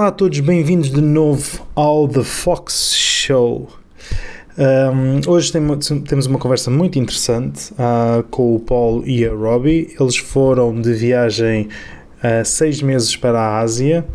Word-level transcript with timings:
Olá 0.00 0.08
a 0.08 0.12
todos, 0.12 0.40
bem-vindos 0.40 0.90
de 0.90 1.02
novo 1.02 1.68
ao 1.74 2.08
The 2.08 2.22
Fox 2.22 2.94
Show. 2.94 3.68
Um, 4.56 5.30
hoje 5.30 5.52
tem, 5.52 5.62
temos 6.08 6.24
uma 6.24 6.38
conversa 6.38 6.70
muito 6.70 6.98
interessante 6.98 7.70
uh, 7.74 8.22
com 8.30 8.56
o 8.56 8.60
Paul 8.60 9.06
e 9.06 9.26
a 9.26 9.30
Robbie. 9.30 9.94
Eles 10.00 10.16
foram 10.16 10.80
de 10.80 10.94
viagem 10.94 11.68
uh, 12.24 12.42
seis 12.46 12.80
meses 12.80 13.14
para 13.14 13.38
a 13.38 13.58
Ásia, 13.58 14.06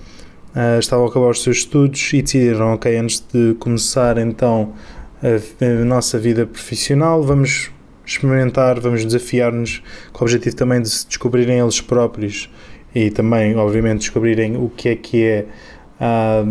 uh, 0.55 0.79
estavam 0.79 1.05
a 1.05 1.07
acabar 1.07 1.29
os 1.29 1.43
seus 1.43 1.57
estudos 1.57 2.11
e 2.13 2.23
decidiram, 2.23 2.73
ok, 2.73 2.97
antes 2.97 3.23
de 3.31 3.53
começar 3.59 4.17
então 4.17 4.73
a, 5.21 5.65
a 5.65 5.85
nossa 5.85 6.17
vida 6.17 6.47
profissional, 6.47 7.21
vamos 7.21 7.69
experimentar, 8.03 8.79
vamos 8.79 9.05
desafiar-nos 9.05 9.83
com 10.11 10.23
o 10.23 10.25
objetivo 10.25 10.55
também 10.55 10.81
de 10.81 10.89
se 10.89 11.07
descobrirem 11.07 11.59
eles 11.59 11.79
próprios 11.79 12.49
e 12.95 13.11
também, 13.11 13.55
obviamente, 13.57 13.99
descobrirem 13.99 14.55
o 14.55 14.69
que 14.69 14.89
é 14.89 14.95
que 14.95 15.23
é 15.23 15.45
a, 15.99 16.43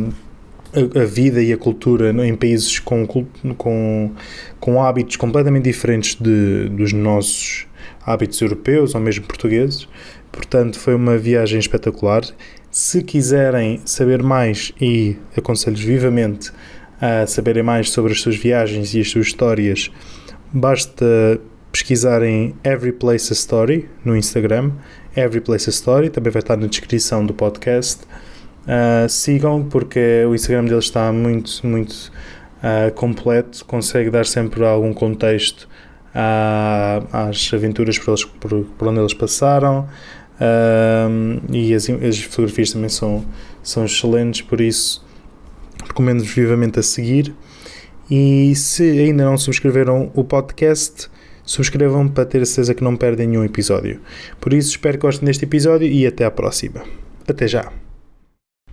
a 1.00 1.04
vida 1.04 1.42
e 1.42 1.52
a 1.52 1.56
cultura 1.56 2.10
em 2.10 2.34
países 2.34 2.78
com, 2.78 3.06
com, 3.06 4.12
com 4.60 4.82
hábitos 4.82 5.16
completamente 5.16 5.64
diferentes 5.64 6.16
de, 6.20 6.68
dos 6.70 6.92
nossos 6.92 7.66
hábitos 8.04 8.40
europeus 8.40 8.94
ou 8.94 9.00
mesmo 9.00 9.24
portugueses. 9.26 9.88
Portanto, 10.32 10.78
foi 10.78 10.94
uma 10.94 11.16
viagem 11.16 11.58
espetacular. 11.58 12.22
Se 12.70 13.02
quiserem 13.02 13.80
saber 13.84 14.22
mais, 14.22 14.72
e 14.80 15.16
aconselho 15.36 15.76
vivamente 15.76 16.50
a 17.00 17.26
saberem 17.26 17.62
mais 17.62 17.90
sobre 17.90 18.12
as 18.12 18.20
suas 18.20 18.36
viagens 18.36 18.94
e 18.94 19.00
as 19.00 19.10
suas 19.10 19.26
histórias, 19.26 19.90
basta 20.52 21.40
pesquisarem 21.70 22.54
Every 22.64 22.92
Place 22.92 23.32
a 23.32 23.34
Story 23.34 23.88
no 24.04 24.16
Instagram 24.16 24.72
Every 25.16 25.40
Place 25.40 25.68
a 25.68 25.72
Story, 25.72 26.10
também 26.10 26.32
vai 26.32 26.40
estar 26.40 26.56
na 26.56 26.66
descrição 26.66 27.24
do 27.24 27.32
podcast. 27.32 28.02
Uh, 28.64 29.08
sigam 29.08 29.62
porque 29.62 30.24
o 30.26 30.34
Instagram 30.34 30.64
deles 30.64 30.84
está 30.84 31.12
muito, 31.12 31.66
muito 31.66 32.10
uh, 32.62 32.92
completo, 32.94 33.64
consegue 33.66 34.10
dar 34.10 34.24
sempre 34.24 34.64
algum 34.64 34.92
contexto 34.94 35.68
uh, 36.14 37.06
às 37.12 37.50
aventuras 37.52 37.98
por, 37.98 38.10
eles, 38.10 38.24
por, 38.24 38.64
por 38.64 38.88
onde 38.88 39.00
eles 39.00 39.14
passaram 39.14 39.86
e 41.52 41.72
as, 41.72 41.88
as, 41.88 42.20
fotografias 42.22 42.72
também 42.72 42.88
são, 42.88 43.24
são 43.62 43.84
excelentes, 43.84 44.42
por 44.42 44.60
isso 44.60 45.04
recomendo-vos 45.86 46.32
vivamente 46.32 46.78
a 46.78 46.82
seguir. 46.82 47.32
E 48.10 48.54
se 48.56 48.82
ainda 48.82 49.24
não 49.24 49.38
subscreveram 49.38 50.10
o 50.12 50.24
podcast, 50.24 51.08
subscrevam 51.44 52.08
para 52.08 52.24
ter 52.24 52.42
a 52.42 52.46
certeza 52.46 52.74
que 52.74 52.84
não 52.84 52.96
perdem 52.96 53.28
nenhum 53.28 53.44
episódio. 53.44 54.00
Por 54.40 54.52
isso, 54.52 54.70
espero 54.70 54.98
que 54.98 55.06
gostem 55.06 55.26
deste 55.26 55.44
episódio 55.44 55.86
e 55.86 56.06
até 56.06 56.24
à 56.24 56.30
próxima. 56.30 56.82
Até 57.26 57.46
já! 57.46 57.83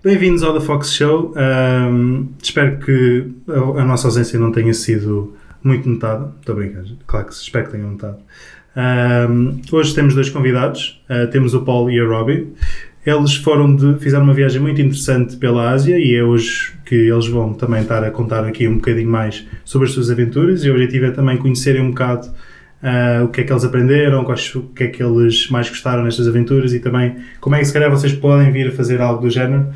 Bem-vindos 0.03 0.41
ao 0.41 0.51
The 0.55 0.61
Fox 0.61 0.93
Show. 0.93 1.31
Um, 1.37 2.29
espero 2.41 2.79
que 2.79 3.27
a, 3.47 3.81
a, 3.81 3.85
nossa 3.85 4.07
ausência 4.07 4.39
não 4.39 4.51
tenha 4.51 4.73
sido 4.73 5.35
muito 5.63 5.87
notada. 5.87 6.33
Estou 6.39 6.53
a 6.53 6.55
brincar, 6.55 6.83
claro 7.05 7.27
que 7.27 7.33
espero 7.33 7.65
que 7.65 7.71
tenham 7.73 7.91
notado. 7.91 8.17
Um, 9.29 9.61
hoje 9.71 9.93
temos 9.93 10.15
dois 10.15 10.27
convidados. 10.31 10.99
Uh, 11.07 11.29
temos 11.29 11.53
o 11.53 11.61
Paul 11.61 11.91
e 11.91 11.99
a 11.99 12.03
Robbie. 12.03 12.51
Eles 13.05 13.35
foram 13.35 13.75
de, 13.75 13.99
fizeram 13.99 14.23
uma 14.23 14.33
viagem 14.33 14.59
muito 14.59 14.81
interessante 14.81 15.37
pela 15.37 15.69
Ásia 15.69 15.99
e 15.99 16.15
é 16.15 16.23
hoje 16.23 16.73
que 16.83 16.95
eles 16.95 17.27
vão 17.27 17.53
também 17.53 17.83
estar 17.83 18.03
a 18.03 18.09
contar 18.09 18.43
aqui 18.43 18.67
um 18.67 18.77
bocadinho 18.77 19.09
mais 19.09 19.45
sobre 19.63 19.87
as 19.87 19.93
suas 19.93 20.09
aventuras. 20.09 20.63
E 20.63 20.69
o 20.71 20.73
objetivo 20.73 21.05
é 21.05 21.11
também 21.11 21.37
conhecerem 21.37 21.79
um 21.79 21.89
bocado 21.89 22.27
uh, 22.81 23.25
o 23.25 23.29
que 23.29 23.41
é 23.41 23.43
que 23.43 23.51
eles 23.51 23.63
aprenderam, 23.63 24.23
quais, 24.23 24.53
o 24.55 24.63
que 24.63 24.83
é 24.83 24.87
que 24.87 25.03
eles 25.03 25.49
mais 25.49 25.69
gostaram 25.69 26.03
nestas 26.03 26.27
aventuras 26.27 26.73
e 26.73 26.79
também 26.79 27.15
como 27.39 27.55
é 27.55 27.59
que 27.59 27.65
se 27.65 27.73
calhar 27.73 27.89
vocês 27.89 28.13
podem 28.13 28.51
vir 28.51 28.67
a 28.67 28.71
fazer 28.71 29.01
algo 29.01 29.21
do 29.21 29.29
género, 29.29 29.67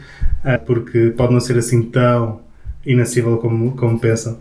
uh, 0.44 0.64
porque 0.66 1.14
pode 1.16 1.34
não 1.34 1.40
ser 1.40 1.58
assim 1.58 1.84
tão 1.84 2.42
inacessível 2.86 3.38
como, 3.38 3.76
como 3.76 4.00
pensam. 4.00 4.40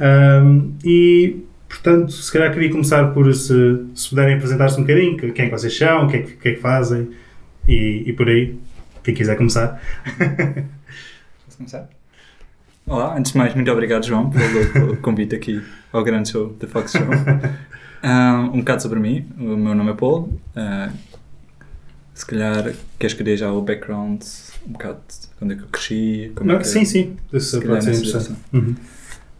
Um, 0.00 0.72
e 0.84 1.44
portanto, 1.68 2.12
se 2.12 2.32
calhar 2.32 2.52
queria 2.52 2.70
começar 2.70 3.12
por 3.12 3.32
se, 3.34 3.84
se 3.94 4.08
puderem 4.08 4.34
apresentar-se 4.34 4.78
um 4.78 4.82
bocadinho, 4.82 5.16
quem 5.16 5.46
é 5.46 5.48
que 5.48 5.50
vocês 5.50 5.76
são, 5.76 6.06
o 6.06 6.08
que 6.08 6.16
é 6.16 6.22
que, 6.22 6.32
que, 6.32 6.48
é 6.48 6.52
que 6.54 6.60
fazem 6.60 7.08
e, 7.68 8.04
e 8.06 8.12
por 8.12 8.28
aí. 8.28 8.58
Quem 9.02 9.14
quiser 9.14 9.36
começar. 9.36 9.82
Posso 11.44 11.56
começar? 11.56 11.88
Olá, 12.86 13.16
antes 13.16 13.32
de 13.32 13.38
mais, 13.38 13.54
muito 13.54 13.70
obrigado, 13.70 14.06
João, 14.06 14.30
pelo, 14.30 14.72
pelo 14.72 14.96
convite 14.98 15.34
aqui 15.34 15.62
ao 15.92 16.04
grande 16.04 16.30
show 16.30 16.56
da 16.58 16.66
Fox 16.68 16.92
Show. 16.92 17.06
Uh, 18.02 18.50
um 18.52 18.58
bocado 18.58 18.82
sobre 18.82 18.98
mim, 18.98 19.26
o 19.38 19.56
meu 19.56 19.74
nome 19.74 19.92
é 19.92 19.94
Paul. 19.94 20.28
Uh, 20.56 20.92
se 22.14 22.26
calhar 22.26 22.74
queres 22.98 23.14
que 23.14 23.22
dê 23.22 23.36
já 23.36 23.52
o 23.52 23.62
background, 23.62 24.22
um 24.66 24.72
bocado 24.72 25.00
de 25.08 25.28
quando 25.38 25.52
é 25.52 25.56
que 25.56 25.62
eu 25.62 25.68
cresci? 25.68 26.32
Como 26.34 26.50
é 26.50 26.52
Não, 26.52 26.60
é 26.60 26.62
que, 26.62 26.68
sim, 26.68 26.84
sim, 26.84 27.16
isso 27.32 27.60
pode 27.62 27.84
ser 27.84 27.94
interessante. 27.94 28.38
Uhum. 28.52 28.74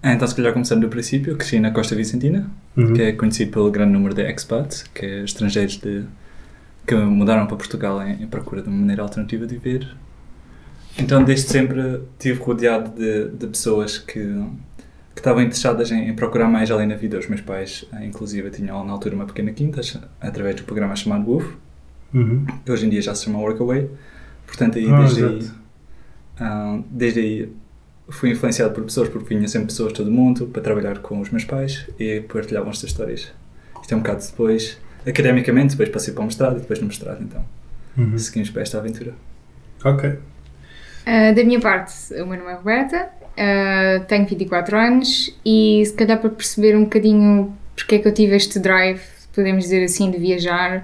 Ah, 0.02 0.12
então, 0.12 0.26
se 0.26 0.34
calhar 0.34 0.52
começando 0.52 0.80
do 0.80 0.88
princípio, 0.88 1.36
cresci 1.36 1.60
na 1.60 1.70
Costa 1.70 1.94
Vicentina, 1.94 2.50
uhum. 2.76 2.92
que 2.92 3.02
é 3.02 3.12
conhecido 3.12 3.52
pelo 3.52 3.70
grande 3.70 3.92
número 3.92 4.14
de 4.14 4.22
expats, 4.22 4.84
que 4.94 5.06
é 5.06 5.22
estrangeiros 5.22 5.76
de, 5.76 6.04
que 6.86 6.94
mudaram 6.94 7.46
para 7.46 7.56
Portugal 7.56 8.02
em, 8.02 8.22
em 8.22 8.26
procura 8.26 8.62
de 8.62 8.68
uma 8.68 8.78
maneira 8.78 9.02
alternativa 9.02 9.46
de 9.46 9.56
viver. 9.56 9.96
Então, 10.98 11.22
desde 11.22 11.48
sempre, 11.48 12.00
estive 12.18 12.40
rodeado 12.40 12.90
de, 12.90 13.28
de 13.28 13.46
pessoas 13.46 13.98
que 13.98 14.20
estavam 15.22 15.40
interessadas 15.40 15.90
em, 15.92 16.08
em, 16.08 16.14
procurar 16.14 16.48
mais 16.48 16.70
além 16.70 16.86
na 16.86 16.96
vida. 16.96 17.18
Os 17.18 17.28
meus 17.28 17.40
pais, 17.40 17.86
eh, 17.92 18.04
inclusive, 18.04 18.50
tinham 18.50 18.84
na 18.84 18.92
altura 18.92 19.14
uma 19.14 19.24
pequena 19.24 19.52
quinta 19.52 19.80
através 20.20 20.56
do 20.56 20.64
programa 20.64 20.96
chamado 20.96 21.24
Wolf, 21.24 21.54
uhum. 22.12 22.44
que 22.64 22.72
hoje 22.72 22.86
em 22.86 22.90
dia 22.90 23.00
já 23.00 23.14
se 23.14 23.24
chama 23.24 23.38
Workaway. 23.38 23.88
Portanto, 24.46 24.78
aí, 24.78 24.90
ah, 24.90 24.98
desde, 24.98 25.24
aí, 25.24 25.50
uh, 26.40 26.84
desde 26.90 27.20
aí 27.20 27.52
fui 28.08 28.30
influenciado 28.30 28.74
por 28.74 28.84
pessoas, 28.84 29.08
porque 29.08 29.34
vinha 29.34 29.46
sempre 29.48 29.68
pessoas 29.68 29.92
de 29.92 29.98
todo 29.98 30.10
mundo 30.10 30.46
para 30.48 30.60
trabalhar 30.60 30.98
com 30.98 31.20
os 31.20 31.30
meus 31.30 31.44
pais 31.44 31.88
e 31.98 32.20
partilhavam 32.20 32.70
estas 32.70 32.90
histórias. 32.90 33.32
Isto 33.80 33.94
é 33.94 33.96
um 33.96 34.00
bocado 34.00 34.22
depois, 34.26 34.78
academicamente, 35.06 35.70
depois 35.70 35.88
passei 35.88 36.12
para 36.12 36.22
o 36.22 36.26
mestrado 36.26 36.56
e 36.56 36.60
depois 36.60 36.80
no 36.80 36.86
mestrado, 36.86 37.22
então 37.22 37.44
uhum. 37.96 38.18
seguimos 38.18 38.50
para 38.50 38.62
esta 38.62 38.78
aventura. 38.78 39.14
Ok. 39.84 40.10
Uh, 40.10 41.34
da 41.34 41.44
minha 41.44 41.60
parte, 41.60 42.12
o 42.14 42.26
meu 42.26 42.38
nome 42.38 42.50
é 42.50 42.54
Roberta, 42.54 43.08
Uh, 43.32 44.04
tenho 44.06 44.26
24 44.26 44.76
anos 44.76 45.34
e 45.44 45.82
se 45.86 45.94
calhar 45.94 46.18
para 46.18 46.28
perceber 46.28 46.76
um 46.76 46.84
bocadinho 46.84 47.56
porque 47.74 47.94
é 47.94 47.98
que 47.98 48.06
eu 48.06 48.12
tive 48.12 48.36
este 48.36 48.58
drive, 48.58 49.00
podemos 49.34 49.64
dizer 49.64 49.84
assim, 49.84 50.10
de 50.10 50.18
viajar, 50.18 50.78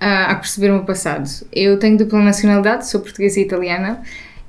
uh, 0.00 0.30
a 0.30 0.34
perceber 0.34 0.70
o 0.70 0.74
meu 0.74 0.84
passado. 0.84 1.28
Eu 1.52 1.78
tenho 1.78 1.96
dupla 1.96 2.20
nacionalidade, 2.20 2.88
sou 2.88 3.00
portuguesa 3.00 3.38
e 3.40 3.42
italiana, 3.42 4.02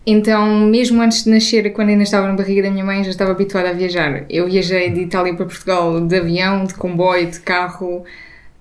então 0.05 0.65
mesmo 0.67 1.01
antes 1.01 1.23
de 1.23 1.29
nascer, 1.29 1.71
quando 1.71 1.89
ainda 1.89 2.03
estava 2.03 2.27
na 2.27 2.33
barriga 2.33 2.63
da 2.63 2.71
minha 2.71 2.83
mãe, 2.83 3.03
já 3.03 3.09
estava 3.09 3.31
habituada 3.31 3.69
a 3.69 3.73
viajar. 3.73 4.25
Eu 4.29 4.47
viajei 4.47 4.89
de 4.89 5.01
Itália 5.01 5.35
para 5.35 5.45
Portugal 5.45 6.01
de 6.01 6.17
avião, 6.17 6.65
de 6.65 6.73
comboio, 6.73 7.29
de 7.29 7.39
carro, 7.39 8.03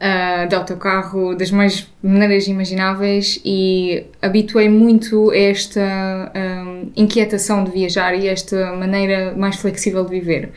uh, 0.02 0.48
de 0.48 0.54
autocarro, 0.54 1.34
das 1.34 1.50
mais 1.50 1.88
maneiras 2.02 2.48
imagináveis 2.48 3.40
e 3.44 4.04
habituei 4.20 4.68
muito 4.68 5.30
a 5.30 5.36
esta 5.36 6.32
um, 6.34 6.90
inquietação 6.96 7.62
de 7.62 7.70
viajar 7.70 8.14
e 8.14 8.26
esta 8.26 8.72
maneira 8.72 9.32
mais 9.36 9.56
flexível 9.56 10.04
de 10.04 10.10
viver. 10.10 10.50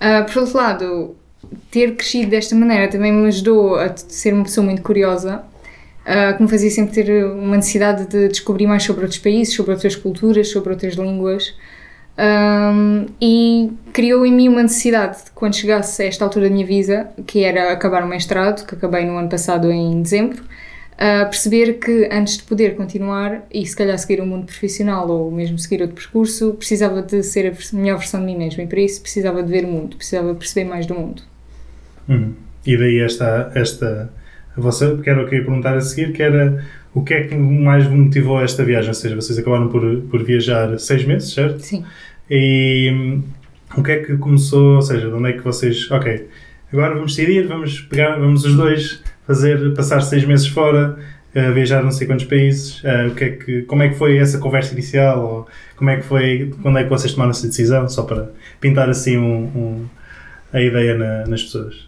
Uh, 0.00 0.24
por 0.30 0.42
outro 0.42 0.56
lado, 0.56 1.16
ter 1.70 1.96
crescido 1.96 2.30
desta 2.30 2.54
maneira 2.54 2.88
também 2.88 3.12
me 3.12 3.26
ajudou 3.26 3.76
a 3.76 3.94
ser 3.96 4.32
uma 4.32 4.44
pessoa 4.44 4.64
muito 4.64 4.82
curiosa, 4.82 5.42
uh, 6.02 6.36
que 6.36 6.42
me 6.42 6.48
fazia 6.48 6.70
sempre 6.70 6.94
ter 6.94 7.24
uma 7.24 7.56
necessidade 7.56 8.06
de 8.06 8.28
descobrir 8.28 8.66
mais 8.66 8.84
sobre 8.84 9.02
outros 9.02 9.20
países, 9.20 9.54
sobre 9.54 9.72
outras 9.72 9.96
culturas, 9.96 10.48
sobre 10.48 10.70
outras 10.70 10.94
línguas. 10.94 11.54
Um, 12.18 13.06
e 13.20 13.70
criou 13.92 14.24
em 14.24 14.32
mim 14.32 14.48
uma 14.48 14.62
necessidade 14.62 15.24
de, 15.24 15.30
quando 15.32 15.54
chegasse 15.54 16.02
a 16.02 16.06
esta 16.06 16.24
altura 16.24 16.48
da 16.48 16.54
minha 16.54 16.66
vida, 16.66 17.10
que 17.26 17.44
era 17.44 17.72
acabar 17.72 18.02
o 18.02 18.06
mestrado, 18.06 18.66
que 18.66 18.74
acabei 18.74 19.04
no 19.04 19.18
ano 19.18 19.28
passado 19.28 19.70
em 19.70 20.00
dezembro, 20.00 20.42
uh, 20.42 21.28
perceber 21.28 21.74
que 21.74 22.08
antes 22.10 22.38
de 22.38 22.44
poder 22.44 22.74
continuar 22.74 23.46
e 23.52 23.66
se 23.66 23.76
calhar 23.76 23.98
seguir 23.98 24.20
o 24.20 24.24
um 24.24 24.26
mundo 24.26 24.46
profissional 24.46 25.08
ou 25.10 25.30
mesmo 25.30 25.58
seguir 25.58 25.82
outro 25.82 25.96
percurso, 25.96 26.54
precisava 26.54 27.02
de 27.02 27.22
ser 27.22 27.52
a 27.52 27.76
melhor 27.76 27.98
versão 27.98 28.20
de 28.20 28.26
mim 28.26 28.38
mesma 28.38 28.62
e 28.62 28.66
para 28.66 28.80
isso 28.80 29.02
precisava 29.02 29.42
de 29.42 29.50
ver 29.50 29.64
o 29.64 29.68
mundo, 29.68 29.96
precisava 29.96 30.34
perceber 30.34 30.68
mais 30.68 30.86
do 30.86 30.94
mundo. 30.94 31.22
Uhum. 32.08 32.32
E 32.64 32.76
daí 32.78 33.00
esta, 33.00 33.52
esta 33.54 34.10
a 34.56 34.60
vossa, 34.60 34.96
que 35.02 35.10
era 35.10 35.22
o 35.22 35.28
que 35.28 35.34
eu 35.34 35.40
ia 35.40 35.44
perguntar 35.44 35.76
a 35.76 35.80
seguir, 35.80 36.12
que 36.12 36.22
era 36.22 36.64
o 36.96 37.02
que 37.02 37.12
é 37.12 37.24
que 37.24 37.34
mais 37.36 37.86
motivou 37.86 38.42
esta 38.42 38.64
viagem? 38.64 38.88
Ou 38.88 38.94
seja, 38.94 39.14
vocês 39.14 39.38
acabaram 39.38 39.68
por, 39.68 39.82
por 40.10 40.24
viajar 40.24 40.78
seis 40.78 41.04
meses, 41.04 41.30
certo? 41.34 41.60
Sim. 41.60 41.84
E 42.30 42.90
hum, 42.90 43.22
o 43.76 43.82
que 43.82 43.92
é 43.92 43.98
que 43.98 44.16
começou, 44.16 44.76
ou 44.76 44.82
seja, 44.82 45.06
de 45.06 45.12
onde 45.12 45.28
é 45.28 45.32
que 45.34 45.42
vocês, 45.42 45.90
ok, 45.90 46.26
agora 46.72 46.94
vamos 46.94 47.14
decidir, 47.14 47.46
vamos 47.46 47.82
pegar, 47.82 48.18
vamos 48.18 48.46
os 48.46 48.56
dois 48.56 49.02
fazer, 49.26 49.74
passar 49.74 50.00
seis 50.00 50.24
meses 50.24 50.46
fora, 50.46 50.96
uh, 51.34 51.52
viajar 51.52 51.82
não 51.82 51.90
sei 51.90 52.06
quantos 52.06 52.24
países, 52.24 52.82
uh, 52.82 53.08
o 53.08 53.14
que 53.14 53.24
é 53.24 53.30
que, 53.32 53.62
como 53.62 53.82
é 53.82 53.90
que 53.90 53.96
foi 53.96 54.16
essa 54.16 54.38
conversa 54.38 54.72
inicial, 54.72 55.22
ou 55.22 55.48
como 55.76 55.90
é 55.90 55.98
que 55.98 56.02
foi, 56.02 56.50
quando 56.62 56.78
é 56.78 56.84
que 56.84 56.88
vocês 56.88 57.12
tomaram 57.12 57.32
essa 57.32 57.46
decisão, 57.46 57.86
só 57.90 58.04
para 58.04 58.30
pintar 58.58 58.88
assim 58.88 59.18
um, 59.18 59.44
um 59.54 59.86
a 60.50 60.62
ideia 60.62 60.96
na, 60.96 61.26
nas 61.26 61.42
pessoas? 61.42 61.85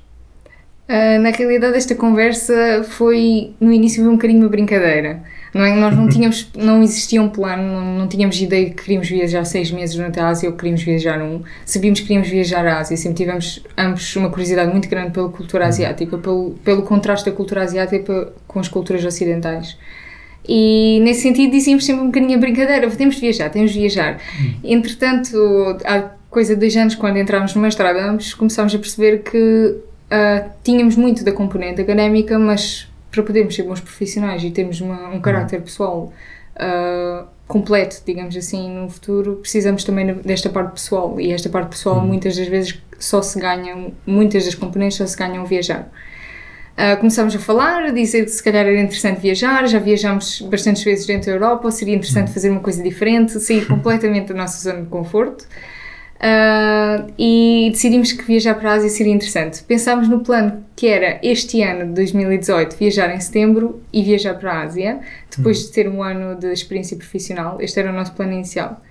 Uh, 0.88 1.20
na 1.20 1.30
realidade, 1.30 1.76
esta 1.76 1.94
conversa 1.94 2.82
foi 2.82 3.52
no 3.60 3.70
início 3.70 4.08
um 4.08 4.12
bocadinho 4.12 4.40
uma 4.40 4.48
brincadeira. 4.48 5.22
Não 5.52 5.64
é? 5.64 5.74
Nós 5.74 5.96
não 5.96 6.08
tínhamos, 6.08 6.50
não 6.56 6.82
existia 6.82 7.22
um 7.22 7.28
plano, 7.28 7.62
não, 7.62 7.98
não 7.98 8.08
tínhamos 8.08 8.40
ideia 8.40 8.70
que 8.70 8.82
queríamos 8.82 9.08
viajar 9.08 9.44
seis 9.44 9.70
meses 9.70 9.96
durante 9.96 10.18
a 10.18 10.28
Ásia 10.28 10.48
ou 10.48 10.52
que 10.54 10.60
queríamos 10.60 10.82
viajar 10.82 11.22
um. 11.22 11.42
Sabíamos 11.64 12.00
que 12.00 12.06
queríamos 12.06 12.28
viajar 12.28 12.66
à 12.66 12.78
Ásia, 12.78 12.96
sempre 12.96 13.18
tivemos 13.18 13.62
ambos 13.76 14.16
uma 14.16 14.30
curiosidade 14.30 14.70
muito 14.70 14.88
grande 14.88 15.10
pela 15.10 15.28
cultura 15.28 15.64
uhum. 15.64 15.68
asiática, 15.68 16.18
pelo, 16.18 16.50
pelo 16.64 16.82
contraste 16.82 17.30
da 17.30 17.36
cultura 17.36 17.62
asiática 17.62 18.32
com 18.46 18.60
as 18.60 18.68
culturas 18.68 19.04
ocidentais. 19.04 19.76
E 20.46 21.00
nesse 21.02 21.22
sentido 21.22 21.50
dizíamos 21.50 21.84
sempre 21.84 22.02
um 22.02 22.06
bocadinho 22.06 22.36
a 22.36 22.40
brincadeira: 22.40 22.90
temos 22.90 23.16
de 23.16 23.20
viajar, 23.20 23.50
temos 23.50 23.72
de 23.72 23.78
viajar. 23.78 24.18
Uhum. 24.40 24.54
Entretanto, 24.64 25.78
há 25.84 26.10
coisa 26.30 26.54
de 26.54 26.60
dois 26.60 26.76
anos, 26.76 26.94
quando 26.94 27.18
entramos 27.18 27.54
no 27.54 27.60
mestrado, 27.60 28.18
começámos 28.36 28.74
a 28.74 28.78
perceber 28.78 29.22
que 29.22 29.76
uh, 30.12 30.50
tínhamos 30.62 30.96
muito 30.96 31.24
da 31.24 31.32
componente 31.32 31.80
académica, 31.80 32.38
mas 32.38 32.88
para 33.10 33.22
podermos 33.22 33.54
ser 33.54 33.62
bons 33.62 33.80
profissionais 33.80 34.42
e 34.44 34.50
termos 34.50 34.80
uma, 34.80 35.08
um 35.08 35.20
caráter 35.20 35.60
pessoal 35.62 36.12
uh, 36.56 37.26
completo, 37.46 38.02
digamos 38.04 38.36
assim, 38.36 38.70
no 38.70 38.88
futuro, 38.90 39.36
precisamos 39.36 39.84
também 39.84 40.14
desta 40.14 40.50
parte 40.50 40.72
pessoal. 40.72 41.18
E 41.18 41.32
esta 41.32 41.48
parte 41.48 41.70
pessoal, 41.70 41.98
uhum. 41.98 42.06
muitas 42.06 42.36
das 42.36 42.46
vezes, 42.46 42.80
só 42.98 43.22
se 43.22 43.38
ganham, 43.40 43.92
muitas 44.06 44.44
das 44.44 44.54
componentes 44.54 44.98
só 44.98 45.06
se 45.06 45.16
ganham 45.16 45.44
viajar. 45.46 45.90
Uh, 46.74 46.96
começámos 46.98 47.34
a 47.34 47.38
falar, 47.40 47.86
a 47.86 47.90
dizer 47.90 48.24
que 48.24 48.30
se 48.30 48.42
calhar 48.42 48.64
era 48.64 48.80
interessante 48.80 49.20
viajar, 49.20 49.66
já 49.66 49.80
viajámos 49.80 50.42
bastantes 50.42 50.84
vezes 50.84 51.06
dentro 51.06 51.26
da 51.26 51.32
Europa, 51.32 51.70
seria 51.72 51.94
interessante 51.94 52.28
uhum. 52.28 52.34
fazer 52.34 52.50
uma 52.50 52.60
coisa 52.60 52.82
diferente, 52.82 53.40
sair 53.40 53.66
completamente 53.66 54.28
da 54.28 54.34
nossa 54.34 54.62
zona 54.62 54.82
de 54.82 54.88
conforto. 54.88 55.46
Uh, 56.18 57.12
e 57.16 57.68
decidimos 57.70 58.10
que 58.10 58.24
viajar 58.24 58.56
para 58.56 58.72
a 58.72 58.74
Ásia 58.74 58.88
seria 58.88 59.12
interessante. 59.12 59.62
Pensámos 59.62 60.08
no 60.08 60.20
plano 60.20 60.64
que 60.74 60.88
era 60.88 61.20
este 61.22 61.62
ano 61.62 61.86
de 61.86 61.92
2018 61.92 62.76
viajar 62.76 63.14
em 63.14 63.20
setembro 63.20 63.80
e 63.92 64.02
viajar 64.02 64.34
para 64.34 64.52
a 64.52 64.62
Ásia, 64.62 65.00
depois 65.34 65.60
de 65.60 65.70
ter 65.70 65.88
um 65.88 66.02
ano 66.02 66.34
de 66.34 66.52
experiência 66.52 66.96
profissional. 66.96 67.58
Este 67.60 67.78
era 67.78 67.90
o 67.90 67.94
nosso 67.94 68.14
plano 68.14 68.32
inicial. 68.32 68.82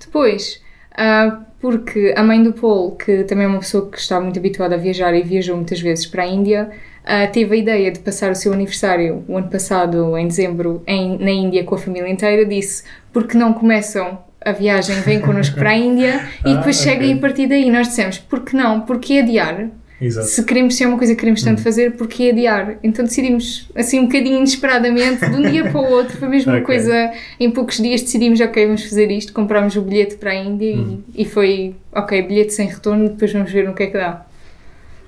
Depois, 0.00 0.60
uh, 0.94 1.44
porque 1.60 2.12
a 2.16 2.22
mãe 2.24 2.42
do 2.42 2.52
Paul, 2.52 2.96
que 2.96 3.22
também 3.24 3.44
é 3.44 3.48
uma 3.48 3.60
pessoa 3.60 3.88
que 3.88 3.98
está 3.98 4.20
muito 4.20 4.40
habituada 4.40 4.74
a 4.74 4.78
viajar 4.78 5.14
e 5.14 5.22
viajou 5.22 5.54
muitas 5.54 5.80
vezes 5.80 6.06
para 6.06 6.24
a 6.24 6.26
Índia, 6.26 6.68
uh, 7.04 7.30
teve 7.32 7.54
a 7.54 7.58
ideia 7.58 7.92
de 7.92 8.00
passar 8.00 8.32
o 8.32 8.34
seu 8.34 8.52
aniversário 8.52 9.24
o 9.28 9.36
ano 9.36 9.48
passado, 9.48 10.18
em 10.18 10.26
dezembro, 10.26 10.82
em, 10.84 11.16
na 11.16 11.30
Índia 11.30 11.62
com 11.62 11.76
a 11.76 11.78
família 11.78 12.10
inteira, 12.10 12.44
disse: 12.44 12.82
porque 13.12 13.38
não 13.38 13.52
começam 13.52 14.18
a 14.44 14.52
viagem 14.52 15.00
vem 15.00 15.20
connosco 15.20 15.56
para 15.56 15.70
a 15.70 15.76
Índia 15.76 16.26
e 16.44 16.54
depois 16.54 16.78
ah, 16.80 16.82
chega 16.84 16.96
okay. 16.96 17.10
e 17.10 17.12
a 17.12 17.16
partir 17.16 17.46
daí 17.46 17.70
nós 17.70 17.88
dissemos, 17.88 18.18
por 18.18 18.40
que 18.40 18.56
não? 18.56 18.80
Porque 18.80 19.18
adiar? 19.18 19.68
Exato. 20.00 20.26
Se 20.26 20.44
queremos 20.44 20.74
ser 20.74 20.86
uma 20.86 20.98
coisa 20.98 21.14
que 21.14 21.20
queremos 21.20 21.42
tanto 21.42 21.60
hum. 21.60 21.62
fazer, 21.62 21.92
porque 21.92 22.30
adiar? 22.30 22.76
Então 22.82 23.04
decidimos, 23.04 23.68
assim, 23.74 24.00
um 24.00 24.06
bocadinho 24.06 24.38
inesperadamente, 24.38 25.24
de 25.24 25.36
um 25.36 25.48
dia 25.48 25.70
para 25.70 25.80
o 25.80 25.90
outro, 25.90 26.16
foi 26.16 26.28
mesmo 26.28 26.50
okay. 26.50 26.60
uma 26.60 26.66
coisa, 26.66 27.12
em 27.38 27.50
poucos 27.50 27.76
dias 27.76 28.02
decidimos, 28.02 28.40
ok, 28.40 28.66
vamos 28.66 28.82
fazer 28.82 29.10
isto, 29.12 29.32
comprámos 29.32 29.76
o 29.76 29.82
bilhete 29.82 30.16
para 30.16 30.32
a 30.32 30.34
Índia 30.34 30.76
hum. 30.76 31.02
e, 31.14 31.22
e 31.22 31.24
foi, 31.24 31.76
ok, 31.92 32.20
bilhete 32.22 32.52
sem 32.52 32.66
retorno, 32.66 33.10
depois 33.10 33.32
vamos 33.32 33.52
ver 33.52 33.64
no 33.64 33.74
que 33.74 33.84
é 33.84 33.86
que 33.86 33.96
dá. 33.96 34.26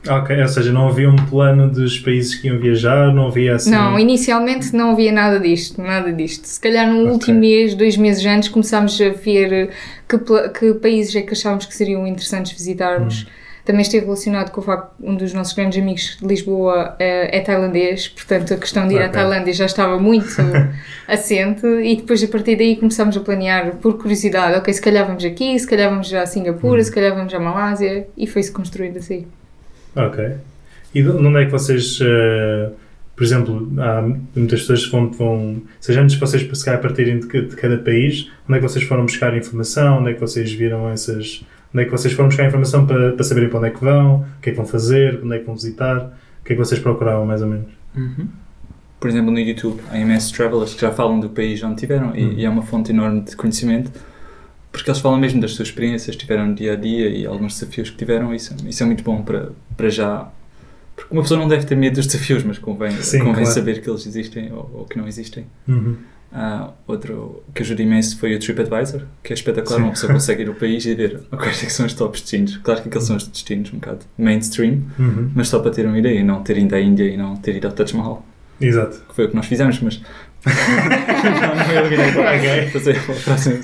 Ok, 0.08 0.40
ou 0.40 0.48
seja, 0.48 0.72
não 0.72 0.88
havia 0.88 1.08
um 1.08 1.16
plano 1.16 1.70
dos 1.70 1.98
países 1.98 2.34
que 2.34 2.48
iam 2.48 2.58
viajar, 2.58 3.12
não 3.12 3.28
havia 3.28 3.54
assim. 3.54 3.70
Não, 3.70 3.98
inicialmente 3.98 4.74
não 4.74 4.90
havia 4.90 5.12
nada 5.12 5.40
disto, 5.40 5.80
nada 5.80 6.12
disto. 6.12 6.44
Se 6.44 6.60
calhar 6.60 6.86
no 6.86 7.00
okay. 7.00 7.12
último 7.12 7.40
mês, 7.40 7.74
dois 7.74 7.96
meses 7.96 8.24
antes, 8.26 8.48
começámos 8.48 9.00
a 9.00 9.10
ver 9.10 9.70
que, 10.08 10.18
que 10.58 10.74
países 10.74 11.16
é 11.16 11.22
que 11.22 11.32
achávamos 11.32 11.64
que 11.66 11.74
seriam 11.74 12.06
interessantes 12.06 12.52
visitarmos. 12.52 13.22
Hum. 13.22 13.44
Também 13.64 13.80
esteve 13.80 14.04
relacionado 14.04 14.50
com 14.50 14.60
o 14.60 14.64
facto 14.64 14.92
um 15.02 15.14
dos 15.14 15.32
nossos 15.32 15.54
grandes 15.54 15.80
amigos 15.80 16.18
de 16.20 16.26
Lisboa 16.26 16.96
é, 16.98 17.38
é 17.38 17.40
tailandês, 17.40 18.08
portanto 18.08 18.52
a 18.52 18.58
questão 18.58 18.86
de 18.86 18.92
ir 18.92 18.98
okay. 18.98 19.06
à 19.06 19.08
Tailândia 19.08 19.54
já 19.54 19.64
estava 19.64 19.98
muito 19.98 20.36
assente 21.08 21.66
e 21.66 21.96
depois 21.96 22.22
a 22.22 22.28
partir 22.28 22.56
daí 22.56 22.76
começámos 22.76 23.16
a 23.16 23.20
planear 23.20 23.76
por 23.76 23.96
curiosidade, 23.96 24.58
ok, 24.58 24.70
se 24.70 24.82
calhar 24.82 25.06
vamos 25.06 25.24
aqui, 25.24 25.58
se 25.58 25.66
calhar 25.66 25.88
vamos 25.88 26.12
a 26.12 26.26
Singapura, 26.26 26.78
hum. 26.78 26.84
se 26.84 26.92
calhar 26.92 27.14
vamos 27.14 27.32
à 27.32 27.40
Malásia 27.40 28.06
e 28.14 28.26
foi-se 28.26 28.52
construindo 28.52 28.98
assim. 28.98 29.26
Ok. 29.94 30.34
E 30.94 31.02
de 31.02 31.08
onde 31.10 31.42
é 31.42 31.44
que 31.44 31.50
vocês, 31.50 32.00
uh, 32.00 32.72
por 33.16 33.24
exemplo, 33.24 33.68
há 33.78 34.02
muitas 34.36 34.60
pessoas 34.60 34.86
que 34.86 34.92
vão, 34.92 35.10
vão 35.10 35.62
seja 35.80 36.00
antes 36.00 36.14
de 36.14 36.20
vocês 36.20 36.42
se 36.42 36.64
calhar 36.64 36.80
partirem 36.80 37.18
de, 37.18 37.26
de, 37.26 37.56
cada 37.56 37.78
país, 37.78 38.30
onde 38.48 38.58
é 38.58 38.62
que 38.62 38.68
vocês 38.68 38.84
foram 38.84 39.04
buscar 39.04 39.36
informação, 39.36 39.98
onde 39.98 40.10
é 40.10 40.14
que 40.14 40.20
vocês 40.20 40.52
viram 40.52 40.88
essas, 40.88 41.44
onde 41.74 41.82
é 41.82 41.86
que 41.86 41.90
vocês 41.90 42.14
foram 42.14 42.28
buscar 42.28 42.46
informação 42.46 42.86
para, 42.86 43.12
para 43.12 43.24
saberem 43.24 43.48
para 43.48 43.58
onde 43.58 43.68
é 43.68 43.70
que 43.70 43.80
vão, 43.80 44.16
o 44.20 44.40
que 44.40 44.50
é 44.50 44.52
que 44.52 44.56
vão 44.56 44.66
fazer, 44.66 45.20
onde 45.22 45.36
é 45.36 45.38
que 45.40 45.46
vão 45.46 45.54
visitar, 45.54 45.98
o 46.40 46.44
que 46.44 46.52
é 46.52 46.56
que 46.56 46.62
vocês 46.62 46.80
procuravam 46.80 47.26
mais 47.26 47.42
ou 47.42 47.48
menos? 47.48 47.72
Uhum. 47.96 48.28
Por 49.00 49.10
exemplo, 49.10 49.30
no 49.32 49.38
YouTube 49.38 49.80
há 49.90 49.98
imensos 49.98 50.30
travelers 50.30 50.74
que 50.74 50.80
já 50.80 50.90
falam 50.90 51.18
do 51.20 51.28
país 51.28 51.62
onde 51.62 51.76
tiveram 51.76 52.10
uhum. 52.10 52.16
e, 52.16 52.40
e 52.40 52.44
é 52.44 52.48
uma 52.48 52.62
fonte 52.62 52.92
enorme 52.92 53.22
de 53.22 53.36
conhecimento 53.36 53.90
porque 54.74 54.90
eles 54.90 55.00
falam 55.00 55.20
mesmo 55.20 55.40
das 55.40 55.52
suas 55.52 55.68
experiências, 55.68 56.16
tiveram 56.16 56.48
no 56.48 56.54
dia 56.54 56.72
a 56.72 56.76
dia 56.76 57.08
e 57.08 57.24
alguns 57.24 57.54
desafios 57.54 57.90
que 57.90 57.96
tiveram. 57.96 58.34
Isso, 58.34 58.56
isso 58.66 58.82
é 58.82 58.86
muito 58.86 59.04
bom 59.04 59.22
para, 59.22 59.52
para 59.76 59.88
já. 59.88 60.28
Porque 60.96 61.14
uma 61.14 61.22
pessoa 61.22 61.38
não 61.38 61.46
deve 61.46 61.64
ter 61.64 61.76
medo 61.76 61.94
dos 61.94 62.08
desafios, 62.08 62.42
mas 62.42 62.58
convém, 62.58 62.90
Sim, 63.00 63.20
convém 63.20 63.44
claro. 63.44 63.50
saber 63.50 63.80
que 63.80 63.88
eles 63.88 64.04
existem 64.04 64.52
ou, 64.52 64.68
ou 64.74 64.84
que 64.84 64.98
não 64.98 65.06
existem. 65.06 65.46
Uhum. 65.68 65.96
Uh, 66.32 66.72
outro 66.88 67.44
que 67.54 67.62
ajuda 67.62 67.82
imenso 67.82 68.18
foi 68.18 68.34
o 68.34 68.38
TripAdvisor, 68.40 69.02
que 69.22 69.32
é 69.32 69.34
espetacular. 69.34 69.76
Sim. 69.76 69.84
Uma 69.84 69.92
pessoa 69.92 70.12
consegue 70.12 70.42
ir 70.42 70.48
ao 70.48 70.54
país 70.56 70.84
e 70.84 70.94
ver 70.96 71.20
quais 71.30 71.62
é 71.62 71.68
são 71.68 71.86
os 71.86 71.94
top 71.94 72.20
destinos. 72.20 72.56
Claro 72.56 72.82
que 72.82 72.88
aqueles 72.88 73.06
são 73.06 73.14
os 73.14 73.28
destinos 73.28 73.72
um 73.72 73.78
bocado 73.78 74.00
mainstream, 74.18 74.82
uhum. 74.98 75.30
mas 75.36 75.46
só 75.46 75.60
para 75.60 75.70
ter 75.70 75.86
uma 75.86 75.96
ideia 75.96 76.18
e 76.18 76.24
não 76.24 76.42
ter 76.42 76.58
ido 76.58 76.74
à 76.74 76.80
Índia 76.80 77.04
e 77.04 77.16
não 77.16 77.36
ter 77.36 77.54
ido 77.54 77.68
ao 77.68 77.72
Taj 77.72 77.96
Mahal. 77.96 78.26
Exato. 78.60 79.02
Que 79.08 79.14
foi 79.14 79.26
o 79.26 79.28
que 79.28 79.36
nós 79.36 79.46
fizemos, 79.46 79.80
mas. 79.80 80.00
Não, 80.46 81.54
não 81.54 82.02
é 82.02 82.12
para 82.12 82.36
okay. 82.36 82.70
fazer 82.70 82.96
a 82.96 83.02
próxima 83.02 83.56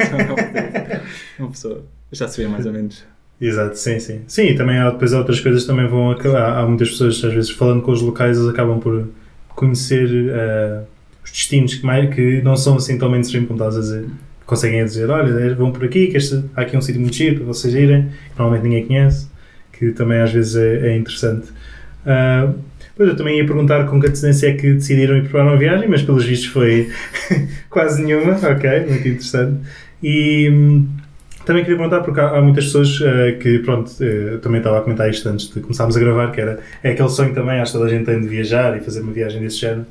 uma 1.39 1.51
pessoa 1.51 1.85
já 2.13 2.29
se 2.29 2.43
vê 2.43 2.49
mais 2.49 2.67
ou 2.67 2.73
menos. 2.73 3.05
Exato, 3.41 3.79
sim, 3.79 3.99
sim. 3.99 4.21
Sim, 4.27 4.49
e 4.49 4.55
também 4.55 4.79
há, 4.79 4.91
depois 4.91 5.13
outras 5.13 5.41
coisas 5.41 5.65
também 5.65 5.87
vão 5.87 6.11
acabar. 6.11 6.59
Há 6.59 6.67
muitas 6.67 6.91
pessoas, 6.91 7.23
às 7.25 7.33
vezes, 7.33 7.51
falando 7.51 7.83
com 7.83 7.91
os 7.91 8.03
locais, 8.03 8.37
eles 8.37 8.51
acabam 8.51 8.79
por 8.79 9.09
conhecer 9.49 10.07
uh, 10.07 10.85
os 11.25 11.31
destinos 11.31 11.75
que, 11.75 11.87
mais, 11.87 12.15
que 12.15 12.43
não 12.43 12.57
são 12.57 12.77
assim 12.77 12.99
tão 12.99 13.09
mainstream 13.09 13.47
como 13.47 13.59
estás 13.59 13.77
a 13.77 13.81
dizer. 13.81 14.07
Conseguem 14.45 14.85
dizer, 14.85 15.09
olha, 15.09 15.55
vão 15.55 15.71
por 15.71 15.85
aqui, 15.85 16.09
que 16.09 16.17
este, 16.17 16.45
há 16.55 16.63
aqui 16.63 16.77
um 16.77 16.83
sítio 16.83 17.01
muito 17.01 17.17
giro 17.17 17.37
para 17.37 17.47
vocês 17.47 17.73
irem, 17.73 18.09
que 18.33 18.39
normalmente 18.39 18.65
ninguém 18.65 18.87
conhece, 18.87 19.29
que 19.73 19.93
também 19.93 20.21
às 20.21 20.33
vezes 20.33 20.57
é, 20.57 20.89
é 20.89 20.97
interessante. 20.97 21.49
Uh, 22.05 22.59
Pois 23.01 23.09
eu 23.09 23.17
também 23.17 23.39
ia 23.39 23.47
perguntar 23.47 23.87
com 23.87 23.99
que 23.99 24.09
antecedência 24.09 24.49
é 24.49 24.53
que 24.53 24.75
decidiram 24.75 25.17
ir 25.17 25.23
preparar 25.23 25.47
uma 25.47 25.57
viagem, 25.57 25.89
mas 25.89 26.03
pelos 26.03 26.23
vistos 26.23 26.51
foi 26.51 26.91
quase 27.71 28.03
nenhuma, 28.03 28.33
ok, 28.35 28.81
muito 28.87 29.09
interessante. 29.09 29.57
E 30.03 30.51
hum, 30.53 30.87
também 31.47 31.63
queria 31.63 31.79
perguntar, 31.79 32.03
porque 32.03 32.21
há, 32.21 32.29
há 32.29 32.43
muitas 32.43 32.67
pessoas 32.67 33.01
uh, 33.01 33.39
que, 33.41 33.61
pronto, 33.61 33.91
uh, 33.91 34.37
também 34.41 34.59
estava 34.59 34.81
a 34.81 34.83
comentar 34.83 35.09
isto 35.09 35.27
antes 35.31 35.49
de 35.49 35.61
começarmos 35.63 35.97
a 35.97 35.99
gravar, 36.01 36.31
que 36.31 36.43
era 36.43 36.59
é 36.83 36.91
aquele 36.91 37.09
sonho 37.09 37.33
também, 37.33 37.59
acho 37.59 37.73
que 37.73 37.79
toda 37.79 37.91
a 37.91 37.95
gente 37.95 38.05
tem 38.05 38.21
de 38.21 38.29
viajar 38.29 38.77
e 38.77 38.81
fazer 38.81 39.01
uma 39.01 39.13
viagem 39.13 39.41
desse 39.41 39.57
género. 39.57 39.87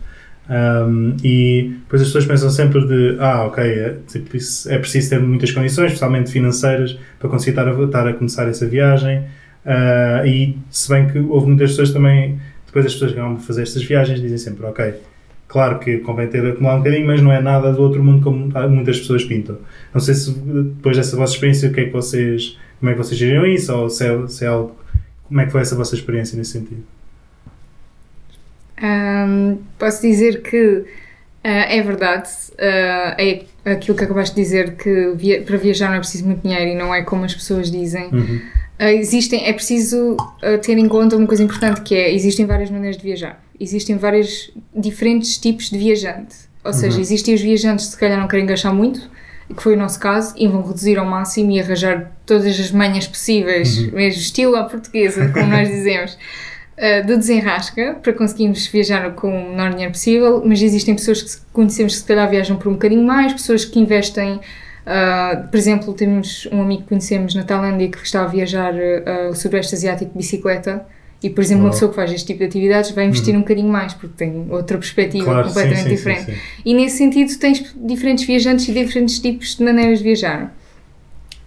Um, 0.48 1.18
e 1.24 1.78
depois 1.80 2.04
as 2.04 2.10
pessoas 2.10 2.28
pensam 2.28 2.52
sempre 2.52 2.86
de, 2.86 3.18
ah, 3.20 3.46
ok, 3.46 3.64
é, 3.64 3.96
tipo, 4.08 4.38
é 4.68 4.78
preciso 4.78 5.10
ter 5.10 5.20
muitas 5.20 5.50
condições, 5.50 5.88
especialmente 5.88 6.30
financeiras, 6.32 6.96
para 7.18 7.28
conseguir 7.28 7.60
estar 7.60 7.68
a, 7.68 7.84
estar 7.84 8.08
a 8.08 8.14
começar 8.14 8.48
essa 8.48 8.68
viagem. 8.68 9.24
Uh, 9.66 10.28
e 10.28 10.58
se 10.70 10.88
bem 10.90 11.08
que 11.08 11.18
houve 11.18 11.48
muitas 11.48 11.72
pessoas 11.72 11.92
também 11.92 12.38
depois 12.70 12.86
as 12.86 12.94
pessoas 12.94 13.12
que 13.14 13.20
vão 13.20 13.38
fazer 13.40 13.64
estas 13.64 13.84
viagens 13.84 14.22
dizem 14.22 14.38
sempre, 14.38 14.66
ok, 14.66 14.94
claro 15.48 15.80
que 15.80 15.98
convém 15.98 16.28
ter 16.28 16.46
acumular 16.46 16.76
um 16.76 16.78
bocadinho, 16.78 17.08
mas 17.08 17.22
não 17.22 17.32
é 17.32 17.42
nada 17.42 17.74
do 17.74 17.82
outro 17.82 18.04
mundo 18.04 18.24
como 18.24 18.52
muitas 18.70 19.00
pessoas 19.00 19.24
pintam. 19.24 19.58
Não 19.94 20.00
sei 20.00 20.14
se 20.14 20.32
depois 20.32 20.96
dessa 20.96 21.18
vossa 21.18 21.34
experiência, 21.34 21.70
o 21.70 21.74
que 21.74 21.82
é 21.82 21.86
que 21.86 21.92
vocês, 21.92 22.58
como 22.80 22.92
é 22.92 22.94
que 22.94 23.00
vocês 23.00 23.20
geriram 23.20 23.46
isso, 23.46 23.76
ou 23.76 23.90
se 23.90 24.06
é, 24.06 24.28
se 24.28 24.46
é 24.46 24.48
algo, 24.48 24.76
como 25.28 25.42
é 25.42 25.46
que 25.46 25.52
foi 25.52 25.62
essa 25.62 25.76
vossa 25.76 25.96
experiência 25.96 26.38
nesse 26.38 26.52
sentido? 26.52 26.84
Um, 28.82 29.58
posso 29.78 30.02
dizer 30.02 30.42
que 30.44 30.58
uh, 30.68 30.86
é 31.44 31.82
verdade, 31.82 32.30
uh, 32.54 33.16
é 33.18 33.46
aquilo 33.66 33.98
que 33.98 34.04
acabaste 34.04 34.36
de 34.36 34.42
dizer, 34.42 34.76
que 34.76 35.14
via 35.16 35.42
para 35.42 35.58
viajar 35.58 35.90
não 35.90 35.96
é 35.96 36.00
preciso 36.00 36.26
muito 36.26 36.44
dinheiro 36.44 36.72
e 36.72 36.76
não 36.76 36.94
é 36.94 37.02
como 37.02 37.26
as 37.26 37.34
pessoas 37.34 37.72
dizem. 37.72 38.10
Uhum. 38.12 38.40
Uh, 38.80 38.86
existem, 38.86 39.46
é 39.46 39.52
preciso 39.52 40.14
uh, 40.14 40.58
ter 40.62 40.78
em 40.78 40.88
conta 40.88 41.18
uma 41.18 41.28
coisa 41.28 41.44
importante 41.44 41.82
que 41.82 41.94
é, 41.94 42.14
existem 42.14 42.46
várias 42.46 42.70
maneiras 42.70 42.98
de 42.98 43.04
viajar. 43.04 43.44
Existem 43.60 43.98
vários 43.98 44.52
diferentes 44.74 45.38
tipos 45.38 45.70
de 45.70 45.78
viajante. 45.78 46.36
Ou 46.64 46.72
seja, 46.72 46.96
uhum. 46.96 47.02
existem 47.02 47.34
os 47.34 47.42
viajantes 47.42 47.88
que 47.88 47.92
se 47.92 47.98
calhar 47.98 48.18
não 48.18 48.28
querem 48.28 48.46
gastar 48.46 48.74
muito, 48.74 49.02
que 49.54 49.62
foi 49.62 49.76
o 49.76 49.78
nosso 49.78 50.00
caso, 50.00 50.34
e 50.38 50.48
vão 50.48 50.62
reduzir 50.62 50.98
ao 50.98 51.06
máximo 51.06 51.52
e 51.52 51.60
arranjar 51.60 52.12
todas 52.26 52.60
as 52.60 52.72
manhas 52.72 53.06
possíveis, 53.06 53.78
uhum. 53.80 53.92
mesmo 53.94 54.22
estilo 54.22 54.56
à 54.56 54.64
portuguesa, 54.64 55.30
como 55.30 55.48
nós 55.48 55.68
dizemos, 55.70 56.14
uh, 56.78 57.06
do 57.06 57.18
desenrasca, 57.18 57.98
para 58.02 58.14
conseguirmos 58.14 58.66
viajar 58.68 59.12
com 59.14 59.28
o 59.28 59.50
menor 59.50 59.72
dinheiro 59.72 59.92
possível, 59.92 60.42
mas 60.46 60.62
existem 60.62 60.96
pessoas 60.96 61.22
que 61.22 61.42
conhecemos 61.52 61.94
que 61.96 62.00
se 62.00 62.06
calhar 62.06 62.30
viajam 62.30 62.56
por 62.56 62.70
um 62.70 62.74
bocadinho 62.74 63.04
mais, 63.04 63.34
pessoas 63.34 63.66
que 63.66 63.78
investem 63.80 64.40
Uh, 64.90 65.48
por 65.48 65.58
exemplo, 65.58 65.94
temos 65.94 66.48
um 66.52 66.64
amigo 66.64 66.82
que 66.82 66.90
conhecemos 66.90 67.36
na 67.36 67.44
Tailândia 67.44 67.90
que 67.90 67.98
está 68.00 68.24
a 68.24 68.26
viajar 68.26 68.74
uh, 68.74 69.30
o 69.30 69.36
Sudeste 69.36 69.76
Asiático 69.76 70.12
de 70.14 70.18
bicicleta 70.18 70.84
E, 71.22 71.30
por 71.30 71.44
exemplo, 71.44 71.66
uma 71.66 71.72
pessoa 71.72 71.90
que 71.90 71.96
faz 71.96 72.12
este 72.12 72.26
tipo 72.26 72.40
de 72.40 72.46
atividades 72.46 72.92
vai 72.92 73.06
investir 73.06 73.34
uhum. 73.34 73.40
um 73.40 73.44
bocadinho 73.44 73.70
mais, 73.70 73.94
porque 73.94 74.16
tem 74.18 74.48
outra 74.50 74.78
perspectiva 74.78 75.26
claro, 75.26 75.48
completamente 75.48 75.84
sim, 75.84 75.90
sim, 75.90 75.96
diferente. 75.96 76.26
Sim, 76.32 76.38
e 76.66 76.74
nesse 76.74 76.98
sentido, 76.98 77.38
tens 77.38 77.76
diferentes 77.76 78.26
viajantes 78.26 78.68
e 78.68 78.74
diferentes 78.74 79.20
tipos 79.20 79.56
de 79.56 79.64
maneiras 79.64 80.00
de 80.00 80.06
viajar. 80.06 80.56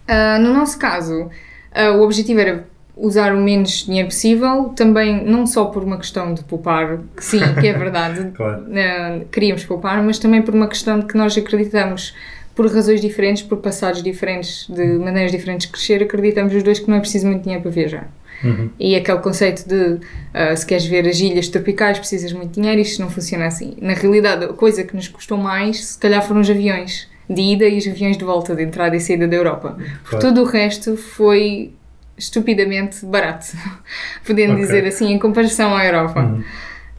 Uh, 0.07 0.41
no 0.41 0.53
nosso 0.53 0.79
caso, 0.79 1.23
uh, 1.23 1.97
o 1.99 2.03
objetivo 2.03 2.39
era 2.39 2.67
usar 2.95 3.35
o 3.35 3.41
menos 3.41 3.87
dinheiro 3.87 4.09
possível, 4.09 4.73
também 4.77 5.25
não 5.25 5.47
só 5.47 5.65
por 5.65 5.83
uma 5.83 5.97
questão 5.97 6.35
de 6.35 6.45
poupar, 6.45 6.99
que 7.17 7.25
sim, 7.25 7.41
que 7.59 7.67
é 7.67 7.73
verdade, 7.73 8.31
claro. 8.37 8.65
uh, 8.65 9.25
queríamos 9.33 9.65
poupar, 9.65 10.03
mas 10.03 10.19
também 10.19 10.43
por 10.43 10.55
uma 10.55 10.69
questão 10.69 11.01
de 11.01 11.07
que 11.07 11.17
nós 11.17 11.37
acreditamos, 11.37 12.15
por 12.55 12.67
razões 12.73 13.01
diferentes, 13.01 13.43
por 13.43 13.59
passados 13.59 14.03
diferentes, 14.03 14.67
de 14.69 14.85
maneiras 14.99 15.33
diferentes 15.33 15.67
de 15.67 15.73
crescer, 15.73 16.03
acreditamos 16.03 16.55
os 16.55 16.63
dois 16.63 16.79
que 16.79 16.89
não 16.89 16.97
é 16.97 17.01
preciso 17.01 17.27
muito 17.27 17.43
dinheiro 17.43 17.63
para 17.63 17.71
viajar. 17.71 18.13
Uhum. 18.45 18.71
E 18.79 18.97
aquele 18.97 19.19
conceito 19.19 19.67
de 19.69 19.95
uh, 19.95 20.57
se 20.57 20.67
queres 20.67 20.85
ver 20.85 21.09
as 21.09 21.19
ilhas 21.21 21.49
tropicais 21.49 21.99
precisas 21.99 22.33
muito 22.33 22.61
dinheiro, 22.61 22.81
isto 22.81 23.01
não 23.01 23.09
funciona 23.09 23.47
assim. 23.47 23.77
Na 23.81 23.95
realidade, 23.95 24.45
a 24.45 24.49
coisa 24.49 24.83
que 24.85 24.95
nos 24.95 25.09
custou 25.09 25.39
mais, 25.39 25.85
se 25.85 25.99
calhar, 25.99 26.23
foram 26.27 26.41
os 26.41 26.51
aviões 26.51 27.09
de 27.31 27.41
ida 27.41 27.67
e 27.67 27.79
os 27.79 27.87
aviões 27.87 28.19
de 28.19 28.25
volta, 28.25 28.55
de 28.55 28.63
entrada 28.63 28.97
e 28.97 29.01
saída 29.01 29.29
da 29.29 29.37
Europa. 29.37 29.79
Claro. 30.05 30.25
Todo 30.25 30.43
o 30.43 30.45
resto 30.45 30.97
foi 30.97 31.73
estupidamente 32.19 33.07
barato, 33.07 33.47
podendo 34.27 34.53
okay. 34.53 34.65
dizer 34.65 34.87
assim, 34.87 35.13
em 35.13 35.19
comparação 35.19 35.75
à 35.75 35.85
Europa. 35.85 36.21
Uhum. 36.21 36.43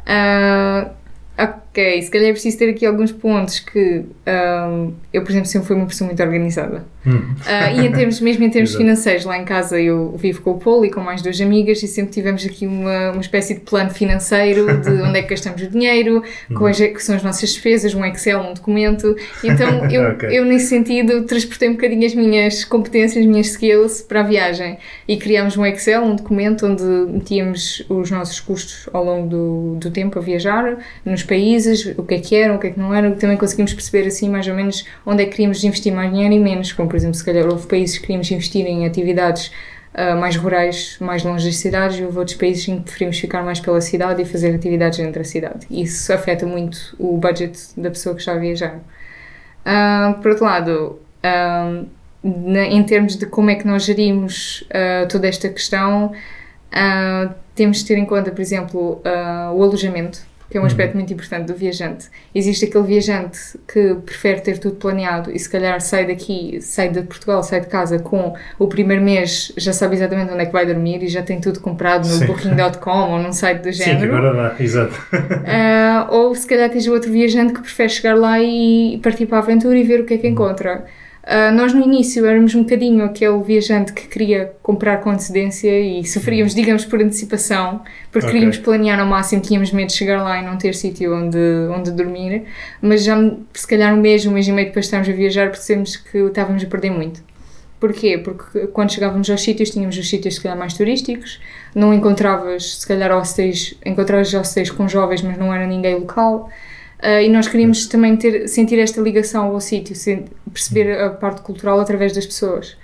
Uh, 0.03 1.02
ok, 1.73 2.01
se 2.03 2.11
calhar 2.11 2.29
é 2.29 2.31
preciso 2.31 2.59
ter 2.59 2.69
aqui 2.69 2.85
alguns 2.85 3.11
pontos 3.11 3.59
que 3.59 4.05
um, 4.27 4.93
eu, 5.11 5.23
por 5.23 5.31
exemplo, 5.31 5.47
sempre 5.47 5.67
fui 5.67 5.75
uma 5.75 5.87
pessoa 5.87 6.07
muito 6.07 6.21
organizada. 6.21 6.85
Hum. 7.05 7.17
Uh, 7.17 7.81
e 7.81 7.85
em 7.87 7.91
termos, 7.91 8.21
mesmo 8.21 8.45
em 8.45 8.49
termos 8.49 8.75
financeiros, 8.77 9.25
lá 9.25 9.37
em 9.37 9.43
casa 9.43 9.79
eu 9.79 10.15
vivo 10.15 10.41
com 10.41 10.51
o 10.51 10.57
Paulo 10.57 10.85
e 10.85 10.91
com 10.91 11.01
mais 11.01 11.21
duas 11.21 11.41
amigas 11.41 11.83
e 11.83 11.87
sempre 11.87 12.13
tivemos 12.13 12.45
aqui 12.45 12.65
uma, 12.65 13.11
uma 13.11 13.21
espécie 13.21 13.55
de 13.55 13.59
plano 13.61 13.89
financeiro 13.89 14.77
de 14.77 14.89
onde 15.01 15.19
é 15.19 15.21
que 15.23 15.29
gastamos 15.29 15.61
o 15.63 15.67
dinheiro, 15.67 16.23
hum. 16.49 16.55
quais 16.55 16.79
é 16.79 16.87
que 16.87 17.03
são 17.03 17.15
as 17.15 17.23
nossas 17.23 17.49
despesas, 17.49 17.93
um 17.93 18.05
Excel, 18.05 18.39
um 18.39 18.53
documento. 18.53 19.15
Então 19.43 19.85
eu, 19.91 20.11
okay. 20.11 20.37
eu 20.37 20.45
nesse 20.45 20.67
sentido, 20.67 21.23
transportei 21.23 21.69
um 21.69 21.73
bocadinho 21.73 22.05
as 22.05 22.13
minhas 22.13 22.63
competências, 22.63 23.23
as 23.23 23.29
minhas 23.29 23.47
skills 23.47 24.01
para 24.01 24.21
a 24.21 24.23
viagem 24.23 24.77
e 25.07 25.17
criámos 25.17 25.57
um 25.57 25.65
Excel, 25.65 26.03
um 26.03 26.15
documento 26.15 26.65
onde 26.65 26.83
metíamos 27.11 27.83
os 27.89 28.11
nossos 28.11 28.39
custos 28.39 28.87
ao 28.93 29.03
longo 29.03 29.27
do, 29.27 29.75
do 29.79 29.91
tempo 29.91 30.19
a 30.19 30.21
viajar, 30.21 30.77
nos 31.03 31.23
países, 31.23 31.62
o 31.97 32.03
que 32.03 32.15
é 32.15 32.19
que 32.19 32.35
eram, 32.35 32.55
o 32.55 32.59
que 32.59 32.67
é 32.67 32.71
que 32.71 32.79
não 32.79 32.93
eram, 32.93 33.15
também 33.15 33.37
conseguimos 33.37 33.73
perceber 33.73 34.07
assim 34.07 34.29
mais 34.29 34.47
ou 34.47 34.53
menos 34.53 34.85
onde 35.05 35.23
é 35.23 35.25
que 35.25 35.31
queríamos 35.31 35.63
investir 35.63 35.93
mais 35.93 36.11
dinheiro 36.11 36.33
e 36.33 36.39
menos, 36.39 36.71
como 36.71 36.89
por 36.89 36.95
exemplo, 36.95 37.15
se 37.15 37.23
calhar 37.23 37.45
houve 37.47 37.67
países 37.67 37.97
que 37.97 38.03
queríamos 38.07 38.29
investir 38.31 38.65
em 38.65 38.85
atividades 38.85 39.51
uh, 39.93 40.19
mais 40.19 40.35
rurais, 40.35 40.97
mais 40.99 41.23
longe 41.23 41.45
das 41.45 41.57
cidades, 41.57 41.97
e 41.97 42.03
houve 42.03 42.17
outros 42.17 42.37
países 42.37 42.67
em 42.67 42.77
que 42.77 42.83
preferimos 42.83 43.19
ficar 43.19 43.43
mais 43.43 43.59
pela 43.59 43.81
cidade 43.81 44.21
e 44.21 44.25
fazer 44.25 44.55
atividades 44.55 44.99
dentro 44.99 45.19
da 45.19 45.23
cidade. 45.23 45.67
Isso 45.69 46.11
afeta 46.11 46.45
muito 46.45 46.95
o 46.99 47.17
budget 47.17 47.57
da 47.77 47.89
pessoa 47.89 48.15
que 48.15 48.21
está 48.21 48.33
a 48.33 48.37
viajar. 48.37 48.79
Uh, 49.65 50.21
por 50.21 50.31
outro 50.31 50.45
lado, 50.45 50.99
uh, 51.23 51.87
na, 52.23 52.63
em 52.65 52.83
termos 52.83 53.15
de 53.15 53.25
como 53.25 53.49
é 53.49 53.55
que 53.55 53.67
nós 53.67 53.83
gerimos 53.83 54.63
toda 55.09 55.27
esta 55.27 55.49
questão, 55.49 56.13
temos 57.53 57.79
de 57.79 57.85
ter 57.85 57.97
em 57.97 58.05
conta, 58.05 58.31
por 58.31 58.39
exemplo, 58.39 59.01
o 59.53 59.61
alojamento 59.61 60.21
que 60.53 60.57
é 60.59 60.61
um 60.61 60.65
aspecto 60.65 60.91
uhum. 60.91 60.99
muito 60.99 61.11
importante 61.11 61.47
do 61.47 61.55
viajante. 61.55 62.05
Existe 62.33 62.65
aquele 62.65 62.83
viajante 62.83 63.39
que 63.67 63.95
prefere 64.05 64.39
ter 64.39 64.59
tudo 64.59 64.75
planeado 64.75 65.31
e 65.31 65.39
se 65.39 65.49
calhar 65.49 65.81
sai 65.81 66.05
daqui, 66.05 66.61
sai 66.61 66.89
de 66.89 67.01
Portugal, 67.01 67.41
sai 67.41 67.61
de 67.61 67.65
casa 67.65 67.97
com 67.97 68.35
o 68.59 68.67
primeiro 68.67 69.01
mês, 69.01 69.51
já 69.57 69.73
sabe 69.73 69.95
exatamente 69.95 70.31
onde 70.31 70.43
é 70.43 70.45
que 70.45 70.51
vai 70.51 70.63
dormir 70.63 71.01
e 71.01 71.07
já 71.07 71.23
tem 71.23 71.41
tudo 71.41 71.59
comprado 71.59 72.07
no 72.07 72.27
booking.com 72.27 73.13
ou 73.13 73.17
num 73.17 73.33
site 73.33 73.63
do 73.63 73.71
género. 73.71 74.11
Sim, 74.11 74.15
agora 74.15 74.33
dá, 74.35 74.63
exato. 74.63 74.93
Uh, 75.11 76.13
ou 76.13 76.35
se 76.35 76.45
calhar 76.45 76.69
tens 76.69 76.85
outro 76.85 77.11
viajante 77.11 77.53
que 77.53 77.61
prefere 77.61 77.89
chegar 77.89 78.15
lá 78.15 78.39
e 78.39 78.99
partir 79.01 79.25
para 79.25 79.39
a 79.39 79.41
aventura 79.41 79.75
e 79.75 79.83
ver 79.83 80.01
o 80.01 80.05
que 80.05 80.13
é 80.13 80.17
que 80.19 80.27
uhum. 80.27 80.33
encontra. 80.33 80.85
Uh, 81.23 81.53
nós 81.53 81.73
no 81.73 81.81
início 81.81 82.25
éramos 82.25 82.53
um 82.53 82.63
bocadinho 82.63 83.05
aquele 83.05 83.41
viajante 83.41 83.93
que 83.93 84.09
queria 84.09 84.51
comprar 84.61 84.97
com 84.97 85.09
antecedência 85.09 85.79
e 85.79 86.03
sofríamos, 86.03 86.53
digamos, 86.53 86.83
por 86.83 87.01
antecipação, 87.01 87.81
porque 88.11 88.27
okay. 88.27 88.31
queríamos 88.31 88.57
planear 88.57 88.99
ao 88.99 89.05
máximo, 89.05 89.41
tínhamos 89.41 89.71
medo 89.71 89.87
de 89.87 89.93
chegar 89.93 90.21
lá 90.21 90.41
e 90.41 90.45
não 90.45 90.57
ter 90.57 90.75
sítio 90.75 91.15
onde, 91.15 91.37
onde 91.73 91.91
dormir, 91.91 92.43
mas 92.81 93.05
já 93.05 93.15
se 93.53 93.65
calhar 93.65 93.93
um 93.93 94.01
mês, 94.01 94.25
um 94.25 94.31
mês 94.31 94.49
e 94.49 94.51
meio 94.51 94.67
depois 94.67 94.83
de 94.83 94.87
estarmos 94.87 95.07
a 95.07 95.13
viajar, 95.13 95.49
percebemos 95.49 95.95
que 95.95 96.17
estávamos 96.17 96.61
a 96.61 96.67
perder 96.67 96.91
muito. 96.91 97.23
Porquê? 97.79 98.17
Porque 98.17 98.67
quando 98.67 98.91
chegávamos 98.91 99.29
aos 99.29 99.41
sítios, 99.41 99.69
tínhamos 99.69 99.97
os 99.97 100.09
sítios 100.09 100.35
se 100.35 100.41
calhar 100.41 100.57
mais 100.57 100.73
turísticos, 100.73 101.39
não 101.73 101.93
encontravas 101.93 102.79
se 102.79 102.87
calhar 102.87 103.11
hostéis, 103.11 103.75
encontravas 103.85 104.33
hostéis 104.33 104.69
com 104.69 104.89
jovens, 104.89 105.21
mas 105.21 105.37
não 105.37 105.53
era 105.53 105.65
ninguém 105.65 105.95
local. 105.95 106.49
Uh, 107.03 107.19
e 107.21 107.27
nós 107.27 107.49
queríamos 107.49 107.85
também 107.87 108.15
ter, 108.15 108.47
sentir 108.47 108.79
esta 108.79 109.01
ligação 109.01 109.47
ao 109.47 109.59
sítio, 109.59 109.93
perceber 110.53 110.97
a 111.01 111.09
parte 111.09 111.41
cultural 111.41 111.77
através 111.81 112.13
das 112.13 112.25
pessoas. 112.25 112.77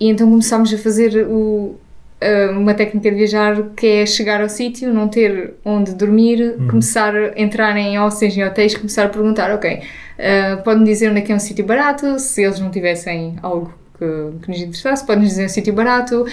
E 0.00 0.08
então 0.08 0.28
começámos 0.28 0.74
a 0.74 0.78
fazer 0.78 1.24
o, 1.28 1.76
uh, 2.20 2.58
uma 2.58 2.74
técnica 2.74 3.08
de 3.08 3.16
viajar 3.16 3.62
que 3.76 3.86
é 3.86 4.06
chegar 4.06 4.42
ao 4.42 4.48
sítio, 4.48 4.92
não 4.92 5.06
ter 5.06 5.54
onde 5.64 5.94
dormir, 5.94 6.56
uhum. 6.58 6.66
começar 6.66 7.14
a 7.14 7.40
entrar 7.40 7.76
em 7.76 7.96
hostels 7.96 8.36
e 8.36 8.42
hotéis, 8.42 8.74
começar 8.74 9.04
a 9.04 9.08
perguntar, 9.08 9.54
ok, 9.54 9.78
uh, 9.78 10.62
pode-me 10.64 10.84
dizer 10.84 11.10
onde 11.10 11.20
é 11.20 11.22
que 11.22 11.30
é 11.30 11.34
um 11.36 11.38
sítio 11.38 11.64
barato, 11.64 12.18
se 12.18 12.42
eles 12.42 12.58
não 12.58 12.68
tivessem 12.68 13.36
algo 13.42 13.72
que, 13.96 14.40
que 14.42 14.48
nos 14.48 14.58
interessasse, 14.58 15.06
pode-nos 15.06 15.28
dizer 15.28 15.44
um 15.44 15.48
sítio 15.48 15.72
barato. 15.72 16.26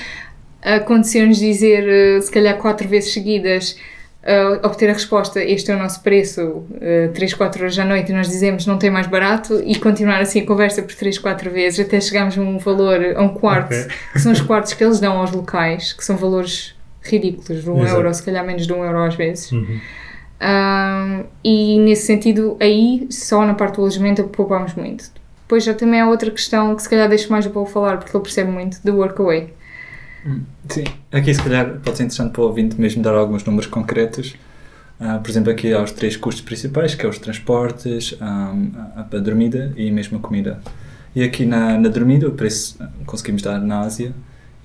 Aconteceu-nos 0.63 1.37
dizer, 1.37 2.21
se 2.21 2.29
calhar 2.29 2.57
quatro 2.57 2.85
vezes 2.85 3.13
seguidas, 3.13 3.77
uh, 4.23 4.65
obter 4.65 4.89
a 4.89 4.93
resposta, 4.93 5.43
este 5.43 5.71
é 5.71 5.75
o 5.75 5.79
nosso 5.79 6.01
preço, 6.01 6.41
uh, 6.41 7.13
3, 7.13 7.33
4 7.33 7.61
horas 7.61 7.79
à 7.79 7.85
noite, 7.85 8.11
e 8.11 8.15
nós 8.15 8.27
dizemos 8.27 8.65
não 8.65 8.77
tem 8.77 8.89
mais 8.89 9.07
barato, 9.07 9.61
e 9.65 9.75
continuar 9.79 10.19
assim 10.21 10.41
a 10.41 10.45
conversa 10.45 10.81
por 10.81 10.93
3, 10.93 11.17
4 11.17 11.51
vezes 11.51 11.79
até 11.79 11.99
chegarmos 11.99 12.37
a 12.37 12.41
um 12.41 12.57
valor, 12.57 12.99
a 13.15 13.21
um 13.21 13.29
quarto, 13.29 13.73
okay. 13.73 13.87
que 14.13 14.19
são 14.19 14.31
os 14.31 14.41
quartos 14.41 14.73
que 14.73 14.83
eles 14.83 14.99
dão 14.99 15.17
aos 15.17 15.31
locais, 15.31 15.93
que 15.93 16.03
são 16.03 16.17
valores 16.17 16.75
ridículos, 17.01 17.63
de 17.63 17.69
um 17.69 17.81
Exato. 17.81 17.95
euro, 17.95 18.13
se 18.13 18.23
calhar 18.23 18.45
menos 18.45 18.67
de 18.67 18.73
um 18.73 18.83
euro 18.83 19.03
às 19.03 19.15
vezes. 19.15 19.51
Uhum. 19.51 19.79
Um, 20.41 21.25
e 21.43 21.79
nesse 21.79 22.05
sentido, 22.05 22.55
aí, 22.59 23.07
só 23.09 23.45
na 23.45 23.53
parte 23.53 23.75
do 23.75 23.81
alojamento, 23.81 24.23
poupámos 24.25 24.73
muito. 24.73 25.11
Depois 25.41 25.63
já 25.63 25.73
também 25.73 25.99
há 25.99 26.07
outra 26.07 26.29
questão 26.29 26.75
que 26.75 26.83
se 26.83 26.89
calhar 26.89 27.09
deixo 27.09 27.31
mais 27.31 27.45
o 27.45 27.49
Paulo 27.49 27.67
falar, 27.67 27.97
porque 27.97 28.15
ele 28.15 28.23
percebe 28.23 28.51
muito, 28.51 28.79
do 28.83 28.95
workaway. 28.95 29.51
Sim, 30.69 30.83
aqui 31.11 31.33
se 31.33 31.41
calhar 31.41 31.79
pode 31.83 31.97
ser 31.97 32.03
interessante 32.03 32.31
para 32.31 32.41
o 32.41 32.45
ouvinte 32.45 32.79
mesmo 32.79 33.01
dar 33.01 33.13
alguns 33.13 33.43
números 33.43 33.67
concretos. 33.67 34.35
Uh, 34.99 35.19
por 35.21 35.29
exemplo, 35.29 35.51
aqui 35.51 35.73
há 35.73 35.81
os 35.81 35.91
três 35.91 36.17
custos 36.17 36.43
principais, 36.43 36.93
que 36.93 37.05
é 37.05 37.09
os 37.09 37.17
transportes, 37.17 38.13
um, 38.21 38.71
a, 38.95 39.07
a, 39.11 39.19
dormida 39.19 39.73
e 39.77 39.89
mesmo 39.91 40.17
a 40.17 40.21
comida. 40.21 40.59
E 41.15 41.23
aqui 41.23 41.45
na, 41.45 41.77
na 41.77 41.89
dormida, 41.89 42.27
o 42.27 42.31
preço 42.31 42.77
conseguimos 43.05 43.41
dar 43.41 43.59
na 43.59 43.79
Ásia 43.81 44.13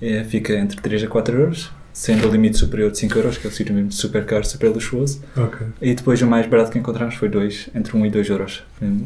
é, 0.01 0.23
fica 0.23 0.53
entre 0.53 0.79
3 0.81 1.03
a 1.03 1.07
4 1.07 1.37
euros, 1.37 1.71
sendo 1.95 2.27
o 2.27 2.29
limite 2.29 2.57
superior 2.57 2.91
de 2.91 2.97
5 2.97 3.17
euros, 3.17 3.37
que 3.37 3.47
é 3.47 3.49
o 3.49 3.53
sítio 3.53 3.73
mesmo 3.73 3.89
super 3.89 4.25
caro, 4.25 4.45
super 4.45 4.69
luxuoso. 4.69 5.21
Okay. 5.33 5.67
E 5.81 5.95
depois 5.95 6.21
o 6.21 6.27
mais 6.27 6.45
barato 6.45 6.69
que 6.69 6.77
encontramos 6.77 7.15
foi 7.15 7.29
2, 7.29 7.69
entre 7.73 7.95
1 7.95 8.05
e 8.05 8.09
2 8.09 8.29
euros, 8.31 8.63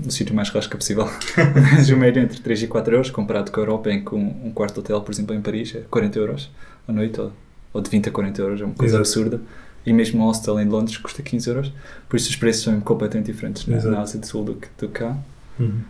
o 0.07 0.11
sítio 0.11 0.33
mais 0.33 0.49
rasca 0.49 0.75
possível. 0.75 1.07
Mas 1.71 1.87
o 1.91 1.95
médio 1.95 2.19
entre 2.19 2.39
3 2.39 2.63
e 2.63 2.67
4 2.67 2.95
euros, 2.95 3.11
comparado 3.11 3.51
com 3.51 3.59
a 3.59 3.63
Europa, 3.63 3.91
em 3.91 4.03
que 4.03 4.15
um, 4.15 4.35
um 4.43 4.51
quarto 4.51 4.73
de 4.73 4.79
hotel, 4.79 5.01
por 5.01 5.11
exemplo, 5.11 5.35
em 5.35 5.41
Paris, 5.41 5.75
é 5.75 5.81
40 5.87 6.17
euros 6.17 6.51
à 6.87 6.91
noite, 6.91 7.21
ou, 7.21 7.31
ou 7.73 7.79
de 7.79 7.91
20 7.91 8.09
a 8.09 8.11
40 8.11 8.41
euros, 8.41 8.61
é 8.61 8.65
uma 8.65 8.73
coisa 8.73 8.95
Exato. 8.95 9.07
absurda. 9.07 9.41
E 9.85 9.93
mesmo 9.93 10.23
um 10.23 10.25
hostel 10.25 10.59
em 10.59 10.67
Londres 10.67 10.97
custa 10.97 11.21
15 11.21 11.47
euros, 11.47 11.73
por 12.09 12.17
isso 12.17 12.31
os 12.31 12.35
preços 12.35 12.63
são 12.63 12.81
completamente 12.81 13.27
diferentes 13.27 13.67
né? 13.67 13.79
na 13.83 14.01
Ásia 14.01 14.19
do 14.19 14.25
Sul 14.25 14.43
do 14.43 14.55
que 14.55 14.67
do 14.79 14.89
cá. 14.89 15.15
Uhum. 15.59 15.81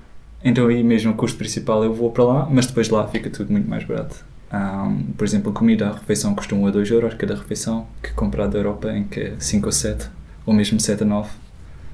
Então 0.44 0.68
aí 0.68 0.84
mesmo 0.84 1.14
o 1.14 1.16
custo 1.16 1.38
principal 1.38 1.82
eu 1.82 1.94
vou 1.94 2.12
para 2.12 2.26
lá, 2.26 2.48
mas 2.52 2.66
depois 2.66 2.90
lá 2.90 3.08
fica 3.08 3.30
tudo 3.30 3.52
muito 3.54 3.70
mais 3.70 3.86
barato. 3.86 4.28
Um, 4.52 5.04
por 5.16 5.26
exemplo, 5.26 5.52
a 5.52 5.54
comida, 5.54 5.90
a 5.90 5.94
refeição 5.94 6.34
custa 6.34 6.56
1 6.56 6.68
a 6.68 6.72
2 6.72 6.90
euros 6.92 7.14
cada 7.14 7.36
refeição, 7.36 7.88
que 8.02 8.12
comprado 8.14 8.52
da 8.54 8.60
Europa 8.60 8.92
em 8.92 9.04
que 9.04 9.20
é 9.20 9.34
5 9.38 9.66
ou 9.66 9.72
7, 9.72 10.10
ou 10.46 10.54
mesmo 10.54 10.80
7 10.80 11.04
a 11.04 11.06
9. 11.06 11.30
Ou 11.30 11.30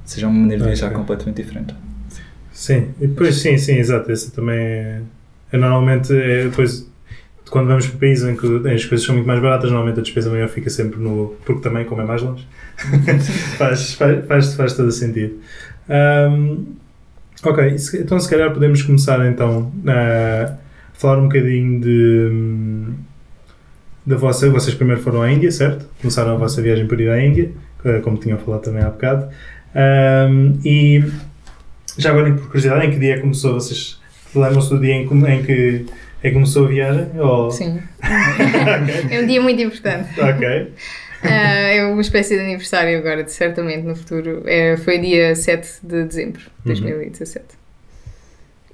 seja, 0.05 0.27
uma 0.27 0.39
maneira 0.39 0.63
de 0.63 0.67
viajar 0.69 0.87
okay. 0.87 0.97
completamente 0.97 1.41
diferente. 1.43 1.75
Sim, 2.53 2.89
e 3.01 3.07
depois 3.07 3.35
sim, 3.35 3.57
sim, 3.57 3.75
exato. 3.75 4.09
Esse 4.11 4.31
também 4.31 4.57
é, 4.57 5.01
é 5.51 5.57
normalmente 5.57 6.13
é, 6.13 6.45
depois 6.45 6.87
quando 7.49 7.67
vamos 7.67 7.87
para 7.87 7.99
países 7.99 8.27
em 8.27 8.35
que 8.35 8.45
as 8.69 8.85
coisas 8.85 9.05
são 9.05 9.15
muito 9.15 9.27
mais 9.27 9.41
baratas, 9.41 9.69
normalmente 9.69 9.99
a 9.99 10.03
despesa 10.03 10.29
maior 10.29 10.47
fica 10.47 10.69
sempre 10.69 10.99
no. 10.99 11.35
porque 11.45 11.61
também, 11.61 11.85
como 11.85 12.01
é 12.01 12.05
mais 12.05 12.21
longe, 12.21 12.47
faz, 13.57 13.93
faz, 13.93 14.25
faz, 14.25 14.53
faz 14.53 14.73
todo 14.73 14.91
sentido. 14.91 15.39
Um, 15.87 16.65
ok, 17.43 17.75
então 17.99 18.19
se 18.19 18.29
calhar 18.29 18.51
podemos 18.51 18.81
começar 18.81 19.25
então 19.27 19.71
a 19.87 20.64
falar 20.97 21.19
um 21.19 21.23
bocadinho 21.23 21.79
de. 21.79 22.93
da 24.05 24.15
vossa. 24.15 24.49
Vocês 24.49 24.75
primeiro 24.75 25.01
foram 25.01 25.21
à 25.21 25.31
Índia, 25.31 25.51
certo? 25.51 25.87
Começaram 26.01 26.33
a 26.33 26.37
vossa 26.37 26.61
viagem 26.61 26.87
para 26.87 27.01
ir 27.01 27.09
à 27.09 27.23
Índia, 27.23 27.51
como 28.03 28.17
tinham 28.17 28.37
falado 28.37 28.61
também 28.61 28.83
há 28.83 28.89
bocado. 28.89 29.27
Um, 29.75 30.59
e 30.63 31.03
já 31.97 32.11
agora, 32.11 32.33
por 32.33 32.47
curiosidade, 32.47 32.85
em 32.85 32.91
que 32.91 32.99
dia 32.99 33.19
começou? 33.19 33.53
Vocês 33.53 33.99
lembram-se 34.33 34.69
do 34.69 34.79
dia 34.79 34.93
em, 34.93 35.03
em 35.03 35.43
que 35.43 35.85
é 36.23 36.31
começou 36.31 36.65
a 36.65 36.67
viagem? 36.69 37.07
Ou... 37.19 37.51
Sim. 37.51 37.81
okay. 37.99 39.17
É 39.17 39.21
um 39.21 39.27
dia 39.27 39.41
muito 39.41 39.61
importante. 39.61 40.09
Ok. 40.19 40.73
é 41.23 41.85
uma 41.85 42.01
espécie 42.01 42.35
de 42.35 42.41
aniversário 42.41 42.97
agora, 42.97 43.27
certamente 43.27 43.83
no 43.83 43.95
futuro. 43.95 44.43
É, 44.45 44.77
foi 44.77 44.99
dia 44.99 45.35
7 45.35 45.79
de 45.83 46.05
dezembro 46.05 46.41
de 46.41 46.81
2017. 46.81 47.45
Uhum. 47.45 47.64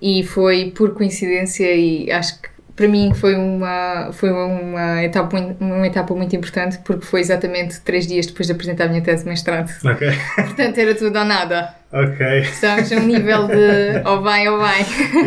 E 0.01 0.23
foi 0.23 0.71
por 0.75 0.93
coincidência 0.93 1.71
e 1.73 2.11
acho 2.11 2.41
que 2.41 2.49
para 2.75 2.87
mim 2.87 3.13
foi 3.13 3.35
uma, 3.35 4.09
foi 4.11 4.31
uma, 4.31 5.03
etapa, 5.03 5.37
uma 5.59 5.85
etapa 5.85 6.15
muito 6.15 6.35
importante 6.35 6.79
porque 6.79 7.05
foi 7.05 7.19
exatamente 7.19 7.79
três 7.81 8.07
dias 8.07 8.25
depois 8.25 8.47
de 8.47 8.53
apresentar 8.53 8.85
a 8.85 8.87
minha 8.87 9.01
tese 9.01 9.23
de 9.23 9.29
mestrado. 9.29 9.71
Ok. 9.85 10.09
Portanto, 10.35 10.77
era 10.79 10.95
tudo 10.95 11.19
ou 11.19 11.25
nada. 11.25 11.75
Ok. 11.91 12.39
Estamos 12.39 12.91
a 12.91 12.95
um 12.95 13.05
nível 13.05 13.47
de 13.47 14.01
ou 14.05 14.21
vai 14.23 14.47
ou 14.47 14.57
vai. 14.57 14.81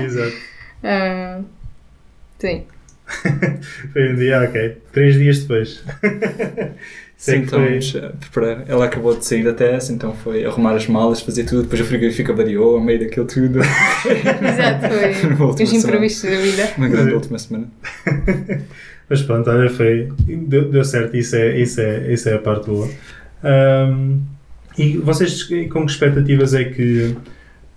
Exato. 0.04 0.36
Uh, 0.82 1.44
sim. 2.40 2.64
foi 3.92 4.12
um 4.12 4.16
dia, 4.16 4.40
ok. 4.40 4.78
Três 4.92 5.14
dias 5.14 5.38
depois. 5.40 5.84
Sim, 7.16 7.36
então 7.36 7.60
preparar. 8.20 8.64
Ela 8.68 8.84
acabou 8.84 9.16
de 9.16 9.24
sair 9.24 9.44
da 9.44 9.52
tese, 9.52 9.92
então 9.92 10.12
foi 10.14 10.44
arrumar 10.44 10.74
as 10.74 10.86
malas, 10.86 11.20
fazer 11.22 11.44
tudo, 11.44 11.62
depois 11.62 11.80
o 11.80 11.84
frigorífico 11.84 12.32
avariou 12.32 12.76
a 12.76 12.80
meio 12.80 12.98
daquilo 13.00 13.26
tudo. 13.26 13.60
Exato, 14.04 15.54
foi 15.54 15.64
os 15.64 15.72
imprevistos 15.72 16.30
da 16.30 16.36
vida. 16.36 16.72
Uma 16.76 16.88
grande 16.88 17.14
última 17.14 17.38
semana. 17.38 17.68
Mas 19.08 19.22
pronto, 19.22 19.48
olha, 19.50 19.70
foi. 19.70 20.08
Deu, 20.26 20.70
deu, 20.70 20.84
certo, 20.84 21.16
isso 21.16 21.36
é, 21.36 21.58
isso, 21.58 21.80
é, 21.80 22.12
isso 22.12 22.28
é 22.28 22.34
a 22.34 22.38
parte 22.38 22.66
boa. 22.66 22.88
Um, 23.44 24.20
e 24.76 24.96
vocês 24.98 25.44
com 25.44 25.86
que 25.86 25.92
expectativas 25.92 26.54
é 26.54 26.64
que 26.64 27.14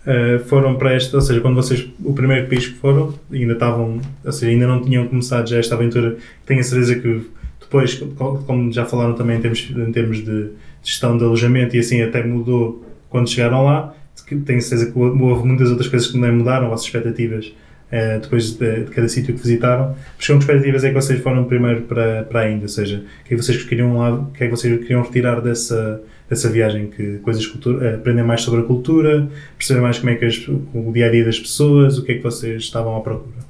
uh, 0.07 0.39
foram 0.45 0.75
para 0.75 0.93
esta, 0.93 1.17
ou 1.17 1.21
seja, 1.21 1.41
quando 1.41 1.55
vocês, 1.55 1.87
o 2.03 2.13
primeiro 2.13 2.47
país 2.47 2.67
que 2.67 2.75
foram, 2.75 3.13
ainda 3.31 3.53
estavam, 3.53 4.01
ou 4.23 4.31
seja, 4.31 4.51
ainda 4.51 4.67
não 4.67 4.81
tinham 4.81 5.07
começado 5.07 5.47
já 5.47 5.57
esta 5.57 5.75
aventura, 5.75 6.17
tenho 6.45 6.61
a 6.61 6.63
certeza 6.63 6.95
que 6.95 7.21
depois, 7.67 8.01
como 8.45 8.71
já 8.71 8.85
falaram 8.85 9.13
também 9.13 9.37
em 9.37 9.41
termos, 9.41 9.69
em 9.69 9.91
termos 9.91 10.23
de 10.23 10.51
gestão 10.81 11.17
de 11.17 11.23
alojamento 11.25 11.75
e 11.75 11.79
assim 11.79 12.01
até 12.01 12.23
mudou 12.23 12.85
quando 13.09 13.29
chegaram 13.29 13.65
lá, 13.65 13.93
tenho 14.25 14.61
certeza 14.61 14.91
que 14.91 14.97
houve 14.97 15.45
muitas 15.45 15.69
outras 15.69 15.89
coisas 15.89 16.07
que 16.07 16.13
também 16.13 16.31
mudaram, 16.31 16.71
as 16.73 16.83
expectativas 16.83 17.47
uh, 17.47 18.21
depois 18.21 18.51
de, 18.51 18.85
de, 18.85 18.91
cada 18.91 19.07
sítio 19.09 19.35
que 19.35 19.41
visitaram. 19.41 19.95
Mas 20.15 20.27
com 20.27 20.37
expectativas 20.37 20.83
é 20.85 20.89
que 20.89 20.95
vocês 20.95 21.21
foram 21.21 21.43
primeiro 21.43 21.81
para, 21.81 22.23
para 22.23 22.41
a 22.41 22.49
Índia? 22.49 22.63
Ou 22.63 22.69
seja, 22.69 22.97
o 22.97 23.27
que 23.27 23.33
é 23.33 23.37
que 23.37 23.43
vocês 23.43 23.61
queriam 23.63 23.97
lá, 23.97 24.13
o 24.13 24.25
que 24.27 24.45
é 24.45 24.47
que 24.47 24.51
vocês 24.51 24.79
queriam 24.79 25.01
retirar 25.01 25.41
dessa, 25.41 26.01
dessa 26.29 26.49
viagem? 26.49 26.87
Que 26.87 27.17
coisas, 27.17 27.45
cultura, 27.45 27.91
uh, 27.91 27.95
aprender 27.95 28.23
mais 28.23 28.41
sobre 28.41 28.61
a 28.61 28.63
cultura, 28.63 29.29
perceber 29.57 29.81
mais 29.81 29.99
como 29.99 30.09
é 30.11 30.15
que 30.15 30.23
as, 30.23 30.47
o 30.47 30.91
dia 30.93 31.07
a 31.07 31.11
dia 31.11 31.25
das 31.25 31.39
pessoas, 31.39 31.97
o 31.97 32.03
que 32.03 32.13
é 32.13 32.15
que 32.15 32.23
vocês 32.23 32.63
estavam 32.63 32.95
à 32.95 33.01
procura? 33.01 33.45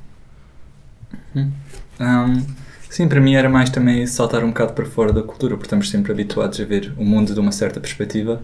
Hum. 1.35 1.51
Um 1.99 2.67
Sim, 2.89 3.07
para 3.07 3.19
mim 3.19 3.35
era 3.35 3.49
mais 3.49 3.69
também 3.69 4.05
saltar 4.07 4.43
um 4.43 4.47
bocado 4.47 4.73
para 4.73 4.85
fora 4.85 5.11
da 5.11 5.21
cultura, 5.21 5.55
porque 5.55 5.67
estamos 5.67 5.89
sempre 5.89 6.11
habituados 6.11 6.59
a 6.59 6.63
ver 6.63 6.93
o 6.97 7.03
mundo 7.03 7.33
de 7.33 7.39
uma 7.39 7.51
certa 7.51 7.79
perspectiva 7.79 8.41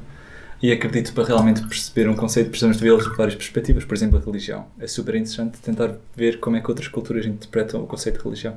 e 0.62 0.71
acredito 0.71 1.07
que 1.09 1.13
para 1.13 1.25
realmente 1.25 1.62
perceber 1.62 2.09
um 2.09 2.15
conceito 2.15 2.50
precisamos 2.50 2.77
de 2.77 2.83
vê-lo 2.83 2.97
de 2.97 3.15
várias 3.17 3.35
perspectivas. 3.35 3.83
Por 3.83 3.95
exemplo, 3.95 4.17
a 4.17 4.25
religião. 4.25 4.65
É 4.79 4.88
super 4.88 5.15
interessante 5.15 5.59
tentar 5.59 5.91
ver 6.15 6.39
como 6.39 6.55
é 6.55 6.62
que 6.62 6.69
outras 6.69 6.88
culturas 6.88 7.25
interpretam 7.25 7.81
o 7.81 7.88
conceito 7.88 8.19
de 8.19 8.23
religião. 8.23 8.55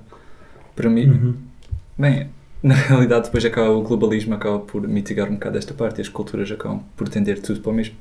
Para 0.74 0.90
mim, 0.90 1.08
uhum. 1.08 1.34
bem, 1.98 2.28
na 2.62 2.74
realidade 2.74 3.26
depois 3.26 3.44
acaba 3.44 3.70
o 3.70 3.82
globalismo 3.82 4.34
acaba 4.34 4.58
por 4.58 4.86
mitigar 4.86 5.28
um 5.28 5.34
bocado 5.34 5.56
esta 5.56 5.72
parte 5.72 5.98
e 5.98 6.02
as 6.02 6.08
culturas 6.08 6.50
acabam 6.50 6.82
por 6.96 7.08
tender 7.08 7.40
tudo 7.40 7.60
para 7.60 7.72
o 7.72 7.74
mesmo. 7.74 7.94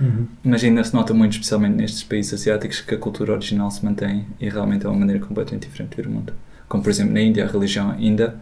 Uhum. 0.00 0.26
Mas 0.44 0.62
ainda 0.62 0.84
se 0.84 0.94
nota 0.94 1.12
muito, 1.12 1.32
especialmente 1.32 1.74
nestes 1.74 2.02
países 2.02 2.32
asiáticos, 2.32 2.80
que 2.80 2.94
a 2.94 2.98
cultura 2.98 3.32
original 3.32 3.70
se 3.70 3.84
mantém 3.84 4.26
e 4.40 4.48
realmente 4.48 4.86
é 4.86 4.88
uma 4.88 4.98
maneira 4.98 5.24
completamente 5.24 5.68
diferente 5.68 5.90
de 5.90 5.96
ver 6.02 6.08
o 6.08 6.10
mundo 6.10 6.32
como 6.70 6.84
por 6.84 6.90
exemplo 6.90 7.12
na 7.12 7.20
Índia, 7.20 7.44
a 7.44 7.48
religião 7.48 7.90
ainda, 7.90 8.40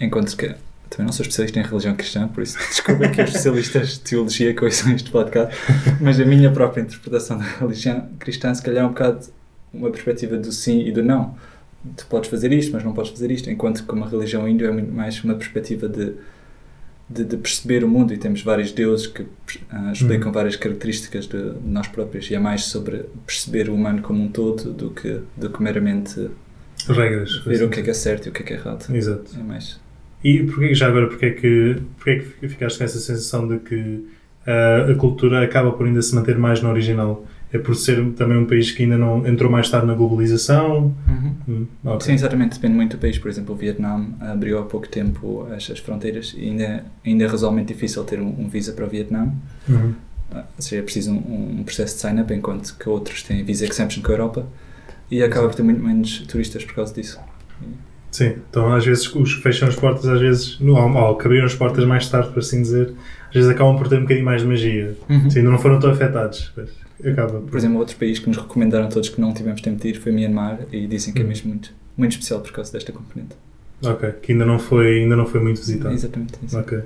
enquanto 0.00 0.36
que 0.36 0.48
também 0.90 1.06
não 1.06 1.12
sou 1.12 1.22
especialista 1.22 1.60
em 1.60 1.62
religião 1.62 1.94
cristã, 1.94 2.26
por 2.26 2.42
isso 2.42 2.58
desculpa 2.68 3.08
que 3.08 3.22
os 3.22 3.28
especialistas 3.28 3.90
de 3.90 4.00
teologia 4.00 4.52
que 4.52 4.64
ouçam 4.64 4.92
este 4.92 5.08
podcast, 5.08 5.54
mas 6.00 6.18
a 6.18 6.24
minha 6.24 6.50
própria 6.50 6.82
interpretação 6.82 7.38
da 7.38 7.44
religião 7.44 8.08
cristã 8.18 8.52
se 8.52 8.60
calhar 8.60 8.82
é 8.82 8.86
um 8.86 8.90
bocado 8.90 9.24
uma 9.72 9.88
perspectiva 9.88 10.36
do 10.36 10.50
sim 10.50 10.80
e 10.80 10.90
do 10.90 11.00
não. 11.00 11.36
Tu 11.96 12.04
podes 12.06 12.28
fazer 12.28 12.52
isto, 12.52 12.72
mas 12.72 12.82
não 12.82 12.92
podes 12.92 13.12
fazer 13.12 13.30
isto, 13.30 13.48
enquanto 13.48 13.86
que 13.86 13.92
uma 13.92 14.08
religião 14.08 14.48
índia 14.48 14.66
é 14.66 14.70
muito 14.72 14.92
mais 14.92 15.22
uma 15.22 15.36
perspectiva 15.36 15.88
de, 15.88 16.14
de, 17.08 17.24
de 17.24 17.36
perceber 17.36 17.84
o 17.84 17.88
mundo 17.88 18.12
e 18.12 18.18
temos 18.18 18.42
vários 18.42 18.72
deuses 18.72 19.06
que 19.06 19.22
uh, 19.22 19.92
explicam 19.92 20.26
uhum. 20.26 20.32
várias 20.32 20.56
características 20.56 21.28
de, 21.28 21.52
de 21.54 21.68
nós 21.68 21.86
próprios 21.86 22.28
e 22.32 22.34
é 22.34 22.38
mais 22.40 22.64
sobre 22.64 23.04
perceber 23.24 23.70
o 23.70 23.76
humano 23.76 24.02
como 24.02 24.24
um 24.24 24.28
todo 24.28 24.72
do 24.72 24.90
que, 24.90 25.20
do 25.36 25.50
que 25.50 25.62
meramente 25.62 26.28
regras. 26.88 27.36
Ver 27.44 27.54
assim. 27.54 27.64
o 27.64 27.70
que 27.70 27.80
é 27.80 27.82
que 27.82 27.90
é 27.90 27.94
certo 27.94 28.26
e 28.26 28.28
o 28.30 28.32
que 28.32 28.42
é 28.42 28.46
que 28.46 28.52
é 28.52 28.56
errado. 28.56 28.94
Exato. 28.94 29.30
É 29.38 29.42
mais. 29.42 29.80
E 30.22 30.42
porquê, 30.44 30.74
já 30.74 30.86
agora, 30.86 31.06
porquê 31.06 31.26
é 31.26 31.30
que, 31.30 31.76
porquê 31.96 32.10
é 32.10 32.18
que 32.18 32.48
ficaste 32.48 32.78
com 32.78 32.84
essa 32.84 32.98
sensação 32.98 33.48
de 33.48 33.58
que 33.58 33.74
uh, 33.74 34.90
a 34.90 34.94
cultura 34.94 35.42
acaba 35.42 35.72
por 35.72 35.86
ainda 35.86 36.02
se 36.02 36.14
manter 36.14 36.38
mais 36.38 36.60
no 36.62 36.68
original? 36.68 37.26
É 37.52 37.58
por 37.58 37.74
ser 37.74 38.04
também 38.12 38.38
um 38.38 38.46
país 38.46 38.70
que 38.70 38.84
ainda 38.84 38.96
não 38.96 39.26
entrou 39.26 39.50
mais 39.50 39.68
tarde 39.68 39.86
na 39.86 39.94
globalização? 39.94 40.94
Uhum. 41.08 41.34
Hum, 41.48 41.66
okay. 41.84 42.06
Sim, 42.06 42.12
exatamente. 42.12 42.54
Depende 42.54 42.74
muito 42.74 42.96
do 42.96 43.00
país. 43.00 43.18
Por 43.18 43.28
exemplo, 43.28 43.54
o 43.54 43.58
Vietnã 43.58 44.06
abriu 44.20 44.58
há 44.58 44.62
pouco 44.62 44.86
tempo 44.88 45.48
as, 45.50 45.68
as 45.68 45.80
fronteiras 45.80 46.32
e 46.36 46.44
ainda, 46.44 46.84
ainda 47.04 47.24
é 47.24 47.26
razoavelmente 47.26 47.72
difícil 47.74 48.04
ter 48.04 48.20
um, 48.20 48.28
um 48.38 48.48
visa 48.48 48.72
para 48.72 48.84
o 48.84 48.88
Vietnã. 48.88 49.32
Uhum. 49.68 49.94
Ou 50.32 50.42
seja, 50.58 50.80
é 50.80 50.82
preciso 50.82 51.10
um, 51.10 51.56
um 51.58 51.64
processo 51.64 51.96
de 51.96 52.00
sign-up, 52.02 52.32
enquanto 52.32 52.76
que 52.78 52.88
outros 52.88 53.24
têm 53.24 53.42
visa 53.42 53.66
exemption 53.66 54.00
com 54.00 54.12
a 54.12 54.14
Europa 54.14 54.46
e 55.10 55.22
acaba 55.22 55.48
por 55.48 55.54
ter 55.54 55.62
muito 55.62 55.82
menos 55.82 56.20
turistas 56.20 56.64
por 56.64 56.74
causa 56.74 56.94
disso. 56.94 57.18
Sim, 58.10 58.34
então 58.50 58.72
às 58.72 58.84
vezes 58.84 59.14
os 59.14 59.34
que 59.34 59.42
fecham 59.42 59.68
as 59.68 59.76
portas, 59.76 60.06
às 60.06 60.20
vezes, 60.20 60.58
não, 60.60 60.74
ou 60.74 61.16
que 61.16 61.26
abriram 61.26 61.46
as 61.46 61.54
portas 61.54 61.84
mais 61.84 62.08
tarde, 62.08 62.30
por 62.30 62.40
assim 62.40 62.60
dizer, 62.60 62.92
às 63.28 63.34
vezes 63.34 63.48
acabam 63.48 63.76
por 63.76 63.88
ter 63.88 63.98
um 63.98 64.02
bocadinho 64.02 64.24
mais 64.24 64.42
de 64.42 64.48
magia. 64.48 64.96
Uhum. 65.08 65.30
Sim, 65.30 65.38
ainda 65.40 65.50
não 65.50 65.58
foram 65.58 65.78
tão 65.78 65.90
afetados. 65.90 66.52
Acaba 67.04 67.40
por... 67.40 67.50
por 67.50 67.56
exemplo, 67.56 67.78
outro 67.78 67.96
país 67.96 68.18
que 68.18 68.28
nos 68.28 68.36
recomendaram 68.36 68.88
todos 68.88 69.08
que 69.08 69.20
não 69.20 69.32
tivemos 69.32 69.60
tempo 69.60 69.80
de 69.80 69.88
ir 69.88 69.94
foi 69.94 70.12
Myanmar 70.12 70.60
e 70.72 70.86
dizem 70.86 71.14
que 71.14 71.20
é 71.20 71.22
uhum. 71.22 71.28
mesmo 71.28 71.50
muito, 71.50 71.72
muito 71.96 72.12
especial 72.12 72.40
por 72.40 72.52
causa 72.52 72.72
desta 72.72 72.92
componente. 72.92 73.36
Ok, 73.82 74.10
que 74.20 74.32
ainda 74.32 74.44
não 74.44 74.58
foi, 74.58 75.02
ainda 75.02 75.16
não 75.16 75.24
foi 75.24 75.40
muito 75.40 75.60
visitado. 75.60 75.94
Exatamente. 75.94 76.34
Isso. 76.44 76.58
Ok, 76.58 76.80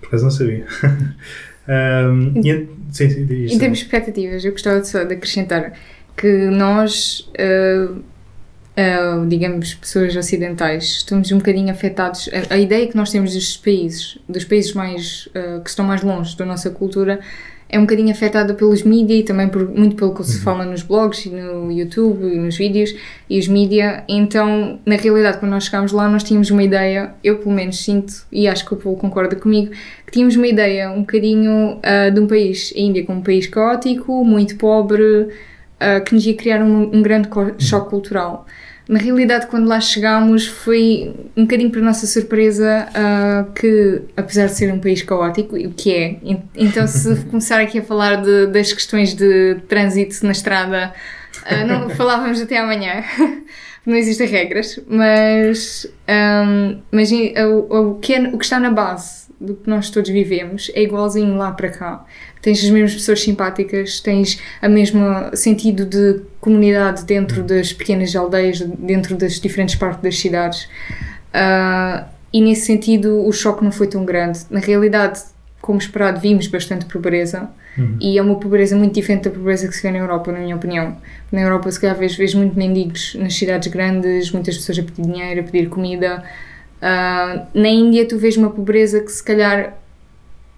por 0.00 0.08
acaso 0.08 0.24
não 0.24 0.30
sabia. 0.30 0.66
um, 1.68 2.40
e, 2.40 2.68
sim, 2.90 3.10
sim, 3.10 3.22
em 3.22 3.58
termos 3.58 3.78
de 3.78 3.84
expectativas, 3.84 4.44
eu 4.44 4.52
gostava 4.52 4.82
só 4.82 5.04
de 5.04 5.14
acrescentar 5.14 5.74
que 6.16 6.46
nós, 6.46 7.30
uh, 7.38 7.92
uh, 7.94 9.26
digamos, 9.28 9.74
pessoas 9.74 10.16
ocidentais, 10.16 10.84
estamos 10.84 11.30
um 11.30 11.38
bocadinho 11.38 11.70
afetados. 11.70 12.30
A, 12.50 12.54
a, 12.54 12.58
ideia 12.58 12.86
que 12.86 12.96
nós 12.96 13.10
temos 13.10 13.34
destes 13.34 13.56
países, 13.56 14.18
dos 14.28 14.44
países 14.44 14.72
mais 14.72 15.28
uh, 15.28 15.60
que 15.62 15.68
estão 15.68 15.84
mais 15.84 16.02
longe 16.02 16.36
da 16.36 16.46
nossa 16.46 16.70
cultura, 16.70 17.20
é 17.68 17.78
um 17.78 17.82
bocadinho 17.82 18.10
afetada 18.10 18.54
pelos 18.54 18.82
mídias 18.82 19.20
e 19.20 19.22
também 19.24 19.48
por, 19.48 19.68
muito 19.68 19.96
pelo 19.96 20.14
que 20.14 20.22
se 20.22 20.36
uhum. 20.36 20.42
fala 20.42 20.64
nos 20.64 20.82
blogs 20.82 21.26
e 21.26 21.30
no 21.30 21.70
YouTube 21.70 22.24
e 22.24 22.38
nos 22.38 22.56
vídeos 22.56 22.94
e 23.28 23.38
os 23.38 23.48
mídias. 23.48 24.02
Então, 24.08 24.78
na 24.86 24.96
realidade, 24.96 25.38
quando 25.38 25.50
nós 25.50 25.64
chegámos 25.64 25.90
lá, 25.92 26.08
nós 26.08 26.22
tínhamos 26.22 26.50
uma 26.50 26.62
ideia, 26.62 27.14
eu 27.24 27.38
pelo 27.38 27.54
menos 27.54 27.82
sinto, 27.82 28.24
e 28.30 28.46
acho 28.46 28.64
que 28.64 28.74
o 28.74 28.76
Paulo 28.76 28.96
concorda 28.96 29.34
comigo, 29.34 29.72
que 30.06 30.12
tínhamos 30.12 30.36
uma 30.36 30.46
ideia 30.46 30.90
um 30.90 31.00
bocadinho 31.00 31.78
uh, 31.78 32.10
de 32.12 32.20
um 32.20 32.26
país, 32.28 32.72
a 32.74 32.80
Índia 32.80 33.04
como 33.04 33.18
um 33.18 33.22
país 33.22 33.48
caótico, 33.48 34.24
muito 34.24 34.56
pobre, 34.56 35.28
uh, 35.80 36.04
que 36.04 36.14
nos 36.14 36.26
ia 36.26 36.34
criar 36.34 36.62
um, 36.62 36.96
um 36.96 37.02
grande 37.02 37.28
choque 37.58 37.90
cultural. 37.90 38.46
Na 38.88 39.00
realidade, 39.00 39.48
quando 39.48 39.66
lá 39.66 39.80
chegámos, 39.80 40.46
foi 40.46 41.12
um 41.36 41.42
bocadinho 41.42 41.70
para 41.70 41.80
nossa 41.80 42.06
surpresa 42.06 42.86
uh, 42.90 43.52
que, 43.52 44.02
apesar 44.16 44.46
de 44.46 44.54
ser 44.54 44.72
um 44.72 44.78
país 44.78 45.02
caótico, 45.02 45.56
o 45.56 45.72
que 45.72 45.92
é, 45.92 46.18
então 46.54 46.86
se 46.86 47.16
começar 47.26 47.60
aqui 47.60 47.80
a 47.80 47.82
falar 47.82 48.22
de, 48.22 48.46
das 48.46 48.72
questões 48.72 49.12
de 49.12 49.56
trânsito 49.68 50.24
na 50.24 50.30
estrada, 50.30 50.94
uh, 51.50 51.66
não 51.66 51.90
falávamos 51.90 52.40
até 52.40 52.58
amanhã. 52.58 53.02
não 53.84 53.94
existem 53.94 54.26
regras, 54.26 54.80
mas, 54.88 55.86
um, 56.08 56.80
mas 56.90 57.10
o, 57.12 57.92
o, 57.92 57.94
que 58.00 58.14
é, 58.14 58.20
o 58.28 58.36
que 58.36 58.44
está 58.44 58.58
na 58.58 58.70
base 58.70 59.26
do 59.40 59.54
que 59.54 59.70
nós 59.70 59.90
todos 59.90 60.10
vivemos 60.10 60.70
é 60.74 60.82
igualzinho 60.82 61.36
lá 61.36 61.52
para 61.52 61.70
cá 61.70 62.04
tens 62.46 62.62
as 62.62 62.70
mesmas 62.70 62.94
pessoas 62.94 63.20
simpáticas, 63.20 63.98
tens 63.98 64.40
a 64.62 64.68
mesma 64.68 65.34
sentido 65.34 65.84
de 65.84 66.20
comunidade 66.40 67.04
dentro 67.04 67.42
hum. 67.42 67.46
das 67.46 67.72
pequenas 67.72 68.14
aldeias, 68.14 68.60
dentro 68.60 69.16
das 69.16 69.40
diferentes 69.40 69.74
partes 69.74 70.00
das 70.00 70.16
cidades. 70.16 70.68
Uh, 71.34 72.04
e 72.32 72.40
nesse 72.40 72.66
sentido 72.66 73.26
o 73.26 73.32
choque 73.32 73.64
não 73.64 73.72
foi 73.72 73.88
tão 73.88 74.04
grande. 74.04 74.42
Na 74.48 74.60
realidade, 74.60 75.22
como 75.60 75.80
esperado, 75.80 76.20
vimos 76.20 76.46
bastante 76.46 76.84
pobreza 76.84 77.50
uhum. 77.76 77.96
e 78.00 78.16
é 78.16 78.22
uma 78.22 78.36
pobreza 78.36 78.76
muito 78.76 78.94
diferente 78.94 79.24
da 79.24 79.30
pobreza 79.30 79.66
que 79.66 79.74
se 79.74 79.82
vê 79.82 79.90
na 79.90 79.98
Europa, 79.98 80.30
na 80.30 80.38
minha 80.38 80.54
opinião. 80.54 80.96
Na 81.32 81.40
Europa, 81.40 81.68
se 81.68 81.80
calhar, 81.80 81.96
vês, 81.96 82.14
vês 82.14 82.32
muito 82.32 82.56
mendigos 82.56 83.16
nas 83.16 83.34
cidades 83.34 83.66
grandes, 83.66 84.30
muitas 84.30 84.56
pessoas 84.56 84.78
a 84.78 84.82
pedir 84.84 85.02
dinheiro, 85.02 85.40
a 85.40 85.42
pedir 85.42 85.68
comida. 85.68 86.22
Uh, 86.76 87.44
na 87.52 87.68
Índia, 87.68 88.06
tu 88.06 88.16
vês 88.16 88.36
uma 88.36 88.50
pobreza 88.50 89.00
que 89.00 89.10
se 89.10 89.24
calhar 89.24 89.76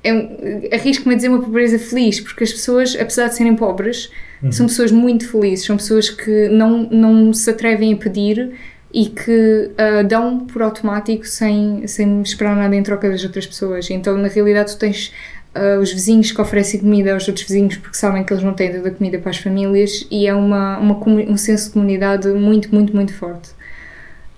é, 0.09 0.75
arrisco-me 0.75 1.15
a 1.15 1.17
dizer 1.17 1.29
uma 1.29 1.43
pobreza 1.43 1.79
feliz, 1.79 2.21
porque 2.21 2.45
as 2.45 2.53
pessoas, 2.53 2.97
apesar 2.99 3.29
de 3.29 3.37
serem 3.37 3.55
pobres, 3.55 4.11
uhum. 4.43 4.53
são 4.53 4.67
pessoas 4.67 4.91
muito 4.91 5.29
felizes, 5.29 5.67
são 5.67 5.77
pessoas 5.77 6.11
que 6.11 6.49
não, 6.49 6.89
não 6.91 7.33
se 7.33 7.51
atrevem 7.51 7.95
a 7.95 7.97
pedir 7.97 8.53
e 8.93 9.07
que 9.07 9.71
uh, 9.73 10.07
dão 10.07 10.41
por 10.47 10.63
automático 10.63 11.27
sem, 11.27 11.87
sem 11.87 12.23
esperar 12.23 12.57
nada 12.57 12.75
em 12.75 12.83
troca 12.83 13.09
das 13.09 13.23
outras 13.23 13.47
pessoas. 13.47 13.91
Então, 13.91 14.17
na 14.17 14.29
realidade, 14.29 14.73
tu 14.73 14.79
tens 14.79 15.13
uh, 15.55 15.81
os 15.81 15.93
vizinhos 15.93 16.33
que 16.33 16.41
oferecem 16.41 16.81
comida 16.81 17.13
aos 17.13 17.29
outros 17.29 17.47
vizinhos 17.47 17.77
porque 17.77 17.97
sabem 17.97 18.25
que 18.25 18.33
eles 18.33 18.43
não 18.43 18.55
têm 18.55 18.73
toda 18.73 18.89
a 18.89 18.93
comida 18.93 19.19
para 19.19 19.31
as 19.31 19.39
famílias 19.39 20.07
e 20.11 20.27
é 20.27 20.35
uma, 20.35 20.79
uma 20.79 20.99
um 21.07 21.37
senso 21.37 21.67
de 21.67 21.73
comunidade 21.73 22.29
muito, 22.29 22.75
muito, 22.75 22.95
muito 22.95 23.13
forte. 23.13 23.51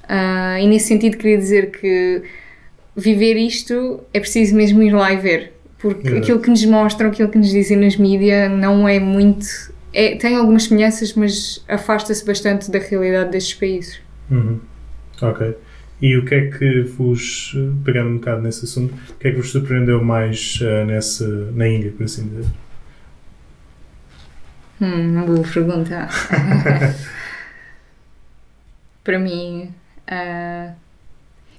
Uh, 0.04 0.58
e 0.60 0.66
nesse 0.66 0.88
sentido, 0.88 1.16
queria 1.16 1.38
dizer 1.38 1.70
que 1.70 2.22
viver 2.96 3.36
isto 3.36 4.00
é 4.12 4.18
preciso 4.18 4.54
mesmo 4.56 4.82
ir 4.82 4.92
lá 4.92 5.12
e 5.12 5.16
ver, 5.16 5.52
porque 5.80 6.08
é. 6.08 6.18
aquilo 6.18 6.40
que 6.40 6.50
nos 6.50 6.64
mostram, 6.64 7.08
aquilo 7.08 7.28
que 7.28 7.38
nos 7.38 7.50
dizem 7.50 7.76
nas 7.78 7.96
mídias 7.96 8.50
não 8.50 8.88
é 8.88 9.00
muito. 9.00 9.46
É, 9.92 10.14
tem 10.16 10.36
algumas 10.36 10.64
semelhanças, 10.64 11.14
mas 11.14 11.64
afasta-se 11.66 12.24
bastante 12.24 12.70
da 12.70 12.78
realidade 12.78 13.30
destes 13.30 13.54
países. 13.54 14.00
Uhum. 14.30 14.60
Ok. 15.20 15.56
E 16.00 16.16
o 16.16 16.24
que 16.24 16.34
é 16.34 16.50
que 16.50 16.82
vos, 16.82 17.54
pegando 17.84 18.10
um 18.10 18.14
bocado 18.18 18.42
nesse 18.42 18.64
assunto, 18.64 18.94
o 19.10 19.14
que 19.14 19.28
é 19.28 19.30
que 19.32 19.36
vos 19.36 19.50
surpreendeu 19.50 20.02
mais 20.02 20.58
uh, 20.60 20.84
nesse, 20.86 21.24
na 21.24 21.68
Índia, 21.68 21.92
por 21.92 22.04
assim 22.04 22.28
dizer? 22.28 22.46
Hum, 24.80 25.10
uma 25.12 25.26
boa 25.26 25.42
pergunta. 25.42 26.08
Para 29.04 29.18
mim, 29.18 29.74
uh, 30.10 30.72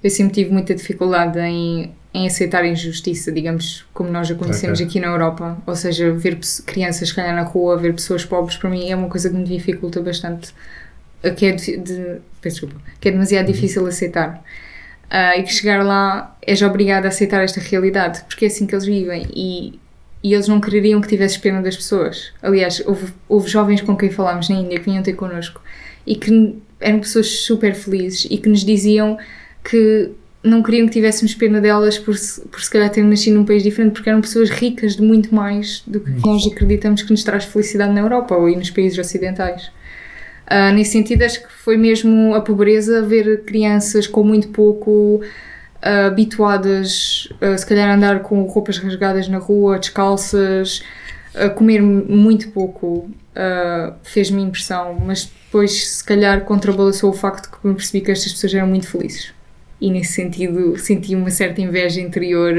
eu 0.02 0.10
sempre 0.10 0.34
tive 0.34 0.50
muita 0.50 0.74
dificuldade 0.74 1.38
em, 1.38 1.92
em 2.14 2.26
aceitar 2.26 2.64
injustiça, 2.64 3.32
digamos, 3.32 3.86
como 3.94 4.10
nós 4.10 4.30
a 4.30 4.34
conhecemos 4.34 4.78
okay. 4.78 4.86
aqui 4.86 5.00
na 5.00 5.06
Europa. 5.06 5.56
Ou 5.66 5.74
seja, 5.74 6.12
ver 6.12 6.38
crianças 6.66 7.10
calhar 7.10 7.34
na 7.34 7.42
rua, 7.42 7.76
ver 7.76 7.94
pessoas 7.94 8.24
pobres, 8.24 8.56
para 8.56 8.68
mim 8.68 8.90
é 8.90 8.96
uma 8.96 9.08
coisa 9.08 9.30
que 9.30 9.36
me 9.36 9.44
dificulta 9.44 10.00
bastante 10.00 10.52
que 11.30 11.46
é, 11.46 11.52
de, 11.52 11.76
de, 11.76 12.20
desculpa, 12.42 12.74
que 13.00 13.08
é 13.08 13.12
demasiado 13.12 13.46
uhum. 13.46 13.52
difícil 13.52 13.86
aceitar. 13.86 14.42
Uh, 15.04 15.38
e 15.38 15.42
que 15.42 15.52
chegar 15.52 15.84
lá 15.84 16.36
és 16.40 16.62
obrigado 16.62 17.04
a 17.04 17.08
aceitar 17.08 17.44
esta 17.44 17.60
realidade, 17.60 18.22
porque 18.24 18.46
é 18.46 18.48
assim 18.48 18.66
que 18.66 18.74
eles 18.74 18.86
vivem 18.86 19.26
e, 19.34 19.78
e 20.22 20.32
eles 20.32 20.48
não 20.48 20.58
quereriam 20.58 21.02
que 21.02 21.08
tivesses 21.08 21.36
pena 21.36 21.60
das 21.60 21.76
pessoas. 21.76 22.32
Aliás, 22.42 22.82
houve, 22.86 23.12
houve 23.28 23.48
jovens 23.48 23.82
com 23.82 23.94
quem 23.94 24.10
falámos 24.10 24.48
na 24.48 24.56
Índia 24.56 24.78
que 24.78 24.86
vinham 24.86 25.02
ter 25.02 25.12
connosco 25.12 25.60
e 26.06 26.16
que 26.16 26.56
eram 26.80 27.00
pessoas 27.00 27.28
super 27.28 27.74
felizes 27.74 28.26
e 28.30 28.38
que 28.38 28.48
nos 28.48 28.64
diziam 28.64 29.18
que 29.62 30.10
não 30.42 30.62
queriam 30.62 30.86
que 30.86 30.92
tivéssemos 30.92 31.34
pena 31.34 31.60
delas 31.60 31.98
por, 31.98 32.14
por 32.50 32.60
se 32.60 32.70
calhar 32.70 32.90
terem 32.90 33.08
nascido 33.08 33.34
num 33.34 33.44
país 33.44 33.62
diferente, 33.62 33.92
porque 33.92 34.08
eram 34.08 34.20
pessoas 34.20 34.50
ricas 34.50 34.96
de 34.96 35.02
muito 35.02 35.32
mais 35.34 35.82
do 35.86 36.00
que 36.00 36.10
uhum. 36.10 36.20
nós 36.32 36.46
acreditamos 36.46 37.02
que 37.02 37.10
nos 37.10 37.22
traz 37.22 37.44
felicidade 37.44 37.92
na 37.92 38.00
Europa 38.00 38.34
ou 38.34 38.50
nos 38.50 38.70
países 38.70 38.98
ocidentais. 38.98 39.70
Uh, 40.50 40.74
nesse 40.74 40.92
sentido, 40.92 41.22
acho 41.22 41.40
que 41.40 41.52
foi 41.52 41.76
mesmo 41.76 42.34
a 42.34 42.40
pobreza 42.40 43.02
ver 43.02 43.44
crianças 43.44 44.06
com 44.08 44.24
muito 44.24 44.48
pouco 44.48 45.20
uh, 45.22 46.06
habituadas, 46.08 47.28
uh, 47.40 47.56
se 47.56 47.64
calhar, 47.64 47.88
a 47.88 47.94
andar 47.94 48.20
com 48.20 48.42
roupas 48.42 48.78
rasgadas 48.78 49.28
na 49.28 49.38
rua, 49.38 49.78
descalças, 49.78 50.82
a 51.34 51.48
comer 51.48 51.80
muito 51.80 52.50
pouco, 52.50 53.10
fez-me 54.02 54.42
impressão, 54.42 54.98
mas 55.02 55.24
depois, 55.24 55.88
se 55.88 56.04
calhar, 56.04 56.42
contrabalançou 56.42 57.08
o 57.08 57.14
facto 57.14 57.44
de 57.44 57.56
que 57.56 57.66
me 57.66 57.74
percebi 57.74 58.04
que 58.04 58.10
estas 58.10 58.32
pessoas 58.32 58.52
eram 58.52 58.66
muito 58.66 58.86
felizes. 58.86 59.32
E 59.82 59.90
nesse 59.90 60.12
sentido, 60.12 60.78
senti 60.78 61.14
uma 61.14 61.30
certa 61.30 61.60
inveja 61.60 62.00
interior 62.00 62.54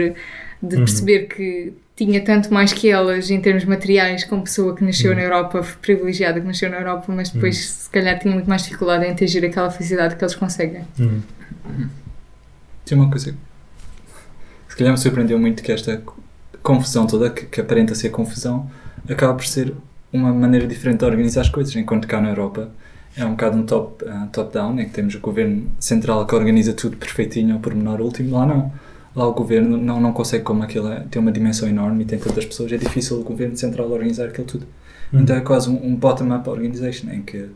de 0.62 0.76
uhum. 0.76 0.84
perceber 0.84 1.28
que 1.28 1.74
tinha 1.96 2.22
tanto 2.22 2.54
mais 2.54 2.74
que 2.74 2.90
elas 2.90 3.30
em 3.30 3.40
termos 3.40 3.66
materiais 3.66 4.24
como 4.24 4.44
pessoa 4.44 4.76
que 4.76 4.84
nasceu 4.84 5.12
uhum. 5.12 5.18
na 5.18 5.24
Europa, 5.24 5.66
privilegiada 5.82 6.42
que 6.42 6.48
nasceu 6.48 6.70
na 6.70 6.78
Europa, 6.78 7.06
mas 7.14 7.30
depois 7.30 7.56
uhum. 7.56 7.84
se 7.84 7.90
calhar 7.90 8.20
tinha 8.20 8.34
muito 8.34 8.50
mais 8.50 8.64
dificuldade 8.64 9.06
em 9.06 9.12
atingir 9.12 9.46
aquela 9.46 9.72
felicidade 9.72 10.16
que 10.16 10.24
eles 10.24 10.36
conseguem. 10.36 10.84
Uhum. 11.00 11.22
Tem 12.86 12.98
uma 12.98 13.10
coisa 13.10 13.34
se 14.74 14.78
calhar 14.78 14.92
me 14.92 14.98
surpreendeu 14.98 15.38
muito 15.38 15.62
que 15.62 15.72
esta 15.72 16.02
confusão 16.64 17.06
toda, 17.06 17.30
que, 17.30 17.46
que 17.46 17.62
aparenta 17.62 17.94
ser 17.94 18.10
confusão, 18.10 18.68
acaba 19.08 19.36
por 19.36 19.46
ser 19.46 19.72
uma 20.12 20.34
maneira 20.34 20.66
diferente 20.66 20.98
de 20.98 21.06
organizar 21.06 21.42
as 21.42 21.50
coisas, 21.50 21.76
enquanto 21.76 22.08
cá 22.08 22.20
na 22.20 22.30
Europa 22.30 22.72
é 23.16 23.26
um 23.26 23.32
bocado 23.32 23.58
um 23.58 23.64
top, 23.64 24.04
uh, 24.06 24.28
top-down, 24.32 24.80
em 24.80 24.86
que 24.86 24.92
temos 24.92 25.16
o 25.16 25.20
governo 25.20 25.68
central 25.80 26.26
que 26.26 26.34
organiza 26.34 26.74
tudo 26.74 26.98
perfeitinho 26.98 27.54
ao 27.54 27.60
pormenor 27.60 28.02
último, 28.02 28.36
lá 28.36 28.46
não 28.46 28.72
lá 29.16 29.28
o 29.28 29.34
governo 29.34 29.78
não, 29.78 30.00
não 30.00 30.12
consegue, 30.12 30.44
como 30.44 30.64
aquilo 30.64 30.92
é, 30.92 31.02
tem 31.10 31.22
uma 31.22 31.32
dimensão 31.32 31.68
enorme 31.68 32.04
e 32.04 32.06
tem 32.06 32.20
tantas 32.20 32.46
pessoas, 32.46 32.72
é 32.72 32.78
difícil 32.78 33.20
o 33.20 33.24
governo 33.24 33.56
central 33.56 33.90
organizar 33.92 34.28
aquilo 34.28 34.48
tudo. 34.48 34.66
Uhum. 35.12 35.22
Então 35.22 35.36
é 35.36 35.42
quase 35.42 35.70
um, 35.70 35.86
um 35.86 35.96
bottom-up 35.96 36.50
organization 36.50 37.10
em 37.12 37.22
que, 37.22 37.50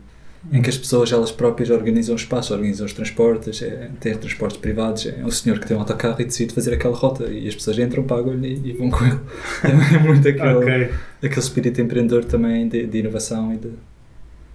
em 0.52 0.62
que 0.62 0.70
as 0.70 0.78
pessoas 0.78 1.10
elas 1.10 1.32
próprias 1.32 1.68
organizam 1.70 2.14
o 2.14 2.16
espaço, 2.16 2.54
organizam 2.54 2.86
os 2.86 2.92
transportes, 2.92 3.60
é, 3.62 3.90
tem 3.98 4.16
transportes 4.16 4.58
privados, 4.58 5.06
é 5.06 5.24
um 5.24 5.30
senhor 5.30 5.58
que 5.58 5.66
tem 5.66 5.76
um 5.76 5.80
autocarro 5.80 6.20
e 6.20 6.24
decide 6.24 6.54
fazer 6.54 6.74
aquela 6.74 6.94
rota 6.94 7.24
e 7.24 7.48
as 7.48 7.54
pessoas 7.54 7.78
entram, 7.78 8.04
pagam-lhe 8.04 8.54
e, 8.54 8.70
e, 8.70 8.72
vão 8.74 8.90
com 8.90 9.04
ele. 9.04 9.18
É 9.64 9.98
muito 9.98 10.26
aquele, 10.28 10.54
okay. 10.54 10.90
aquele 11.22 11.40
espírito 11.40 11.80
empreendedor 11.80 12.24
também 12.24 12.68
de, 12.68 12.86
de 12.86 12.98
inovação 12.98 13.52
e 13.52 13.56
de 13.56 13.72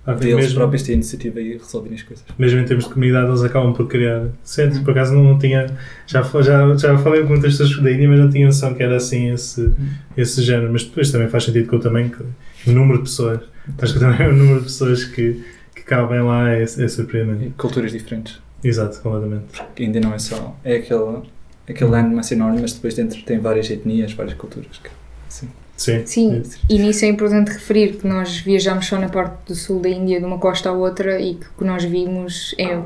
ah, 0.06 0.14
de 0.14 0.28
eles 0.28 0.46
mesmo, 0.46 0.56
próprios 0.56 0.84
terem 0.84 0.96
iniciativa 0.96 1.40
e 1.40 1.54
resolverem 1.54 1.96
as 1.96 2.04
coisas. 2.04 2.26
Mesmo 2.38 2.60
em 2.60 2.66
termos 2.66 2.86
de 2.86 2.94
comunidade, 2.94 3.30
eles 3.30 3.42
acabam 3.42 3.74
por 3.74 3.88
criar 3.88 4.28
centros. 4.44 4.80
Por 4.82 4.92
acaso 4.92 5.14
não, 5.14 5.24
não 5.24 5.40
tinha. 5.40 5.68
Já, 6.06 6.22
já, 6.22 6.76
já 6.76 6.98
falei 6.98 7.22
com 7.22 7.30
muitas 7.30 7.58
pessoas 7.58 7.82
da 7.82 7.92
Índia, 7.92 8.10
mas 8.10 8.20
não 8.20 8.30
tinha 8.30 8.46
noção 8.48 8.74
que 8.74 8.84
era 8.84 8.98
assim 8.98 9.32
esse, 9.32 9.62
uhum. 9.62 9.90
esse 10.18 10.42
género. 10.42 10.74
Mas 10.74 10.84
depois 10.84 11.10
também 11.10 11.30
faz 11.30 11.46
sentido 11.46 11.70
com 11.70 11.78
o 11.78 11.80
também 11.80 12.10
que 12.10 12.22
o 12.70 12.74
número 12.74 12.98
de 12.98 13.06
pessoas. 13.06 13.40
Acho 13.82 13.94
que 13.94 14.00
também 14.00 14.28
o 14.30 14.34
número 14.34 14.60
de 14.60 14.66
pessoas 14.66 15.06
que, 15.06 15.42
que 15.74 15.84
cabem 15.84 16.22
lá 16.22 16.52
é, 16.52 16.64
é 16.64 16.88
surpreendente. 16.88 17.46
E 17.46 17.50
culturas 17.52 17.94
diferentes. 17.94 18.42
Exato, 18.62 19.00
completamente. 19.02 19.46
Porque 19.56 19.84
ainda 19.84 20.02
não 20.02 20.14
é 20.14 20.20
só. 20.20 20.58
É 20.66 20.78
aquele, 20.78 21.22
aquele 21.68 21.90
landmass 21.90 22.32
enorme, 22.32 22.60
mas 22.62 22.74
depois 22.74 22.94
dentro 22.94 23.22
tem 23.24 23.40
várias 23.40 23.70
etnias, 23.70 24.12
várias 24.12 24.36
culturas. 24.36 24.78
Que, 24.78 24.90
sim. 25.30 25.48
Sim. 25.76 26.06
Sim, 26.06 26.44
e 26.70 26.78
nisso 26.78 27.04
é 27.04 27.08
importante 27.08 27.52
referir 27.52 27.94
que 27.98 28.08
nós 28.08 28.38
viajamos 28.38 28.86
só 28.86 28.98
na 28.98 29.10
parte 29.10 29.48
do 29.48 29.56
sul 29.56 29.80
da 29.80 29.90
Índia, 29.90 30.20
de 30.20 30.26
uma 30.26 30.38
costa 30.38 30.70
à 30.70 30.72
outra, 30.72 31.20
e 31.20 31.36
que 31.36 31.46
o 31.48 31.60
que 31.60 31.66
nós 31.66 31.84
vimos 31.84 32.54
é 32.58 32.80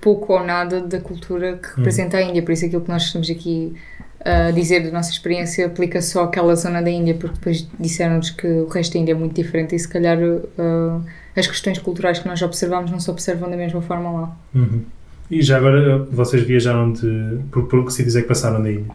pouco 0.00 0.34
ou 0.34 0.44
nada 0.44 0.80
da 0.80 1.00
cultura 1.00 1.56
que 1.56 1.68
representa 1.76 2.16
hum. 2.16 2.20
a 2.20 2.22
Índia. 2.22 2.42
Por 2.42 2.52
isso, 2.52 2.66
aquilo 2.66 2.82
que 2.82 2.90
nós 2.90 3.02
estamos 3.02 3.30
aqui 3.30 3.74
a 4.24 4.50
dizer 4.50 4.82
da 4.84 4.90
nossa 4.90 5.10
experiência 5.10 5.66
aplica 5.66 6.00
só 6.00 6.24
àquela 6.24 6.54
zona 6.54 6.80
da 6.80 6.90
Índia, 6.90 7.14
porque 7.14 7.34
depois 7.34 7.68
disseram-nos 7.78 8.30
que 8.30 8.46
o 8.46 8.68
resto 8.68 8.94
da 8.94 9.00
Índia 9.00 9.12
é 9.12 9.16
muito 9.16 9.34
diferente 9.34 9.74
e, 9.74 9.78
se 9.78 9.88
calhar, 9.88 10.18
uh, 10.18 11.04
as 11.36 11.46
questões 11.46 11.78
culturais 11.78 12.18
que 12.18 12.26
nós 12.26 12.40
observamos 12.40 12.90
não 12.90 13.00
se 13.00 13.10
observam 13.10 13.50
da 13.50 13.56
mesma 13.56 13.82
forma 13.82 14.10
lá. 14.10 14.36
Uhum. 14.54 14.82
E 15.30 15.42
já 15.42 15.56
agora, 15.56 15.98
vocês 16.04 16.42
viajaram 16.42 16.92
de. 16.92 17.38
Por, 17.50 17.64
por 17.66 17.84
que 17.84 17.92
se 17.92 18.04
dizer 18.04 18.22
que 18.22 18.28
passaram 18.28 18.62
da 18.62 18.70
Índia? 18.70 18.94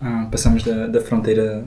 Ah, 0.00 0.28
passamos 0.30 0.62
da, 0.62 0.86
da 0.86 1.00
fronteira 1.00 1.64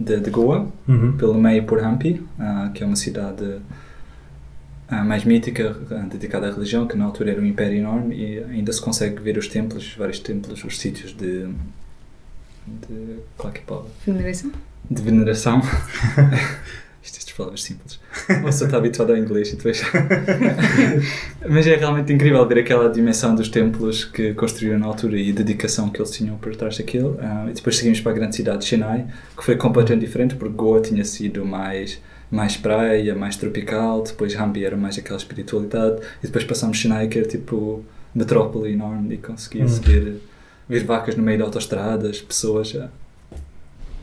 de, 0.00 0.18
de 0.18 0.30
Goa, 0.30 0.66
uhum. 0.88 1.12
pelo 1.12 1.34
meio 1.34 1.64
por 1.64 1.78
Hampi, 1.78 2.22
uh, 2.38 2.72
que 2.72 2.82
é 2.82 2.86
uma 2.86 2.96
cidade 2.96 3.44
uh, 3.44 5.04
mais 5.04 5.24
mítica, 5.24 5.76
uh, 5.90 6.08
dedicada 6.08 6.48
à 6.48 6.50
religião, 6.50 6.86
que 6.86 6.96
na 6.96 7.04
altura 7.04 7.32
era 7.32 7.40
um 7.40 7.44
império 7.44 7.78
enorme 7.78 8.16
e 8.16 8.42
ainda 8.44 8.72
se 8.72 8.80
consegue 8.80 9.20
ver 9.20 9.36
os 9.36 9.46
templos, 9.46 9.94
vários 9.96 10.18
templos, 10.18 10.64
os 10.64 10.78
sítios 10.78 11.14
de. 11.14 11.46
de. 12.66 13.18
qual 13.36 13.50
é 13.50 13.52
que 13.52 13.60
é 13.60 13.62
a 13.62 13.66
palavra? 13.66 13.90
Veneração? 14.06 14.52
De 14.90 15.02
veneração. 15.02 15.60
Estas 17.02 17.24
palavras 17.32 17.62
simples. 17.62 17.98
Você 18.42 18.64
está 18.64 18.76
habituado 18.76 19.10
ao 19.10 19.16
inglês 19.16 19.48
e 19.48 19.56
depois. 19.56 19.82
Mas 21.48 21.66
é 21.66 21.74
realmente 21.74 22.12
incrível 22.12 22.46
ver 22.46 22.58
aquela 22.58 22.90
dimensão 22.90 23.34
dos 23.34 23.48
templos 23.48 24.04
que 24.04 24.34
construíram 24.34 24.78
na 24.78 24.86
altura 24.86 25.18
e 25.18 25.30
a 25.30 25.34
dedicação 25.34 25.88
que 25.88 25.98
eles 25.98 26.10
tinham 26.10 26.36
por 26.36 26.54
trás 26.54 26.76
daquilo. 26.76 27.12
Uh, 27.12 27.48
e 27.48 27.54
depois 27.54 27.78
seguimos 27.78 28.00
para 28.00 28.12
a 28.12 28.14
grande 28.14 28.36
cidade 28.36 28.58
de 28.58 28.66
Chennai, 28.66 29.06
que 29.34 29.42
foi 29.42 29.56
completamente 29.56 30.04
diferente, 30.04 30.34
porque 30.34 30.54
Goa 30.54 30.80
tinha 30.82 31.02
sido 31.02 31.42
mais, 31.44 31.98
mais 32.30 32.58
praia, 32.58 33.14
mais 33.14 33.34
tropical, 33.34 34.02
depois 34.02 34.36
Hampi 34.36 34.62
era 34.62 34.76
mais 34.76 34.98
aquela 34.98 35.18
espiritualidade, 35.18 36.02
e 36.22 36.26
depois 36.26 36.44
passamos 36.44 36.76
Chennai, 36.76 37.08
que 37.08 37.18
era 37.18 37.26
tipo 37.26 37.82
metrópole 38.14 38.72
enorme 38.72 39.14
e 39.14 39.18
conseguia-se 39.18 39.80
hum. 39.80 39.84
ver, 39.84 40.20
ver 40.68 40.84
vacas 40.84 41.16
no 41.16 41.22
meio 41.22 41.38
de 41.38 41.44
autostradas, 41.44 42.20
pessoas. 42.20 42.74
Uh, 42.74 42.90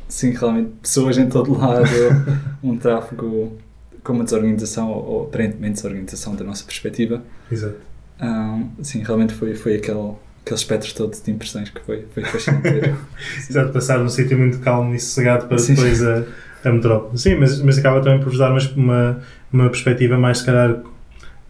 sim, 0.08 0.32
realmente 0.32 0.72
pessoas 0.82 1.18
em 1.18 1.28
todo 1.28 1.58
lado, 1.58 1.88
um 2.64 2.78
tráfego 2.78 3.58
com 4.04 4.14
uma 4.14 4.24
desorganização, 4.24 4.90
ou, 4.90 5.26
aparentemente 5.26 5.76
desorganização 5.76 6.36
da 6.36 6.44
nossa 6.44 6.64
perspectiva. 6.64 7.22
Exato. 7.52 7.76
Um, 8.22 8.70
sim, 8.82 9.04
realmente 9.04 9.34
foi, 9.34 9.54
foi 9.54 9.76
aquele, 9.76 10.14
aquele 10.42 10.56
espectro 10.56 10.94
todo 10.96 11.16
de 11.22 11.32
impressões 11.32 11.70
que 11.70 11.82
foi, 11.82 12.06
foi 12.14 12.24
fascinante. 12.24 12.96
Exato, 13.50 13.72
passar 13.72 14.00
num 14.00 14.10
sítio 14.10 14.38
muito 14.38 14.60
calmo 14.60 14.96
e 14.96 15.00
sossegado 15.00 15.48
para 15.48 15.58
sim. 15.58 15.74
depois 15.76 16.02
a, 16.04 16.24
a 16.64 16.72
metrópole. 16.72 17.18
Sim, 17.18 17.36
mas, 17.36 17.62
mas 17.62 17.78
acaba 17.78 18.02
também 18.02 18.20
por 18.20 18.30
vos 18.30 18.40
dar 18.40 18.52
uma, 18.52 18.60
uma, 18.76 19.22
uma 19.52 19.70
perspectiva 19.70 20.18
mais, 20.18 20.40
se 20.40 20.46
calhar, 20.46 20.82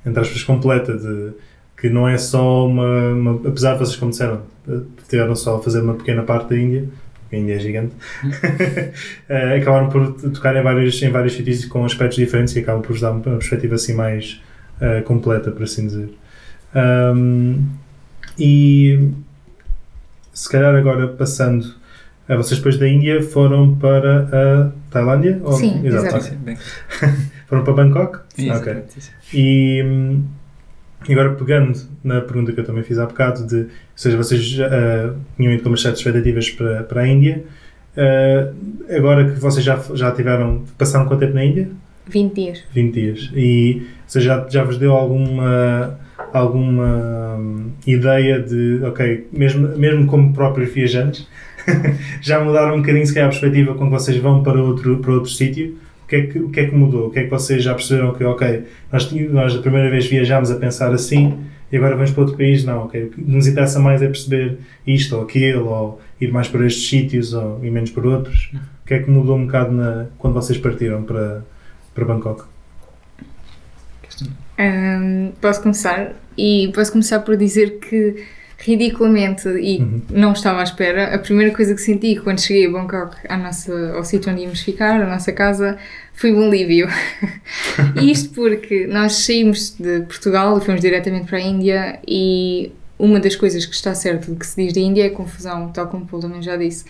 entre 0.05 0.19
aspas, 0.19 0.43
completa 0.43 0.97
de 0.97 1.33
que 1.79 1.89
não 1.89 2.07
é 2.07 2.17
só 2.17 2.65
uma, 2.65 3.09
uma 3.09 3.47
apesar 3.47 3.73
de 3.73 3.79
vocês, 3.79 3.95
como 3.95 4.09
disseram, 4.09 4.41
tiveram 5.07 5.35
só 5.35 5.57
a 5.57 5.61
fazer 5.61 5.81
uma 5.81 5.93
pequena 5.93 6.23
parte 6.23 6.49
da 6.49 6.57
Índia, 6.57 6.89
a 7.35 7.39
Índia 7.39 7.55
é 7.55 7.59
gigante, 7.59 7.93
uh, 8.23 9.57
acabaram 9.61 9.89
por 9.89 10.13
tocar 10.31 10.55
em 10.55 10.63
vários, 10.63 11.01
em 11.01 11.09
vários 11.09 11.33
sítios 11.33 11.65
com 11.65 11.83
aspectos 11.85 12.17
diferentes 12.17 12.55
e 12.55 12.59
acabam 12.59 12.81
por 12.81 12.97
dar 12.99 13.11
uma 13.11 13.21
perspectiva 13.21 13.75
assim 13.75 13.93
mais 13.93 14.41
uh, 14.81 15.03
completa, 15.03 15.51
por 15.51 15.63
assim 15.63 15.87
dizer. 15.87 16.09
Um, 16.75 17.63
e 18.37 19.09
se 20.33 20.49
calhar 20.49 20.75
agora 20.75 21.07
passando, 21.07 21.73
a 22.29 22.35
vocês 22.35 22.59
depois 22.59 22.77
da 22.77 22.87
Índia 22.87 23.21
foram 23.23 23.75
para 23.75 24.23
a 24.67 24.71
Tailândia? 24.91 25.39
Ou- 25.43 25.53
Sim, 25.53 25.81
Exato. 25.85 26.07
exato. 26.07 26.23
Sim, 26.23 26.29
sim, 26.31 26.37
bem. 26.43 26.57
Foram 27.47 27.63
para 27.63 27.73
Bangkok? 27.73 28.19
Sim, 28.35 28.49
Ok. 28.51 28.55
exatamente, 28.73 29.01
sim. 29.01 29.11
E 29.33 29.81
hum, 29.83 30.23
e 31.07 31.13
agora 31.13 31.33
pegando 31.33 31.79
na 32.03 32.21
pergunta 32.21 32.51
que 32.51 32.59
eu 32.59 32.65
também 32.65 32.83
fiz 32.83 32.99
há 32.99 33.05
bocado, 33.05 33.45
de, 33.47 33.55
ou 33.61 33.67
seja, 33.95 34.17
vocês 34.17 34.57
ah, 34.61 35.13
tinham 35.35 35.53
ido 35.53 35.63
com 35.63 35.69
umas 35.69 35.81
certas 35.81 35.99
expectativas 35.99 36.49
para, 36.49 36.83
para 36.83 37.01
a 37.01 37.07
Índia, 37.07 37.43
ah, 37.97 38.51
agora 38.95 39.31
que 39.31 39.39
vocês 39.39 39.63
já, 39.63 39.79
já 39.93 40.11
tiveram, 40.11 40.63
passaram 40.77 41.07
quanto 41.07 41.21
tempo 41.21 41.33
na 41.33 41.45
Índia? 41.45 41.69
20 42.09 42.33
dias. 42.33 42.63
20 42.73 42.93
dias. 42.93 43.31
E 43.35 43.81
ou 43.81 44.09
seja, 44.09 44.27
já, 44.27 44.49
já 44.49 44.63
vos 44.63 44.77
deu 44.77 44.93
alguma, 44.93 45.99
alguma 46.33 47.35
hum, 47.37 47.71
ideia 47.85 48.39
de, 48.39 48.81
ok, 48.83 49.27
mesmo, 49.31 49.67
mesmo 49.77 50.07
como 50.07 50.33
próprios 50.33 50.73
viajantes, 50.73 51.27
já 52.21 52.43
mudaram 52.43 52.75
um 52.75 52.79
bocadinho 52.79 53.05
se 53.05 53.13
calhar 53.13 53.27
a 53.27 53.31
perspectiva 53.31 53.75
quando 53.75 53.91
vocês 53.91 54.17
vão 54.17 54.43
para 54.43 54.61
outro, 54.61 54.99
para 54.99 55.11
outro 55.11 55.29
sítio? 55.29 55.77
O 56.07 56.09
que, 56.09 56.15
é 56.15 56.21
que, 56.25 56.39
o 56.39 56.49
que 56.49 56.61
é 56.61 56.67
que 56.67 56.73
mudou? 56.73 57.07
O 57.07 57.11
que 57.11 57.19
é 57.19 57.23
que 57.25 57.29
vocês 57.29 57.61
já 57.61 57.75
perceberam 57.75 58.13
que, 58.13 58.23
ok, 58.23 58.63
nós, 58.89 59.11
nós 59.11 59.53
a 59.57 59.59
primeira 59.59 59.89
vez 59.89 60.07
viajámos 60.07 60.49
a 60.49 60.55
pensar 60.55 60.93
assim 60.93 61.37
e 61.69 61.75
agora 61.75 61.97
vamos 61.97 62.11
para 62.11 62.21
outro 62.21 62.37
país? 62.37 62.63
Não, 62.63 62.85
ok, 62.85 63.03
o 63.03 63.09
que 63.09 63.21
nos 63.21 63.45
interessa 63.45 63.77
mais 63.77 64.01
é 64.01 64.05
perceber 64.05 64.57
isto 64.87 65.17
ou 65.17 65.23
aquilo, 65.23 65.67
ou 65.67 66.01
ir 66.21 66.31
mais 66.31 66.47
para 66.47 66.65
estes 66.65 66.87
sítios 66.87 67.33
ou 67.33 67.59
ir 67.61 67.69
menos 67.71 67.91
para 67.91 68.07
outros. 68.07 68.51
O 68.53 68.87
que 68.87 68.93
é 68.93 68.99
que 68.99 69.11
mudou 69.11 69.35
um 69.35 69.47
bocado 69.47 69.73
na, 69.73 70.05
quando 70.17 70.33
vocês 70.35 70.57
partiram 70.57 71.03
para, 71.03 71.43
para 71.93 72.05
Bangkok? 72.05 72.45
Ahm, 74.57 75.33
posso 75.41 75.61
começar? 75.61 76.13
E 76.37 76.71
posso 76.73 76.93
começar 76.93 77.19
por 77.19 77.35
dizer 77.35 77.79
que, 77.79 78.23
ridiculamente, 78.57 79.47
e 79.47 79.79
Uhum. 79.79 80.01
não 80.09 80.33
estava 80.33 80.59
à 80.59 80.63
espera, 80.63 81.13
a 81.13 81.19
primeira 81.19 81.53
coisa 81.53 81.75
que 81.75 81.81
senti 81.81 82.15
quando 82.15 82.41
cheguei 82.41 82.65
a 82.65 82.71
Bangkok, 82.71 83.15
à 83.29 83.37
nossa, 83.37 83.93
ao 83.93 84.03
sítio 84.03 84.31
onde 84.31 84.41
íamos 84.41 84.61
ficar, 84.61 85.01
a 85.01 85.07
nossa 85.07 85.31
casa, 85.31 85.77
foi 86.13 86.31
um 86.33 86.47
alívio. 86.47 86.87
e 88.01 88.11
isto 88.11 88.33
porque 88.33 88.87
nós 88.87 89.13
saímos 89.13 89.75
de 89.79 90.01
Portugal 90.01 90.57
e 90.57 90.61
fomos 90.61 90.81
diretamente 90.81 91.27
para 91.27 91.37
a 91.37 91.41
Índia 91.41 91.99
e 92.07 92.71
uma 92.97 93.19
das 93.19 93.35
coisas 93.35 93.65
que 93.65 93.75
está 93.75 93.93
certo 93.93 94.31
do 94.31 94.37
que 94.37 94.45
se 94.47 94.55
diz 94.61 94.73
da 94.73 94.79
Índia 94.79 95.03
é 95.03 95.07
a 95.07 95.11
confusão, 95.11 95.69
tal 95.71 95.87
como 95.87 96.03
o 96.03 96.07
Paulo 96.07 96.27
também 96.27 96.41
já 96.41 96.57
disse. 96.57 96.85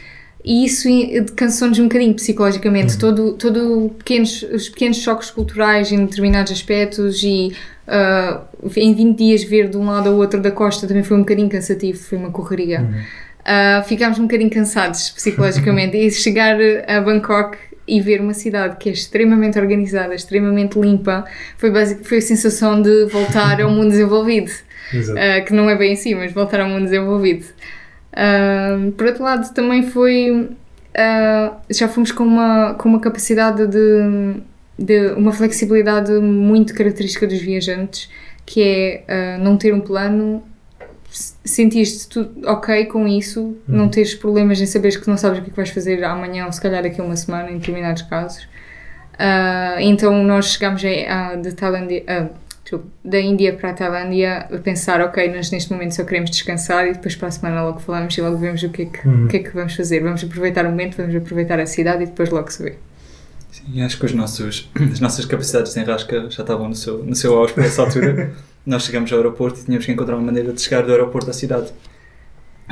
E 0.47 0.63
isso 0.63 0.87
cansou-nos 1.35 1.77
um 1.77 1.89
bocadinho 1.89 2.13
psicologicamente, 2.13 2.97
todo, 2.97 3.33
todo 3.33 3.91
pequenos, 3.97 4.43
os 4.43 4.69
pequenos 4.69 4.95
choques 4.95 5.29
culturais 5.29 5.91
em 5.91 6.05
determinados 6.05 6.53
aspectos 6.53 7.21
e 7.21 7.51
ah, 7.85 8.43
em 8.77 8.95
20 8.95 9.17
dias 9.17 9.43
ver 9.43 9.67
de 9.67 9.75
um 9.75 9.85
lado 9.87 10.07
ao 10.07 10.15
outro 10.15 10.41
da 10.41 10.49
costa 10.49 10.87
também 10.87 11.03
foi 11.03 11.17
um 11.17 11.19
bocadinho 11.19 11.49
cansativo, 11.49 11.99
foi 11.99 12.17
uma 12.17 12.31
correria. 12.31 12.89
Ah, 13.43 13.83
ficámos 13.85 14.19
um 14.19 14.21
bocadinho 14.21 14.49
cansados 14.49 15.09
psicologicamente 15.09 15.97
e 15.99 16.09
chegar 16.09 16.55
a 16.87 17.01
Bangkok 17.01 17.57
e 17.85 17.99
ver 17.99 18.21
uma 18.21 18.33
cidade 18.33 18.77
que 18.77 18.87
é 18.87 18.93
extremamente 18.93 19.59
organizada, 19.59 20.15
extremamente 20.15 20.79
limpa, 20.79 21.25
foi, 21.57 21.71
basic, 21.71 22.07
foi 22.07 22.19
a 22.19 22.21
sensação 22.21 22.81
de 22.81 23.05
voltar 23.07 23.59
ao 23.59 23.69
mundo 23.69 23.89
desenvolvido. 23.89 24.51
Uh, 24.93 25.43
que 25.45 25.53
não 25.53 25.69
é 25.69 25.75
bem 25.75 25.91
assim, 25.91 26.15
mas 26.15 26.31
voltar 26.31 26.61
ao 26.61 26.69
mundo 26.69 26.85
desenvolvido. 26.85 27.45
Uh, 28.17 28.91
por 28.93 29.07
outro 29.07 29.23
lado, 29.23 29.53
também 29.53 29.83
foi. 29.83 30.31
uh, 30.31 31.55
já 31.69 31.87
fomos 31.87 32.11
com 32.11 32.23
uma, 32.23 32.73
com 32.73 32.89
uma 32.89 32.99
capacidade 32.99 33.67
de, 33.67 34.41
de. 34.79 35.11
uma 35.11 35.31
flexibilidade 35.31 36.11
muito 36.13 36.73
característica 36.73 37.27
dos 37.27 37.39
viajantes, 37.39 38.09
que 38.45 38.61
é 39.07 39.37
uh, 39.37 39.43
não 39.43 39.55
ter 39.55 39.71
um 39.73 39.79
plano, 39.79 40.41
s- 41.11 41.35
sentires-te 41.45 42.07
tu- 42.09 42.31
ok 42.45 42.85
com 42.85 43.07
isso, 43.07 43.55
não 43.67 43.87
teres 43.87 44.15
problemas 44.15 44.59
em 44.59 44.65
saberes 44.65 44.97
que 44.97 45.07
não 45.07 45.17
sabes 45.17 45.37
o 45.37 45.41
que 45.43 45.49
é 45.49 45.51
que 45.51 45.57
vais 45.57 45.69
fazer 45.69 46.03
amanhã 46.03 46.45
ou 46.47 46.51
se 46.51 46.59
calhar 46.61 46.81
daqui 46.81 46.99
a 46.99 47.03
uma 47.03 47.15
semana, 47.15 47.51
em 47.51 47.57
determinados 47.59 48.01
casos. 48.03 48.43
Uh, 49.13 49.79
então 49.79 50.23
nós 50.23 50.53
chegámos 50.53 50.81
a, 50.85 51.29
a, 51.29 51.35
de 51.35 51.51
Tailândia, 51.53 52.31
da 53.03 53.19
Índia 53.19 53.53
para 53.55 53.69
a 53.69 53.73
Tailândia 53.73 54.47
a 54.51 54.57
pensar, 54.57 54.99
ok, 55.01 55.33
nós 55.33 55.49
neste 55.51 55.71
momento 55.71 55.95
só 55.95 56.03
queremos 56.03 56.29
descansar 56.29 56.87
e 56.87 56.93
depois 56.93 57.15
para 57.15 57.27
a 57.29 57.31
semana 57.31 57.63
logo 57.63 57.79
falamos 57.79 58.17
e 58.17 58.21
logo 58.21 58.37
vemos 58.37 58.61
o 58.63 58.69
que 58.69 58.81
é 58.83 58.85
que, 58.85 59.07
Uhum. 59.07 59.27
que, 59.27 59.37
é 59.37 59.39
que 59.39 59.49
vamos 59.51 59.75
fazer. 59.75 60.01
Vamos 60.01 60.23
aproveitar 60.23 60.65
o 60.65 60.69
momento, 60.69 60.97
vamos 60.97 61.15
aproveitar 61.15 61.59
a 61.59 61.65
cidade 61.65 62.03
e 62.03 62.05
depois 62.07 62.29
logo 62.29 62.51
se 62.51 62.63
vê. 62.63 62.75
Sim, 63.51 63.81
acho 63.81 63.97
que 63.97 64.05
os 64.05 64.13
nossos, 64.13 64.69
as 64.91 64.99
nossas 64.99 65.25
capacidades 65.25 65.73
de 65.73 65.79
enrasca 65.79 66.29
já 66.29 66.43
estavam 66.43 66.67
no 66.69 66.75
seu, 66.75 67.03
no 67.03 67.15
seu 67.15 67.37
auge 67.37 67.53
por 67.53 67.63
essa 67.63 67.81
altura. 67.81 68.33
Nós 68.65 68.83
chegamos 68.83 69.09
ao 69.13 69.19
aeroporto 69.19 69.61
e 69.61 69.63
tínhamos 69.63 69.85
que 69.85 69.91
encontrar 69.93 70.15
uma 70.15 70.25
maneira 70.25 70.51
de 70.51 70.61
chegar 70.61 70.83
do 70.83 70.91
aeroporto 70.91 71.29
à 71.29 71.33
cidade. 71.33 71.71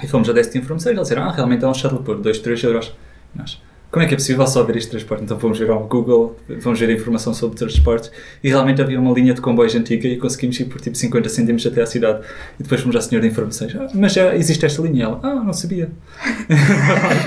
E 0.04 0.08
fomos 0.08 0.30
a 0.30 0.34
Destiny 0.34 0.62
Informação 0.62 0.92
e 0.92 0.96
eles 0.96 1.04
disseram, 1.04 1.24
ah, 1.24 1.32
realmente 1.32 1.64
é 1.64 1.68
um 1.68 1.74
shuttle 1.74 2.04
por 2.04 2.18
2, 2.20 2.40
3 2.40 2.64
euros. 2.64 2.94
E 3.34 3.38
nós, 3.38 3.62
como 3.96 4.04
é 4.04 4.10
que 4.10 4.14
é 4.14 4.18
possível 4.18 4.46
só 4.46 4.62
ver 4.62 4.76
este 4.76 4.90
transporte? 4.90 5.24
Então 5.24 5.40
fomos 5.40 5.58
ver 5.58 5.70
ao 5.70 5.88
Google, 5.88 6.36
fomos 6.60 6.78
ver 6.78 6.90
a 6.90 6.92
informação 6.92 7.34
sobre 7.34 7.58
transportes 7.58 8.12
e 8.44 8.50
realmente 8.50 8.82
havia 8.82 9.00
uma 9.00 9.14
linha 9.14 9.34
de 9.34 9.40
comboios 9.40 9.74
antiga 9.74 10.06
e 10.06 10.18
conseguimos 10.18 10.60
ir 10.60 10.66
por 10.66 10.82
tipo 10.82 10.98
50 10.98 11.30
cêntimos 11.30 11.66
até 11.66 11.82
à 11.82 11.86
cidade. 11.86 12.20
E 12.60 12.64
depois 12.64 12.82
fomos 12.82 12.94
à 12.98 13.00
senhora 13.00 13.26
de 13.26 13.32
informações, 13.32 13.74
ah, 13.74 13.88
mas 13.94 14.12
já 14.12 14.36
existe 14.36 14.66
esta 14.66 14.82
linha? 14.82 15.06
Ela, 15.06 15.22
ah, 15.24 15.36
não 15.36 15.54
sabia. 15.54 15.88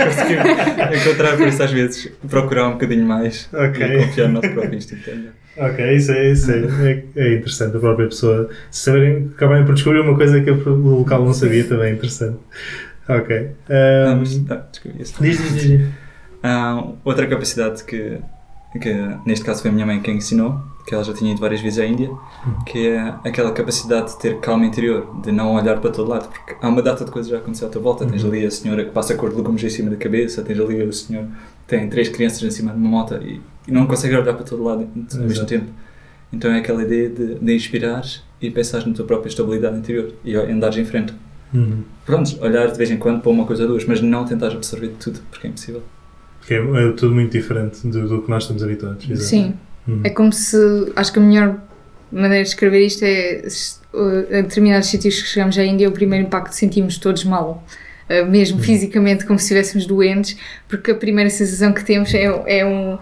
Conseguimos 0.04 1.06
encontrar, 1.06 1.38
por 1.38 1.48
isso 1.48 1.62
às 1.62 1.70
vezes 1.72 2.12
procurar 2.28 2.68
um 2.68 2.72
bocadinho 2.72 3.06
mais 3.06 3.48
Ok. 3.50 3.86
e 3.86 4.04
confiar 4.04 4.28
no 4.28 4.34
nosso 4.34 4.50
próprio 4.50 4.74
instinto. 4.76 5.10
melhor. 5.10 5.32
Ok, 5.56 5.96
isso 5.96 6.12
é, 6.12 6.30
isso 6.30 6.50
é, 6.52 6.58
é, 6.84 7.04
é 7.16 7.34
interessante. 7.36 7.78
A 7.78 7.80
própria 7.80 8.08
pessoa 8.08 8.50
se 8.70 8.80
saberem, 8.82 9.30
acabarem 9.34 9.64
por 9.64 9.74
descobrir 9.74 10.00
uma 10.00 10.14
coisa 10.14 10.38
que 10.38 10.50
o 10.50 10.98
local 10.98 11.24
não 11.24 11.32
sabia 11.32 11.64
também 11.64 11.92
é 11.92 11.94
interessante. 11.94 12.36
Ok. 13.08 13.36
Um, 13.70 14.16
mas, 14.18 14.44
ah, 14.50 14.66
desculpa, 14.70 15.02
isso. 15.02 15.14
diz, 15.22 15.38
diz, 15.38 15.62
diz, 15.62 15.88
Ah, 16.42 16.84
outra 17.04 17.26
capacidade 17.26 17.84
que, 17.84 18.18
que, 18.80 18.94
neste 19.26 19.44
caso, 19.44 19.62
foi 19.62 19.70
a 19.70 19.74
minha 19.74 19.86
mãe 19.86 20.00
quem 20.00 20.16
ensinou, 20.16 20.60
que 20.86 20.94
ela 20.94 21.04
já 21.04 21.12
tinha 21.12 21.32
ido 21.32 21.40
várias 21.40 21.60
vezes 21.60 21.78
à 21.78 21.86
Índia, 21.86 22.10
que 22.64 22.88
é 22.88 23.14
aquela 23.24 23.52
capacidade 23.52 24.12
de 24.12 24.18
ter 24.18 24.38
calma 24.40 24.64
interior, 24.64 25.20
de 25.20 25.30
não 25.30 25.54
olhar 25.54 25.78
para 25.80 25.90
todo 25.90 26.08
lado, 26.08 26.28
porque 26.28 26.56
há 26.60 26.68
uma 26.68 26.80
data 26.80 27.04
de 27.04 27.10
coisas 27.10 27.30
já 27.30 27.38
aconteceu 27.38 27.68
à 27.68 27.70
tua 27.70 27.82
volta. 27.82 28.06
Tens 28.06 28.24
ali 28.24 28.46
a 28.46 28.50
senhora 28.50 28.84
que 28.84 28.90
passa 28.90 29.12
a 29.12 29.16
cor 29.16 29.30
de 29.30 29.36
legumes 29.36 29.62
em 29.62 29.68
cima 29.68 29.90
da 29.90 29.96
cabeça, 29.96 30.42
tens 30.42 30.58
ali 30.58 30.82
o 30.82 30.92
senhor 30.92 31.24
que 31.24 31.76
tem 31.76 31.88
três 31.88 32.08
crianças 32.08 32.42
em 32.42 32.50
cima 32.50 32.72
de 32.72 32.78
uma 32.78 32.88
moto 32.88 33.14
e, 33.16 33.40
e 33.66 33.72
não 33.72 33.86
consegue 33.86 34.16
olhar 34.16 34.32
para 34.32 34.44
todo 34.44 34.62
lado 34.62 34.88
ao 35.12 35.20
mesmo 35.20 35.46
tempo. 35.46 35.66
Então 36.32 36.50
é 36.50 36.58
aquela 36.58 36.82
ideia 36.82 37.08
de, 37.08 37.34
de 37.34 37.54
inspirares 37.54 38.22
e 38.40 38.50
pensares 38.50 38.86
na 38.86 38.94
tua 38.94 39.04
própria 39.04 39.28
estabilidade 39.28 39.76
interior 39.76 40.12
e 40.24 40.34
andares 40.36 40.78
em 40.78 40.84
frente. 40.84 41.12
Uhum. 41.52 41.82
Prontos, 42.04 42.38
olhar 42.40 42.70
de 42.70 42.76
vez 42.76 42.90
em 42.90 42.96
quando 42.96 43.20
para 43.20 43.30
uma 43.30 43.44
coisa 43.44 43.62
ou 43.62 43.70
duas, 43.70 43.84
mas 43.84 44.00
não 44.00 44.24
tentares 44.24 44.54
absorver 44.54 44.92
tudo, 45.00 45.20
porque 45.30 45.46
é 45.46 45.50
impossível. 45.50 45.82
Que 46.48 46.54
é, 46.54 46.58
é 46.88 46.92
tudo 46.92 47.14
muito 47.14 47.30
diferente 47.32 47.86
do, 47.86 48.08
do 48.08 48.22
que 48.22 48.30
nós 48.30 48.42
estamos 48.44 48.62
habituados. 48.62 49.04
exato. 49.08 49.28
Sim, 49.28 49.54
Uhum. 49.86 50.00
é 50.04 50.10
como 50.10 50.32
se. 50.32 50.56
Acho 50.96 51.12
que 51.14 51.18
a 51.18 51.22
melhor 51.22 51.56
maneira 52.12 52.42
de 52.42 52.48
escrever 52.50 52.84
isto 52.84 53.02
é. 53.04 53.42
uh, 53.94 54.34
Em 54.38 54.42
determinados 54.42 54.88
sítios 54.88 55.20
que 55.22 55.28
chegamos 55.28 55.56
à 55.58 55.64
Índia, 55.64 55.88
o 55.88 55.92
primeiro 55.92 56.26
impacto 56.26 56.52
sentimos 56.52 56.98
todos 56.98 57.24
mal. 57.24 57.64
Uh, 58.10 58.26
mesmo 58.26 58.58
fisicamente, 58.60 59.24
como 59.26 59.38
se 59.38 59.44
estivéssemos 59.44 59.86
doentes, 59.86 60.36
porque 60.68 60.90
a 60.90 60.94
primeira 60.94 61.30
sensação 61.30 61.72
que 61.72 61.84
temos 61.84 62.12
é, 62.14 62.24
é 62.24 62.64
um, 62.66 62.98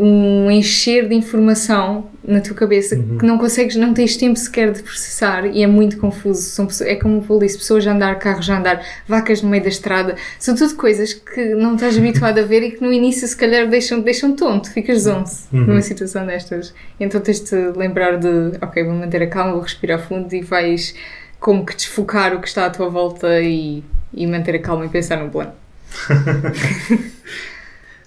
um 0.00 0.48
encher 0.50 1.08
de 1.08 1.14
informação 1.14 2.06
na 2.22 2.40
tua 2.40 2.54
cabeça 2.54 2.94
Uhum. 2.94 3.18
que 3.18 3.26
não 3.26 3.36
consegues, 3.38 3.74
não 3.74 3.92
tens 3.92 4.16
tempo 4.16 4.38
sequer 4.38 4.70
de 4.70 4.82
processar 4.82 5.44
e 5.46 5.62
é 5.62 5.66
muito 5.66 5.96
confuso. 5.98 6.42
São 6.42 6.66
pessoas, 6.66 6.88
é 6.90 6.94
como 6.94 7.18
o 7.18 7.22
Paulo 7.22 7.42
disse: 7.42 7.58
pessoas 7.58 7.86
a 7.86 7.92
andar, 7.92 8.16
carros 8.18 8.48
a 8.48 8.58
andar, 8.58 8.84
vacas 9.08 9.42
no 9.42 9.48
meio 9.48 9.62
da 9.62 9.68
estrada. 9.68 10.14
São 10.38 10.54
tudo 10.54 10.74
coisas 10.76 11.12
que 11.14 11.54
não 11.54 11.74
estás 11.74 11.98
habituado 11.98 12.38
a 12.38 12.42
ver 12.42 12.62
e 12.62 12.70
que 12.72 12.82
no 12.82 12.92
início, 12.92 13.26
se 13.26 13.36
calhar, 13.36 13.66
deixam, 13.68 14.00
deixam 14.00 14.36
tonto, 14.36 14.70
ficas 14.70 15.02
zonzo 15.02 15.48
Uhum. 15.52 15.66
numa 15.66 15.82
situação 15.82 16.24
destas. 16.26 16.72
Então 17.00 17.20
tens 17.20 17.40
de 17.40 17.56
lembrar 17.76 18.18
de: 18.18 18.28
ok, 18.60 18.84
vou 18.84 18.94
manter 18.94 19.22
a 19.22 19.26
calma, 19.26 19.52
vou 19.52 19.62
respirar 19.62 19.98
fundo 20.00 20.32
e 20.32 20.42
vais 20.42 20.94
como 21.40 21.64
que 21.66 21.74
desfocar 21.74 22.34
o 22.34 22.40
que 22.40 22.46
está 22.48 22.66
à 22.66 22.70
tua 22.70 22.88
volta 22.88 23.40
e, 23.40 23.82
e 24.14 24.26
manter 24.26 24.54
a 24.54 24.58
calma 24.60 24.84
e 24.86 24.88
pensar 24.88 25.16
no 25.22 25.30
plano. 25.30 25.52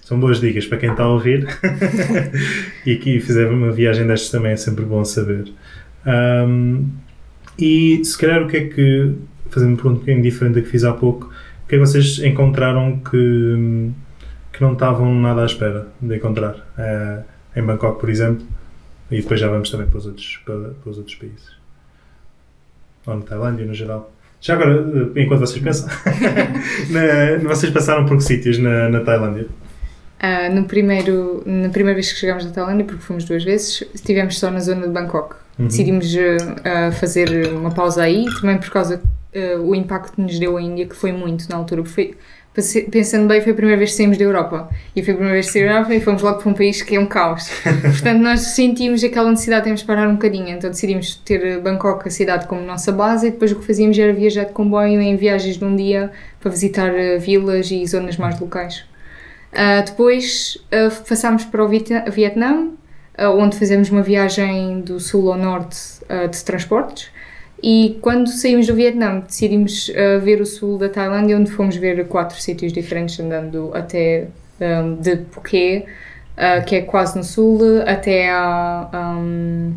São 0.02 0.18
boas 0.18 0.40
dicas 0.40 0.66
para 0.66 0.78
quem 0.78 0.90
está 0.90 1.04
a 1.04 1.08
ouvir 1.08 1.46
e 2.84 2.96
que 2.96 3.20
fizer 3.20 3.48
uma 3.48 3.70
viagem 3.70 4.06
destas 4.06 4.30
também 4.30 4.52
é 4.52 4.56
sempre 4.56 4.84
bom 4.84 5.04
saber. 5.04 5.50
Um, 6.04 6.88
e 7.58 8.04
se 8.04 8.18
calhar 8.18 8.42
o 8.42 8.48
que 8.48 8.56
é 8.56 8.64
que, 8.68 9.14
fazendo 9.48 9.68
uma 9.70 9.76
pergunta 9.76 9.96
um 9.96 10.00
bocadinho 10.00 10.22
diferente 10.22 10.54
da 10.56 10.60
que 10.62 10.68
fiz 10.68 10.82
há 10.84 10.92
pouco, 10.92 11.26
o 11.64 11.68
que 11.68 11.76
é 11.76 11.78
que 11.78 11.86
vocês 11.86 12.18
encontraram 12.18 12.98
que, 12.98 13.90
que 14.52 14.60
não 14.60 14.72
estavam 14.72 15.14
nada 15.14 15.42
à 15.42 15.46
espera 15.46 15.86
de 16.00 16.16
encontrar 16.16 16.56
eh, 16.76 17.20
em 17.56 17.62
Bangkok, 17.62 18.00
por 18.00 18.10
exemplo? 18.10 18.44
E 19.10 19.20
depois 19.20 19.38
já 19.38 19.48
vamos 19.48 19.70
também 19.70 19.86
para 19.86 19.98
os 19.98 20.06
outros, 20.06 20.40
para, 20.44 20.56
para 20.82 20.90
os 20.90 20.98
outros 20.98 21.14
países. 21.16 21.52
Ou 23.06 23.14
na 23.16 23.22
Tailândia, 23.22 23.64
no 23.66 23.74
geral. 23.74 24.12
Já 24.40 24.54
agora, 24.54 24.84
enquanto 25.14 25.40
vocês 25.40 25.62
pensam, 25.62 25.88
na- 26.90 27.48
vocês 27.48 27.72
passaram 27.72 28.04
por 28.04 28.16
que 28.16 28.24
sítios 28.24 28.58
na, 28.58 28.88
na 28.88 29.00
Tailândia? 29.00 29.46
Ah, 30.22 30.48
no 30.48 30.66
primeiro, 30.66 31.42
na 31.44 31.68
primeira 31.68 31.96
vez 31.96 32.12
que 32.12 32.20
chegámos 32.20 32.44
na 32.44 32.52
Tailândia, 32.52 32.84
porque 32.84 33.02
fomos 33.02 33.24
duas 33.24 33.42
vezes, 33.42 33.82
estivemos 33.92 34.38
só 34.38 34.52
na 34.52 34.60
zona 34.60 34.86
de 34.86 34.92
Bangkok. 34.92 35.34
Uhum. 35.58 35.66
Decidimos 35.66 36.14
uh, 36.14 36.92
fazer 36.92 37.48
uma 37.48 37.72
pausa 37.72 38.04
aí, 38.04 38.26
também 38.40 38.56
por 38.56 38.70
causa 38.70 39.02
uh, 39.34 39.60
o 39.60 39.74
impacto 39.74 40.12
que 40.12 40.20
nos 40.20 40.38
deu 40.38 40.56
a 40.56 40.62
Índia, 40.62 40.86
que 40.86 40.94
foi 40.94 41.10
muito 41.10 41.48
na 41.50 41.56
altura. 41.56 41.84
Foi, 41.84 42.14
pensando 42.88 43.26
bem, 43.26 43.40
foi 43.40 43.50
a 43.50 43.54
primeira 43.56 43.76
vez 43.76 43.90
que 43.90 43.96
saímos 43.96 44.16
da 44.16 44.22
Europa. 44.22 44.70
E 44.94 45.02
foi 45.02 45.12
a 45.12 45.16
primeira 45.16 45.34
vez 45.34 45.46
que 45.46 45.54
saímos 45.54 45.72
da 45.72 45.74
Europa 45.74 45.94
e 45.96 46.00
fomos 46.00 46.22
logo 46.22 46.38
para 46.38 46.50
um 46.50 46.54
país 46.54 46.80
que 46.82 46.94
é 46.94 47.00
um 47.00 47.06
caos. 47.06 47.50
Portanto, 47.82 48.20
nós 48.20 48.42
sentimos 48.42 49.02
aquela 49.02 49.28
necessidade 49.28 49.62
de 49.62 49.64
termos 49.64 49.82
parar 49.82 50.08
um 50.08 50.12
bocadinho. 50.12 50.50
Então 50.50 50.70
decidimos 50.70 51.16
ter 51.16 51.60
Bangkok, 51.60 52.06
a 52.06 52.10
cidade, 52.12 52.46
como 52.46 52.60
nossa 52.60 52.92
base 52.92 53.26
e 53.26 53.30
depois 53.32 53.50
o 53.50 53.56
que 53.56 53.66
fazíamos 53.66 53.98
era 53.98 54.12
viajar 54.12 54.44
de 54.44 54.52
comboio 54.52 55.00
em 55.00 55.16
viagens 55.16 55.56
de 55.56 55.64
um 55.64 55.74
dia 55.74 56.12
para 56.40 56.48
visitar 56.48 56.92
uh, 56.92 57.18
vilas 57.18 57.72
e 57.72 57.84
zonas 57.88 58.16
mais 58.16 58.38
locais. 58.38 58.84
Uh, 59.52 59.84
depois 59.84 60.56
uh, 60.72 61.02
passámos 61.08 61.44
para 61.44 61.62
o 61.62 61.68
Vietnã, 61.68 62.70
onde 63.38 63.58
fazemos 63.58 63.90
uma 63.90 64.02
viagem 64.02 64.80
do 64.80 64.98
sul 64.98 65.30
ao 65.30 65.38
norte 65.38 65.78
de 66.30 66.44
transportes 66.44 67.10
e 67.62 67.96
quando 68.02 68.28
saímos 68.28 68.66
do 68.66 68.74
Vietnã, 68.74 69.20
decidimos 69.20 69.88
uh, 69.90 70.20
ver 70.20 70.40
o 70.40 70.46
sul 70.46 70.78
da 70.78 70.88
Tailândia, 70.88 71.38
onde 71.38 71.52
fomos 71.52 71.76
ver 71.76 72.04
quatro 72.08 72.40
sítios 72.40 72.72
diferentes, 72.72 73.20
andando 73.20 73.70
até 73.72 74.26
um, 74.60 74.96
de 74.96 75.18
Phuket, 75.30 75.86
uh, 75.86 76.64
que 76.66 76.74
é 76.74 76.82
quase 76.82 77.16
no 77.16 77.22
sul, 77.22 77.60
até 77.86 78.30
a. 78.30 78.90
Um, 78.92 79.74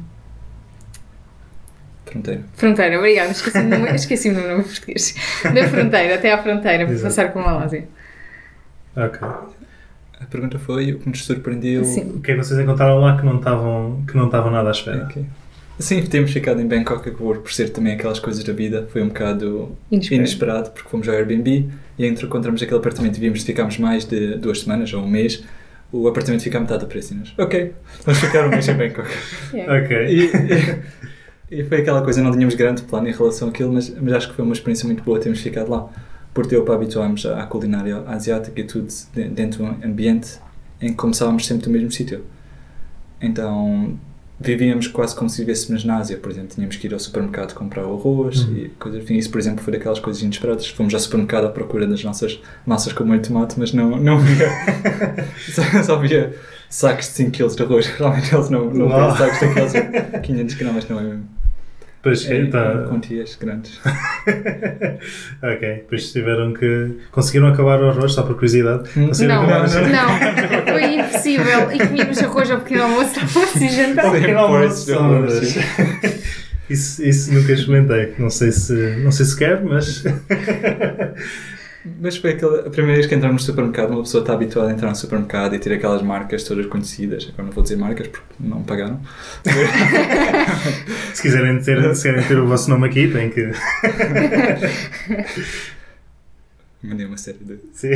Fronteira. 2.05 2.41
Fronteira, 2.53 2.97
obrigada. 2.97 3.31
Esqueci-me 3.31 3.95
esqueci 3.95 4.31
do 4.31 4.41
nome 4.41 4.63
português. 4.63 5.15
Da 5.53 5.67
fronteira, 5.67 6.15
até 6.15 6.31
à 6.31 6.41
fronteira, 6.41 6.87
para 6.87 6.99
passar 6.99 7.33
com 7.33 7.39
a 7.39 7.43
Malásia. 7.43 7.87
Ok. 8.95 9.27
A 10.19 10.25
pergunta 10.25 10.57
foi 10.57 10.93
o 10.93 10.99
que 10.99 11.09
nos 11.09 11.25
surpreendeu. 11.25 11.83
Sim. 11.83 12.13
O 12.15 12.21
que 12.21 12.31
é 12.31 12.35
que 12.35 12.43
vocês 12.43 12.59
encontraram 12.59 12.99
lá 12.99 13.17
que 13.17 13.25
não 13.25 13.37
estavam, 13.37 14.03
que 14.07 14.15
não 14.15 14.25
estavam 14.25 14.51
nada 14.51 14.69
à 14.69 14.71
espera? 14.71 15.05
Okay. 15.05 15.25
Sim, 15.77 16.01
temos 16.03 16.31
ficado 16.31 16.61
em 16.61 16.67
Bangkok 16.67 17.11
por, 17.11 17.39
por 17.39 17.51
ser 17.51 17.69
também 17.69 17.93
aquelas 17.93 18.19
coisas 18.19 18.43
da 18.43 18.53
vida. 18.53 18.87
Foi 18.91 19.01
um 19.01 19.09
bocado 19.09 19.75
inesperado, 19.91 20.21
inesperado 20.21 20.69
porque 20.71 20.89
fomos 20.89 21.07
ao 21.09 21.15
Airbnb 21.15 21.69
e 21.99 22.07
encontramos 22.07 22.61
aquele 22.63 22.79
apartamento 22.79 23.17
e 23.17 23.19
vimos 23.19 23.39
que 23.39 23.45
ficámos 23.45 23.77
mais 23.77 24.05
de 24.05 24.37
duas 24.37 24.61
semanas 24.61 24.93
ou 24.93 25.03
um 25.03 25.07
mês. 25.07 25.43
O 25.91 26.07
apartamento 26.07 26.41
fica 26.43 26.57
a 26.57 26.61
metade 26.61 26.81
do 26.81 26.87
preço 26.87 27.13
e 27.13 27.17
nós, 27.17 27.33
ok, 27.37 27.73
vamos 28.05 28.19
ficar 28.19 28.47
um 28.47 28.49
mês 28.49 28.67
em 28.67 28.73
Bangkok. 28.73 29.09
Yeah. 29.53 29.85
Ok. 29.85 29.97
E, 31.49 31.59
e, 31.59 31.63
foi 31.63 31.81
aquela 31.81 32.01
coisa, 32.01 32.21
não 32.21 32.31
tínhamos 32.31 32.55
grande 32.55 32.81
plano 32.81 33.07
em 33.07 33.13
relação 33.13 33.49
àquilo, 33.49 33.71
mas, 33.71 33.89
mas 34.01 34.13
acho 34.13 34.29
que 34.29 34.35
foi 34.35 34.43
uma 34.43 34.53
experiência 34.53 34.85
muito 34.85 35.03
boa 35.03 35.19
termos 35.19 35.39
ficado 35.41 35.69
lá. 35.69 35.89
Por 36.35 36.45
para 36.63 36.75
habituarmos 36.75 37.25
à 37.25 37.43
culinária 37.47 38.03
asiática 38.07 38.59
e 38.59 38.65
tudo 38.65 38.87
dentro 39.13 39.63
de 39.63 39.71
um 39.71 39.89
ambiente 39.89 40.37
em 40.81 40.89
que 40.89 40.95
começávamos 40.95 41.47
sempre 41.47 41.63
do 41.63 41.69
mesmo 41.71 41.89
sítio. 41.89 42.25
Então 43.21 43.97
vivíamos 44.37 44.87
quase 44.87 45.15
como 45.15 45.29
se 45.29 45.39
vivêssemos 45.39 45.85
na 45.85 45.97
Ásia, 45.97 46.17
por 46.17 46.29
exemplo, 46.29 46.49
tínhamos 46.49 46.75
que 46.75 46.87
ir 46.87 46.93
ao 46.93 46.99
supermercado 46.99 47.53
comprar 47.53 47.87
o 47.87 47.97
arroz 47.97 48.41
uhum. 48.41 48.57
e 48.57 48.69
coisas 48.77 49.03
assim. 49.03 49.15
Isso, 49.15 49.29
por 49.29 49.39
exemplo, 49.39 49.63
foi 49.63 49.71
daquelas 49.73 49.99
coisas 49.99 50.21
inesperadas. 50.21 50.67
Fomos 50.67 50.93
ao 50.93 50.99
supermercado 50.99 51.45
à 51.45 51.49
procura 51.49 51.87
das 51.87 52.03
nossas 52.03 52.41
massas 52.65 52.91
com 52.91 53.05
molho 53.05 53.21
de 53.21 53.29
tomate, 53.29 53.55
mas 53.57 53.71
não, 53.71 53.97
não 53.97 54.19
via. 54.19 54.49
só, 55.55 55.83
só 55.83 55.97
via 55.99 56.35
sacos 56.69 57.05
de 57.05 57.11
5 57.13 57.31
kg 57.31 57.55
de 57.55 57.63
arroz. 57.63 57.87
Realmente 57.97 58.35
eles 58.35 58.49
não, 58.49 58.73
não 58.73 58.89
têm 58.89 59.15
sacos 59.15 59.39
daqueles 59.39 60.21
500 60.21 60.55
gramas, 60.55 60.89
não 60.89 60.99
é 60.99 61.03
mesmo? 61.03 61.44
Pois 62.05 62.29
é, 62.29 62.45
tá. 62.45 62.85
quantias 62.87 63.35
grandes. 63.35 63.79
ok, 65.41 65.59
depois 65.59 66.11
tiveram 66.11 66.53
que. 66.53 66.99
Conseguiram 67.09 67.47
acabar 67.47 67.81
o 67.81 67.89
arroz, 67.89 68.13
só 68.13 68.21
por 68.21 68.35
curiosidade? 68.35 68.87
Hum. 68.95 69.09
Não, 69.21 69.47
não, 69.47 69.63
não, 69.63 70.71
foi 70.71 70.99
impossível. 70.99 71.71
E 71.71 71.79
comíamos 71.79 72.21
arroz 72.21 72.51
ao 72.51 72.59
pequeno 72.59 72.83
almoço, 72.83 73.19
assim 73.19 73.69
jantar. 73.69 74.05
Ao 74.05 74.11
pequeno 74.11 74.37
almoço, 74.37 74.91
isso, 76.69 77.03
isso 77.03 77.33
nunca 77.33 77.53
experimentei. 77.53 78.13
Não 78.19 78.29
sei 78.29 78.51
se, 78.51 78.97
não 78.97 79.11
sei 79.11 79.25
se 79.25 79.35
quer, 79.35 79.63
mas. 79.63 80.03
Mas 82.01 82.17
foi 82.17 82.31
aquela, 82.31 82.61
a 82.61 82.69
primeira 82.69 82.95
vez 82.95 83.05
que 83.05 83.13
entramos 83.13 83.43
no 83.43 83.45
supermercado, 83.45 83.91
uma 83.91 84.01
pessoa 84.01 84.21
está 84.21 84.33
habituada 84.33 84.69
a 84.69 84.73
entrar 84.73 84.89
no 84.89 84.95
supermercado 84.95 85.53
e 85.53 85.59
ter 85.59 85.71
aquelas 85.73 86.01
marcas 86.01 86.43
todas 86.43 86.65
conhecidas. 86.65 87.29
Agora 87.31 87.43
não 87.43 87.51
vou 87.51 87.61
dizer 87.61 87.75
marcas 87.75 88.07
porque 88.07 88.25
não 88.39 88.63
pagaram. 88.63 88.99
se, 91.13 91.21
quiserem 91.21 91.61
ter, 91.61 91.95
se 91.95 92.07
quiserem 92.07 92.27
ter 92.27 92.39
o 92.39 92.47
vosso 92.47 92.71
nome 92.71 92.87
aqui, 92.87 93.07
tem 93.07 93.29
que. 93.29 93.51
Mandei 96.81 97.05
uma 97.05 97.17
série 97.17 97.37
de. 97.39 97.59
Sim. 97.73 97.89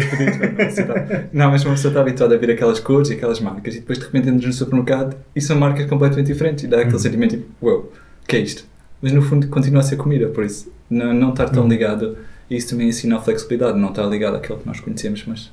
Não, 1.33 1.49
mas 1.49 1.65
uma 1.65 1.73
pessoa 1.73 1.91
está 1.91 2.01
habituada 2.01 2.35
a 2.35 2.37
ver 2.37 2.51
aquelas 2.51 2.79
cores 2.79 3.09
e 3.09 3.13
aquelas 3.13 3.39
marcas 3.39 3.75
e 3.75 3.79
depois 3.79 3.97
de 3.97 4.05
repente 4.05 4.29
entras 4.29 4.45
no 4.45 4.53
supermercado 4.53 5.17
e 5.35 5.41
são 5.41 5.57
marcas 5.57 5.87
completamente 5.87 6.27
diferentes 6.27 6.63
e 6.63 6.67
dá 6.67 6.77
aquele 6.77 6.93
uhum. 6.93 6.99
sentimento 6.99 7.37
tipo, 7.37 7.65
uau, 7.65 7.75
wow, 7.75 7.91
que 8.27 8.35
é 8.35 8.39
isto? 8.39 8.65
Mas 9.01 9.11
no 9.11 9.21
fundo 9.21 9.47
continua 9.47 9.81
a 9.81 9.83
ser 9.83 9.95
comida, 9.95 10.27
por 10.27 10.43
isso 10.43 10.71
não, 10.89 11.13
não 11.13 11.29
estar 11.29 11.49
tão 11.49 11.63
uhum. 11.63 11.69
ligado 11.69 12.17
isso 12.49 12.69
também 12.69 12.89
ensina 12.89 13.17
a 13.17 13.21
flexibilidade, 13.21 13.77
não 13.77 13.89
está 13.89 14.05
ligado 14.05 14.35
àquilo 14.35 14.59
que 14.59 14.67
nós 14.67 14.79
conhecemos, 14.79 15.23
mas 15.27 15.51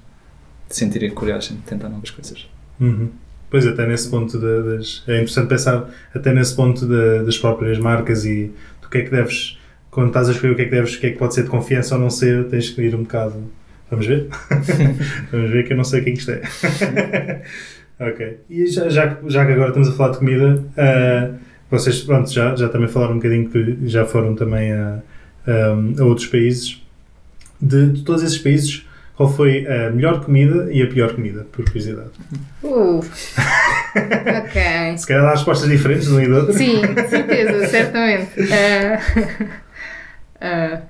sentir 0.68 1.04
a 1.04 1.10
coragem 1.10 1.56
de 1.56 1.62
tentar 1.62 1.88
novas 1.88 2.10
coisas. 2.10 2.48
Uhum. 2.80 3.10
Pois, 3.48 3.66
até 3.66 3.86
nesse 3.86 4.08
ponto 4.08 4.38
de, 4.38 4.62
das. 4.62 5.04
É 5.06 5.16
interessante 5.16 5.48
pensar 5.48 5.88
até 6.14 6.32
nesse 6.32 6.54
ponto 6.56 6.86
de, 6.86 7.24
das 7.24 7.38
próprias 7.38 7.78
marcas 7.78 8.24
e 8.24 8.52
do 8.82 8.88
que 8.88 8.98
é 8.98 9.02
que 9.02 9.10
deves. 9.10 9.58
Quando 9.90 10.08
estás 10.08 10.28
a 10.28 10.32
escolher 10.32 10.52
o 10.52 10.56
que 10.56 10.62
é 10.62 10.64
que 10.66 10.70
deves, 10.70 10.94
o 10.96 11.00
que 11.00 11.06
é 11.06 11.10
que 11.10 11.18
pode 11.18 11.34
ser 11.34 11.44
de 11.44 11.48
confiança 11.48 11.94
ou 11.94 12.00
não 12.00 12.10
ser, 12.10 12.48
tens 12.48 12.70
que 12.70 12.82
ir 12.82 12.94
um 12.94 13.02
bocado. 13.02 13.34
Vamos 13.90 14.06
ver? 14.06 14.28
Vamos 15.30 15.50
ver 15.50 15.64
que 15.64 15.72
eu 15.72 15.76
não 15.76 15.84
sei 15.84 16.00
o 16.00 16.04
que 16.04 16.10
é 16.10 16.12
que 16.12 16.18
isto 16.18 16.30
é. 16.32 17.42
ok. 18.00 18.40
E 18.50 18.66
já, 18.66 18.88
já, 18.88 19.18
já 19.26 19.46
que 19.46 19.52
agora 19.52 19.68
estamos 19.68 19.88
a 19.88 19.92
falar 19.92 20.10
de 20.12 20.18
comida, 20.18 20.64
uh, 20.76 21.34
vocês 21.70 22.02
pronto, 22.02 22.30
já, 22.30 22.54
já 22.56 22.68
também 22.68 22.88
falaram 22.88 23.12
um 23.12 23.16
bocadinho 23.16 23.48
que 23.48 23.78
já 23.88 24.04
foram 24.04 24.34
também 24.34 24.72
a, 24.72 25.02
a, 25.46 26.00
a 26.00 26.04
outros 26.04 26.26
países 26.26 26.84
de, 27.60 27.92
de, 27.92 28.02
todos 28.02 28.22
esses 28.22 28.38
países, 28.38 28.86
qual 29.16 29.32
foi 29.32 29.66
a 29.66 29.90
melhor 29.90 30.24
comida 30.24 30.68
e 30.70 30.82
a 30.82 30.86
pior 30.86 31.14
comida, 31.14 31.46
por 31.50 31.64
curiosidade? 31.64 32.10
Uh, 32.62 32.98
ok. 34.44 34.98
Se 34.98 35.06
calhar 35.06 35.24
dá 35.24 35.30
respostas 35.30 35.68
diferentes 35.68 36.06
de 36.06 36.14
um 36.14 36.20
e 36.20 36.26
do 36.26 36.36
outro. 36.36 36.52
Sim, 36.52 36.80
certeza, 37.08 37.66
certamente. 37.66 38.40
Uh, 38.40 39.44
uh, 40.36 40.82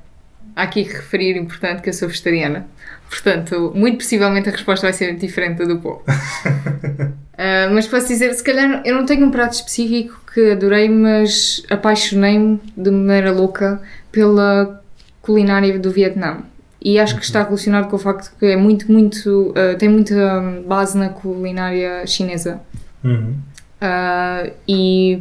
há 0.56 0.62
aqui 0.62 0.84
que 0.84 0.92
referir, 0.92 1.36
importante, 1.36 1.82
que 1.82 1.88
eu 1.88 1.92
sou 1.92 2.08
vegetariana. 2.08 2.66
Portanto, 3.08 3.72
muito 3.74 3.98
possivelmente 3.98 4.48
a 4.48 4.52
resposta 4.52 4.86
vai 4.86 4.92
ser 4.92 5.14
diferente 5.14 5.58
da 5.58 5.64
do 5.64 5.78
povo. 5.78 6.02
Uh, 6.08 7.70
mas 7.72 7.86
posso 7.86 8.08
dizer, 8.08 8.34
se 8.34 8.42
calhar 8.42 8.82
eu 8.84 8.94
não 8.94 9.06
tenho 9.06 9.24
um 9.24 9.30
prato 9.30 9.52
específico 9.52 10.20
que 10.34 10.50
adorei, 10.50 10.88
mas 10.88 11.62
apaixonei-me 11.70 12.60
de 12.76 12.90
maneira 12.90 13.30
louca 13.30 13.80
pela 14.10 14.82
culinária 15.22 15.78
do 15.78 15.90
Vietnã 15.90 16.42
e 16.86 17.00
acho 17.00 17.16
que 17.16 17.24
está 17.24 17.42
relacionado 17.42 17.88
com 17.88 17.96
o 17.96 17.98
facto 17.98 18.32
que 18.38 18.46
é 18.46 18.56
muito, 18.56 18.92
muito. 18.92 19.48
Uh, 19.50 19.76
tem 19.76 19.88
muita 19.88 20.62
base 20.64 20.96
na 20.96 21.08
culinária 21.08 22.06
chinesa. 22.06 22.60
Uhum. 23.02 23.34
Uh, 23.82 24.52
e 24.68 25.20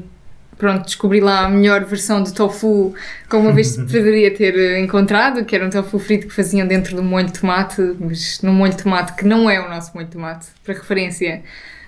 pronto, 0.60 0.86
descobri 0.86 1.20
lá 1.20 1.46
a 1.46 1.50
melhor 1.50 1.84
versão 1.84 2.22
de 2.22 2.32
tofu 2.36 2.94
que 3.28 3.36
uma 3.36 3.52
vez 3.52 3.78
poderia 3.92 4.32
ter 4.32 4.78
encontrado, 4.78 5.44
que 5.44 5.56
era 5.56 5.66
um 5.66 5.72
tofu 5.72 5.98
frito 5.98 6.28
que 6.28 6.34
faziam 6.36 6.68
dentro 6.68 6.96
do 6.96 7.02
molho 7.02 7.26
de 7.26 7.40
tomate, 7.40 7.82
mas 8.00 8.40
num 8.44 8.54
molho 8.54 8.72
de 8.72 8.84
tomate 8.84 9.14
que 9.14 9.26
não 9.26 9.50
é 9.50 9.60
o 9.60 9.68
nosso 9.68 9.90
molho 9.96 10.06
de 10.06 10.12
tomate, 10.12 10.46
para 10.64 10.76
referência, 10.76 11.42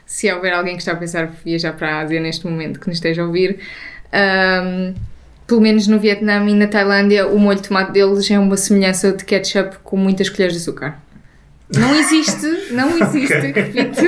se 0.08 0.34
houver 0.34 0.54
alguém 0.54 0.74
que 0.74 0.82
está 0.82 0.94
a 0.94 0.96
pensar 0.96 1.32
viajar 1.46 1.74
para 1.74 1.98
a 1.98 2.00
Ásia 2.00 2.20
neste 2.20 2.48
momento 2.48 2.80
que 2.80 2.88
nos 2.88 2.98
esteja 2.98 3.22
a 3.22 3.26
ouvir. 3.28 3.60
Um, 4.12 4.96
pelo 5.48 5.62
menos 5.62 5.88
no 5.88 5.98
Vietnã 5.98 6.46
e 6.48 6.54
na 6.54 6.68
Tailândia, 6.68 7.26
o 7.28 7.40
molho 7.40 7.60
de 7.60 7.70
tomate 7.70 7.94
deles 7.94 8.30
é 8.30 8.38
uma 8.38 8.58
semelhança 8.58 9.14
de 9.14 9.24
ketchup 9.24 9.78
com 9.82 9.96
muitas 9.96 10.30
colheres 10.30 10.54
de 10.54 10.60
açúcar. 10.62 11.00
Não 11.74 11.96
existe, 11.96 12.72
não 12.72 12.90
existe, 13.00 13.34
okay. 13.34 13.52
repito, 13.52 14.04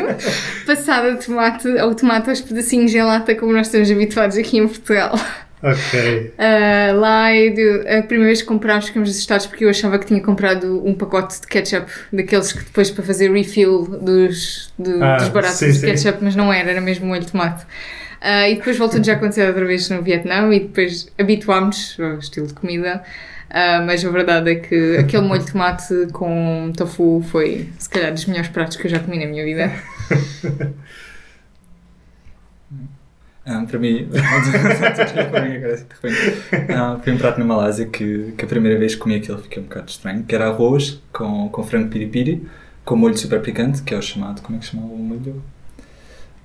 passada 0.66 1.16
de 1.16 1.26
tomate 1.26 1.68
ou 1.68 1.96
tomate 1.96 2.30
aos 2.30 2.42
pedacinhos 2.42 2.94
em 2.94 3.02
lata 3.02 3.36
como 3.36 3.54
nós 3.54 3.68
estamos 3.68 3.90
habituados 3.90 4.38
aqui 4.38 4.58
em 4.58 4.68
Portugal. 4.68 5.14
Ok. 5.62 6.34
Uh, 6.38 6.96
lá, 7.00 7.34
eu, 7.36 7.82
a 7.82 8.02
primeira 8.04 8.28
vez 8.28 8.42
que 8.42 8.48
comprámos, 8.48 8.88
ficamos 8.88 9.10
assustados 9.10 9.46
porque 9.46 9.66
eu 9.66 9.70
achava 9.70 10.00
que 10.00 10.06
tinha 10.06 10.22
comprado 10.22 10.82
um 10.86 10.94
pacote 10.94 11.42
de 11.42 11.48
ketchup, 11.48 11.92
daqueles 12.14 12.54
que 12.54 12.64
depois 12.64 12.90
para 12.92 13.04
fazer 13.04 13.32
refill 13.32 13.84
dos, 14.02 14.74
do, 14.80 15.04
ah, 15.04 15.18
dos 15.18 15.30
baratos 15.30 15.58
sim, 15.58 15.72
de 15.72 15.82
ketchup, 15.82 16.20
sim. 16.20 16.26
mas 16.26 16.36
não 16.36 16.52
era, 16.52 16.72
era 16.72 16.82
mesmo 16.82 17.08
molho 17.08 17.22
de 17.22 17.32
tomate. 17.32 17.66
Uh, 18.22 18.50
e 18.50 18.56
depois 18.56 18.78
voltou-nos 18.78 19.08
a 19.08 19.14
acontecer 19.14 19.48
outra 19.48 19.66
vez 19.66 19.90
no 19.90 20.02
Vietnã 20.02 20.54
e 20.54 20.60
depois 20.60 21.10
habituámos 21.18 21.98
ao 22.00 22.20
estilo 22.20 22.48
de 22.48 22.54
comida. 22.54 23.04
Uh, 23.50 23.82
mas 23.86 24.06
a 24.06 24.10
verdade 24.10 24.52
é 24.52 24.56
que 24.56 24.98
aquele 24.98 25.24
molho 25.24 25.44
de 25.44 25.52
tomate 25.52 26.08
com 26.12 26.72
tofu 26.76 27.24
foi, 27.32 27.70
se 27.80 27.90
calhar, 27.90 28.12
dos 28.12 28.26
melhores 28.26 28.50
pratos 28.50 28.78
que 28.78 28.86
eu 28.86 28.92
já 28.92 29.00
comi 29.00 29.18
na 29.18 29.26
minha 29.26 29.44
vida. 29.44 29.72
Um, 33.48 33.66
para 33.66 33.80
mim, 33.80 34.04
uh, 34.04 34.10
foi 37.04 37.14
um 37.14 37.18
prato 37.18 37.40
na 37.40 37.46
Malásia 37.46 37.88
que, 37.88 38.34
que 38.38 38.46
a 38.46 38.48
primeira 38.48 38.78
vez 38.78 38.94
que 38.94 39.02
comi 39.02 39.16
aquilo 39.16 39.40
fiquei 39.40 39.64
um 39.64 39.66
bocado 39.66 39.90
estranho, 39.90 40.24
que 40.24 40.36
era 40.36 40.48
arroz 40.50 41.02
com, 41.12 41.50
com 41.50 41.64
frango 41.64 41.90
piripiri, 41.90 42.48
com 42.86 42.96
molho 42.96 43.18
super 43.18 43.42
picante, 43.42 43.82
que 43.82 43.96
é 43.96 43.98
o 43.98 44.02
chamado, 44.04 44.44
como 44.44 44.58
é 44.58 44.60
que 44.60 44.66
se 44.68 44.72
chama 44.74 44.86
o 44.86 44.96
molho? 44.96 45.42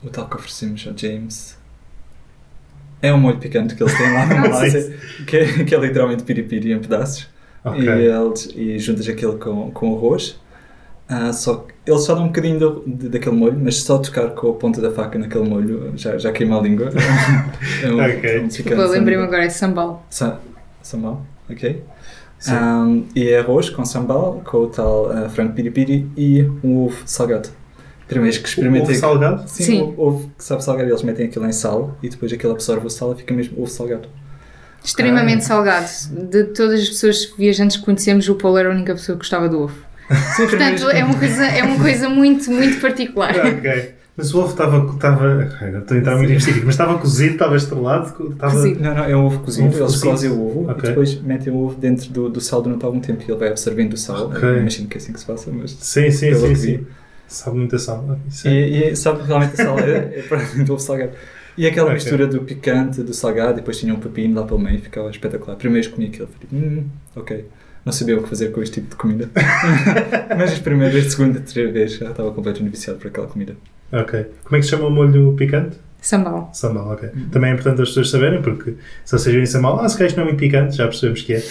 O 0.02 0.08
tal 0.08 0.26
que 0.26 0.36
oferecemos 0.36 0.86
ao 0.86 0.96
James. 0.96 1.62
É 3.06 3.12
um 3.12 3.18
molho 3.18 3.38
picante 3.38 3.74
que 3.74 3.82
eles 3.82 3.96
têm 3.96 4.12
lá 4.12 4.26
na 4.26 4.36
Malásia, 4.36 4.96
que 5.26 5.36
é, 5.36 5.64
que 5.64 5.74
é 5.74 5.78
literalmente 5.78 6.22
piripiri 6.22 6.72
em 6.72 6.78
pedaços. 6.78 7.28
Ok. 7.64 7.82
E, 7.82 7.88
eles, 8.06 8.50
e 8.54 8.78
juntas 8.78 9.08
aquilo 9.08 9.38
com, 9.38 9.70
com 9.70 9.94
arroz. 9.96 10.40
Ah, 11.08 11.32
só 11.34 11.56
que 11.56 11.74
eles 11.90 12.02
só 12.02 12.14
dão 12.14 12.24
um 12.24 12.26
bocadinho 12.28 12.58
do- 12.58 12.82
de- 12.86 13.08
daquele 13.10 13.36
molho, 13.36 13.58
mas 13.62 13.76
só 13.82 13.98
tocar 13.98 14.30
com 14.30 14.50
a 14.50 14.54
ponta 14.54 14.80
da 14.80 14.90
faca 14.90 15.18
naquele 15.18 15.46
molho 15.48 15.92
já, 15.96 16.16
já 16.16 16.32
queima 16.32 16.58
a 16.58 16.62
língua. 16.62 16.88
é 17.82 17.88
um, 17.90 18.00
Ok. 18.00 18.30
é 18.30 18.40
um 18.40 18.48
picante 18.48 18.74
lembrei-me 18.90 19.22
sambal. 19.22 19.24
agora, 19.24 19.44
é 19.44 19.48
sambal. 19.50 20.06
Sa 20.08 20.40
sambal, 20.82 21.26
ok? 21.50 21.82
Sim. 22.38 22.52
Um, 22.54 23.04
e 23.14 23.28
é 23.28 23.38
arroz 23.38 23.68
com 23.70 23.84
sambal, 23.84 24.40
com 24.44 24.56
o 24.58 24.66
tal 24.68 25.10
ah, 25.12 25.28
frango 25.28 25.52
piripiri 25.52 26.06
e 26.16 26.42
um 26.62 26.84
ovo 26.86 26.96
salgado. 27.06 27.48
Primeiro 28.14 28.22
vez 28.22 28.36
que 28.38 28.60
Ovo 28.60 28.68
experimentei. 28.68 28.94
salgado? 28.96 29.44
Sim, 29.48 29.64
Sim. 29.64 29.94
ovo 29.96 30.30
que 30.36 30.44
sabe 30.44 30.64
salgado, 30.64 30.88
eles 30.90 31.02
metem 31.02 31.26
aquilo 31.26 31.46
em 31.46 31.52
sal 31.52 31.96
e 32.02 32.08
depois 32.08 32.32
aquilo 32.32 32.52
absorve 32.52 32.86
o 32.86 32.90
sal 32.90 33.12
e 33.12 33.16
fica 33.16 33.32
mesmo 33.34 33.56
ovo 33.60 33.70
salgado. 33.70 34.08
Extremamente 34.84 35.44
salgado. 35.44 35.88
De 36.30 36.44
todas 36.44 36.80
as 36.80 36.88
pessoas 36.88 37.32
viajantes 37.38 37.76
que 37.78 37.84
conhecemos, 37.84 38.28
o 38.28 38.34
Paulo 38.34 38.58
era 38.58 38.68
a 38.68 38.72
única 38.72 38.94
pessoa 38.94 39.16
que 39.16 39.20
gostava 39.20 39.48
do 39.48 39.62
ovo. 39.62 39.74
Sim, 40.36 40.46
Portanto, 40.46 40.90
é 40.90 41.02
uma 41.02 41.18
coisa, 41.18 41.46
é 41.46 41.62
uma 41.62 41.78
coisa 41.80 42.08
muito, 42.10 42.50
muito 42.50 42.80
particular. 42.80 43.34
ok. 43.34 43.94
Mas 44.16 44.32
o 44.32 44.38
ovo 44.40 44.50
estava. 44.50 44.92
estava 44.94 45.42
estou 45.80 45.96
a 45.96 46.00
entrar 46.00 46.16
muito 46.16 46.30
em 46.32 46.36
específico, 46.36 46.66
mas 46.66 46.74
estava 46.74 46.98
cozido, 46.98 47.32
estava 47.32 47.56
estrelado. 47.56 48.30
Estava... 48.30 48.52
Cozido. 48.52 48.80
Não, 48.80 48.94
não, 48.94 49.04
é 49.04 49.16
um 49.16 49.24
ovo 49.26 49.40
cozido. 49.40 49.68
Ovo 49.68 49.78
Eles 49.78 50.00
cozem 50.00 50.30
o 50.30 50.46
ovo 50.46 50.70
Ok. 50.70 50.84
e 50.84 50.86
depois 50.88 51.20
metem 51.22 51.52
o 51.52 51.56
ovo 51.56 51.74
dentro 51.80 52.10
do, 52.10 52.28
do 52.28 52.40
sal 52.40 52.62
durante 52.62 52.84
algum 52.84 53.00
tempo 53.00 53.22
e 53.26 53.30
ele 53.30 53.38
vai 53.40 53.48
absorvendo 53.48 53.94
o 53.94 53.96
sal. 53.96 54.26
Ok. 54.26 54.40
Eu 54.48 54.60
Imagino 54.60 54.86
que 54.86 54.98
é 54.98 55.00
assim 55.00 55.12
que 55.12 55.18
se 55.18 55.26
faça, 55.26 55.50
mas. 55.50 55.72
Sim, 55.80 56.10
sim, 56.12 56.32
sim, 56.32 56.48
que 56.48 56.56
sim. 56.56 56.86
Sabe 57.28 57.56
muita 57.58 57.78
sal. 57.78 58.18
Isso 58.28 58.46
é- 58.48 58.52
E, 58.52 58.88
e 58.92 58.96
sabe 58.96 59.22
realmente 59.24 59.60
a 59.60 59.64
sal 59.64 59.78
é, 59.78 60.18
é 60.18 60.22
para 60.28 60.38
do 60.64 60.72
ovo 60.74 60.78
salgado. 60.82 61.12
E 61.56 61.66
aquela 61.66 61.86
Ok. 61.86 61.94
mistura 61.94 62.26
do 62.26 62.40
picante, 62.42 63.02
do 63.02 63.14
salgado, 63.14 63.52
e 63.52 63.56
depois 63.56 63.78
tinha 63.78 63.94
um 63.94 64.00
pepino 64.00 64.40
lá 64.40 64.46
pelo 64.46 64.58
meio, 64.58 64.80
ficava 64.80 65.08
espetacular. 65.10 65.56
Primeiro 65.56 65.88
comi 65.90 66.06
aquilo, 66.06 66.28
falei, 66.28 66.64
hum, 66.66 66.84
ok. 67.14 67.44
Não 67.84 67.92
sabia 67.92 68.18
o 68.18 68.22
que 68.22 68.28
fazer 68.28 68.50
com 68.50 68.62
este 68.62 68.80
tipo 68.80 68.90
de 68.90 68.96
comida. 68.96 69.28
Mas 70.36 70.52
as 70.52 70.58
primeiras, 70.58 71.12
segunda, 71.12 71.38
terceira 71.40 71.70
vez 71.70 71.92
já 71.96 72.10
estava 72.10 72.30
completamente 72.32 72.72
viciado 72.72 72.98
por 72.98 73.08
aquela 73.08 73.26
comida. 73.26 73.54
Ok. 73.92 74.26
Como 74.42 74.56
é 74.56 74.58
que 74.58 74.64
se 74.64 74.70
chama 74.70 74.86
o 74.86 74.90
molho 74.90 75.34
picante? 75.36 75.76
Sambal. 76.00 76.50
Sambal, 76.52 76.90
ok. 76.92 77.08
Também 77.30 77.50
é 77.50 77.54
importante 77.54 77.80
as 77.82 77.88
pessoas 77.88 78.10
saberem, 78.10 78.42
porque 78.42 78.74
se 79.04 79.12
vocês 79.12 79.32
virem 79.32 79.46
sambal, 79.46 79.80
ah, 79.80 79.88
se 79.88 79.96
calhar 79.96 80.08
isto 80.08 80.16
não 80.16 80.24
é 80.24 80.26
muito 80.26 80.38
picante, 80.40 80.76
já 80.76 80.84
percebemos 80.86 81.22
que 81.22 81.34
é. 81.34 81.42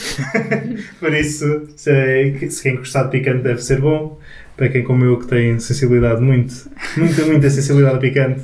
Por 1.00 1.14
isso, 1.14 1.68
se, 1.76 1.90
é- 1.92 2.50
se 2.50 2.62
quem 2.64 2.76
gostar 2.76 3.04
de 3.06 3.12
picante 3.12 3.42
deve 3.44 3.62
ser 3.64 3.80
bom. 3.80 4.20
Para 4.56 4.70
quem 4.70 4.84
como 4.84 5.04
eu 5.04 5.18
que 5.18 5.28
tem 5.28 5.60
sensibilidade 5.60 6.22
muito, 6.22 6.54
muita, 6.98 7.26
muita 7.26 7.50
sensibilidade 7.50 7.96
a 7.96 8.00
picante, 8.00 8.42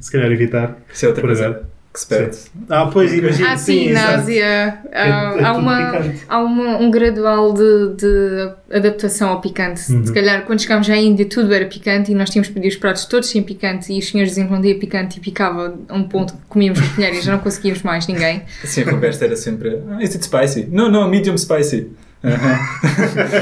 se 0.00 0.12
calhar 0.12 0.30
evitar 0.30 0.76
Isso 0.92 1.04
é 1.06 1.08
outra 1.08 1.20
por 1.22 1.28
coisa 1.28 1.46
agora. 1.46 1.68
que 1.92 1.98
se 2.00 2.06
perde. 2.06 2.36
Ah, 2.68 2.86
pois, 2.86 3.12
imagina. 3.12 3.52
Ah, 3.52 3.56
sim, 3.56 3.90
na 3.90 4.00
exato. 4.00 4.14
Ásia 4.20 4.44
É- 4.44 4.78
há, 4.92 5.06
é 5.06 5.10
há 5.44 5.52
tudo 5.54 5.58
uma, 5.62 5.90
picante. 5.92 6.20
há 6.28 6.38
uma- 6.38 6.76
um 6.78 6.88
gradual 6.88 7.52
de, 7.52 7.94
de 7.96 8.52
adaptação 8.72 9.30
ao 9.30 9.40
picante. 9.40 9.92
Uhum. 9.92 10.06
Se 10.06 10.12
calhar, 10.12 10.44
quando 10.44 10.60
chegámos 10.60 10.88
à 10.88 10.96
Índia, 10.96 11.26
tudo 11.26 11.52
era 11.52 11.64
picante 11.66 12.12
e 12.12 12.14
nós 12.14 12.30
tínhamos 12.30 12.48
pedido 12.48 12.70
os 12.70 12.76
pratos 12.76 13.06
todos 13.06 13.28
sem 13.28 13.42
picante 13.42 13.92
e 13.92 13.98
os 13.98 14.06
senhores 14.06 14.36
não 14.36 14.62
tinha 14.62 14.78
picante 14.78 15.18
e 15.18 15.20
picava 15.20 15.74
a 15.88 15.94
um 15.96 16.04
ponto 16.04 16.34
que 16.34 16.38
comíamos 16.48 16.80
no 16.80 16.94
colher 16.94 17.12
e 17.12 17.20
já 17.22 17.32
não 17.32 17.40
conseguíamos 17.40 17.82
mais 17.82 18.06
ninguém. 18.06 18.42
Assim, 18.62 18.82
a 18.82 18.84
conversa 18.84 19.24
era 19.24 19.34
sempre, 19.34 19.80
ah, 19.90 20.00
is 20.00 20.14
it 20.14 20.24
spicy? 20.24 20.68
No, 20.70 20.88
no, 20.88 21.08
medium 21.08 21.36
spicy. 21.36 21.88
Aham. 22.22 22.58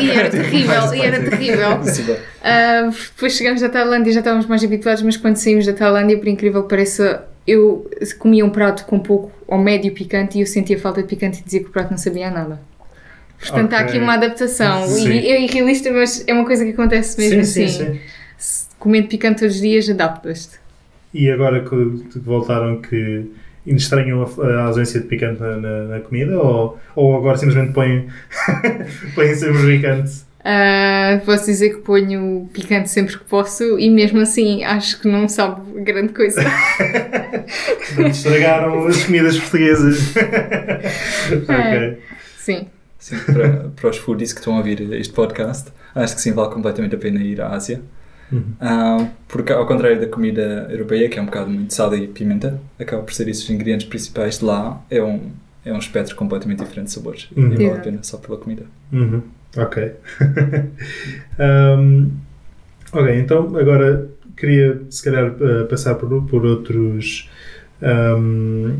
E 0.00 0.10
era 0.10 0.30
terrível, 0.30 0.94
e 0.94 1.00
era 1.00 1.20
terrível. 1.22 1.80
Ah, 2.42 2.90
depois 3.14 3.32
chegamos 3.32 3.62
à 3.62 3.68
Tailândia 3.68 4.10
e 4.10 4.12
já 4.12 4.20
estávamos 4.20 4.46
mais 4.46 4.62
habituados, 4.62 5.02
mas 5.02 5.16
quando 5.16 5.36
saímos 5.36 5.66
da 5.66 5.72
Tailândia, 5.72 6.16
por 6.18 6.28
incrível 6.28 6.62
que 6.62 6.68
pareça, 6.68 7.24
eu 7.46 7.90
comia 8.18 8.44
um 8.44 8.50
prato 8.50 8.84
com 8.84 8.98
pouco 8.98 9.32
ou 9.46 9.58
médio 9.58 9.92
picante 9.92 10.38
e 10.38 10.42
eu 10.42 10.46
sentia 10.46 10.78
falta 10.78 11.02
de 11.02 11.08
picante 11.08 11.40
e 11.40 11.44
dizia 11.44 11.60
que 11.60 11.66
o 11.66 11.70
prato 11.72 11.90
não 11.90 11.98
sabia 11.98 12.30
nada. 12.30 12.60
Portanto, 13.40 13.72
há 13.72 13.76
Ok. 13.78 13.88
aqui 13.88 13.98
uma 13.98 14.14
adaptação. 14.14 14.86
Sim. 14.88 15.10
E 15.10 15.28
é 15.28 15.40
irrealista, 15.42 15.90
mas 15.92 16.24
é 16.26 16.32
uma 16.32 16.44
coisa 16.44 16.64
que 16.64 16.72
acontece 16.72 17.18
mesmo 17.20 17.44
Sim, 17.44 17.64
assim. 17.64 17.84
sim, 17.84 18.00
sim. 18.38 18.70
Comendo 18.78 19.08
picante 19.08 19.40
todos 19.40 19.54
os 19.56 19.60
dias, 19.60 19.88
adaptas-te. 19.88 20.58
E 21.14 21.30
agora 21.30 21.64
que 21.64 22.18
voltaram 22.20 22.80
que 22.80 23.26
ainda 23.68 23.80
estranham 23.80 24.22
a, 24.22 24.46
a 24.46 24.62
ausência 24.64 25.00
de 25.00 25.06
picante 25.06 25.40
na, 25.40 25.56
na- 25.56 25.82
na 25.84 26.00
comida 26.00 26.38
ou, 26.38 26.78
ou 26.96 27.16
agora 27.16 27.36
simplesmente 27.38 27.72
põem, 27.72 28.08
põem 29.14 29.34
sempre 29.34 29.76
picante? 29.78 30.28
Ah, 30.44 31.20
posso 31.26 31.46
dizer 31.46 31.70
que 31.70 31.76
ponho 31.82 32.48
picante 32.52 32.88
sempre 32.88 33.18
que 33.18 33.24
posso 33.24 33.78
e 33.78 33.90
mesmo 33.90 34.20
assim 34.20 34.64
acho 34.64 35.00
que 35.00 35.08
não 35.08 35.28
sabe 35.28 35.60
grande 35.82 36.12
coisa. 36.14 36.40
Estragaram 38.08 38.86
as 38.86 39.04
comidas 39.04 39.38
portuguesas. 39.38 40.14
ok. 41.32 41.98
Sim. 42.38 42.66
Sim, 42.98 43.16
para, 43.26 43.70
para 43.76 43.90
os 43.90 43.96
foodies 43.98 44.32
que 44.32 44.40
estão 44.40 44.54
a 44.54 44.58
ouvir 44.58 44.80
este 44.94 45.12
podcast, 45.12 45.70
acho 45.94 46.14
que 46.16 46.20
sim, 46.20 46.32
vale 46.32 46.52
completamente 46.52 46.94
a 46.94 46.98
pena 46.98 47.20
ir 47.20 47.40
à 47.40 47.50
Ásia. 47.50 47.80
Uhum. 48.30 48.42
Ah, 48.60 49.08
porque, 49.26 49.52
ao 49.52 49.66
contrário 49.66 50.00
da 50.00 50.06
comida 50.06 50.66
europeia, 50.70 51.08
que 51.08 51.18
é 51.18 51.22
um 51.22 51.26
bocado 51.26 51.50
muito 51.50 51.72
sal 51.72 51.94
e 51.96 52.06
pimenta, 52.06 52.60
acaba 52.78 53.02
por 53.02 53.12
ser 53.12 53.28
isso 53.28 53.44
os 53.44 53.50
ingredientes 53.50 53.86
principais 53.86 54.38
de 54.38 54.44
lá, 54.44 54.82
é 54.90 55.02
um, 55.02 55.30
é 55.64 55.72
um 55.72 55.78
espectro 55.78 56.14
completamente 56.16 56.58
diferente 56.60 56.86
de 56.86 56.92
sabores. 56.92 57.28
Uhum. 57.36 57.52
E 57.52 57.56
vale 57.56 57.70
a 57.70 57.80
pena 57.80 57.98
só 58.02 58.18
pela 58.18 58.38
comida. 58.38 58.64
Uhum. 58.92 59.22
Ok. 59.56 59.92
Um, 61.40 62.10
ok, 62.92 63.16
então 63.16 63.56
agora 63.56 64.08
queria 64.36 64.82
se 64.90 65.04
calhar 65.04 65.30
uh, 65.30 65.66
passar 65.66 65.94
por, 65.94 66.26
por 66.26 66.44
outros. 66.44 67.30
um, 67.80 68.76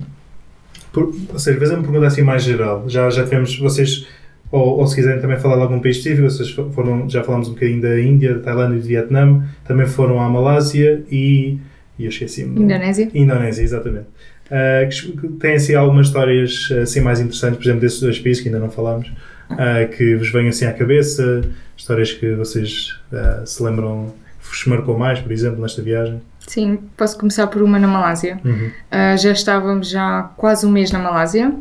por, 0.93 1.15
ou 1.33 1.39
seja, 1.39 1.59
fazer 1.59 1.75
uma 1.75 1.83
pergunta 1.83 2.07
assim 2.07 2.23
mais 2.23 2.43
geral. 2.43 2.85
Já, 2.89 3.09
já 3.11 3.23
tivemos 3.25 3.57
vocês, 3.59 4.07
ou, 4.51 4.79
ou 4.79 4.87
se 4.87 4.95
quiserem 4.97 5.21
também 5.21 5.39
falar 5.39 5.57
de 5.57 5.63
algum 5.63 5.81
país 5.81 5.97
específico, 5.99 6.29
vocês 6.31 6.51
foram, 6.75 7.09
já 7.09 7.23
falámos 7.23 7.49
um 7.49 7.53
bocadinho 7.53 7.83
da 7.83 8.01
Índia, 8.01 8.35
da 8.35 8.41
Tailândia 8.41 8.77
e 8.77 8.81
do 8.81 8.87
Vietnã, 8.87 9.45
também 9.67 9.87
foram 9.87 10.21
à 10.21 10.29
Malásia 10.29 11.03
e. 11.11 11.59
e 11.99 12.05
eu 12.05 12.09
esqueci-me. 12.09 12.55
do- 12.55 12.63
Indonésia? 12.63 13.09
Indonésia, 13.15 13.63
exatamente. 13.63 14.07
Uh, 14.51 14.89
que, 14.89 15.29
têm 15.41 15.57
assim 15.57 15.75
algumas 15.75 16.07
histórias 16.07 16.69
assim 16.83 17.01
mais 17.03 17.21
interessantes, 17.21 17.59
por 17.59 17.65
exemplo, 17.65 17.81
desses 17.81 18.01
dois 18.01 18.19
países 18.19 18.43
que 18.43 18.49
ainda 18.49 18.59
não 18.59 18.71
falámos, 18.71 19.07
uh, 19.51 19.89
que 19.95 20.17
vos 20.17 20.33
venham 20.33 20.49
assim 20.49 20.65
à 20.65 20.73
cabeça, 20.73 21.43
histórias 21.77 22.13
que 22.13 22.35
vocês 22.35 22.99
uh, 23.13 23.47
se 23.47 23.63
lembram 23.63 24.15
que 24.41 24.49
vos 24.49 24.65
marcou 24.65 24.97
mais, 24.99 25.21
por 25.21 25.31
exemplo, 25.31 25.61
nesta 25.61 25.83
viagem. 25.83 26.23
Sim, 26.47 26.79
posso 26.97 27.19
começar 27.19 27.47
por 27.49 27.61
uma 27.61 27.79
na 27.79 27.87
Malásia. 27.87 28.41
Uhum. 28.43 28.69
Uh, 28.91 29.19
já 29.19 29.33
estávamos 29.33 29.91
já 29.91 30.31
quase 30.39 30.65
um 30.65 30.71
mês 30.71 30.91
na 30.91 30.99
Malásia. 30.99 31.53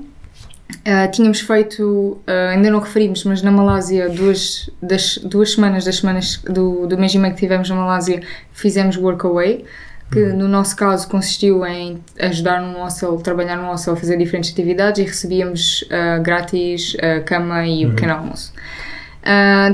Uh, 0.70 1.10
tínhamos 1.12 1.42
feito, 1.42 1.82
uh, 2.28 2.50
ainda 2.52 2.70
não 2.70 2.80
referimos, 2.80 3.24
mas 3.24 3.42
na 3.42 3.52
Malásia, 3.52 4.10
duas, 4.10 4.70
das, 4.82 5.18
duas 5.18 5.54
semanas 5.54 5.86
das 5.86 5.98
semanas 5.98 6.42
do, 6.44 6.88
do 6.88 6.98
mês 6.98 7.14
e 7.14 7.20
meio 7.20 7.34
que 7.34 7.40
tivemos 7.40 7.70
na 7.70 7.76
Malásia, 7.76 8.22
fizemos 8.52 8.98
Workaway, 8.98 9.66
que 10.12 10.20
no 10.20 10.48
nosso 10.48 10.76
caso 10.76 11.08
consistiu 11.10 11.66
em 11.66 12.02
ajudar 12.20 12.62
num 12.62 12.82
hostel, 12.82 13.18
trabalhar 13.18 13.58
num 13.58 13.68
hostel, 13.68 13.96
fazer 13.96 14.18
diferentes 14.18 14.52
atividades 14.52 15.00
e 15.00 15.08
recebíamos 15.08 15.84
uh, 15.84 16.22
grátis 16.22 16.96
a 17.02 17.22
cama 17.22 17.66
e 17.66 17.86
o 17.86 17.90
pequeno 17.92 18.14
almoço. 18.14 18.54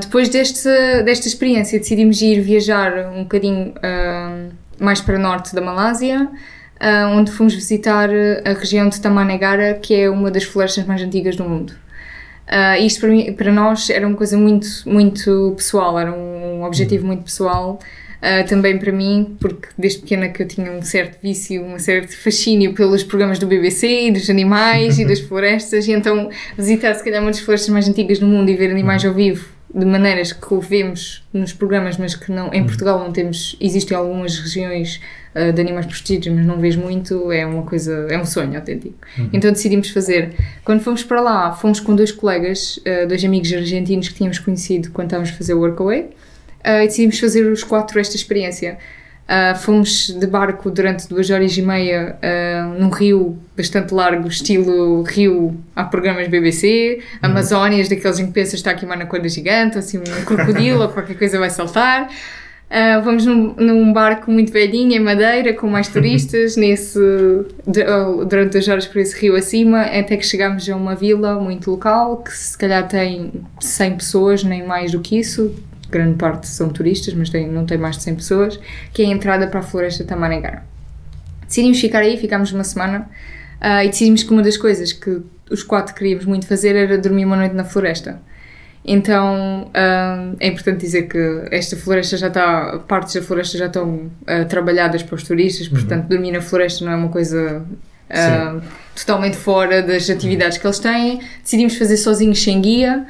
Depois 0.02 0.30
deste, 0.30 0.68
desta 1.04 1.28
experiência 1.28 1.78
decidimos 1.78 2.20
ir 2.24 2.41
viajar 2.41 3.12
um 3.14 3.22
bocadinho 3.22 3.76
mais 4.80 5.00
para 5.00 5.20
norte 5.20 5.54
da 5.54 5.62
Malásia, 5.62 6.28
uh, 6.84 7.18
onde 7.18 7.32
fomos 7.32 7.56
visitar 7.56 8.10
a 8.44 8.54
região 8.54 8.90
de 8.90 9.00
Tamanegara, 9.00 9.76
que 9.76 9.96
é 9.96 10.10
uma 10.10 10.30
das 10.30 10.44
florestas 10.44 10.86
mais 10.86 11.02
antigas 11.02 11.36
do 11.36 11.46
mundo. 11.46 11.74
Uh, 12.46 12.84
isto 12.84 13.00
para, 13.00 13.10
mim, 13.10 13.34
para 13.34 13.52
nós 13.52 13.90
era 13.90 14.06
uma 14.06 14.18
coisa 14.18 14.38
muito, 14.38 14.68
muito 14.86 15.54
pessoal, 15.56 15.98
era 15.98 16.12
um 16.12 16.64
objetivo 16.64 17.08
muito 17.08 17.24
pessoal. 17.24 17.80
Uh, 18.22 18.48
também 18.48 18.78
para 18.80 18.92
mim, 18.92 19.36
porque 19.38 19.68
desde 19.78 20.00
pequena 20.00 20.30
que 20.30 20.42
eu 20.42 20.48
tinha 20.48 20.72
um 20.72 20.82
certo 20.82 21.22
vício, 21.22 21.62
um 21.62 21.78
certo 21.78 22.16
fascínio 22.16 22.74
pelos 22.74 23.04
programas 23.04 23.38
do 23.38 23.46
BBC 23.46 24.08
e 24.08 24.12
dos 24.12 24.30
animais 24.30 24.98
e 24.98 25.04
das 25.06 25.20
florestas, 25.20 25.90
e 25.90 25.92
então 25.92 26.30
visitar 26.58 26.94
se 26.94 27.04
calhar 27.04 27.22
uma 27.22 27.32
das 27.32 27.42
florestas 27.42 27.70
mais 27.70 27.86
antigas 27.86 28.20
do 28.20 28.26
mundo 28.26 28.50
e 28.50 28.56
ver 28.56 28.72
animais 28.72 29.04
ao 29.04 29.14
vivo 29.14 29.53
de 29.74 29.86
maneiras 29.86 30.32
que 30.32 30.55
vemos 30.59 31.24
nos 31.34 31.51
programas, 31.51 31.97
mas 31.97 32.15
que 32.15 32.32
não, 32.32 32.53
em 32.53 32.63
Portugal 32.63 32.99
não 32.99 33.11
temos, 33.11 33.55
existem 33.59 33.97
algumas 33.97 34.38
regiões 34.38 35.01
uh, 35.34 35.51
de 35.51 35.59
animais 35.59 35.88
protegidos, 35.88 36.28
mas 36.28 36.45
não 36.45 36.59
vejo 36.59 36.80
muito, 36.80 37.32
é 37.32 37.43
uma 37.43 37.63
coisa, 37.63 38.07
é 38.09 38.17
um 38.17 38.26
sonho 38.26 38.55
autêntico. 38.55 38.95
Então 39.34 39.51
decidimos 39.51 39.89
fazer. 39.89 40.34
Quando 40.63 40.82
fomos 40.82 41.03
para 41.03 41.19
lá, 41.21 41.53
fomos 41.53 41.80
com 41.80 41.95
dois 41.95 42.11
colegas, 42.11 42.78
uh, 42.78 43.07
dois 43.07 43.26
amigos 43.26 43.51
argentinos 43.51 44.09
que 44.09 44.15
tínhamos 44.15 44.38
conhecido 44.38 44.91
quando 44.91 45.07
estávamos 45.07 45.32
a 45.32 45.34
fazer 45.34 45.55
o 45.55 45.59
Workaway, 45.59 46.01
uh, 46.01 46.84
e 46.84 46.86
decidimos 46.86 47.19
fazer 47.19 47.41
os 47.51 47.63
quatro 47.63 47.99
esta 47.99 48.15
experiência. 48.15 48.78
Uh, 49.24 49.55
fomos 49.57 50.07
de 50.09 50.28
barco 50.28 50.69
durante 50.69 51.07
duas 51.07 51.30
horas 51.30 51.57
e 51.57 51.61
meia 51.61 52.17
uh, 52.21 52.78
num 52.78 52.89
rio 52.89 53.38
bastante 53.55 53.93
largo, 53.93 54.28
estilo 54.28 55.01
rio 55.03 55.57
a 55.74 55.86
programas 55.86 56.28
BBC, 56.28 57.01
Amazónias, 57.21 57.88
daqueles 57.88 58.19
em 58.19 58.28
que 58.28 58.34
pensas 58.34 58.55
está 58.55 58.71
aqui 58.71 58.84
uma 58.84 58.95
anaconda 58.95 59.30
gigante, 59.30 59.78
assim 59.78 59.97
um 59.97 60.26
crocodilo 60.26 60.82
ou 60.82 60.89
qualquer 60.89 61.17
coisa 61.17 61.39
vai 61.39 61.49
saltar. 61.49 62.09
Uh, 62.74 63.01
vamos 63.01 63.26
num, 63.26 63.53
num, 63.53 63.93
barco 63.93 64.30
muito 64.30 64.51
velhinho, 64.51 64.93
em 64.93 64.99
madeira, 64.99 65.53
com 65.53 65.67
mais 65.67 65.88
turistas, 65.93 66.57
nesse, 66.57 66.99
durante 68.28 68.57
as 68.57 68.67
horas 68.67 68.86
por 68.86 68.99
esse 68.99 69.17
rio 69.21 69.36
acima, 69.38 69.84
até 69.84 70.17
que 70.17 70.26
chegamos 70.26 70.67
a 70.67 70.76
uma 70.76 70.95
vila 70.95 71.39
muito 71.39 71.71
local, 71.71 72.17
que 72.17 72.36
se 72.36 72.57
calhar 72.57 72.86
tem 72.88 73.32
100 73.61 73.95
pessoas, 73.95 74.43
nem 74.43 74.65
mais 74.65 74.91
do 74.91 74.99
que 74.99 75.17
isso, 75.17 75.55
grande 75.94 76.16
parte 76.16 76.48
são 76.48 76.70
turistas, 76.70 77.14
mas 77.14 77.30
tem, 77.30 77.48
não 77.48 77.66
tem 77.66 77.78
mais 77.78 77.98
de 77.98 78.04
100 78.04 78.16
pessoas, 78.16 78.60
que 78.91 79.02
é 79.02 79.06
a 79.06 79.10
entrada 79.10 79.48
para 79.48 79.60
a 79.60 79.64
floresta 79.64 80.04
Tamanegara. 80.04 80.64
Decidimos 81.48 81.80
ficar 81.80 82.00
aí, 82.00 82.18
ficámos 82.18 82.52
uma 82.52 82.64
semana, 82.64 83.10
uh, 83.62 83.84
e 83.84 83.88
decidimos 83.88 84.24
que 84.24 84.32
uma 84.32 84.41
das 84.41 84.58
coisas 84.58 84.91
que 84.91 85.22
os 85.50 85.64
quatro 85.64 85.94
queríamos 85.94 86.26
muito 86.26 86.48
fazer 86.48 86.76
era 86.76 86.98
dormir 86.98 87.26
uma 87.26 87.36
noite 87.36 87.54
na 87.54 87.64
floresta. 87.64 88.20
Então 88.86 89.68
uh, 89.68 90.36
é 90.39 90.48
importante 90.48 90.82
dizer 90.82 91.04
que 91.04 91.48
esta 91.52 91.78
floresta 91.78 92.18
já 92.18 92.28
está, 92.28 92.80
partes 92.88 93.14
da 93.14 93.22
floresta 93.22 93.58
já 93.58 93.68
estão 93.68 94.12
uh, 94.22 94.46
trabalhadas 94.50 95.04
para 95.04 95.16
os 95.16 95.24
turistas, 95.24 95.68
uhum. 95.68 95.74
portanto, 95.74 96.08
dormir 96.08 96.32
na 96.32 96.41
floresta 96.41 96.84
não 96.84 96.91
é 96.91 96.96
uma 96.96 97.10
coisa 97.10 97.64
totalmente 98.96 99.38
fora 99.38 99.82
das 99.82 100.08
atividades 100.08 100.60
que 100.60 100.68
eles 100.68 100.78
têm. 100.78 101.22
Decidimos 101.41 101.76
fazer 101.78 101.98
sozinhos 101.98 102.44
sem 102.44 102.62
guia. 102.62 103.08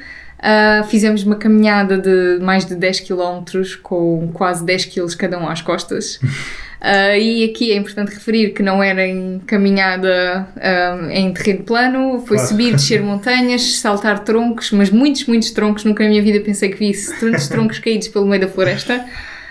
Fizemos 0.89 1.24
uma 1.24 1.36
caminhada 1.36 1.98
de 1.98 2.39
mais 2.41 2.66
de 2.66 2.76
10 2.76 3.02
km 3.02 3.44
com 3.82 4.30
quase 4.34 4.66
10 4.66 4.86
kg 4.86 5.16
cada 5.18 5.39
um 5.39 5.48
às 5.48 5.62
costas. 5.62 6.16
Uh, 6.16 7.16
e 7.20 7.46
aqui 7.46 7.72
é 7.72 7.78
importante 7.78 8.14
referir 8.14 8.52
que 8.52 8.62
não 8.62 8.84
era 8.84 9.08
em 9.08 9.39
caminhada 9.46 10.48
uh, 10.58 11.10
em 11.10 11.34
terreno 11.34 11.64
plano, 11.64 12.24
foi 12.28 12.38
claro. 12.38 12.50
subir, 12.50 12.72
descer 12.74 13.00
montanhas, 13.04 13.78
saltar 13.78 14.20
troncos, 14.20 14.72
mas 14.72 14.89
muitos, 14.89 15.26
muitos 15.26 15.52
troncos. 15.52 15.86
Nunca 15.86 16.04
na 16.04 16.10
minha 16.10 16.22
vida 16.22 16.41
pensei 16.41 16.70
que 16.70 16.78
visse 16.78 17.18
tantos 17.20 17.48
troncos 17.48 17.80
caídos 17.80 18.10
pelo 18.10 18.26
meio 18.26 18.41
da 18.41 18.48
floresta. 18.48 19.06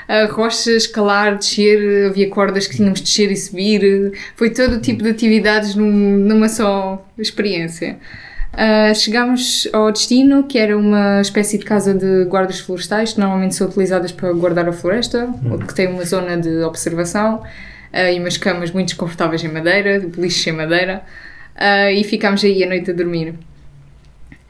Uh, 0.09 0.31
rochas, 0.31 0.67
escalar, 0.67 1.39
descer, 1.39 2.11
havia 2.11 2.29
cordas 2.29 2.67
que 2.67 2.77
tínhamos 2.77 3.01
de 3.01 3.07
descer 3.07 3.31
e 3.31 3.37
subir. 3.37 4.13
Foi 4.37 4.51
todo 4.51 4.75
o 4.75 4.81
tipo 4.81 5.03
de 5.03 5.09
atividades 5.09 5.75
num, 5.75 6.19
numa 6.19 6.51
só 6.51 7.03
experiência. 7.17 7.99
Uh, 8.53 8.95
chegámos 8.95 9.67
ao 9.73 9.91
destino, 9.91 10.43
que 10.43 10.59
era 10.59 10.77
uma 10.77 11.23
espécie 11.23 11.57
de 11.57 11.65
casa 11.65 11.95
de 11.95 12.25
guardas 12.25 12.61
florestais, 12.61 13.15
que 13.15 13.21
normalmente 13.21 13.55
são 13.55 13.67
utilizadas 13.67 14.13
para 14.13 14.31
guardar 14.33 14.69
a 14.69 14.73
floresta, 14.73 15.25
uhum. 15.25 15.59
que 15.59 15.75
tem 15.75 15.89
uma 15.89 16.05
zona 16.05 16.37
de 16.37 16.63
observação 16.63 17.37
uh, 17.37 18.13
e 18.15 18.21
umas 18.21 18.37
camas 18.37 18.71
muito 18.71 18.89
desconfortáveis 18.89 19.43
em 19.43 19.49
madeira, 19.49 19.99
de 19.99 20.07
beliches 20.07 20.47
em 20.47 20.53
madeira, 20.53 21.03
uh, 21.57 21.91
e 21.91 22.05
ficámos 22.05 22.45
aí 22.45 22.63
a 22.63 22.69
noite 22.69 22.91
a 22.91 22.95
dormir. 22.95 23.35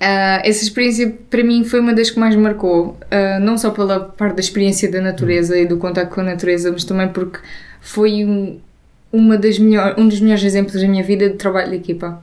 essa 0.01 0.65
experiência 0.65 1.15
para 1.31 1.45
mim 1.45 1.63
foi 1.63 1.79
uma 1.79 1.95
das 1.95 2.11
que 2.11 2.19
mais 2.19 2.35
me 2.35 2.43
marcou, 2.43 2.99
não 3.41 3.57
só 3.57 3.71
pela 3.71 4.01
parte 4.01 4.35
da 4.35 4.41
experiência 4.41 4.91
da 4.91 5.01
natureza 5.01 5.57
e 5.57 5.65
do 5.65 5.77
contato 5.77 6.13
com 6.13 6.23
a 6.23 6.25
natureza, 6.25 6.73
mas 6.73 6.83
também 6.83 7.07
porque 7.07 7.39
foi 7.81 8.25
um, 8.25 8.59
uma 9.13 9.39
das 9.39 9.61
melhor, 9.61 9.95
um 9.97 10.09
dos 10.09 10.21
melhores 10.21 10.43
exemplos 10.43 10.83
da 10.83 10.89
minha 10.89 11.05
vida 11.05 11.29
de 11.29 11.37
trabalho 11.37 11.71
de 11.71 11.77
equipa. 11.77 12.21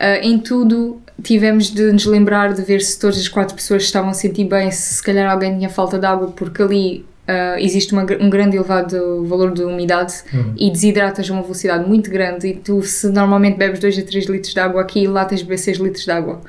Uh, 0.00 0.16
em 0.22 0.38
tudo 0.38 0.98
tivemos 1.22 1.70
de 1.70 1.92
nos 1.92 2.06
lembrar 2.06 2.52
de 2.52 2.62
ver 2.62 2.80
se 2.80 2.98
todas 2.98 3.18
as 3.18 3.28
quatro 3.28 3.54
pessoas 3.54 3.82
estavam 3.82 4.10
a 4.10 4.14
sentir 4.14 4.44
bem, 4.44 4.70
se 4.70 4.94
se 4.94 5.02
calhar 5.02 5.30
alguém 5.30 5.56
tinha 5.56 5.68
falta 5.68 5.98
de 5.98 6.06
água, 6.06 6.28
porque 6.28 6.62
ali 6.62 7.04
uh, 7.28 7.58
existe 7.58 7.92
uma, 7.92 8.06
um 8.20 8.28
grande 8.28 8.56
elevado 8.56 9.24
valor 9.26 9.52
de 9.52 9.62
umidade 9.62 10.14
uhum. 10.32 10.54
e 10.56 10.70
desidratas 10.70 11.30
a 11.30 11.32
uma 11.32 11.42
velocidade 11.42 11.88
muito 11.88 12.10
grande. 12.10 12.48
E 12.48 12.54
tu, 12.54 12.82
se 12.82 13.08
normalmente 13.08 13.56
bebes 13.56 13.80
2 13.80 13.98
a 13.98 14.02
3 14.02 14.26
litros 14.26 14.52
de 14.52 14.60
água 14.60 14.82
aqui, 14.82 15.06
lá 15.06 15.24
tens 15.24 15.40
de 15.40 15.44
beber 15.44 15.58
6 15.58 15.78
litros 15.78 16.04
de 16.04 16.10
água. 16.10 16.40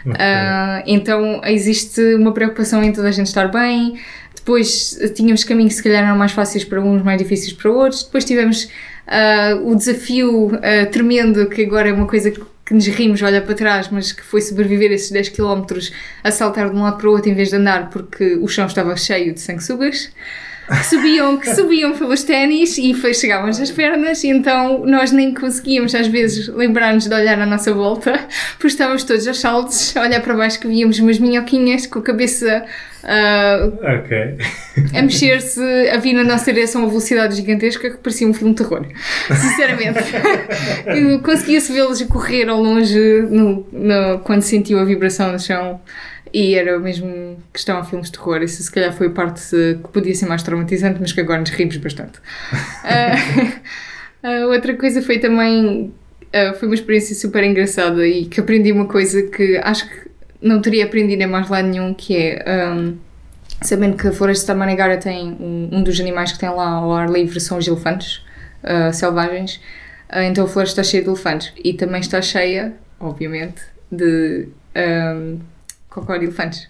Okay. 0.00 0.12
Uh, 0.12 0.82
então 0.86 1.40
existe 1.44 2.14
uma 2.16 2.32
preocupação 2.32 2.82
em 2.82 2.92
toda 2.92 3.08
a 3.08 3.12
gente 3.12 3.26
estar 3.26 3.48
bem. 3.48 3.98
Depois 4.34 4.98
tínhamos 5.14 5.42
caminhos 5.44 5.72
que 5.72 5.76
se 5.78 5.82
calhar 5.82 6.04
eram 6.04 6.18
mais 6.18 6.32
fáceis 6.32 6.64
para 6.64 6.78
uns, 6.80 7.02
mais 7.02 7.16
difíceis 7.18 7.52
para 7.52 7.70
outros. 7.70 8.02
Depois 8.02 8.24
tivemos 8.24 8.64
uh, 8.64 9.66
o 9.66 9.74
desafio 9.74 10.48
uh, 10.48 10.90
tremendo, 10.90 11.48
que 11.48 11.64
agora 11.64 11.88
é 11.88 11.92
uma 11.92 12.06
coisa 12.06 12.30
que 12.30 12.40
que 12.64 12.72
nos 12.72 12.86
rimos, 12.86 13.20
olha 13.22 13.42
para 13.42 13.54
trás, 13.54 13.88
mas 13.90 14.12
que 14.12 14.22
foi 14.22 14.40
sobreviver 14.40 14.90
esses 14.90 15.10
10 15.10 15.30
km 15.30 15.64
a 16.22 16.30
saltar 16.30 16.70
de 16.70 16.76
um 16.76 16.82
lado 16.82 16.96
para 16.96 17.08
o 17.08 17.12
outro 17.12 17.30
em 17.30 17.34
vez 17.34 17.50
de 17.50 17.56
andar 17.56 17.90
porque 17.90 18.36
o 18.36 18.48
chão 18.48 18.66
estava 18.66 18.96
cheio 18.96 19.34
de 19.34 19.40
sanguessugas. 19.40 20.10
Que 20.66 20.86
subiam, 20.86 21.36
que 21.36 21.54
subiam 21.54 21.92
pelos 21.92 22.22
ténis 22.22 22.78
e 22.78 22.94
foi, 22.94 23.12
chegávamos 23.12 23.60
às 23.60 23.70
pernas, 23.70 24.24
e 24.24 24.28
então 24.28 24.82
nós 24.86 25.12
nem 25.12 25.34
conseguíamos 25.34 25.94
às 25.94 26.06
vezes 26.06 26.48
lembrar-nos 26.48 27.06
de 27.06 27.14
olhar 27.14 27.38
à 27.38 27.44
nossa 27.44 27.70
volta, 27.74 28.12
porque 28.56 28.68
estávamos 28.68 29.04
todos 29.04 29.28
aos 29.28 29.40
saltos, 29.40 29.94
a 29.94 30.00
olhar 30.00 30.22
para 30.22 30.34
baixo 30.34 30.58
que 30.58 30.66
víamos 30.66 30.98
umas 30.98 31.18
minhoquinhas 31.18 31.86
com 31.86 31.98
a 31.98 32.02
cabeça 32.02 32.64
uh, 33.04 34.00
okay. 34.00 34.36
a 34.98 35.02
mexer-se, 35.02 35.60
a 35.90 35.98
vir 35.98 36.14
na 36.14 36.24
nossa 36.24 36.52
direção 36.52 36.80
a 36.80 36.84
uma 36.84 36.90
velocidade 36.90 37.36
gigantesca 37.36 37.90
que 37.90 37.98
parecia 37.98 38.26
um 38.26 38.34
filme 38.34 38.54
de 38.54 38.62
terror. 38.62 38.86
Sinceramente. 39.28 40.00
Conseguia-se 41.22 41.72
vê-los 41.72 42.02
correr 42.02 42.48
ao 42.48 42.60
longe 42.60 42.98
no, 43.30 43.66
no, 43.72 44.18
quando 44.20 44.42
sentiu 44.42 44.78
a 44.78 44.84
vibração 44.84 45.32
no 45.32 45.38
chão. 45.38 45.80
E 46.32 46.56
era 46.56 46.80
mesmo 46.80 47.38
questão 47.52 47.78
a 47.78 47.84
filmes 47.84 48.10
de 48.10 48.18
terror. 48.18 48.42
Isso 48.42 48.60
se 48.60 48.70
calhar 48.70 48.92
foi 48.92 49.06
a 49.06 49.10
parte 49.10 49.40
que 49.50 49.88
podia 49.92 50.14
ser 50.14 50.26
mais 50.26 50.42
traumatizante, 50.42 50.98
mas 51.00 51.12
que 51.12 51.20
agora 51.20 51.40
nos 51.40 51.50
rimos 51.50 51.76
bastante. 51.76 52.18
uh, 54.24 54.48
outra 54.50 54.74
coisa 54.74 55.00
foi 55.00 55.18
também. 55.18 55.92
Foi 56.58 56.66
uma 56.66 56.74
experiência 56.74 57.14
super 57.14 57.44
engraçada 57.44 58.04
e 58.04 58.24
que 58.24 58.40
aprendi 58.40 58.72
uma 58.72 58.86
coisa 58.86 59.22
que 59.22 59.56
acho 59.58 59.88
que 59.88 60.03
não 60.40 60.60
teria 60.60 60.84
aprendido 60.84 61.22
em 61.22 61.26
mais 61.26 61.48
lado 61.48 61.68
nenhum, 61.68 61.94
que 61.94 62.16
é. 62.16 62.72
Um, 62.72 62.96
sabendo 63.60 63.96
que 63.96 64.08
a 64.08 64.12
Floresta 64.12 64.52
da 64.52 64.58
Manigara 64.58 64.98
tem 64.98 65.36
um, 65.40 65.68
um, 65.72 65.82
dos 65.82 65.98
animais 65.98 66.32
que 66.32 66.38
tem 66.38 66.50
lá 66.50 66.68
ao 66.68 66.92
ar 66.92 67.08
livre 67.08 67.40
são 67.40 67.56
os 67.56 67.66
elefantes 67.66 68.22
uh, 68.62 68.92
selvagens, 68.92 69.60
uh, 70.10 70.20
então 70.20 70.44
a 70.44 70.48
floresta 70.48 70.80
está 70.80 70.90
cheia 70.90 71.02
de 71.02 71.08
elefantes 71.08 71.52
e 71.62 71.72
também 71.72 72.00
está 72.00 72.20
cheia, 72.20 72.74
obviamente, 73.00 73.62
de 73.90 74.48
um, 74.76 75.38
cocó 75.88 76.16
de 76.16 76.24
elefantes. 76.24 76.68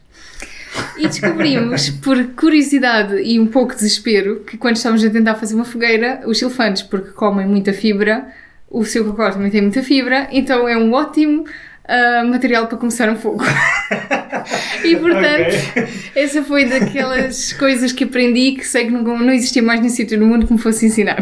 E 0.97 1.07
descobrimos, 1.07 1.91
por 2.03 2.23
curiosidade 2.35 3.17
e 3.23 3.39
um 3.39 3.47
pouco 3.47 3.73
de 3.73 3.77
desespero, 3.77 4.41
que 4.41 4.57
quando 4.57 4.77
estávamos 4.77 5.05
a 5.05 5.11
tentar 5.11 5.35
fazer 5.37 5.55
uma 5.55 5.65
fogueira, 5.65 6.23
os 6.27 6.41
elefantes, 6.41 6.83
porque 6.83 7.11
comem 7.11 7.47
muita 7.47 7.73
fibra, 7.73 8.27
o 8.69 8.85
seu 8.85 9.05
cocó 9.05 9.31
também 9.31 9.51
tem 9.51 9.63
muita 9.63 9.83
fibra, 9.83 10.29
então 10.33 10.69
é 10.69 10.77
um 10.77 10.93
ótimo 10.93 11.45
uh, 11.89 12.27
material 12.29 12.67
para 12.67 12.79
começar 12.79 13.09
um 13.09 13.17
fogo. 13.17 13.45
e 14.85 14.97
portanto, 14.97 15.55
okay. 15.71 15.89
essa 16.15 16.43
foi 16.43 16.65
daquelas 16.67 17.53
coisas 17.55 17.93
que 17.93 18.05
aprendi 18.05 18.53
que 18.53 18.67
sei 18.67 18.87
que 18.87 18.91
não, 18.91 19.03
não 19.03 19.33
existia 19.33 19.63
mais 19.63 19.81
nenhum 19.81 19.93
sítio 19.93 20.19
no 20.19 20.27
mundo 20.27 20.47
que 20.47 20.53
me 20.53 20.59
fosse 20.59 20.87
ensinar. 20.87 21.19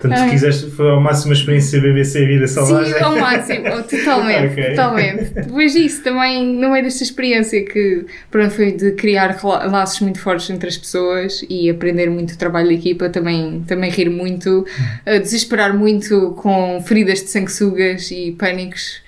Portanto, 0.00 0.26
se 0.26 0.30
quiseste, 0.30 0.70
foi 0.70 0.90
ao 0.90 1.00
máximo 1.00 1.32
a 1.32 1.34
experiência 1.34 1.80
BBC 1.80 2.24
Vida 2.24 2.46
Selvagem? 2.46 2.94
Sim, 2.94 3.02
ao 3.02 3.16
máximo, 3.16 3.64
totalmente, 3.82 4.52
okay. 4.52 4.70
totalmente. 4.70 5.24
Depois 5.34 5.72
disso, 5.72 6.04
também, 6.04 6.54
no 6.54 6.70
meio 6.70 6.84
desta 6.84 7.02
experiência 7.02 7.64
que, 7.64 8.06
pronto, 8.30 8.50
foi 8.54 8.70
de 8.70 8.92
criar 8.92 9.36
laços 9.42 9.98
muito 10.00 10.20
fortes 10.20 10.48
entre 10.50 10.68
as 10.68 10.78
pessoas 10.78 11.44
e 11.50 11.68
aprender 11.68 12.08
muito 12.10 12.34
o 12.34 12.38
trabalho 12.38 12.68
de 12.68 12.74
equipa, 12.74 13.08
também, 13.08 13.64
também 13.66 13.90
rir 13.90 14.08
muito, 14.08 14.60
uh, 14.60 15.18
desesperar 15.18 15.76
muito 15.76 16.30
com 16.40 16.80
feridas 16.86 17.20
de 17.20 17.30
sanguessugas 17.30 18.12
e 18.12 18.36
pânicos 18.38 19.02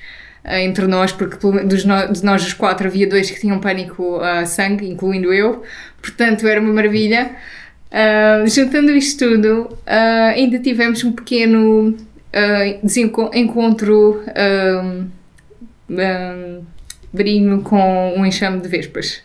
entre 0.44 0.86
nós, 0.86 1.12
porque 1.12 1.36
dos 1.64 1.84
no, 1.84 2.12
de 2.12 2.24
nós 2.24 2.46
os 2.46 2.52
quatro 2.52 2.86
havia 2.86 3.06
dois 3.06 3.30
que 3.30 3.38
tinham 3.38 3.58
pânico 3.58 4.16
a 4.20 4.46
sangue, 4.46 4.88
incluindo 4.88 5.32
eu, 5.32 5.62
portanto 6.00 6.46
era 6.46 6.60
uma 6.60 6.72
maravilha. 6.72 7.30
Uh, 7.90 8.46
juntando 8.46 8.92
isto 8.92 9.28
tudo, 9.28 9.62
uh, 9.62 10.34
ainda 10.34 10.58
tivemos 10.60 11.02
um 11.02 11.12
pequeno 11.12 11.88
uh, 11.88 13.34
encontro 13.34 14.22
um, 15.90 17.60
com 17.62 18.14
um 18.16 18.24
enxame 18.24 18.60
de 18.60 18.68
vespas 18.68 19.22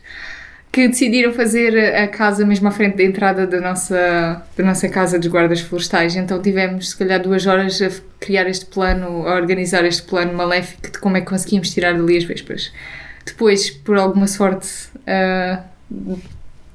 que 0.76 0.90
decidiram 0.90 1.32
fazer 1.32 1.96
a 1.96 2.06
casa 2.06 2.46
mesmo 2.46 2.68
à 2.68 2.72
frente 2.72 2.98
da 2.98 3.04
entrada 3.04 3.48
da 3.48 3.62
nossa, 3.62 4.44
da 4.58 4.62
nossa 4.66 4.90
casa 4.90 5.18
dos 5.18 5.30
guardas 5.30 5.62
florestais. 5.62 6.18
Então 6.18 6.42
tivemos, 6.42 6.90
se 6.90 6.98
calhar, 6.98 7.22
duas 7.22 7.48
horas 7.48 7.82
a 7.82 7.90
criar 8.20 8.46
este 8.50 8.66
plano, 8.66 9.26
a 9.26 9.36
organizar 9.36 9.86
este 9.86 10.02
plano 10.02 10.34
maléfico 10.34 10.92
de 10.92 11.00
como 11.00 11.16
é 11.16 11.22
que 11.22 11.28
conseguimos 11.28 11.70
tirar 11.70 11.98
dali 11.98 12.18
as 12.18 12.26
vespas. 12.26 12.74
Depois, 13.26 13.70
por 13.70 13.98
alguma 13.98 14.28
sorte, 14.28 14.68
uh, 15.08 15.64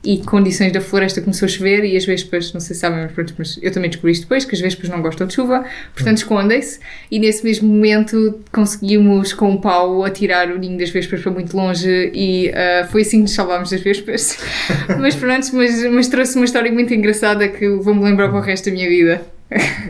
e 0.03 0.19
condições 0.19 0.73
da 0.73 0.81
floresta 0.81 1.21
começou 1.21 1.47
a 1.47 1.49
chover 1.49 1.85
e 1.85 1.97
as 1.97 2.05
vespas, 2.05 2.53
não 2.53 2.61
sei 2.61 2.75
se 2.75 2.81
sabem, 2.81 3.03
mas, 3.03 3.13
pronto, 3.13 3.35
mas 3.37 3.59
eu 3.63 3.71
também 3.71 3.91
descobri 3.91 4.13
isto 4.13 4.23
depois, 4.23 4.45
que 4.45 4.55
as 4.55 4.61
vespas 4.61 4.89
não 4.89 5.03
gostam 5.03 5.27
de 5.27 5.35
chuva, 5.35 5.65
portanto 5.95 6.17
hum. 6.17 6.21
escondem-se 6.21 6.81
e 7.11 7.19
nesse 7.19 7.45
mesmo 7.45 7.69
momento 7.69 8.41
conseguimos 8.51 9.33
com 9.33 9.55
o 9.55 9.61
pau 9.61 10.05
atirar 10.05 10.51
o 10.51 10.59
ninho 10.59 10.79
das 10.79 10.91
vespas 10.91 11.21
para 11.21 11.31
muito 11.31 11.55
longe 11.57 12.11
e 12.15 12.51
uh, 12.51 12.89
foi 12.89 13.03
assim 13.03 13.19
que 13.19 13.23
nos 13.23 13.35
salvámos 13.35 13.71
das 13.71 13.81
vespas. 13.81 14.39
mas 14.99 15.15
pronto, 15.15 15.47
mas, 15.55 15.85
mas 15.91 16.09
trouxe 16.09 16.37
uma 16.37 16.45
história 16.45 16.73
muito 16.73 16.95
engraçada 16.95 17.47
que 17.49 17.69
vou-me 17.69 18.03
lembrar 18.03 18.29
para 18.29 18.39
o 18.39 18.43
resto 18.43 18.71
da 18.71 18.73
minha 18.73 18.89
vida. 18.89 19.23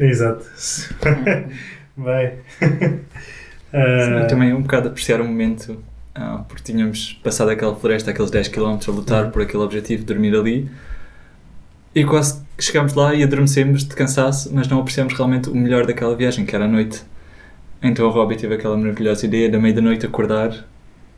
Exato. 0.00 0.44
Bem. 1.96 2.32
Uh... 3.72 4.26
Também 4.26 4.52
um 4.52 4.62
bocado 4.62 4.88
apreciar 4.88 5.20
o 5.20 5.24
momento 5.24 5.80
ah, 6.20 6.44
porque 6.46 6.62
tínhamos 6.62 7.18
passado 7.24 7.50
aquela 7.50 7.74
floresta, 7.74 8.10
aqueles 8.10 8.30
10 8.30 8.48
km 8.48 8.78
a 8.86 8.90
lutar 8.90 9.24
uhum. 9.24 9.30
por 9.30 9.42
aquele 9.42 9.62
objetivo 9.62 10.04
dormir 10.04 10.36
ali. 10.36 10.70
E 11.94 12.04
quase 12.04 12.42
chegámos 12.58 12.94
lá 12.94 13.14
e 13.14 13.22
adormecemos 13.22 13.84
de 13.84 13.94
cansaço, 13.94 14.50
mas 14.52 14.68
não 14.68 14.80
apreciamos 14.80 15.14
realmente 15.14 15.48
o 15.48 15.54
melhor 15.54 15.86
daquela 15.86 16.14
viagem, 16.14 16.44
que 16.44 16.54
era 16.54 16.66
a 16.66 16.68
noite. 16.68 17.02
Então 17.82 18.06
o 18.06 18.10
Robbie 18.10 18.36
teve 18.36 18.54
aquela 18.54 18.76
maravilhosa 18.76 19.24
ideia 19.24 19.50
da 19.50 19.58
meia 19.58 19.74
da 19.74 19.80
noite 19.80 20.04
acordar 20.04 20.66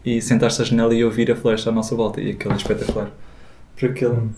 e 0.04 0.22
sentar-se 0.22 0.62
à 0.62 0.64
janela 0.64 0.94
e 0.94 1.04
ouvir 1.04 1.30
a 1.30 1.36
floresta 1.36 1.70
à 1.70 1.72
nossa 1.72 1.94
volta. 1.96 2.20
E 2.20 2.30
aquilo 2.30 2.54
é 2.54 2.56
espetacular. 2.56 3.10
Por 3.76 3.90
aquele 3.90 4.30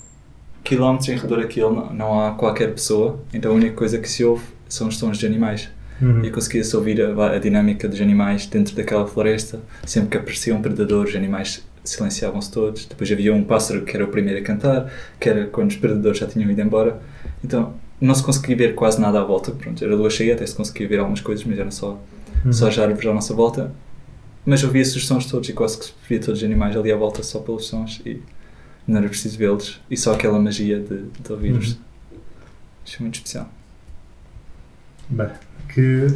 quilómetros 0.65 1.11
em 1.11 1.17
redor 1.17 1.41
daquilo 1.41 1.75
não, 1.75 1.93
não 1.93 2.21
há 2.21 2.33
qualquer 2.33 2.73
pessoa, 2.73 3.21
então 3.35 3.53
a 3.53 3.55
única 3.55 3.77
coisa 3.77 3.99
que 3.99 4.09
se 4.09 4.25
ouve 4.25 4.45
são 4.67 4.89
os 4.89 4.97
sons 4.97 5.19
de 5.19 5.27
animais. 5.27 5.69
Uhum. 6.03 6.25
E 6.25 6.31
conseguia-se 6.31 6.77
ouvir 6.77 7.01
a, 7.03 7.31
a 7.33 7.39
dinâmica 7.39 7.89
dos 7.89 8.01
animais 8.01 8.47
dentro 8.47 8.75
daquela 8.75 9.07
floresta. 9.07 9.61
Sempre 9.87 10.11
que 10.11 10.17
aparecia 10.19 10.55
um 10.55 10.61
predador, 10.61 11.07
os 11.07 11.15
animais 11.15 11.65
silenciavam-se 11.85 12.51
todos. 12.51 12.85
Depois 12.87 13.11
havia 13.13 13.33
um 13.33 13.45
pássaro 13.45 13.83
que 13.85 13.95
era 13.97 14.05
o 14.05 14.09
primeiro 14.09 14.41
a 14.41 14.43
cantar, 14.43 14.91
que 15.21 15.29
era 15.29 15.47
quando 15.47 15.71
os 15.71 15.77
predadores 15.77 16.19
já 16.19 16.27
tinham 16.27 16.51
ido 16.51 16.61
embora. 16.61 17.01
Então 17.45 17.75
não 18.01 18.15
se 18.15 18.23
conseguia 18.23 18.57
ver 18.57 18.75
quase 18.75 19.01
nada 19.01 19.21
à 19.21 19.25
volta. 19.25 19.53
Pronto, 19.53 19.83
era 19.85 19.95
lua 19.95 20.11
cheia, 20.11 20.35
até 20.35 20.45
se 20.47 20.55
conseguia 20.55 20.89
ver 20.89 20.99
algumas 20.99 21.21
coisas, 21.21 21.45
mas 21.45 21.59
era 21.59 21.71
só, 21.71 22.01
Uhum. 22.45 22.53
só 22.53 22.69
as 22.69 22.77
árvores 22.79 23.09
à 23.09 23.15
nossa 23.15 23.33
volta. 23.33 23.73
Mas 24.45 24.63
ouvia-se 24.65 24.97
os 24.99 25.07
sons 25.07 25.25
todos 25.27 25.49
e 25.49 25.53
quase 25.55 25.79
que 25.79 25.85
se 25.87 25.93
via 26.09 26.19
todos 26.21 26.41
os 26.41 26.45
animais 26.45 26.77
ali 26.77 26.93
à 26.93 26.97
volta 26.97 27.23
só 27.23 27.39
pelos 27.39 27.67
sons 27.67 28.03
e 28.05 28.21
não 28.87 28.99
era 28.99 29.09
preciso 29.09 29.39
vê-los. 29.39 29.81
E 29.91 29.97
só 29.97 30.13
aquela 30.13 30.39
magia 30.39 30.81
de, 30.81 31.05
de 31.05 31.33
ouvir-os. 31.33 31.73
Uhum. 31.73 31.79
Achei 32.85 32.99
muito 33.01 33.15
especial. 33.15 33.49
Bem, 35.09 35.29
que 35.75 36.07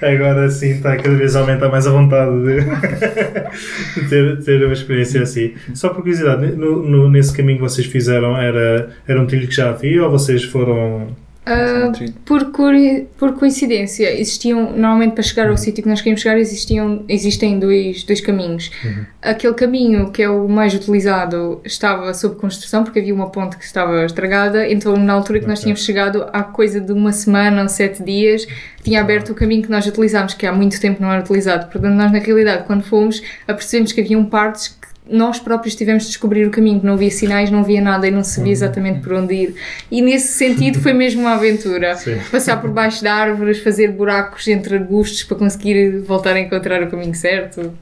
agora 0.04 0.50
sim 0.50 0.70
está 0.70 0.96
cada 0.96 1.14
vez 1.16 1.34
a 1.34 1.40
aumentar 1.40 1.68
mais 1.68 1.86
a 1.86 1.90
vontade 1.90 2.30
de, 2.42 4.04
ter, 4.08 4.44
ter 4.44 4.64
uma 4.64 4.72
experiência 4.72 5.22
assim. 5.22 5.54
Só 5.74 5.88
por 5.88 6.02
curiosidade, 6.02 6.46
no, 6.52 6.82
no- 6.88 7.08
nesse 7.10 7.34
caminho 7.36 7.56
que 7.58 7.62
vocês 7.64 7.86
fizeram 7.86 8.36
era, 8.36 8.90
era 9.06 9.20
um 9.20 9.26
trilho 9.26 9.48
que 9.48 9.54
já 9.54 9.70
havia 9.70 10.04
ou 10.04 10.10
vocês 10.10 10.44
foram. 10.44 11.08
Ah, 11.50 11.90
por, 12.26 12.52
por 13.16 13.32
coincidência, 13.38 14.12
existiam, 14.20 14.72
normalmente 14.72 15.14
para 15.14 15.22
chegar 15.22 15.48
ao 15.48 15.56
sítio 15.56 15.82
que 15.82 15.88
nós 15.88 16.00
queríamos 16.00 16.20
chegar, 16.20 16.38
existiam, 16.38 17.04
existem 17.08 17.58
dois, 17.58 18.04
dois 18.04 18.20
caminhos. 18.20 18.70
Aquele 19.22 19.54
caminho 19.54 20.10
que 20.10 20.22
é 20.22 20.28
o 20.28 20.46
mais 20.46 20.74
utilizado 20.74 21.60
estava 21.64 22.12
sob 22.12 22.36
construção, 22.36 22.84
porque 22.84 22.98
havia 22.98 23.14
uma 23.14 23.30
ponte 23.30 23.56
que 23.56 23.64
estava 23.64 24.04
estragada, 24.04 24.70
então 24.70 24.94
na 24.96 25.14
altura 25.14 25.40
que 25.40 25.46
nós 25.46 25.60
tínhamos 25.60 25.82
chegado, 25.82 26.26
há 26.32 26.42
coisa 26.42 26.80
de 26.80 26.92
uma 26.92 27.12
semana 27.12 27.62
ou 27.62 27.68
sete 27.68 28.02
dias, 28.02 28.46
tinha 28.82 29.00
aberto 29.00 29.30
o 29.30 29.34
caminho 29.34 29.62
que 29.62 29.70
nós 29.70 29.86
utilizámos, 29.86 30.34
que 30.34 30.46
há 30.46 30.52
muito 30.52 30.78
tempo 30.80 31.00
não 31.02 31.10
era 31.10 31.22
utilizado. 31.22 31.70
Portanto, 31.70 31.94
nós 31.94 32.12
na 32.12 32.18
realidade, 32.18 32.64
quando 32.64 32.82
fomos, 32.82 33.22
apercebemos 33.46 33.92
que 33.92 34.00
haviam 34.00 34.24
partes 34.24 34.77
nós 35.08 35.38
próprios 35.38 35.74
tivemos 35.74 36.04
de 36.04 36.10
descobrir 36.10 36.46
o 36.46 36.50
caminho, 36.50 36.80
que 36.80 36.86
não 36.86 36.94
havia 36.94 37.10
sinais, 37.10 37.50
não 37.50 37.60
havia 37.60 37.80
nada 37.80 38.06
e 38.06 38.10
não 38.10 38.22
sabia 38.22 38.52
exatamente 38.52 39.00
por 39.00 39.14
onde 39.14 39.34
ir. 39.34 39.54
E 39.90 40.02
nesse 40.02 40.36
sentido 40.36 40.80
foi 40.80 40.92
mesmo 40.92 41.22
uma 41.22 41.34
aventura. 41.34 41.96
Sim. 41.96 42.18
Passar 42.30 42.60
por 42.60 42.70
baixo 42.70 43.00
de 43.00 43.08
árvores, 43.08 43.60
fazer 43.62 43.92
buracos 43.92 44.46
entre 44.48 44.76
arbustos 44.76 45.24
para 45.24 45.36
conseguir 45.36 46.00
voltar 46.00 46.34
a 46.34 46.40
encontrar 46.40 46.82
o 46.82 46.88
caminho 46.88 47.14
certo. 47.14 47.72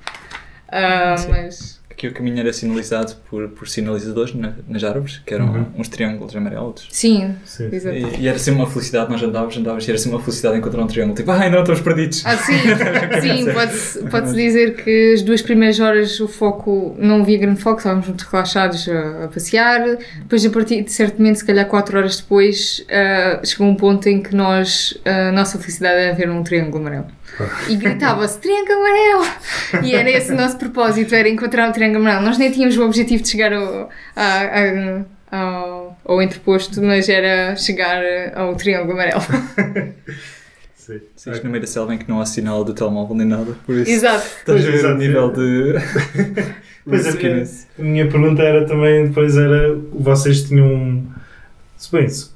Sim. 1.18 1.28
mas 1.30 1.80
Aqui 1.96 2.08
o 2.08 2.12
caminho 2.12 2.38
era 2.40 2.52
sinalizado 2.52 3.14
por, 3.30 3.48
por 3.48 3.66
sinalizadores 3.66 4.34
na- 4.34 4.52
nas 4.68 4.84
árvores, 4.84 5.22
que 5.24 5.32
eram 5.32 5.46
Uhum. 5.46 5.66
uns 5.78 5.88
triângulos 5.88 6.36
amarelos. 6.36 6.86
sim, 6.92 7.34
Sim. 7.46 7.70
E, 7.72 8.20
e 8.20 8.28
era 8.28 8.38
sempre 8.38 8.60
uma 8.60 8.68
felicidade, 8.70 9.10
nós 9.10 9.22
andávamos, 9.22 9.56
andávamos, 9.56 9.88
e 9.88 9.90
era 9.90 9.96
sempre 9.98 10.18
uma 10.18 10.22
felicidade 10.22 10.58
encontrar 10.58 10.82
um 10.82 10.86
triângulo. 10.86 11.16
Tipo, 11.16 11.30
ai 11.30 11.48
não, 11.48 11.60
estamos 11.60 11.80
perdidos. 11.80 12.22
Ah, 12.26 12.36
sim, 12.36 12.52
sim 13.22 13.50
pode-se 13.50 13.98
pode 14.10 14.32
dizer 14.34 14.76
que 14.76 15.14
as 15.14 15.22
duas 15.22 15.40
primeiras 15.40 15.80
horas 15.80 16.20
o 16.20 16.28
foco, 16.28 16.94
não 16.98 17.22
havia 17.22 17.38
grande 17.38 17.62
foco, 17.62 17.78
estávamos 17.78 18.06
muito 18.08 18.26
relaxados 18.30 18.86
a, 18.90 19.24
a 19.24 19.28
passear. 19.28 19.96
Depois, 20.18 20.44
a 20.44 20.50
partir 20.50 20.82
de 20.82 20.92
certamente, 20.92 21.38
se 21.38 21.46
calhar 21.46 21.66
4 21.66 21.96
horas 21.96 22.18
depois, 22.18 22.84
ah, 22.90 23.40
chegou 23.42 23.66
um 23.66 23.74
ponto 23.74 24.06
em 24.06 24.22
que 24.22 24.34
nós, 24.36 24.98
a 25.04 25.32
nossa 25.32 25.58
felicidade 25.58 25.96
era 25.98 26.14
ver 26.14 26.28
um 26.28 26.42
triângulo 26.42 26.76
amarelo. 26.78 27.06
E 27.68 27.76
gritava-se 27.76 28.38
triângulo 28.38 28.78
amarelo! 28.78 29.24
E 29.84 29.94
era 29.94 30.10
esse 30.10 30.32
o 30.32 30.36
nosso 30.36 30.56
propósito, 30.58 31.14
era 31.14 31.28
encontrar 31.28 31.68
um 31.68 31.72
triângulo 31.72 32.00
amarelo. 32.00 32.24
Nós 32.24 32.38
nem 32.38 32.50
tínhamos 32.50 32.76
o 32.76 32.84
objetivo 32.84 33.22
de 33.22 33.28
chegar 33.28 33.52
ao, 33.52 33.90
a- 34.16 35.04
a- 35.30 35.36
ao, 35.38 35.98
ao 36.04 36.22
entreposto, 36.22 36.80
mas 36.82 37.08
era 37.08 37.54
chegar 37.56 38.02
ao 38.34 38.54
triângulo 38.54 38.92
amarelo. 38.92 39.20
Sim. 40.76 41.00
Sim, 41.16 41.32
isto 41.32 41.42
no 41.44 41.50
meio 41.50 41.60
da 41.62 41.66
selva 41.66 41.94
em 41.94 41.98
que 41.98 42.08
não 42.08 42.20
há 42.20 42.26
sinal 42.26 42.62
do 42.62 42.72
telemóvel 42.72 43.16
nem 43.16 43.26
nada, 43.26 43.56
por 43.66 43.74
isso 43.74 43.90
Exato. 43.90 44.24
estás 44.38 44.64
a 44.64 44.70
ver 44.70 44.84
o 44.86 44.96
nível 44.96 45.32
de 45.32 45.72
Pois 46.88 47.04
é, 47.04 47.10
riskiness. 47.10 47.66
A 47.76 47.82
minha 47.82 48.08
pergunta 48.08 48.40
era 48.40 48.64
também, 48.66 49.08
depois 49.08 49.36
era, 49.36 49.74
vocês 49.92 50.44
tinham, 50.44 50.66
um- 50.68 51.06
se 51.76 51.90
bem, 51.90 52.08
se- 52.08 52.30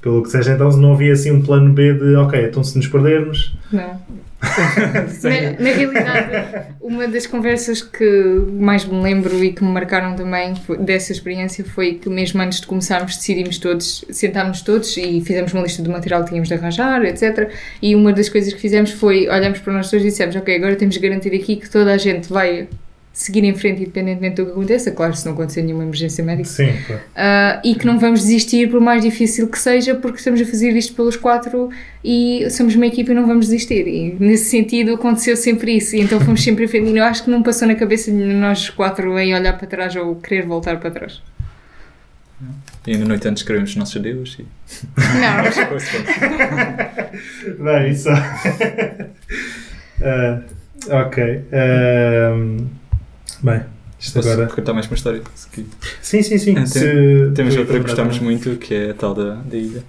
pelo 0.00 0.22
que 0.22 0.30
seja 0.30 0.52
então, 0.54 0.70
não 0.78 0.94
havia 0.94 1.12
assim 1.12 1.30
um 1.30 1.42
plano 1.42 1.70
B 1.74 1.92
de, 1.92 2.14
ok, 2.16 2.42
então 2.46 2.64
se 2.64 2.74
nos 2.78 2.86
perdermos, 2.88 3.54
Não. 3.70 4.00
Na, 5.22 5.64
na 5.64 5.70
realidade, 5.76 6.66
uma 6.80 7.06
das 7.06 7.26
conversas 7.26 7.82
que 7.82 8.04
mais 8.52 8.84
me 8.84 9.00
lembro 9.02 9.42
e 9.44 9.52
que 9.52 9.62
me 9.62 9.70
marcaram 9.70 10.16
também 10.16 10.54
foi- 10.56 10.78
dessa 10.78 11.12
experiência 11.12 11.64
foi 11.64 11.94
que 11.94 12.08
mesmo 12.08 12.40
antes 12.40 12.60
de 12.60 12.66
começarmos 12.66 13.16
decidimos 13.16 13.58
todos, 13.58 14.04
sentámos 14.10 14.62
todos 14.62 14.96
e 14.96 15.20
fizemos 15.20 15.52
uma 15.52 15.62
lista 15.62 15.82
do 15.82 15.90
material 15.90 16.22
que 16.22 16.30
tínhamos 16.30 16.48
de 16.48 16.54
arranjar, 16.54 17.04
etc. 17.04 17.50
E 17.82 17.94
uma 17.94 18.12
das 18.12 18.28
coisas 18.28 18.52
que 18.52 18.60
fizemos 18.60 18.90
foi, 18.92 19.28
olhamos 19.28 19.58
para 19.58 19.72
nós 19.72 19.90
todos 19.90 20.04
e 20.04 20.08
dissemos, 20.08 20.34
ok, 20.36 20.56
agora 20.56 20.74
temos 20.76 20.94
de 20.94 21.00
garantir 21.00 21.34
aqui 21.34 21.56
que 21.56 21.68
toda 21.68 21.92
a 21.92 21.98
gente 21.98 22.28
vai 22.32 22.66
seguir 23.20 23.44
em 23.44 23.54
frente 23.54 23.82
independentemente 23.82 24.36
do 24.36 24.46
que 24.46 24.52
aconteça, 24.52 24.90
claro, 24.90 25.14
se 25.14 25.26
não 25.26 25.34
acontecer 25.34 25.60
nenhuma 25.60 25.82
emergência 25.82 26.24
médica. 26.24 26.48
sim, 26.48 26.72
claro. 26.86 27.02
Uh, 27.02 27.68
e 27.68 27.74
que 27.74 27.86
não 27.86 27.98
vamos 27.98 28.20
desistir 28.20 28.70
por 28.70 28.80
mais 28.80 29.02
difícil 29.02 29.46
que 29.46 29.58
seja, 29.58 29.94
porque 29.94 30.16
estamos 30.16 30.40
a 30.40 30.46
fazer 30.46 30.70
isto 30.70 30.94
pelos 30.94 31.16
quatro 31.16 31.68
e 32.02 32.48
somos 32.48 32.74
uma 32.74 32.86
equipa 32.86 33.12
e 33.12 33.14
não 33.14 33.26
vamos 33.26 33.44
desistir. 33.46 33.86
E 33.86 34.16
nesse 34.18 34.46
sentido 34.46 34.94
aconteceu 34.94 35.36
sempre 35.36 35.76
isso, 35.76 35.96
e 35.96 36.00
então 36.00 36.18
fomos 36.18 36.42
sempre 36.42 36.64
em 36.64 36.68
frente. 36.68 36.88
E 36.88 36.96
eu 36.96 37.04
acho 37.04 37.22
que 37.22 37.30
não 37.30 37.42
passou 37.42 37.68
na 37.68 37.74
cabeça 37.74 38.10
de 38.10 38.16
nós 38.16 38.70
quatro 38.70 39.18
em 39.18 39.34
olhar 39.34 39.52
para 39.58 39.66
trás 39.66 39.94
ou 39.96 40.16
querer 40.16 40.46
voltar 40.46 40.80
para 40.80 40.90
trás. 40.90 41.20
E 42.86 42.96
na 42.96 43.04
noite 43.04 43.28
antes 43.28 43.42
escrevemos 43.42 43.68
os 43.68 43.76
nossos 43.76 43.98
adeus 43.98 44.38
e 44.38 44.46
Não, 45.20 45.44
Bem, 47.64 47.90
isso. 47.90 48.08
Ah, 50.02 50.40
ok. 50.88 51.44
Ahm, 51.52 52.79
bem, 53.42 53.60
isto 53.98 54.14
Posso 54.14 54.30
agora. 54.30 54.48
contar 54.48 54.72
mais 54.72 54.86
uma 54.86 54.94
história? 54.94 55.22
Sim, 56.02 56.22
sim, 56.22 56.38
sim. 56.38 56.50
Ah, 56.52 56.54
tem- 56.56 56.66
se- 56.66 57.30
Temos 57.34 57.56
outra 57.56 57.74
que 57.78 57.82
gostamos 57.84 58.18
muito, 58.18 58.56
que 58.56 58.74
é 58.74 58.90
a 58.90 58.94
tal 58.94 59.14
da, 59.14 59.34
da 59.34 59.56
ilha. 59.56 59.82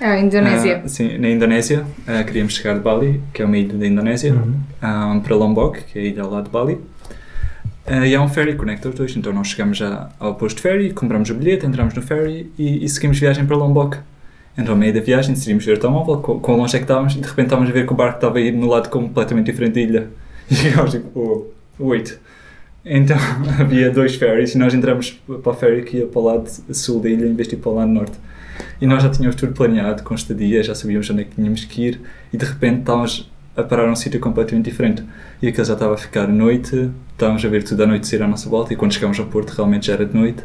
a 0.00 0.18
Indonésia. 0.18 0.82
Ah, 0.84 0.88
sim, 0.88 1.16
na 1.18 1.28
Indonésia. 1.30 1.84
ah, 2.06 2.22
queríamos 2.24 2.54
chegar 2.54 2.74
de 2.74 2.80
Bali, 2.80 3.20
que 3.32 3.42
é 3.42 3.44
uma 3.44 3.56
ilha 3.56 3.74
da 3.74 3.86
Indonésia, 3.86 4.32
Uhum. 4.34 4.54
ah, 4.82 5.20
para 5.22 5.34
Lombok, 5.34 5.82
que 5.84 5.98
é 5.98 6.02
a 6.02 6.04
ilha 6.04 6.22
ao 6.22 6.30
lado 6.30 6.44
de 6.44 6.50
Bali. 6.50 6.78
Ah, 7.86 8.06
e 8.06 8.14
há 8.14 8.20
um 8.20 8.28
ferry 8.28 8.52
que 8.52 8.58
conecta 8.58 8.88
os 8.88 8.94
dois, 8.94 9.16
então 9.16 9.32
nós 9.32 9.46
chegamos 9.48 9.78
já 9.78 10.08
ao 10.18 10.34
posto 10.34 10.56
de 10.56 10.62
ferry, 10.62 10.92
compramos 10.92 11.30
o 11.30 11.34
bilhete, 11.34 11.64
entramos 11.64 11.94
no 11.94 12.02
ferry 12.02 12.50
e, 12.58 12.84
e 12.84 12.88
seguimos 12.88 13.18
viagem 13.18 13.46
para 13.46 13.56
Lombok. 13.56 13.98
Então, 14.58 14.72
ao 14.74 14.78
meio 14.78 14.92
da 14.92 15.00
viagem, 15.00 15.34
decidimos 15.34 15.64
ver 15.66 15.76
o 15.76 15.80
telemóvel, 15.80 16.16
com, 16.16 16.40
com 16.40 16.56
longe 16.56 16.74
é 16.74 16.78
que 16.78 16.84
estávamos, 16.84 17.14
e 17.14 17.20
de 17.20 17.28
repente 17.28 17.46
estávamos 17.46 17.70
a 17.70 17.72
ver 17.74 17.86
que 17.86 17.92
o 17.92 17.96
barco 17.96 18.16
estava 18.16 18.38
a 18.38 18.40
ir 18.40 18.52
no 18.52 18.66
lado 18.66 18.88
completamente 18.88 19.46
diferente 19.46 19.74
da 19.74 19.80
ilha. 19.80 20.06
E 20.50 20.54
ficámos 20.54 20.92
tipo, 20.92 21.10
oh, 21.78 21.84
wait. 21.88 22.16
Então, 22.88 23.16
havia 23.58 23.90
dois 23.90 24.14
ferries 24.14 24.54
e 24.54 24.58
nós 24.58 24.72
entramos 24.72 25.20
para 25.42 25.50
o 25.50 25.54
ferry 25.54 25.82
que 25.82 25.96
ia 25.98 26.06
para 26.06 26.20
o 26.20 26.24
lado 26.24 26.48
sul 26.72 27.00
da 27.00 27.10
ilha 27.10 27.26
em 27.26 27.34
vez 27.34 27.48
de 27.48 27.56
ir 27.56 27.58
para 27.58 27.70
o 27.70 27.74
lado 27.74 27.90
norte. 27.90 28.16
E 28.80 28.86
nós 28.86 29.02
já 29.02 29.10
tínhamos 29.10 29.34
tudo 29.34 29.52
planeado, 29.52 30.02
com 30.04 30.14
estadia, 30.14 30.62
já 30.62 30.74
sabíamos 30.74 31.10
onde 31.10 31.22
é 31.22 31.24
que 31.24 31.34
tínhamos 31.34 31.64
que 31.64 31.82
ir 31.82 32.00
e 32.32 32.36
de 32.36 32.44
repente 32.44 32.80
estávamos 32.80 33.30
a 33.56 33.62
parar 33.62 33.88
num 33.88 33.96
sítio 33.96 34.20
completamente 34.20 34.66
diferente. 34.66 35.02
E 35.42 35.48
aquilo 35.48 35.64
já 35.64 35.72
estava 35.72 35.94
a 35.94 35.96
ficar 35.96 36.28
noite, 36.28 36.90
estávamos 37.12 37.44
a 37.44 37.48
ver 37.48 37.64
tudo 37.64 37.82
à 37.82 37.86
noite 37.86 38.06
sair 38.06 38.22
à 38.22 38.28
nossa 38.28 38.48
volta 38.48 38.72
e 38.72 38.76
quando 38.76 38.92
chegámos 38.94 39.18
ao 39.18 39.26
porto 39.26 39.50
realmente 39.50 39.88
já 39.88 39.94
era 39.94 40.06
de 40.06 40.14
noite. 40.14 40.44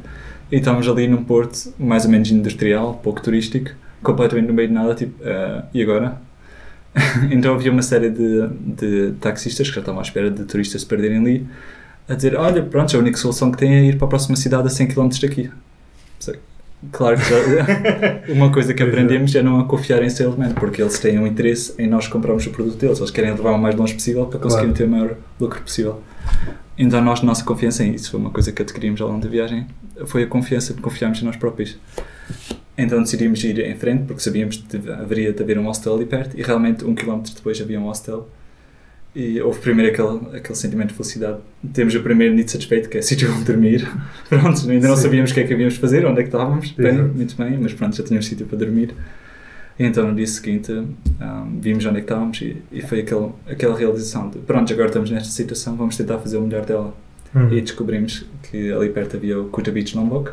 E 0.52 0.56
estávamos 0.56 0.88
ali 0.89 1.08
num 1.08 1.24
porto 1.24 1.74
mais 1.78 2.06
ou 2.06 2.12
menos 2.12 2.32
industrial, 2.32 3.00
pouco 3.04 3.22
turístico, 3.22 3.70
completamente 4.02 4.48
no 4.48 4.54
meio 4.54 4.68
de 4.68 4.74
nada, 4.74 4.96
tipo, 4.96 5.14
"Ah, 5.24 5.66
e 5.74 5.82
agora? 5.82 6.18
então 7.32 7.54
havia 7.54 7.72
uma 7.72 7.82
série 7.82 8.10
de, 8.10 8.48
de 8.50 9.14
taxistas 9.22 9.70
que 9.70 9.76
já 9.76 9.80
estavam 9.80 10.00
à 10.00 10.04
espera 10.04 10.30
de 10.30 10.44
turistas 10.44 10.82
se 10.82 10.88
perderem 10.88 11.20
ali, 11.20 11.48
a 12.12 12.16
dizer, 12.16 12.36
olha, 12.36 12.62
pronto, 12.62 12.95
a 12.95 12.99
única 12.99 13.18
solução 13.18 13.51
que 13.51 13.57
tem 13.57 13.74
é 13.74 13.86
ir 13.86 13.97
para 13.97 14.05
a 14.05 14.09
próxima 14.09 14.36
cidade 14.36 14.68
a 14.68 14.70
100 14.70 14.88
km 14.88 15.09
daqui. 15.22 15.49
Claro 16.91 17.16
que 17.16 17.24
já, 17.30 18.34
uma 18.34 18.51
coisa 18.51 18.74
que 18.74 18.82
é. 18.82 18.86
aprendemos 18.88 19.36
é 19.36 19.43
não 19.43 19.59
a 19.59 19.66
confiar 19.66 20.01
em 20.01 20.09
salesman, 20.09 20.53
porque 20.53 20.82
eles 20.82 20.97
têm 20.97 21.20
um 21.20 21.28
interesse 21.28 21.76
em 21.78 21.88
nós 21.88 22.07
comprarmos 22.07 22.45
o 22.47 22.49
produto 22.49 22.76
deles, 22.76 22.97
eles 22.97 23.12
querem 23.12 23.32
levar 23.32 23.51
o 23.51 23.57
mais 23.59 23.76
longe 23.76 23.93
possível 23.93 24.26
para 24.26 24.39
conseguirem 24.39 24.74
ter 24.74 24.86
o 24.86 24.89
maior 24.89 25.16
lucro 25.39 25.62
possível. 25.62 26.01
Então 26.76 26.99
nós, 26.99 27.22
nossa 27.22 27.43
confiança 27.43 27.84
em 27.84 27.93
isso 27.93 28.09
foi 28.09 28.20
uma 28.20 28.32
coisa 28.32 28.51
que 28.51 28.62
adquirimos 28.64 28.99
ao 28.99 29.09
longo 29.09 29.22
da 29.22 29.30
viagem, 29.30 29.68
foi 30.05 30.24
a 30.24 30.28
confiança 30.28 30.74
de 30.74 30.82
confiarmos 30.82 31.22
em 31.22 31.26
nós 31.26 31.36
próprios. 31.36 31.78
Então 32.76 32.99
decidimos 33.03 33.43
ir 33.43 33.59
em 33.59 33.76
frente 33.76 34.05
porque 34.05 34.22
sabíamos 34.22 34.57
que 34.57 34.78
haveria 34.91 35.32
de 35.32 35.43
haver 35.43 35.59
um 35.59 35.68
hostel 35.68 35.93
ali 35.93 36.05
perto 36.05 36.39
e 36.39 36.41
realmente 36.41 36.84
um 36.84 36.95
quilómetro 36.95 37.32
depois 37.36 37.62
havia 37.62 37.80
um 37.80 37.84
hostel 37.84 38.28
e 39.14 39.41
houve 39.41 39.59
primeiro 39.59 39.91
aquele, 39.91 40.38
aquele 40.38 40.55
sentimento 40.55 40.89
de 40.89 40.93
felicidade. 40.95 41.39
Temos 41.74 41.93
o 41.95 42.01
primeiro 42.01 42.34
nido 42.34 42.49
satisfeito, 42.49 42.88
que 42.89 42.97
é 42.97 43.01
sítio 43.01 43.32
onde 43.34 43.43
dormir. 43.43 43.88
pronto, 44.30 44.70
ainda 44.70 44.88
não 44.88 44.95
Sim. 44.95 45.01
sabíamos 45.03 45.32
o 45.32 45.34
que 45.34 45.39
é 45.41 45.43
que 45.43 45.53
havíamos 45.53 45.74
de 45.74 45.80
fazer, 45.80 46.05
onde 46.05 46.20
é 46.20 46.24
que 46.24 46.30
estávamos. 46.30 46.72
Bem, 46.72 46.93
muito 47.03 47.36
bem, 47.36 47.57
mas 47.57 47.74
pronto, 47.74 47.95
já 47.95 48.03
tínhamos 48.03 48.26
sítio 48.26 48.45
para 48.45 48.57
dormir. 48.57 48.93
E 49.80 49.84
então 49.84 50.07
no 50.07 50.16
dia 50.16 50.28
seguinte 50.28 50.72
ahm, 51.20 51.59
vimos 51.59 51.86
onde 51.86 51.97
é 51.97 52.01
que 52.01 52.05
estávamos 52.05 52.39
e, 52.41 52.57
e 52.72 52.82
foi 52.82 52.99
aquele, 52.99 53.30
aquela 53.47 53.76
realização 53.78 54.30
de 54.30 54.38
pronto, 54.39 54.72
agora 54.72 54.88
estamos 54.88 55.09
nesta 55.09 55.30
situação, 55.30 55.76
vamos 55.76 55.97
tentar 55.97 56.20
fazer 56.20 56.38
o 56.38 56.41
melhor 56.41 56.66
dela. 56.66 56.95
Uhum. 57.34 57.51
E 57.51 57.62
descobrimos 57.62 58.26
que 58.43 58.72
ali 58.72 58.89
perto 58.89 59.16
havia 59.18 59.39
o 59.39 59.45
Kuta 59.45 59.72
Beach 59.72 59.95
Lombok, 59.95 60.32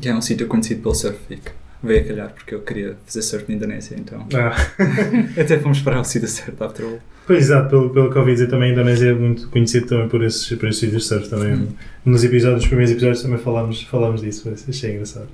que 0.00 0.08
é 0.08 0.14
um 0.14 0.20
sítio 0.20 0.46
conhecido 0.46 0.82
pelo 0.82 0.94
surf 0.94 1.18
e 1.30 1.36
que 1.36 1.50
veio 1.82 2.00
a 2.02 2.04
calhar 2.04 2.32
porque 2.34 2.54
eu 2.54 2.60
queria 2.60 2.96
fazer 3.06 3.22
surf 3.22 3.44
na 3.48 3.54
Indonésia, 3.56 3.96
então 3.98 4.26
Ah. 4.34 4.54
até 5.40 5.58
fomos 5.58 5.80
para 5.80 6.00
o 6.00 6.04
sítio 6.04 6.28
certo, 6.28 6.62
after 6.62 6.84
all. 6.86 6.98
Pois, 7.28 7.40
exato, 7.44 7.68
pelo, 7.68 7.90
pelo 7.90 8.10
que 8.10 8.16
eu 8.16 8.20
ouvi 8.22 8.32
dizer 8.32 8.46
também, 8.46 8.70
a 8.70 8.72
Indonésia 8.72 9.10
é 9.10 9.12
muito 9.12 9.48
conhecido 9.50 9.86
também 9.86 10.08
por 10.08 10.24
esses, 10.24 10.48
por 10.56 10.66
esses 10.66 10.80
sítios 10.80 11.02
de 11.02 11.08
surf 11.08 11.28
também. 11.28 11.56
Hum. 11.56 11.68
Nos 12.02 12.24
episódios, 12.24 12.60
nos 12.62 12.66
primeiros 12.68 12.90
episódios 12.90 13.22
também 13.22 13.38
falámos, 13.38 13.82
falámos 13.82 14.22
disso, 14.22 14.50
achei 14.66 14.92
engraçado. 14.94 15.28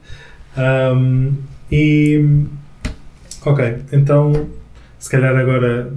Ahm, 0.56 1.34
e, 1.70 2.24
ok, 3.46 3.76
então, 3.92 4.48
se 4.98 5.08
calhar 5.08 5.36
agora, 5.36 5.88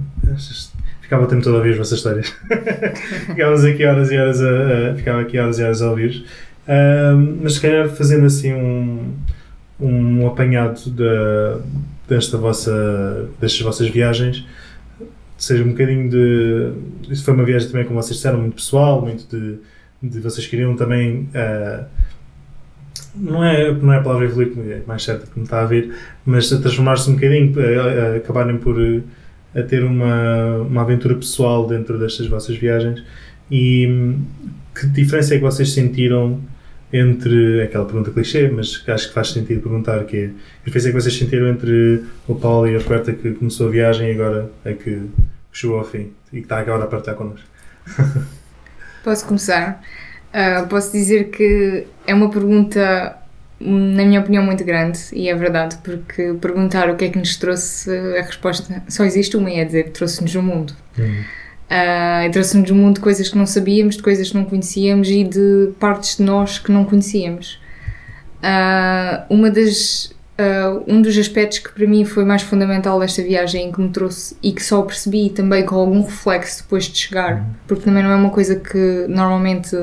ficava 1.00 1.24
o 1.24 1.26
tempo 1.26 1.42
todo 1.42 1.54
a 1.54 1.58
ouvir 1.58 1.72
as 1.72 1.78
vossas 1.78 1.98
histórias. 1.98 2.28
Ficávamos 3.26 3.64
aqui 3.64 3.84
horas 3.84 4.12
e 4.12 4.16
horas 4.18 4.40
a, 4.40 4.90
a- 4.92 4.94
ficava 4.94 5.20
aqui 5.22 5.36
horas 5.36 5.58
e 5.58 5.64
horas 5.64 5.82
a 5.82 5.90
ouvir. 5.90 6.24
Ahm, 6.68 7.38
mas 7.42 7.54
se 7.54 7.60
calhar 7.60 7.88
fazendo 7.88 8.24
assim 8.24 8.54
um, 8.54 9.14
um 9.80 10.28
apanhado 10.28 10.90
da, 10.90 11.58
desta 12.08 12.38
vossa, 12.38 13.28
destas 13.40 13.62
vossas 13.62 13.88
viagens, 13.88 14.44
seja 15.38 15.64
um 15.64 15.70
bocadinho 15.70 16.10
de. 16.10 16.72
Isso 17.10 17.24
foi 17.24 17.34
uma 17.34 17.44
viagem 17.44 17.68
também, 17.68 17.86
como 17.86 18.02
vocês 18.02 18.16
disseram, 18.16 18.40
muito 18.40 18.56
pessoal, 18.56 19.00
muito 19.00 19.26
de, 19.34 19.58
de 20.02 20.20
vocês 20.20 20.46
queriam 20.46 20.76
também. 20.76 21.28
ah, 21.34 21.86
não, 23.14 23.42
é, 23.42 23.72
não 23.72 23.92
é 23.92 23.98
a 23.98 24.02
palavra 24.02 24.26
evoluir, 24.26 24.52
é 24.70 24.82
mais 24.86 25.02
certa 25.02 25.26
que 25.26 25.38
me 25.38 25.44
está 25.44 25.62
a 25.62 25.66
vir, 25.66 25.92
mas 26.24 26.48
transformar-se 26.48 27.10
um 27.10 27.14
bocadinho, 27.14 27.52
acabarem 28.16 28.58
por 28.58 28.76
a 29.54 29.62
ter 29.62 29.82
uma, 29.84 30.58
uma 30.58 30.82
aventura 30.82 31.14
pessoal 31.14 31.66
dentro 31.66 31.98
destas 31.98 32.26
vossas 32.26 32.56
viagens. 32.56 33.02
E 33.50 34.14
que 34.74 34.86
diferença 34.88 35.34
é 35.34 35.38
que 35.38 35.44
vocês 35.44 35.72
sentiram 35.72 36.40
entre 36.92 37.62
aquela 37.62 37.84
pergunta 37.84 38.10
clichê, 38.10 38.48
mas 38.48 38.82
acho 38.86 39.08
que 39.08 39.14
faz 39.14 39.28
sentido 39.28 39.60
perguntar 39.60 40.04
que 40.04 40.16
é 40.16 40.26
que 40.28 40.64
diferença 40.64 40.88
é 40.88 40.92
que 40.92 41.00
vocês 41.00 41.16
sentiram 41.16 41.48
entre 41.48 42.04
o 42.26 42.34
Paulo 42.34 42.68
e 42.68 42.76
a 42.76 42.78
Roberta 42.78 43.12
que 43.12 43.32
começou 43.32 43.68
a 43.68 43.70
viagem 43.70 44.08
e 44.08 44.12
agora 44.12 44.50
é 44.64 44.72
que 44.72 45.02
chegou 45.52 45.78
ao 45.78 45.84
fim 45.84 46.12
e 46.32 46.36
que 46.36 46.42
está 46.42 46.58
agora 46.58 46.84
a 46.84 46.86
partilhar 46.86 47.16
connosco? 47.16 47.46
Posso 49.02 49.26
começar? 49.26 49.82
Ah, 50.32 50.66
posso 50.68 50.92
dizer 50.92 51.30
que 51.30 51.86
é 52.06 52.14
uma 52.14 52.30
pergunta, 52.30 53.16
na 53.60 54.04
minha 54.04 54.20
opinião, 54.20 54.44
muito 54.44 54.62
grande 54.64 54.98
e 55.12 55.28
é 55.28 55.34
verdade, 55.34 55.78
porque 55.82 56.34
perguntar 56.34 56.90
o 56.90 56.96
que 56.96 57.06
é 57.06 57.08
que 57.08 57.18
nos 57.18 57.36
trouxe, 57.36 57.90
a 58.18 58.22
resposta 58.22 58.82
só 58.88 59.04
existe 59.04 59.36
uma 59.36 59.50
e 59.50 59.58
é 59.58 59.64
dizer 59.64 59.90
trouxe-nos 59.90 60.34
o 60.34 60.42
mundo. 60.42 60.74
Ah, 61.70 62.26
e 62.26 62.30
trouxe-nos 62.30 62.70
o 62.70 62.74
mundo 62.74 62.96
de 62.96 63.00
coisas 63.00 63.28
que 63.28 63.38
não 63.38 63.46
sabíamos, 63.46 63.96
de 63.96 64.02
coisas 64.02 64.28
que 64.28 64.36
não 64.36 64.44
conhecíamos 64.44 65.08
e 65.08 65.24
de 65.24 65.72
partes 65.78 66.16
de 66.16 66.22
nós 66.22 66.58
que 66.58 66.70
não 66.70 66.84
conhecíamos. 66.84 67.60
Ah, 68.42 69.26
uma 69.30 69.50
das, 69.50 70.14
ah, 70.38 70.80
um 70.86 71.02
dos 71.02 71.18
aspectos 71.18 71.58
que 71.58 71.72
para 71.72 71.86
mim 71.86 72.04
foi 72.04 72.24
mais 72.24 72.42
fundamental 72.42 73.00
desta 73.00 73.20
viagem 73.22 73.72
que 73.72 73.80
me 73.80 73.88
trouxe 73.88 74.36
e 74.40 74.52
que 74.52 74.62
só 74.62 74.82
percebi 74.82 75.30
também 75.30 75.66
com 75.66 75.74
algum 75.74 76.00
reflexo 76.02 76.62
depois 76.62 76.84
de 76.84 76.96
chegar, 76.96 77.44
porque 77.66 77.84
também 77.84 78.04
não 78.04 78.10
é 78.10 78.14
uma 78.14 78.30
coisa 78.30 78.54
que 78.54 79.06
normalmente 79.08 79.76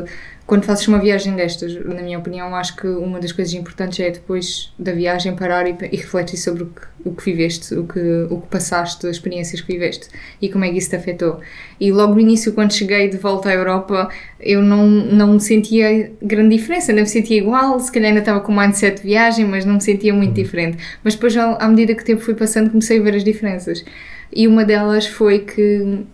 quando 0.48 0.64
fazes 0.64 0.88
uma 0.88 1.00
viagem 1.00 1.36
destas, 1.36 1.74
na 1.86 2.04
minha 2.04 2.20
opinião, 2.20 2.54
acho 2.56 2.76
que 2.76 2.86
uma 2.86 3.20
das 3.20 3.32
coisas 3.32 3.54
importantes 3.56 4.00
é 4.00 4.12
depois 4.12 4.72
da 4.78 4.91
viagem 4.91 5.36
parar 5.36 5.68
e, 5.68 5.76
e 5.91 5.98
refletir 5.98 6.38
sobre 6.38 6.64
o 6.64 6.66
que, 6.68 6.82
o 7.04 7.16
que 7.16 7.26
viveste, 7.26 7.74
o 7.74 7.84
que, 7.88 8.28
o 8.30 8.41
que 8.41 8.48
passaste, 8.48 9.08
as 9.08 9.16
experiências 9.16 9.62
que 9.62 9.74
viveste 9.74 10.08
e 10.39 10.48
como 10.48 10.64
é 10.64 10.70
que 10.70 10.78
isso 10.78 10.91
te 10.91 10.98
afetou. 10.98 11.39
E 11.80 11.91
logo 11.91 12.14
no 12.14 12.20
início, 12.20 12.54
quando 12.54 12.74
cheguei 12.74 13.10
de 13.10 13.18
volta 13.18 13.50
à 13.50 13.54
Europa, 13.54 14.08
eu 14.39 14.62
não, 14.62 14.88
não 14.88 15.39
sentia 15.39 16.12
grande 16.22 16.56
diferença, 16.56 16.91
ainda 16.91 17.02
me 17.02 17.08
sentia 17.08 17.38
igual, 17.38 17.80
se 17.80 17.91
calhar 17.91 18.10
ainda 18.10 18.20
estava 18.20 18.39
com 18.39 18.52
o 18.52 18.56
mindset 18.56 18.98
de 18.98 19.08
viagem, 19.08 19.46
mas 19.46 19.66
não 19.66 19.76
me 19.76 19.82
sentia 19.82 20.14
muito 20.14 20.34
diferente. 20.34 20.78
Mas 21.04 21.16
depois, 21.16 21.36
à 21.36 21.68
medida 21.68 21.96
que 21.96 22.04
o 22.04 22.06
tempo 22.06 22.22
foi 22.22 22.36
passando, 22.36 22.70
comecei 22.70 23.00
a 23.00 23.02
ver 23.02 23.16
as 23.16 23.24
diferenças. 23.24 23.84
E 24.32 24.48
uma 24.48 24.64
delas 24.64 25.08
foi 25.08 25.39
que 25.39 26.06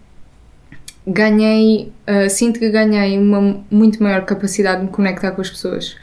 ganhei, 1.06 1.92
uh, 2.08 2.30
sinto 2.30 2.60
que 2.60 2.70
ganhei 2.70 3.18
uma 3.18 3.64
muito 3.70 4.02
maior 4.02 4.24
capacidade 4.26 4.82
de 4.82 4.88
me 4.88 4.92
conectar 4.92 5.32
com 5.32 5.42
as 5.42 5.50
pessoas. 5.50 5.96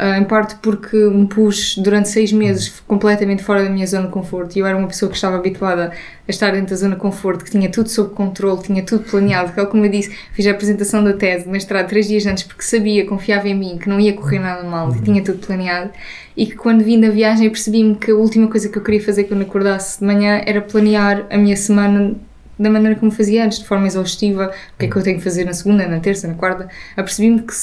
Uh, 0.00 0.18
em 0.18 0.24
parte 0.24 0.54
porque 0.62 0.96
me 0.96 1.26
pus 1.26 1.76
durante 1.76 2.08
seis 2.08 2.32
meses 2.32 2.80
completamente 2.86 3.42
fora 3.42 3.62
da 3.62 3.68
minha 3.68 3.86
zona 3.86 4.06
de 4.06 4.12
conforto 4.12 4.56
e 4.56 4.60
eu 4.60 4.66
era 4.66 4.74
uma 4.74 4.88
pessoa 4.88 5.10
que 5.10 5.14
estava 5.14 5.36
habituada 5.36 5.92
a 6.26 6.30
estar 6.30 6.52
dentro 6.52 6.70
da 6.70 6.76
zona 6.76 6.94
de 6.94 7.00
conforto, 7.02 7.44
que 7.44 7.50
tinha 7.50 7.70
tudo 7.70 7.90
sob 7.90 8.14
controle, 8.14 8.62
tinha 8.62 8.82
tudo 8.82 9.04
planeado. 9.04 9.52
Que, 9.52 9.66
como 9.66 9.84
eu 9.84 9.90
disse, 9.90 10.16
fiz 10.32 10.46
a 10.46 10.52
apresentação 10.52 11.04
da 11.04 11.12
tese 11.12 11.44
de 11.44 11.50
mestrado 11.50 11.86
três 11.86 12.08
dias 12.08 12.24
antes 12.24 12.44
porque 12.44 12.62
sabia, 12.62 13.04
confiava 13.04 13.46
em 13.46 13.54
mim, 13.54 13.76
que 13.76 13.90
não 13.90 14.00
ia 14.00 14.14
correr 14.14 14.38
nada 14.38 14.64
mal, 14.64 14.90
que 14.90 15.02
tinha 15.02 15.22
tudo 15.22 15.46
planeado. 15.46 15.90
E 16.34 16.46
que 16.46 16.56
quando 16.56 16.82
vim 16.82 16.98
da 16.98 17.10
viagem 17.10 17.50
percebi-me 17.50 17.94
que 17.94 18.10
a 18.10 18.14
última 18.14 18.48
coisa 18.48 18.70
que 18.70 18.78
eu 18.78 18.82
queria 18.82 19.04
fazer 19.04 19.24
quando 19.24 19.42
acordasse 19.42 20.00
de 20.00 20.06
manhã 20.06 20.40
era 20.46 20.62
planear 20.62 21.26
a 21.28 21.36
minha 21.36 21.56
semana 21.58 22.16
da 22.60 22.70
maneira 22.70 22.98
como 22.98 23.10
fazia 23.10 23.44
antes, 23.44 23.58
de 23.58 23.64
forma 23.64 23.86
exaustiva, 23.86 24.52
o 24.74 24.78
que 24.78 24.84
é 24.84 24.88
que 24.88 24.96
eu 24.96 25.02
tenho 25.02 25.16
que 25.16 25.24
fazer 25.24 25.44
na 25.44 25.54
segunda, 25.54 25.88
na 25.88 25.98
terça, 25.98 26.28
na 26.28 26.34
quarta. 26.34 26.68
Apercebi-me 26.94 27.40
que, 27.40 27.54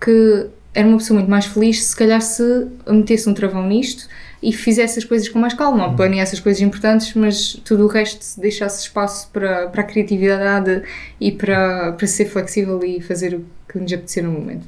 que 0.00 0.46
era 0.72 0.86
uma 0.86 0.98
pessoa 0.98 1.18
muito 1.18 1.30
mais 1.30 1.46
feliz 1.46 1.82
se 1.82 1.96
calhar 1.96 2.20
se 2.20 2.68
metesse 2.88 3.28
um 3.28 3.34
travão 3.34 3.66
nisto 3.66 4.08
e 4.40 4.52
fizesse 4.52 4.98
as 4.98 5.04
coisas 5.04 5.28
com 5.28 5.38
mais 5.38 5.54
calma, 5.54 5.78
não 5.78 5.96
planeasse 5.96 6.34
as 6.34 6.40
coisas 6.40 6.62
importantes, 6.62 7.14
mas 7.14 7.54
tudo 7.64 7.84
o 7.84 7.88
resto 7.88 8.40
deixasse 8.40 8.82
espaço 8.82 9.28
para, 9.32 9.68
para 9.68 9.80
a 9.80 9.84
criatividade 9.84 10.82
e 11.20 11.32
para, 11.32 11.92
para 11.92 12.06
ser 12.06 12.26
flexível 12.26 12.84
e 12.84 13.00
fazer 13.00 13.34
o 13.34 13.44
que 13.68 13.78
nos 13.78 13.92
apetecer 13.92 14.22
no 14.22 14.30
momento. 14.30 14.66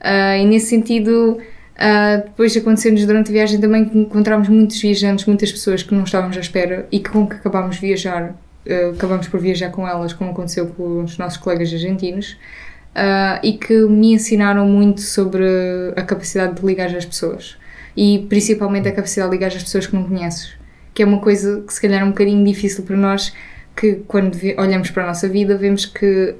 Ah, 0.00 0.36
e 0.36 0.44
nesse 0.44 0.66
sentido, 0.66 1.38
ah, 1.78 2.22
depois 2.24 2.52
de 2.52 2.58
acontecer-nos 2.58 3.06
durante 3.06 3.30
a 3.30 3.32
viagem 3.32 3.60
também 3.60 3.84
que 3.84 3.96
encontramos 3.96 4.48
muitos 4.48 4.80
viajantes, 4.80 5.24
muitas 5.24 5.52
pessoas 5.52 5.82
que 5.82 5.94
não 5.94 6.04
estávamos 6.04 6.36
à 6.36 6.40
espera 6.40 6.86
e 6.90 6.98
que 6.98 7.08
com 7.08 7.26
que 7.26 7.36
acabámos 7.36 7.76
de 7.76 7.82
viajar, 7.82 8.34
ah, 8.68 8.90
acabámos 8.94 9.28
por 9.28 9.40
viajar 9.40 9.70
com 9.70 9.86
elas, 9.86 10.12
como 10.12 10.30
aconteceu 10.30 10.66
com 10.68 11.02
os 11.04 11.18
nossos 11.18 11.38
colegas 11.38 11.72
argentinos, 11.72 12.36
ah, 12.94 13.40
e 13.42 13.54
que 13.54 13.74
me 13.86 14.12
ensinaram 14.14 14.66
muito 14.66 15.00
sobre 15.00 15.44
a 15.96 16.02
capacidade 16.02 16.60
de 16.60 16.66
ligar 16.66 16.94
às 16.94 17.04
pessoas. 17.04 17.56
E 17.96 18.26
principalmente 18.28 18.88
a 18.88 18.92
capacidade 18.92 19.30
de 19.30 19.36
ligar 19.36 19.48
às 19.48 19.62
pessoas 19.62 19.86
que 19.86 19.94
não 19.94 20.04
conheces, 20.04 20.52
que 20.92 21.02
é 21.02 21.06
uma 21.06 21.18
coisa 21.20 21.62
que 21.66 21.72
se 21.72 21.80
calhar 21.80 22.00
é 22.00 22.04
um 22.04 22.08
bocadinho 22.10 22.44
difícil 22.44 22.84
para 22.84 22.96
nós, 22.96 23.32
que 23.74 24.02
quando 24.06 24.36
olhamos 24.58 24.90
para 24.90 25.04
a 25.04 25.06
nossa 25.08 25.28
vida 25.28 25.56
vemos 25.56 25.84
que 25.86 26.34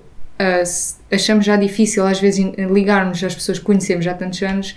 se- 0.64 0.97
achamos 1.11 1.45
já 1.47 1.57
difícil 1.57 2.07
às 2.07 2.20
vezes 2.20 2.45
ligarmos 2.70 3.22
às 3.24 3.35
pessoas 3.35 3.59
que 3.59 3.64
conhecemos 3.64 4.07
há 4.07 4.14
tantos 4.14 4.43
anos, 4.43 4.77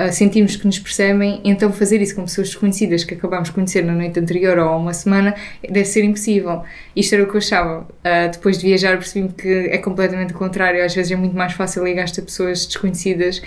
ah, 0.00 0.10
sentimos 0.10 0.56
que 0.56 0.66
nos 0.66 0.78
percebem, 0.78 1.42
então 1.44 1.70
fazer 1.70 2.00
isso 2.00 2.14
com 2.14 2.22
pessoas 2.22 2.48
desconhecidas 2.48 3.04
que 3.04 3.12
acabamos 3.12 3.48
de 3.48 3.54
conhecer 3.54 3.84
na 3.84 3.92
noite 3.92 4.18
anterior 4.18 4.58
ou 4.58 4.68
há 4.70 4.76
uma 4.76 4.94
semana 4.94 5.34
deve 5.62 5.84
ser 5.84 6.02
impossível. 6.04 6.62
Isto 6.96 7.16
era 7.16 7.24
o 7.24 7.26
que 7.26 7.34
eu 7.34 7.38
achava. 7.38 7.86
Ah, 8.02 8.28
depois 8.28 8.56
de 8.56 8.66
viajar 8.66 8.96
percebi-me 8.96 9.30
que 9.34 9.48
é 9.48 9.76
completamente 9.76 10.32
o 10.32 10.38
contrário, 10.38 10.82
às 10.82 10.94
vezes 10.94 11.12
é 11.12 11.16
muito 11.16 11.36
mais 11.36 11.52
fácil 11.52 11.84
ligar-te 11.84 12.18
a 12.18 12.22
pessoas 12.22 12.64
desconhecidas 12.64 13.42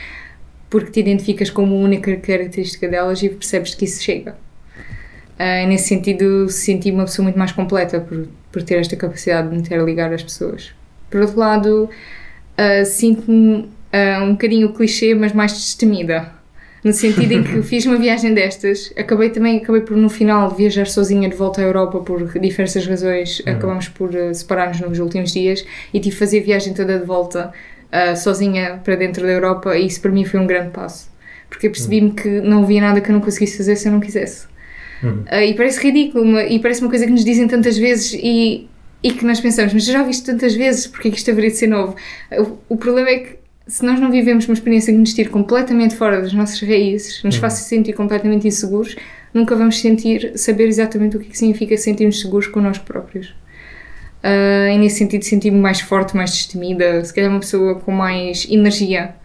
porque 0.70 0.91
te 0.91 0.99
identificas 0.99 1.49
como 1.49 1.76
única 1.76 2.16
característica 2.18 2.88
delas 2.88 3.24
e 3.24 3.30
percebes 3.30 3.74
que 3.74 3.86
isso 3.86 4.04
chega. 4.04 4.36
E 5.39 5.66
nesse 5.66 5.88
sentido, 5.88 6.47
senti 6.49 6.91
uma 6.91 7.06
pessoa 7.06 7.24
muito 7.24 7.39
mais 7.39 7.51
completa 7.51 7.99
por, 7.99 8.28
por 8.51 8.62
ter 8.62 8.76
esta 8.76 8.95
capacidade 8.95 9.49
de 9.49 9.56
me 9.56 9.64
ter 9.64 9.84
ligar 9.84 10.10
pessoas. 10.12 10.72
Por 11.10 11.22
outro 11.22 11.39
lado, 11.39 11.89
ah, 12.56 12.86
sinto-me 12.86 13.70
ah, 13.91 14.24
um 14.24 14.34
bocadinho 14.34 14.72
clichê, 14.72 15.16
mas 15.16 15.34
mais 15.34 15.54
destemida. 15.54 16.42
No 16.84 16.91
sentido 16.91 17.31
em 17.31 17.43
que 17.43 17.61
fiz 17.61 17.86
uma 17.86 17.97
viagem 17.97 18.34
destas, 18.34 18.91
acabei 18.97 19.29
também 19.29 19.57
acabei 19.57 19.81
por 19.81 19.95
no 19.95 20.09
final 20.09 20.49
viajar 20.53 20.86
sozinha 20.86 21.29
de 21.29 21.36
volta 21.36 21.61
à 21.61 21.63
Europa 21.63 21.99
por 21.99 22.38
diversas 22.39 22.86
razões, 22.86 23.41
acabamos 23.45 23.88
por 23.88 24.15
ah, 24.15 24.34
separar-nos 24.34 24.81
nos 24.81 24.99
últimos 24.99 25.31
dias 25.31 25.65
e 25.93 25.99
tive 25.99 26.13
de 26.13 26.19
fazer 26.19 26.39
a 26.39 26.43
viagem 26.43 26.73
toda 26.73 26.99
de 26.99 27.05
volta 27.05 27.53
ah, 27.91 28.15
sozinha 28.15 28.81
para 28.84 28.95
dentro 28.95 29.23
da 29.25 29.31
Europa 29.31 29.77
e 29.77 29.86
isso 29.88 30.01
para 30.01 30.11
mim 30.11 30.25
foi 30.25 30.39
um 30.39 30.47
grande 30.47 30.71
passo. 30.71 31.09
Porque 31.49 31.69
percebi-me 31.69 32.11
que 32.11 32.41
não 32.41 32.63
havia 32.63 32.81
nada 32.81 32.99
que 32.99 33.09
eu 33.09 33.13
não 33.13 33.21
conseguisse 33.21 33.57
fazer 33.57 33.75
se 33.75 33.88
eu 33.88 33.91
não 33.91 33.99
quisesse. 33.99 34.47
Uhum. 35.03 35.23
Ah, 35.27 35.43
e 35.45 35.53
parece 35.53 35.79
ridículo, 35.79 36.23
uma- 36.23 36.43
e 36.43 36.59
parece 36.59 36.81
uma 36.81 36.89
coisa 36.89 37.05
que 37.05 37.11
nos 37.11 37.23
dizem 37.23 37.47
tantas 37.47 37.77
vezes 37.77 38.13
e, 38.13 38.67
e 39.03 39.11
que 39.13 39.23
nós 39.25 39.39
pensamos, 39.39 39.73
mas 39.73 39.86
já 39.86 40.01
viste 40.03 40.25
tantas 40.25 40.53
vezes, 40.55 40.88
porque 40.88 41.07
é 41.09 41.11
que 41.11 41.17
isto 41.17 41.29
haveria 41.31 41.51
de 41.51 41.57
ser 41.57 41.67
novo? 41.67 41.95
O, 42.69 42.73
o 42.73 42.77
problema 42.77 43.09
é 43.09 43.19
que 43.19 43.42
se 43.66 43.86
nós 43.86 43.99
não 43.99 44.11
vivemos 44.11 44.45
uma 44.47 44.53
experiência 44.53 44.91
que 44.91 44.99
nos 44.99 45.14
tire 45.14 45.30
completamente 45.30 45.95
fora 45.95 46.22
das 46.22 46.34
nossas 46.34 46.59
raízes, 46.61 47.24
nos 47.24 47.38
faça 47.38 47.64
sentir 47.64 47.93
completamente 47.93 48.47
inseguros, 48.47 48.95
nunca 49.34 49.55
vamos 49.55 49.80
sentir, 49.80 50.38
saber 50.38 50.68
exatamente 50.68 51.16
o 51.16 51.20
que, 51.20 51.28
é 51.28 51.30
que 51.30 51.38
significa 51.38 51.78
sentirmos 51.78 52.20
seguros 52.20 52.47
connosco 52.47 52.84
próprios. 52.86 53.30
Uh, 54.22 54.70
e 54.74 54.78
nesse 54.78 54.97
sentido 54.97 55.24
senti-me 55.24 55.59
mais 55.59 55.80
forte, 55.82 56.16
mais 56.16 56.32
destemida, 56.32 57.03
se 57.03 57.14
calhar 57.14 57.30
uma 57.30 57.39
pessoa 57.39 57.76
com 57.76 57.91
mais 57.91 58.45
energia, 58.49 59.16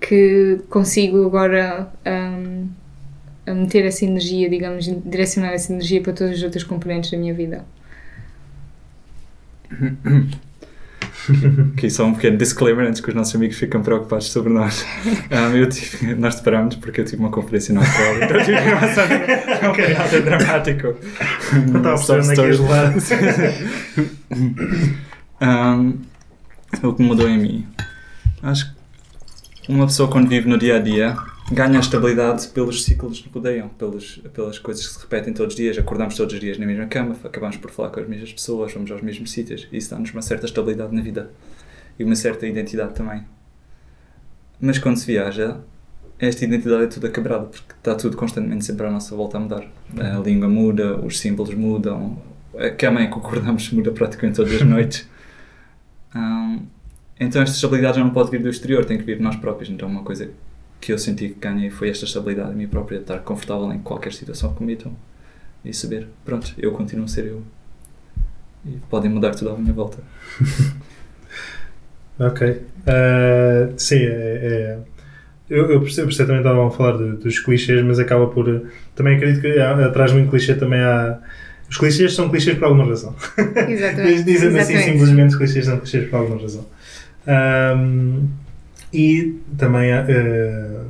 que 0.00 0.60
consigo 0.70 1.24
agora 1.26 1.92
um, 2.06 2.68
meter 3.54 3.84
essa 3.84 4.04
energia, 4.04 4.48
digamos, 4.48 4.86
direcionar 5.04 5.52
essa 5.52 5.72
energia 5.72 6.00
para 6.00 6.12
todas 6.12 6.38
as 6.38 6.42
outras 6.42 6.64
componentes 6.64 7.10
da 7.10 7.18
minha 7.18 7.34
vida. 7.34 7.64
Aqui 11.74 11.88
só 11.90 12.04
um 12.04 12.14
pequeno 12.14 12.36
disclaimer 12.36 12.86
antes 12.86 13.00
que 13.00 13.08
os 13.08 13.14
nossos 13.14 13.34
amigos 13.34 13.56
ficam 13.56 13.82
preocupados 13.82 14.30
sobre 14.30 14.52
nós. 14.52 14.84
Um, 15.30 15.56
eu 15.56 15.68
tive, 15.68 16.14
nós 16.14 16.34
separámos 16.36 16.76
porque 16.76 17.00
eu 17.00 17.04
tive 17.04 17.22
uma 17.22 17.30
conferência 17.30 17.74
na 17.74 17.80
Austrália, 17.80 18.24
então 18.24 18.44
tive 18.44 18.72
uma 18.72 18.88
cena 18.88 19.24
okay. 19.70 19.94
nada 19.94 20.20
dramático. 20.20 20.94
Não 21.70 21.94
estava 21.94 22.20
a 22.20 22.22
perceber 22.22 22.60
um, 25.40 25.98
O 26.88 26.92
que 26.92 27.02
mudou 27.02 27.28
em 27.28 27.38
mim? 27.38 27.66
Acho 28.42 28.72
que 29.62 29.72
uma 29.72 29.86
pessoa 29.86 30.10
quando 30.10 30.28
vive 30.28 30.48
no 30.48 30.58
dia 30.58 30.76
a 30.76 30.78
dia 30.78 31.16
ganha 31.52 31.78
estabilidade 31.78 32.48
pelos 32.48 32.84
ciclos 32.84 33.20
que 33.20 33.28
rodeiam, 33.28 33.68
pelos, 33.68 34.18
pelas 34.32 34.58
coisas 34.58 34.86
que 34.86 34.94
se 34.94 35.00
repetem 35.00 35.34
todos 35.34 35.54
os 35.54 35.60
dias. 35.60 35.76
Acordamos 35.78 36.16
todos 36.16 36.34
os 36.34 36.40
dias 36.40 36.58
na 36.58 36.66
mesma 36.66 36.86
cama, 36.86 37.16
acabamos 37.22 37.56
por 37.56 37.70
falar 37.70 37.90
com 37.90 38.00
as 38.00 38.08
mesmas 38.08 38.32
pessoas, 38.32 38.72
vamos 38.72 38.90
aos 38.90 39.02
mesmos 39.02 39.30
sítios. 39.30 39.68
Isso 39.72 39.90
dá-nos 39.90 40.12
uma 40.12 40.22
certa 40.22 40.46
estabilidade 40.46 40.94
na 40.94 41.02
vida 41.02 41.30
e 41.98 42.04
uma 42.04 42.16
certa 42.16 42.46
identidade 42.46 42.94
também. 42.94 43.22
Mas 44.60 44.78
quando 44.78 44.96
se 44.96 45.06
viaja, 45.06 45.60
esta 46.18 46.44
identidade 46.44 46.84
é 46.84 46.86
toda 46.86 47.10
quebrada, 47.10 47.46
porque 47.46 47.74
está 47.76 47.94
tudo 47.94 48.16
constantemente 48.16 48.64
sempre 48.64 48.86
à 48.86 48.90
nossa 48.90 49.14
volta 49.14 49.36
a 49.36 49.40
mudar. 49.40 49.66
A 49.98 50.18
língua 50.18 50.48
muda, 50.48 50.96
os 51.00 51.18
símbolos 51.18 51.54
mudam, 51.54 52.16
a 52.56 52.70
cama 52.70 53.02
em 53.02 53.10
que 53.10 53.18
acordamos 53.18 53.70
muda 53.70 53.90
praticamente 53.90 54.36
todas 54.36 54.54
as 54.54 54.62
noites. 54.62 55.08
Um, 56.16 56.66
então 57.18 57.42
esta 57.42 57.56
estabilidade 57.56 57.96
já 57.96 58.04
não 58.04 58.12
pode 58.12 58.30
vir 58.30 58.40
do 58.40 58.48
exterior, 58.48 58.84
tem 58.84 58.96
que 58.96 59.02
vir 59.02 59.16
de 59.16 59.22
nós 59.24 59.34
próprios. 59.34 59.68
Então 59.68 59.88
uma 59.88 60.04
coisa 60.04 60.30
que 60.84 60.92
eu 60.92 60.98
senti 60.98 61.30
que 61.30 61.40
ganhei 61.40 61.70
foi 61.70 61.88
esta 61.88 62.04
estabilidade 62.04 62.52
em 62.52 62.56
mim 62.56 62.68
própria, 62.68 62.98
estar 62.98 63.18
confortável 63.20 63.72
em 63.72 63.78
qualquer 63.78 64.12
situação 64.12 64.52
que 64.52 64.62
me 64.62 64.72
metam 64.72 64.94
e 65.64 65.72
saber, 65.72 66.08
pronto, 66.26 66.52
eu 66.58 66.72
continuo 66.72 67.06
a 67.06 67.08
ser 67.08 67.24
eu. 67.24 67.42
E 68.66 68.76
podem 68.90 69.10
mudar 69.10 69.30
tudo 69.30 69.52
à 69.52 69.56
minha 69.56 69.72
volta. 69.72 69.96
ok. 72.20 72.50
Uh, 72.50 73.72
sim, 73.78 73.96
é, 73.96 73.98
é, 74.02 74.78
eu, 75.48 75.70
eu 75.70 75.80
percebo, 75.80 76.08
perfeitamente 76.08 76.46
estavam 76.46 76.66
a 76.66 76.70
falar 76.70 76.98
de, 76.98 77.12
dos 77.16 77.38
clichês, 77.38 77.82
mas 77.82 77.98
acaba 77.98 78.26
por. 78.26 78.68
Também 78.94 79.16
acredito 79.16 79.40
que 79.40 79.58
há, 79.58 79.86
atrás 79.86 80.12
de 80.12 80.18
um 80.18 80.28
clichê 80.28 80.54
também 80.54 80.80
há. 80.80 81.18
Os 81.68 81.78
clichês 81.78 82.14
são 82.14 82.28
clichês 82.28 82.58
por 82.58 82.66
alguma 82.66 82.84
razão. 82.84 83.16
Exatamente. 83.68 84.22
Dizem 84.24 84.58
assim 84.58 84.78
simplesmente 84.80 85.30
os 85.30 85.36
clichês 85.36 85.64
são 85.64 85.78
clichês 85.78 86.10
por 86.10 86.16
alguma 86.16 86.42
razão. 86.42 86.66
Um, 87.26 88.28
e 88.94 89.40
também 89.58 89.92
uh, 89.92 90.86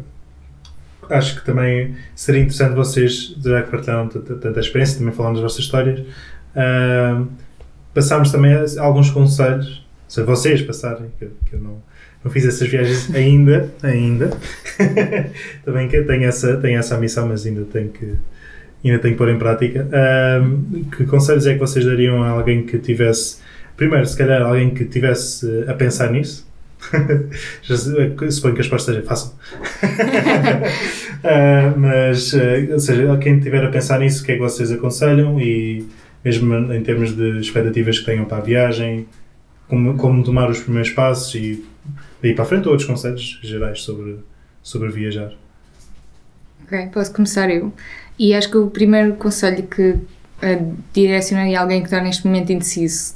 acho 1.09 1.37
que 1.37 1.47
também 1.47 1.97
seria 2.15 2.43
interessante 2.43 2.75
vocês, 2.75 3.35
já 3.43 3.63
que 3.63 3.71
partilharam 3.71 4.09
tanta 4.09 4.61
experiência, 4.61 4.99
também 4.99 5.15
falando 5.15 5.35
das 5.35 5.43
vossas 5.43 5.61
histórias, 5.61 6.01
uh, 6.01 7.27
passarmos 7.95 8.31
também 8.31 8.55
alguns 8.79 9.11
conselhos, 9.11 9.85
se 10.07 10.23
vocês 10.23 10.61
passarem, 10.61 11.11
que, 11.19 11.27
que 11.47 11.55
eu 11.55 11.61
não, 11.61 11.83
não 12.23 12.31
fiz 12.31 12.45
essas 12.45 12.69
viagens 12.69 13.13
ainda, 13.17 13.73
ainda, 13.83 14.31
também 15.65 15.89
que 15.89 16.03
tenho 16.03 16.25
essa, 16.25 16.59
tenho 16.59 16.79
essa 16.79 16.99
missão, 16.99 17.27
mas 17.27 17.47
ainda 17.47 17.65
tenho 17.65 17.89
que 17.89 18.15
ainda 18.85 18.99
tenho 18.99 19.15
que 19.15 19.19
pôr 19.19 19.31
em 19.31 19.39
prática. 19.39 19.87
Uh, 19.87 20.85
que 20.95 21.07
conselhos 21.07 21.47
é 21.47 21.55
que 21.55 21.61
vocês 21.61 21.87
dariam 21.87 22.23
a 22.23 22.29
alguém 22.29 22.67
que 22.67 22.79
tivesse, 22.79 23.39
primeiro, 23.79 24.07
se 24.07 24.15
calhar 24.15 24.43
alguém 24.43 24.75
que 24.75 24.85
tivesse 24.85 25.65
a 25.67 25.73
pensar 25.73 26.13
nisso, 26.13 26.44
Suponho 27.63 28.55
que 28.55 28.61
a 28.61 28.63
resposta 28.63 28.93
seja 28.93 29.05
fácil. 29.07 29.33
uh, 31.23 31.79
mas, 31.79 32.33
uh, 32.33 32.73
ou 32.73 32.79
seja, 32.79 33.17
quem 33.19 33.39
estiver 33.39 33.65
a 33.65 33.71
pensar 33.71 34.01
nisso, 34.01 34.23
o 34.23 34.27
que 34.27 34.33
é 34.33 34.35
que 34.35 34.41
vocês 34.41 34.71
aconselham 34.71 35.41
e 35.41 35.87
mesmo 36.25 36.55
em 36.73 36.83
termos 36.83 37.15
de 37.15 37.39
expectativas 37.39 37.99
que 37.99 38.07
tenham 38.07 38.25
para 38.25 38.39
a 38.39 38.41
viagem, 38.41 39.07
como, 39.69 39.95
como 39.97 40.25
tomar 40.25 40.51
os 40.51 40.61
primeiros 40.61 40.91
passos 40.91 41.35
e 41.35 41.65
daí 42.23 42.35
para 42.35 42.45
a 42.45 42.47
frente 42.47 42.69
outros 42.69 42.89
conselhos 42.89 43.39
gerais 43.43 43.83
sobre, 43.83 44.19
sobre 44.63 44.91
viajar. 44.91 45.33
Ok, 46.65 46.89
posso 46.93 47.13
começar 47.13 47.51
eu. 47.51 47.73
E 48.19 48.33
acho 48.33 48.51
que 48.51 48.57
o 48.57 48.69
primeiro 48.69 49.15
conselho 49.15 49.65
que 49.65 49.91
uh, 49.91 50.77
direcionaria 50.93 51.59
a 51.59 51.63
alguém 51.63 51.81
que 51.81 51.89
está 51.89 52.01
neste 52.01 52.27
momento 52.27 52.51
indeciso 52.53 53.15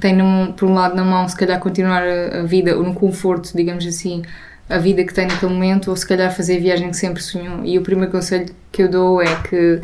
tem 0.00 0.16
num, 0.16 0.52
por 0.52 0.68
um 0.68 0.74
lado 0.74 0.94
na 0.94 1.04
mão 1.04 1.28
se 1.28 1.36
calhar 1.36 1.58
continuar 1.60 2.02
a, 2.02 2.40
a, 2.40 2.42
vida 2.42 2.76
ou 2.76 2.82
no 2.82 2.94
conforto, 2.94 3.50
digamos 3.54 3.86
assim, 3.86 4.22
a 4.68 4.78
vida 4.78 5.04
que 5.04 5.12
tem 5.12 5.26
naquele 5.26 5.52
momento 5.52 5.90
ou 5.90 5.96
se 5.96 6.06
calhar 6.06 6.34
fazer 6.34 6.56
a 6.56 6.60
viagem 6.60 6.90
que 6.90 6.96
sempre 6.96 7.22
sonhou. 7.22 7.64
E 7.64 7.78
o 7.78 7.82
primeiro 7.82 8.10
conselho 8.10 8.46
que 8.70 8.82
eu 8.82 8.88
dou 8.88 9.20
é 9.20 9.34
que 9.42 9.80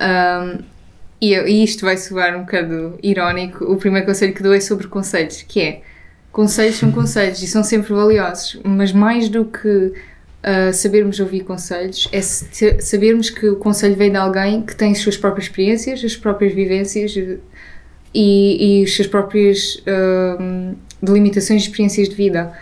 um, 0.00 0.62
e, 1.20 1.34
e 1.34 1.64
isto 1.64 1.84
vai 1.84 1.96
soar 1.96 2.36
um 2.36 2.40
bocado 2.40 2.98
irónico, 3.02 3.64
o 3.64 3.76
primeiro 3.76 4.06
conselho 4.06 4.32
que 4.32 4.42
dou 4.42 4.54
é 4.54 4.60
sobre 4.60 4.86
conselhos, 4.86 5.42
que 5.42 5.60
é 5.60 5.82
conselhos 6.30 6.76
são 6.76 6.90
conselhos 6.92 7.42
e 7.42 7.46
são 7.46 7.64
sempre 7.64 7.92
valiosos, 7.92 8.60
mas 8.64 8.92
mais 8.92 9.28
do 9.28 9.44
que 9.44 9.68
uh, 9.68 10.72
sabermos 10.72 11.18
ouvir 11.18 11.40
conselhos, 11.40 12.08
é 12.12 12.20
sabermos 12.22 13.30
que 13.30 13.48
o 13.48 13.56
conselho 13.56 13.96
vem 13.96 14.10
de 14.10 14.16
alguém 14.16 14.62
que 14.62 14.76
tem 14.76 14.92
as 14.92 14.98
suas 14.98 15.16
próprias 15.16 15.46
experiências, 15.46 16.04
as 16.04 16.16
próprias 16.16 16.54
vivências, 16.54 17.14
e, 18.14 18.80
e 18.80 18.84
as 18.84 18.94
suas 18.94 19.06
próprias 19.06 19.82
uh, 19.86 20.76
delimitações 21.02 21.62
e 21.62 21.66
experiências 21.66 22.08
de 22.08 22.14
vida. 22.14 22.52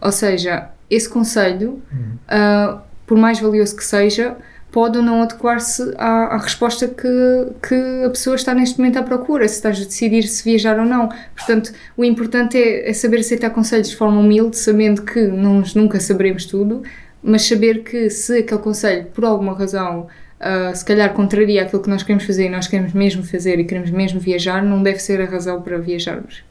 Ou 0.00 0.12
seja, 0.12 0.70
esse 0.88 1.08
conselho, 1.08 1.82
uhum. 1.92 2.16
uh, 2.28 2.80
por 3.06 3.16
mais 3.16 3.38
valioso 3.38 3.76
que 3.76 3.84
seja, 3.84 4.36
pode 4.70 4.98
ou 4.98 5.04
não 5.04 5.22
adequar-se 5.22 5.94
à, 5.98 6.34
à, 6.34 6.38
resposta 6.38 6.86
que, 6.86 7.68
que 7.68 8.04
a 8.04 8.10
pessoa 8.10 8.36
está 8.36 8.54
neste 8.54 8.78
momento 8.78 8.98
à 8.98 9.02
procura, 9.02 9.46
se 9.48 9.56
estás 9.56 9.80
a 9.80 9.84
decidir 9.84 10.22
se 10.22 10.44
viajar 10.44 10.78
ou 10.78 10.86
não. 10.86 11.08
Portanto, 11.34 11.72
o 11.96 12.04
importante 12.04 12.56
é, 12.56 12.88
é 12.88 12.92
saber 12.92 13.20
aceitar 13.20 13.50
conselhos 13.50 13.90
de 13.90 13.96
forma 13.96 14.20
humilde, 14.20 14.56
sabendo 14.56 15.02
que 15.02 15.20
nós 15.26 15.74
nunca 15.74 15.98
saberemos 15.98 16.44
tudo, 16.44 16.82
mas 17.22 17.42
saber 17.42 17.82
que 17.82 18.08
se 18.10 18.38
aquele 18.38 18.60
conselho, 18.60 19.06
por 19.06 19.24
alguma 19.24 19.54
razão, 19.54 20.06
uh, 20.40 20.74
se 20.74 20.84
calhar 20.84 21.12
contraria 21.12 21.62
aquilo 21.62 21.82
que 21.82 21.90
nós 21.90 22.02
queremos 22.02 22.24
fazer 22.24 22.46
e 22.46 22.48
nós 22.48 22.66
queremos 22.66 22.92
mesmo 22.92 23.22
fazer 23.22 23.58
e 23.60 23.64
queremos 23.64 23.90
mesmo 23.90 24.18
viajar, 24.18 24.62
não 24.62 24.82
deve 24.82 24.98
ser 24.98 25.20
a 25.20 25.26
razão 25.26 25.60
para 25.60 25.78
viajarmos. 25.78 26.42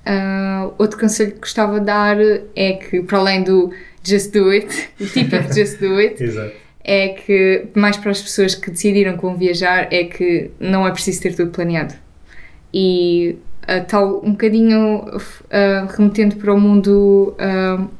Uh, 0.00 0.72
outro 0.78 0.98
conselho 0.98 1.32
que 1.32 1.40
gostava 1.40 1.78
de 1.78 1.86
dar 1.86 2.16
é 2.56 2.72
que, 2.72 3.02
para 3.02 3.18
além 3.18 3.42
do 3.44 3.72
just 4.02 4.32
do 4.32 4.50
it, 4.50 4.88
o 5.00 5.06
típico 5.06 5.44
just 5.54 5.78
do 5.78 5.96
it, 5.98 6.22
é 6.82 7.08
que, 7.08 7.66
mais 7.74 7.96
para 7.96 8.10
as 8.10 8.20
pessoas 8.20 8.54
que 8.54 8.70
decidiram 8.70 9.16
que 9.16 9.22
vão 9.22 9.36
viajar, 9.36 9.88
é 9.92 10.04
que 10.04 10.50
não 10.58 10.86
é 10.86 10.90
preciso 10.90 11.22
ter 11.22 11.34
tudo 11.34 11.50
planeado. 11.50 11.94
E 12.72 13.36
uh, 13.64 13.84
tal, 13.86 14.24
um 14.24 14.32
bocadinho 14.32 15.04
uh, 15.04 15.86
remetendo 15.96 16.36
para 16.36 16.52
o 16.52 16.60
mundo 16.60 17.36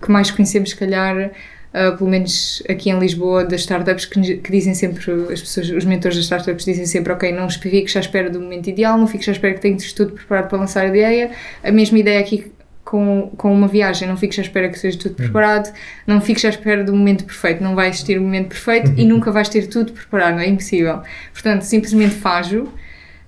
que 0.02 0.10
mais 0.10 0.30
conhecemos, 0.30 0.70
se 0.70 0.76
calhar, 0.76 1.30
uh, 1.74 1.96
pelo 1.96 2.08
menos 2.08 2.62
aqui 2.68 2.90
em 2.90 2.98
Lisboa, 2.98 3.44
das 3.44 3.60
startups 3.62 4.04
que, 4.04 4.36
que, 4.36 4.52
dizem 4.52 4.74
sempre, 4.74 4.98
as 5.32 5.40
pessoas, 5.40 5.70
os 5.70 5.84
mentores 5.84 6.16
das 6.16 6.24
startups 6.24 6.64
dizem 6.64 6.86
sempre, 6.86 7.12
ok, 7.12 7.32
não 7.32 7.48
fiques 7.48 7.96
à 7.96 8.00
espera 8.00 8.30
do 8.30 8.40
momento 8.40 8.68
ideal, 8.68 8.98
não 8.98 9.06
fiques 9.06 9.28
à 9.28 9.32
espera 9.32 9.54
que 9.54 9.60
tenhas 9.60 9.92
tudo 9.92 10.12
preparado 10.12 10.48
para 10.48 10.58
lançar 10.58 10.84
a 10.84 10.88
ideia. 10.88 11.30
A 11.62 11.70
mesma 11.70 11.98
ideia 11.98 12.20
aqui 12.20 12.52
com, 12.84 13.30
com 13.36 13.52
uma 13.52 13.68
viagem, 13.68 14.08
não 14.08 14.16
fiques 14.16 14.38
à 14.38 14.42
espera 14.42 14.68
que 14.68 14.78
seja 14.78 14.98
tudo 14.98 15.14
preparado, 15.14 15.72
não 16.06 16.20
fiques 16.20 16.44
à 16.44 16.48
espera 16.48 16.82
do 16.82 16.92
momento 16.92 17.24
perfeito, 17.24 17.62
não 17.62 17.74
vai 17.74 17.88
existir 17.88 18.18
o 18.18 18.22
momento 18.22 18.48
perfeito 18.48 18.92
e 18.98 19.04
nunca 19.04 19.30
vais 19.30 19.48
ter 19.48 19.66
tudo 19.68 19.92
preparado, 19.92 20.40
é 20.40 20.48
impossível. 20.48 21.00
Portanto, 21.32 21.62
simplesmente 21.62 22.14
faz-o 22.14 22.68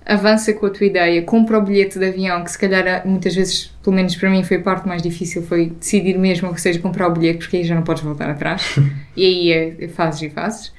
avança 0.05 0.53
com 0.53 0.65
a 0.65 0.69
tua 0.69 0.85
ideia, 0.85 1.21
compra 1.21 1.57
o 1.57 1.61
bilhete 1.61 1.97
de 1.97 2.05
avião, 2.05 2.43
que 2.43 2.51
se 2.51 2.57
calhar 2.57 3.07
muitas 3.07 3.35
vezes, 3.35 3.73
pelo 3.83 3.95
menos 3.95 4.15
para 4.15 4.29
mim, 4.29 4.43
foi 4.43 4.57
a 4.57 4.61
parte 4.61 4.87
mais 4.87 5.01
difícil, 5.01 5.43
foi 5.43 5.69
decidir 5.69 6.17
mesmo, 6.17 6.49
ou 6.49 6.57
seja, 6.57 6.79
comprar 6.79 7.07
o 7.07 7.11
bilhete, 7.11 7.39
porque 7.39 7.57
aí 7.57 7.63
já 7.63 7.75
não 7.75 7.83
podes 7.83 8.03
voltar 8.03 8.29
atrás. 8.29 8.75
e 9.15 9.25
aí 9.25 9.51
é, 9.51 9.87
fazes 9.87 10.21
e 10.21 10.29
fazes. 10.29 10.73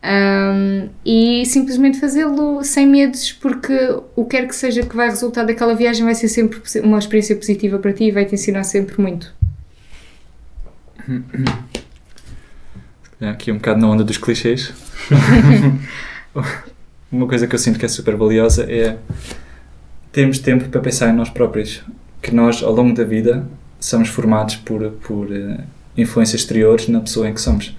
Um, 0.00 0.88
e 1.04 1.44
simplesmente 1.46 1.98
fazê-lo 1.98 2.62
sem 2.62 2.86
medos, 2.86 3.32
porque 3.32 3.74
o 4.14 4.24
que 4.24 4.36
quer 4.36 4.46
que 4.46 4.54
seja 4.54 4.82
que 4.82 4.94
vai 4.94 5.08
resultar 5.08 5.44
daquela 5.44 5.74
viagem 5.74 6.04
vai 6.04 6.14
ser 6.14 6.28
sempre 6.28 6.60
uma 6.82 6.98
experiência 6.98 7.34
positiva 7.34 7.78
para 7.78 7.92
ti 7.92 8.04
e 8.04 8.10
vai 8.10 8.24
te 8.24 8.34
ensinar 8.34 8.62
sempre 8.64 9.00
muito. 9.00 9.34
Aqui 13.20 13.50
um 13.50 13.56
bocado 13.56 13.80
na 13.80 13.88
onda 13.88 14.04
dos 14.04 14.18
clichês. 14.18 14.72
uma 17.10 17.26
coisa 17.26 17.46
que 17.46 17.54
eu 17.54 17.58
sinto 17.58 17.78
que 17.78 17.84
é 17.84 17.88
super 17.88 18.16
valiosa 18.16 18.64
é 18.70 18.96
termos 20.12 20.38
tempo 20.38 20.68
para 20.68 20.80
pensar 20.80 21.10
em 21.10 21.12
nós 21.12 21.30
próprios. 21.30 21.82
Que 22.20 22.34
nós, 22.34 22.62
ao 22.62 22.72
longo 22.72 22.94
da 22.94 23.04
vida, 23.04 23.46
somos 23.80 24.08
formados 24.08 24.56
por, 24.56 24.90
por 24.90 25.26
uh, 25.26 25.60
influências 25.96 26.42
exteriores 26.42 26.88
na 26.88 27.00
pessoa 27.00 27.28
em 27.28 27.34
que 27.34 27.40
somos. 27.40 27.76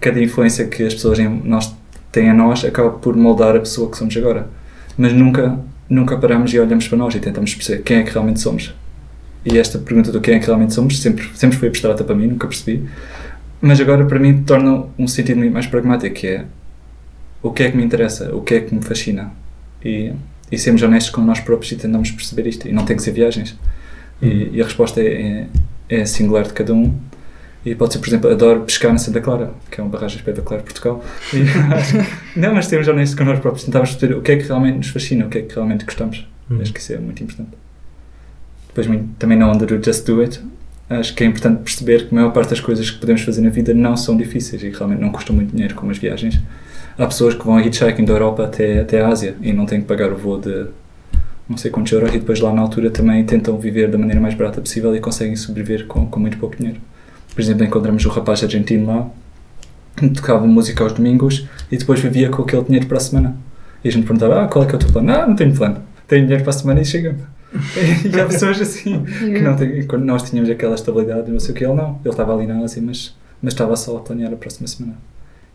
Cada 0.00 0.22
influência 0.22 0.66
que 0.66 0.82
as 0.82 0.94
pessoas 0.94 1.18
em 1.18 1.28
nós 1.28 1.74
têm 2.10 2.30
a 2.30 2.34
nós 2.34 2.64
acaba 2.64 2.90
por 2.90 3.16
moldar 3.16 3.54
a 3.54 3.60
pessoa 3.60 3.90
que 3.90 3.96
somos 3.96 4.16
agora. 4.16 4.48
Mas 4.96 5.12
nunca 5.12 5.58
nunca 5.88 6.16
paramos 6.18 6.52
e 6.52 6.58
olhamos 6.58 6.86
para 6.86 6.98
nós 6.98 7.14
e 7.14 7.20
tentamos 7.20 7.54
perceber 7.54 7.82
quem 7.82 7.98
é 7.98 8.02
que 8.02 8.12
realmente 8.12 8.40
somos. 8.40 8.74
E 9.44 9.58
esta 9.58 9.78
pergunta 9.78 10.12
do 10.12 10.20
quem 10.20 10.34
é 10.34 10.38
que 10.38 10.46
realmente 10.46 10.74
somos 10.74 11.00
sempre, 11.00 11.28
sempre 11.34 11.56
foi 11.56 11.68
abstrata 11.68 12.04
para 12.04 12.14
mim, 12.14 12.26
nunca 12.26 12.46
percebi. 12.46 12.86
Mas 13.60 13.80
agora 13.80 14.04
para 14.04 14.18
mim 14.18 14.42
torna 14.42 14.84
um 14.98 15.08
sentido 15.08 15.38
muito 15.38 15.52
mais 15.52 15.66
pragmático, 15.66 16.14
que 16.14 16.26
é 16.26 16.44
o 17.42 17.52
que 17.52 17.62
é 17.62 17.70
que 17.70 17.76
me 17.76 17.84
interessa, 17.84 18.34
o 18.34 18.42
que 18.42 18.54
é 18.54 18.60
que 18.60 18.74
me 18.74 18.82
fascina. 18.82 19.32
E, 19.84 20.12
e 20.50 20.58
sermos 20.58 20.82
honestos 20.82 21.10
com 21.10 21.20
nós 21.20 21.40
próprios 21.40 21.70
e 21.72 21.76
tentamos 21.76 22.10
perceber 22.10 22.48
isto. 22.48 22.68
E 22.68 22.72
não 22.72 22.84
tem 22.84 22.96
que 22.96 23.02
ser 23.02 23.12
viagens. 23.12 23.56
E, 24.20 24.50
e 24.52 24.60
a 24.60 24.64
resposta 24.64 25.00
é, 25.00 25.46
é, 25.88 26.00
é 26.00 26.04
singular 26.04 26.44
de 26.44 26.52
cada 26.52 26.74
um. 26.74 26.94
E 27.64 27.74
pode 27.74 27.92
ser, 27.92 27.98
por 27.98 28.08
exemplo, 28.08 28.30
adoro 28.30 28.60
pescar 28.62 28.92
na 28.92 28.98
Santa 28.98 29.20
Clara, 29.20 29.52
que 29.70 29.80
é 29.80 29.84
uma 29.84 29.90
barragem 29.90 30.16
espetacular 30.16 30.58
de 30.58 30.64
Portugal. 30.64 31.04
E, 31.34 31.38
não, 32.38 32.54
mas 32.54 32.66
temos 32.66 32.88
honestos 32.88 33.18
com 33.18 33.24
nós 33.24 33.38
próprios, 33.40 33.64
tentamos 33.64 33.90
perceber 33.90 34.14
o 34.14 34.22
que 34.22 34.32
é 34.32 34.36
que 34.36 34.44
realmente 34.46 34.76
nos 34.76 34.88
fascina, 34.88 35.26
o 35.26 35.28
que 35.28 35.38
é 35.38 35.42
que 35.42 35.54
realmente 35.54 35.84
gostamos. 35.84 36.26
Uhum. 36.48 36.60
Acho 36.60 36.72
que 36.72 36.80
isso 36.80 36.92
é 36.92 36.98
muito 36.98 37.22
importante. 37.22 37.50
Depois, 38.68 38.86
também 39.18 39.36
na 39.36 39.50
onda 39.50 39.66
do 39.66 39.84
Just 39.84 40.06
Do 40.06 40.20
It, 40.20 40.40
acho 40.88 41.14
que 41.14 41.24
é 41.24 41.26
importante 41.26 41.62
perceber 41.62 42.08
que 42.08 42.14
a 42.14 42.14
maior 42.14 42.32
parte 42.32 42.50
das 42.50 42.60
coisas 42.60 42.90
que 42.90 42.98
podemos 42.98 43.22
fazer 43.22 43.40
na 43.40 43.50
vida 43.50 43.74
não 43.74 43.96
são 43.96 44.16
difíceis 44.16 44.62
e 44.62 44.70
realmente 44.70 45.00
não 45.00 45.10
custam 45.10 45.34
muito 45.34 45.50
dinheiro, 45.50 45.74
como 45.74 45.90
as 45.90 45.98
viagens. 45.98 46.40
Há 46.98 47.06
pessoas 47.06 47.34
que 47.34 47.44
vão 47.44 47.56
a 47.56 47.62
hitchhiking 47.62 48.04
da 48.04 48.12
Europa 48.12 48.44
até, 48.44 48.80
até 48.80 49.00
a 49.00 49.08
Ásia 49.08 49.36
e 49.40 49.52
não 49.52 49.64
têm 49.66 49.80
que 49.80 49.86
pagar 49.86 50.12
o 50.12 50.16
voo 50.16 50.38
de 50.38 50.66
não 51.48 51.56
sei 51.56 51.70
quantos 51.70 51.92
euros 51.92 52.12
e 52.12 52.18
depois 52.18 52.40
lá 52.40 52.52
na 52.52 52.60
altura 52.60 52.90
também 52.90 53.24
tentam 53.24 53.56
viver 53.56 53.88
da 53.88 53.96
maneira 53.96 54.20
mais 54.20 54.34
barata 54.34 54.60
possível 54.60 54.94
e 54.94 55.00
conseguem 55.00 55.36
sobreviver 55.36 55.86
com, 55.86 56.06
com 56.06 56.18
muito 56.18 56.36
pouco 56.38 56.56
dinheiro. 56.56 56.80
Por 57.32 57.40
exemplo, 57.40 57.64
encontramos 57.64 58.04
o 58.04 58.08
rapaz 58.08 58.42
argentino 58.42 58.86
lá, 58.86 59.08
que 59.96 60.08
tocava 60.10 60.46
música 60.46 60.82
aos 60.82 60.92
domingos 60.92 61.46
e 61.70 61.76
depois 61.76 62.00
vivia 62.00 62.28
com 62.30 62.42
aquele 62.42 62.64
dinheiro 62.64 62.86
para 62.86 62.98
a 62.98 63.00
semana. 63.00 63.36
E 63.82 63.88
a 63.88 63.92
gente 63.92 64.04
perguntava, 64.04 64.42
ah, 64.42 64.48
qual 64.48 64.64
é 64.64 64.66
que 64.66 64.74
é 64.74 64.76
o 64.76 64.78
teu 64.80 64.90
plano? 64.90 65.12
Ah, 65.12 65.26
não 65.26 65.36
tenho 65.36 65.54
plano. 65.54 65.80
Tenho 66.08 66.22
dinheiro 66.22 66.42
para 66.42 66.50
a 66.50 66.58
semana 66.58 66.80
e 66.80 66.84
chega 66.84 67.14
e 68.04 68.20
há 68.20 68.26
pessoas 68.26 68.60
assim, 68.60 69.04
que 69.04 69.40
não 69.40 69.56
têm, 69.56 69.86
quando 69.86 70.04
nós 70.04 70.28
tínhamos 70.28 70.50
aquela 70.50 70.74
estabilidade, 70.74 71.30
não 71.30 71.40
sei 71.40 71.52
o 71.52 71.54
que, 71.54 71.64
ele 71.64 71.74
não. 71.74 71.98
Ele 72.04 72.10
estava 72.10 72.34
ali 72.34 72.46
na 72.46 72.58
Ásia, 72.58 72.82
mas, 72.84 73.16
mas 73.40 73.54
estava 73.54 73.74
só 73.76 73.96
a 73.96 74.00
planear 74.00 74.32
a 74.32 74.36
próxima 74.36 74.66
semana. 74.66 74.96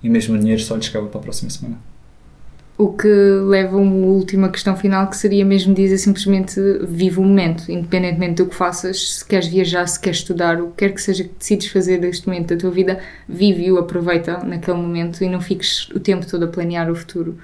E 0.04 0.10
mesmo 0.10 0.36
o 0.36 0.38
dinheiro 0.38 0.62
só 0.62 0.76
lhe 0.76 0.84
chegava 0.84 1.08
para 1.08 1.20
a 1.20 1.24
próxima 1.24 1.50
semana. 1.50 1.78
O 2.76 2.92
que 2.92 3.08
leva 3.08 3.78
a 3.78 3.80
uma 3.80 4.08
última 4.08 4.50
questão 4.50 4.76
final, 4.76 5.08
que 5.08 5.16
seria 5.16 5.46
mesmo 5.46 5.76
dizer 5.76 5.98
simplesmente 6.00 6.60
vive 6.88 7.20
o 7.20 7.24
momento, 7.24 7.72
independentemente 7.72 8.44
do 8.44 8.50
que 8.50 8.56
faças, 8.56 9.20
se 9.20 9.26
queres 9.26 9.48
viajar, 9.48 9.88
se 9.88 10.00
queres 10.00 10.20
estudar, 10.20 10.60
o 10.60 10.72
que 10.72 10.78
quer 10.78 10.94
que 10.94 11.02
seja 11.02 11.24
que 11.24 11.34
decides 11.38 11.68
fazer 11.68 12.00
neste 12.00 12.28
momento 12.28 12.54
da 12.54 12.60
tua 12.60 12.72
vida, 12.72 13.00
vive-o, 13.30 13.78
aproveita 13.78 14.44
naquele 14.44 14.78
momento 14.78 15.24
e 15.24 15.30
não 15.30 15.40
fiques 15.40 15.88
o 15.92 16.00
tempo 16.00 16.26
todo 16.26 16.46
a 16.46 16.48
planear 16.48 16.90
o 16.92 16.96
futuro, 16.96 17.38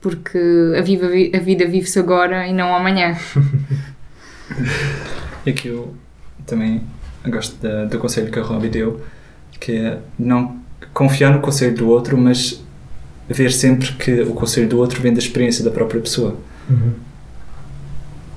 porque 0.00 0.38
a, 0.76 0.82
viva, 0.82 1.06
a 1.06 1.40
vida 1.40 1.64
vive-se 1.64 2.00
agora 2.00 2.46
e 2.48 2.52
não 2.52 2.74
amanhã. 2.74 3.16
e 5.46 5.50
aqui 5.50 5.68
eu 5.68 5.94
também 6.44 6.82
gosto 7.24 7.56
do 7.88 7.98
conselho 8.00 8.32
que 8.32 8.38
a 8.38 8.42
Robbie 8.42 8.68
deu, 8.68 9.00
que 9.60 9.76
é 9.76 9.98
não 10.18 10.61
confiar 10.92 11.32
no 11.32 11.40
conselho 11.40 11.74
do 11.74 11.88
outro, 11.88 12.16
mas 12.16 12.62
ver 13.28 13.52
sempre 13.52 13.92
que 13.92 14.20
o 14.22 14.34
conselho 14.34 14.68
do 14.68 14.78
outro 14.78 15.00
vem 15.00 15.12
da 15.12 15.18
experiência 15.18 15.64
da 15.64 15.70
própria 15.70 16.00
pessoa. 16.00 16.36
Uhum. 16.68 16.92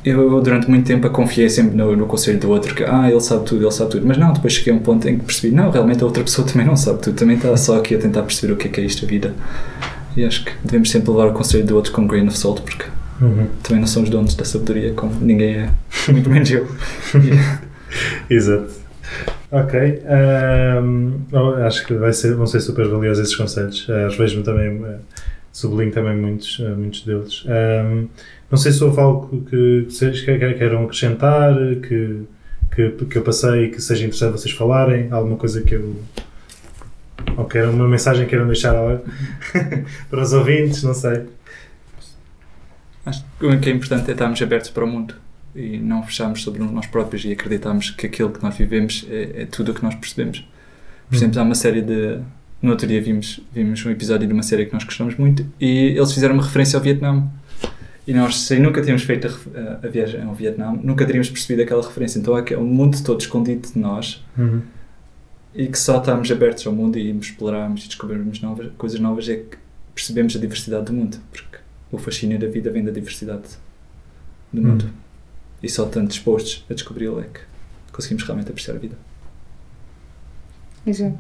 Eu, 0.03 0.39
durante 0.39 0.70
muito 0.70 0.86
tempo, 0.86 1.10
confiei 1.10 1.49
sempre 1.49 1.76
no, 1.76 1.95
no 1.95 2.06
conselho 2.06 2.39
do 2.39 2.49
outro, 2.49 2.76
que 2.76 2.84
ah, 2.84 3.10
ele 3.10 3.20
sabe 3.20 3.43
tudo, 3.43 3.64
ele 3.64 3.72
sabe 3.72 3.89
tudo. 3.89 4.06
Mas 4.06 4.18
não, 4.18 4.34
depois 4.34 4.53
cheguei 4.53 4.72
a 4.72 4.76
um 4.76 4.80
ponto 4.80 5.08
em 5.10 5.18
que 5.18 5.26
percebi, 5.26 5.53
não, 5.53 5.72
realmente 5.72 6.03
a 6.03 6.06
outra 6.06 6.24
pessoa 6.24 6.45
também 6.47 6.66
não 6.66 6.76
sabe 6.76 7.01
tudo, 7.01 7.16
também 7.16 7.38
está 7.38 7.56
só 7.58 7.78
aqui 7.78 7.95
a 7.95 7.97
tentar 7.97 8.22
perceber 8.22 8.53
o 8.53 8.56
que 8.56 8.68
é 8.68 8.72
que 8.72 8.82
é 8.82 8.84
isto 8.84 9.03
a 9.03 9.08
vida. 9.08 9.34
E 10.16 10.24
acho 10.24 10.45
que 10.45 10.51
devemos 10.64 10.91
sempre 10.91 11.10
levar 11.10 11.28
o 11.28 11.34
conselho 11.34 11.66
do 11.66 11.76
outro 11.76 11.91
com 11.91 12.06
grain 12.06 12.28
of 12.28 12.38
salt, 12.38 12.62
porque 12.62 12.86
uhum. 13.20 13.47
também 13.64 13.82
não 13.82 13.88
somos 13.88 14.10
donos 14.10 14.36
da 14.36 14.45
sabedoria, 14.45 14.93
como 14.93 15.14
ninguém 15.20 15.56
é, 15.56 15.70
muito 16.08 16.30
menos 16.30 16.51
eu. 16.51 16.68
Exato. 18.30 18.86
Ok, 19.51 20.01
um, 20.81 21.23
acho 21.65 21.85
que 21.85 21.93
vai 21.93 22.11
ser, 22.11 22.33
vão 22.33 22.47
ser 22.47 22.59
super 22.61 22.87
valiosos 22.87 23.25
esses 23.25 23.35
conselhos. 23.35 23.87
Uh, 23.87 24.09
Vejo-me 24.17 24.43
também, 24.43 24.69
uh, 24.81 24.99
sublinho 25.51 25.91
também 25.91 26.17
muitos, 26.17 26.57
uh, 26.59 26.75
muitos 26.75 27.03
deles. 27.03 27.45
Um, 27.45 28.07
não 28.49 28.57
sei 28.57 28.71
se 28.71 28.83
houve 28.83 28.99
algo 28.99 29.43
que 29.43 29.85
vocês 29.87 30.21
queiram 30.21 30.85
acrescentar, 30.85 31.53
que, 31.87 32.23
que, 32.73 33.05
que 33.05 33.17
eu 33.17 33.21
passei 33.21 33.65
e 33.65 33.69
que 33.69 33.81
seja 33.81 34.05
interessante 34.05 34.31
vocês 34.31 34.53
falarem, 34.53 35.11
alguma 35.11 35.37
coisa 35.37 35.61
que 35.61 35.75
eu. 35.75 35.95
Ou 37.37 37.45
queiram, 37.45 37.71
uma 37.71 37.87
mensagem 37.87 38.23
que 38.23 38.31
queiram 38.31 38.47
deixar 38.47 38.73
para 40.09 40.21
os 40.21 40.33
ouvintes, 40.33 40.81
não 40.83 40.93
sei. 40.93 41.23
Acho 43.05 43.23
que 43.39 43.45
o 43.45 43.59
que 43.59 43.69
é 43.69 43.73
importante 43.73 44.09
é 44.09 44.13
estarmos 44.13 44.41
abertos 44.41 44.71
para 44.71 44.83
o 44.83 44.87
mundo 44.87 45.15
e 45.56 45.78
não 45.78 46.03
fecharmos 46.03 46.43
sobre 46.43 46.62
nós 46.64 46.86
próprios 46.86 47.24
e 47.24 47.32
acreditarmos 47.32 47.91
que 47.91 48.06
aquilo 48.06 48.30
que 48.30 48.43
nós 48.43 48.58
vivemos 48.58 49.06
é, 49.10 49.43
é 49.43 49.45
tudo 49.45 49.72
o 49.72 49.76
que 49.76 49.84
nós 49.84 49.95
percebemos. 49.95 50.45
Por 51.08 51.16
exemplo, 51.16 51.39
há 51.39 51.43
uma 51.43 51.56
série 51.56 51.82
de. 51.82 52.20
No 52.62 52.72
outro 52.72 52.88
dia 52.88 53.01
vimos, 53.01 53.39
vimos 53.53 53.86
um 53.86 53.91
episódio 53.91 54.28
de 54.28 54.34
uma 54.34 54.41
série 54.41 54.66
que 54.66 54.74
nós 54.74 54.84
gostamos 54.84 55.16
muito 55.18 55.45
e 55.60 55.89
eles 55.89 56.12
fizeram 56.12 56.34
uma 56.34 56.43
referência 56.43 56.78
ao 56.78 56.84
Vietnã. 56.84 57.28
E 58.08 58.14
nós, 58.14 58.39
sem 58.39 58.60
nunca 58.60 58.82
tínhamos 58.82 59.03
feito 59.03 59.28
a, 59.28 59.86
a, 59.86 59.89
viagem 59.89 60.22
ao 60.22 60.34
Vietnã, 60.34 60.78
nunca 60.84 61.06
teríamos 61.06 61.30
percebido 61.30 61.64
aquela 61.64 61.82
referência. 61.82 62.20
Então 62.20 62.36
há 62.36 62.60
um 62.60 62.66
mundo 62.66 63.01
todo 63.03 63.20
escondido 63.20 63.72
de 63.72 63.80
nós 63.80 64.24
uhum. 64.38 64.62
e 65.53 65.68
que 65.68 65.78
só 65.78 65.99
estamos 65.99 66.32
abertos 66.32 66.66
ao 66.68 66.74
mundo 66.74 66.99
e 66.99 67.12
explorarmos 67.18 67.86
e 67.86 67.88
descobrirmos 67.88 68.41
novas, 68.41 68.72
coisas 68.78 68.99
novas 68.99 69.28
é 69.28 69.38
que 69.38 69.58
percebemos 69.93 70.36
a 70.36 70.39
diversidade 70.39 70.86
do 70.86 70.93
mundo. 70.93 71.18
Porque 71.32 71.58
o 71.91 71.97
fascínio 71.97 72.39
da 72.39 72.47
vida 72.47 72.72
vem 72.72 72.84
da 72.84 72.91
diversidade 72.91 73.47
do 74.53 74.62
uhum. 74.62 74.78
E 75.66 75.70
só 75.70 75.86
estando 75.86 76.07
dispostos 76.07 76.63
a 76.70 76.74
descobri-lo 76.76 77.20
é 77.20 77.24
que 77.24 77.39
conseguimos 77.91 78.24
realmente 78.24 78.49
apreciar 78.49 78.76
a 78.76 78.78
vida. 78.78 78.95
Exato. 80.86 81.18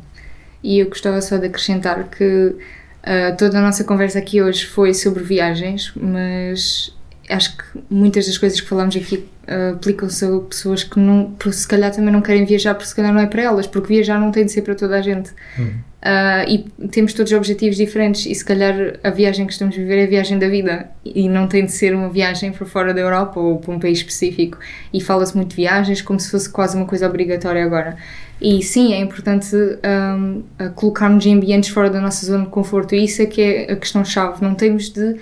E 0.63 0.79
eu 0.79 0.87
gostava 0.87 1.19
só 1.19 1.37
de 1.37 1.47
acrescentar 1.47 2.03
que 2.09 2.25
uh, 2.25 3.37
toda 3.37 3.57
a 3.57 3.61
nossa 3.61 3.83
conversa 3.83 4.19
aqui 4.19 4.43
hoje 4.43 4.65
foi 4.65 4.93
sobre 4.93 5.23
viagens, 5.23 5.91
mas 5.95 6.95
acho 7.27 7.57
que 7.57 7.63
muitas 7.89 8.27
das 8.27 8.37
coisas 8.37 8.61
que 8.61 8.67
falamos 8.67 8.95
aqui 8.95 9.27
uh, 9.47 9.73
aplicam-se 9.73 10.23
a 10.23 10.39
pessoas 10.41 10.83
que 10.83 10.99
não, 10.99 11.35
se 11.51 11.67
calhar 11.67 11.91
também 11.91 12.13
não 12.13 12.21
querem 12.21 12.45
viajar 12.45 12.75
porque 12.75 12.89
se 12.89 12.95
calhar 12.95 13.11
não 13.11 13.21
é 13.21 13.25
para 13.25 13.41
elas, 13.41 13.65
porque 13.65 13.95
viajar 13.95 14.19
não 14.19 14.31
tem 14.31 14.45
de 14.45 14.51
ser 14.51 14.61
para 14.61 14.75
toda 14.75 14.95
a 14.95 15.01
gente. 15.01 15.31
Uhum. 15.57 15.79
Uh, 16.05 16.47
e 16.47 16.87
temos 16.89 17.13
todos 17.13 17.31
objetivos 17.31 17.77
diferentes 17.77 18.27
e 18.27 18.35
se 18.35 18.45
calhar 18.45 18.99
a 19.03 19.09
viagem 19.09 19.47
que 19.47 19.53
estamos 19.53 19.73
a 19.73 19.79
viver 19.79 19.97
é 19.97 20.03
a 20.03 20.07
viagem 20.07 20.37
da 20.37 20.47
vida. 20.47 20.91
E 21.03 21.27
não 21.27 21.47
tem 21.47 21.65
de 21.65 21.71
ser 21.71 21.95
uma 21.95 22.09
viagem 22.09 22.51
para 22.51 22.63
fora 22.67 22.93
da 22.93 23.01
Europa 23.01 23.39
ou 23.39 23.57
para 23.57 23.73
um 23.73 23.79
país 23.79 23.97
específico. 23.97 24.59
E 24.93 25.01
fala-se 25.01 25.35
muito 25.35 25.49
de 25.49 25.55
viagens 25.55 26.03
como 26.03 26.19
se 26.19 26.29
fosse 26.29 26.47
quase 26.47 26.77
uma 26.77 26.85
coisa 26.85 27.07
obrigatória 27.07 27.65
agora. 27.65 27.97
E 28.39 28.61
sim, 28.61 28.93
é 28.93 28.99
importante 28.99 29.55
um, 29.55 30.43
colocarmos 30.75 31.25
em 31.25 31.33
ambientes 31.33 31.69
fora 31.69 31.89
da 31.89 31.99
nossa 31.99 32.23
zona 32.23 32.43
de 32.43 32.51
conforto. 32.51 32.93
E 32.93 33.03
isso 33.03 33.23
é 33.23 33.25
que 33.25 33.41
é 33.41 33.71
a 33.71 33.75
questão-chave, 33.75 34.43
não 34.43 34.53
temos 34.53 34.89
de 34.89 35.15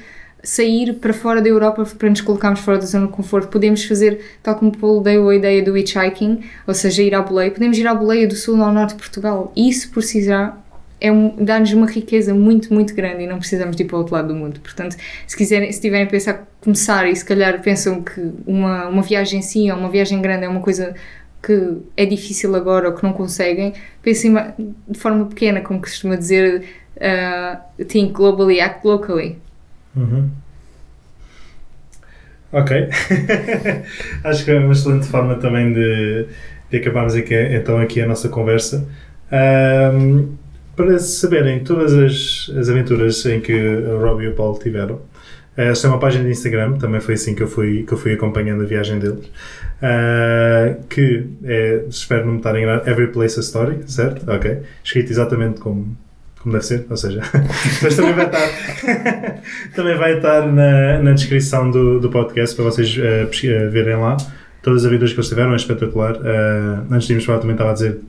sair 0.43 0.95
para 0.95 1.13
fora 1.13 1.41
da 1.41 1.47
Europa 1.47 1.85
para 1.97 2.09
nos 2.09 2.19
colocarmos 2.19 2.59
fora 2.59 2.77
da 2.77 2.85
zona 2.85 3.07
de 3.07 3.13
conforto. 3.13 3.47
Podemos 3.47 3.85
fazer, 3.85 4.19
tal 4.43 4.55
como 4.55 4.71
o 4.71 4.77
Paulo 4.77 5.01
deu 5.01 5.29
a 5.29 5.35
ideia 5.35 5.63
do 5.63 5.77
hitchhiking, 5.77 6.41
ou 6.67 6.73
seja, 6.73 7.01
ir 7.01 7.15
à 7.15 7.21
boleia, 7.21 7.49
podemos 7.49 7.77
ir 7.77 7.87
à 7.87 7.95
boleia 7.95 8.27
do 8.27 8.35
sul 8.35 8.61
ao 8.61 8.73
norte 8.73 8.89
de 8.89 8.97
Portugal. 8.97 9.53
Isso 9.55 9.89
por 9.91 10.03
si 10.03 10.21
já 10.25 10.57
é 11.03 11.11
um, 11.11 11.35
dá-nos 11.43 11.73
uma 11.73 11.85
riqueza 11.85 12.33
muito, 12.33 12.73
muito 12.73 12.95
grande 12.95 13.23
e 13.23 13.27
não 13.27 13.37
precisamos 13.37 13.75
de 13.75 13.83
ir 13.83 13.87
para 13.87 13.97
o 13.97 13.99
outro 13.99 14.15
lado 14.15 14.29
do 14.29 14.35
mundo. 14.35 14.61
Portanto, 14.61 14.95
se 15.27 15.35
quiserem, 15.35 15.69
se 15.69 15.81
tiverem 15.81 16.07
a 16.07 16.09
pensar 16.09 16.47
começar 16.61 17.05
e 17.09 17.13
se 17.13 17.25
calhar 17.25 17.61
pensam 17.61 18.01
que 18.01 18.31
uma, 18.47 18.87
uma 18.87 19.01
viagem 19.01 19.41
sim 19.41 19.69
ou 19.69 19.77
uma 19.77 19.89
viagem 19.89 20.21
grande 20.21 20.45
é 20.45 20.47
uma 20.47 20.61
coisa 20.61 20.95
que 21.45 21.77
é 21.97 22.05
difícil 22.05 22.55
agora 22.55 22.87
ou 22.87 22.95
que 22.95 23.03
não 23.03 23.11
conseguem, 23.11 23.73
pensem 24.01 24.33
de 24.87 24.97
forma 24.97 25.25
pequena, 25.25 25.59
como 25.59 25.81
costuma 25.81 26.15
dizer, 26.15 26.63
uh, 26.95 27.83
think 27.83 28.13
globally, 28.13 28.61
act 28.61 28.87
locally. 28.87 29.37
Uhum. 29.93 30.29
Ok. 32.53 32.89
Acho 34.23 34.45
que 34.45 34.51
é 34.51 34.57
uma 34.57 34.71
excelente 34.71 35.07
forma 35.07 35.35
também 35.35 35.73
de, 35.73 36.27
de 36.71 36.77
acabarmos 36.77 37.13
aqui, 37.13 37.35
então 37.35 37.77
aqui 37.77 37.99
a 37.99 38.07
nossa 38.07 38.29
conversa. 38.29 38.87
Um, 39.29 40.42
para 40.75 40.97
saberem 40.99 41.63
todas 41.63 41.93
as, 41.93 42.51
as 42.57 42.69
aventuras 42.69 43.25
em 43.25 43.39
que 43.39 43.53
o 43.53 43.99
Robbie 43.99 44.25
e 44.25 44.27
o 44.29 44.33
Paulo 44.33 44.57
tiveram, 44.57 44.95
uh, 44.95 45.79
tem 45.79 45.89
uma 45.89 45.99
página 45.99 46.23
de 46.23 46.31
Instagram, 46.31 46.73
também 46.73 46.99
foi 46.99 47.13
assim 47.13 47.35
que 47.35 47.43
eu 47.43 47.47
fui, 47.47 47.83
que 47.83 47.93
eu 47.93 47.97
fui 47.97 48.13
acompanhando 48.13 48.63
a 48.63 48.65
viagem 48.65 48.99
deles, 48.99 49.25
uh, 49.25 50.83
que 50.89 51.27
é, 51.43 51.83
espero 51.87 52.25
não 52.25 52.33
me 52.33 52.37
estar 52.39 52.55
a 52.55 52.59
enganar, 52.59 52.87
Every 52.87 53.11
Place 53.11 53.39
a 53.39 53.41
Story, 53.41 53.79
certo? 53.85 54.29
Ok. 54.29 54.61
Escrito 54.83 55.11
exatamente 55.11 55.59
como, 55.59 55.95
como 56.39 56.53
deve 56.53 56.65
ser, 56.65 56.85
ou 56.89 56.97
seja, 56.97 57.21
mas 57.81 57.95
também 57.95 58.13
vai 58.13 58.25
estar, 58.25 59.41
também 59.75 59.97
vai 59.97 60.17
estar 60.17 60.51
na, 60.51 60.99
na 60.99 61.11
descrição 61.13 61.69
do, 61.69 61.99
do 61.99 62.09
podcast 62.09 62.55
para 62.55 62.65
vocês 62.65 62.97
uh, 62.97 63.71
verem 63.71 63.97
lá. 63.97 64.17
Todas 64.63 64.83
as 64.83 64.87
aventuras 64.87 65.11
que 65.11 65.19
eles 65.19 65.27
tiveram 65.27 65.51
é 65.51 65.57
espetacular. 65.57 66.15
Uh, 66.15 66.87
antes 66.89 67.05
de 67.05 67.13
irmos 67.13 67.25
falar, 67.25 67.39
também 67.39 67.53
estava 67.53 67.71
a 67.71 67.73
dizer 67.73 67.99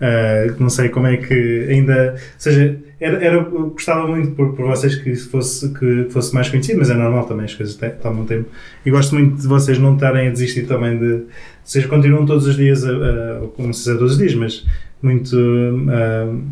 Uh, 0.00 0.54
não 0.58 0.70
sei 0.70 0.88
como 0.88 1.06
é 1.06 1.18
que 1.18 1.66
ainda. 1.68 2.14
Ou 2.14 2.18
seja, 2.38 2.78
era, 2.98 3.22
era, 3.22 3.38
gostava 3.42 4.06
muito 4.06 4.30
por, 4.32 4.54
por 4.54 4.66
vocês 4.66 4.94
que 4.96 5.14
fosse, 5.16 5.72
que 5.74 6.06
fosse 6.10 6.34
mais 6.34 6.48
conhecido, 6.48 6.78
mas 6.78 6.88
é 6.88 6.94
normal 6.94 7.26
também, 7.26 7.44
as 7.44 7.54
coisas 7.54 7.78
tomam 8.02 8.24
tempo. 8.24 8.48
E 8.84 8.90
gosto 8.90 9.14
muito 9.14 9.40
de 9.40 9.46
vocês 9.46 9.78
não 9.78 9.94
estarem 9.94 10.28
a 10.28 10.30
desistir 10.30 10.66
também 10.66 10.98
de. 10.98 11.24
Seja, 11.64 11.86
continuam 11.86 12.24
todos 12.24 12.46
os 12.46 12.56
dias, 12.56 12.80
sei 12.80 13.72
se 13.74 13.90
é 13.90 13.94
todos 13.94 14.12
os 14.12 14.18
dias, 14.18 14.34
mas 14.34 14.66
muito. 15.02 15.36
Uh, 15.36 16.42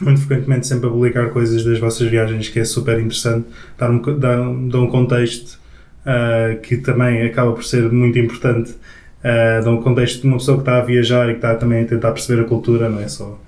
muito 0.00 0.20
frequentemente 0.22 0.66
sempre 0.66 0.88
a 0.88 0.90
publicar 0.90 1.28
coisas 1.28 1.62
das 1.62 1.78
vossas 1.78 2.08
viagens 2.08 2.48
que 2.48 2.58
é 2.58 2.64
super 2.64 2.98
interessante, 2.98 3.46
dar 3.78 3.90
um, 3.90 4.00
dar, 4.18 4.36
dar 4.70 4.80
um 4.80 4.86
contexto 4.86 5.58
uh, 6.06 6.58
que 6.60 6.78
também 6.78 7.22
acaba 7.22 7.52
por 7.52 7.64
ser 7.64 7.90
muito 7.92 8.18
importante 8.18 8.74
uh, 9.24 9.64
dá 9.64 9.70
um 9.70 9.82
contexto 9.82 10.22
de 10.22 10.26
uma 10.26 10.38
pessoa 10.38 10.56
que 10.56 10.62
está 10.62 10.78
a 10.78 10.82
viajar 10.82 11.28
e 11.28 11.32
que 11.32 11.38
está 11.38 11.54
também 11.54 11.82
a 11.82 11.86
tentar 11.86 12.12
perceber 12.12 12.42
a 12.42 12.44
cultura, 12.44 12.88
não 12.88 13.00
é 13.00 13.08
só 13.08 13.38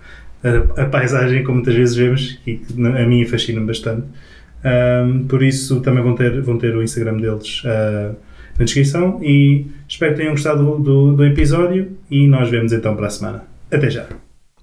a, 0.42 0.82
a 0.82 0.86
paisagem, 0.86 1.42
como 1.44 1.56
muitas 1.56 1.74
vezes 1.74 1.94
vemos, 1.94 2.38
e 2.46 2.56
que 2.56 2.86
a 2.86 3.06
mim 3.06 3.24
fascina 3.24 3.60
bastante. 3.60 4.06
Um, 4.64 5.26
por 5.26 5.42
isso 5.42 5.80
também 5.80 6.02
vão 6.02 6.14
ter, 6.14 6.40
vão 6.40 6.58
ter 6.58 6.74
o 6.76 6.82
Instagram 6.82 7.16
deles 7.16 7.62
uh, 7.64 8.14
na 8.56 8.64
descrição 8.64 9.18
e 9.22 9.66
espero 9.88 10.12
que 10.12 10.20
tenham 10.20 10.34
gostado 10.34 10.64
do, 10.64 10.78
do, 10.78 11.16
do 11.16 11.24
episódio 11.24 11.96
e 12.08 12.28
nós 12.28 12.48
vemos 12.48 12.72
então 12.72 12.94
para 12.94 13.06
a 13.06 13.10
semana. 13.10 13.44
Até 13.70 13.90
já! 13.90 14.06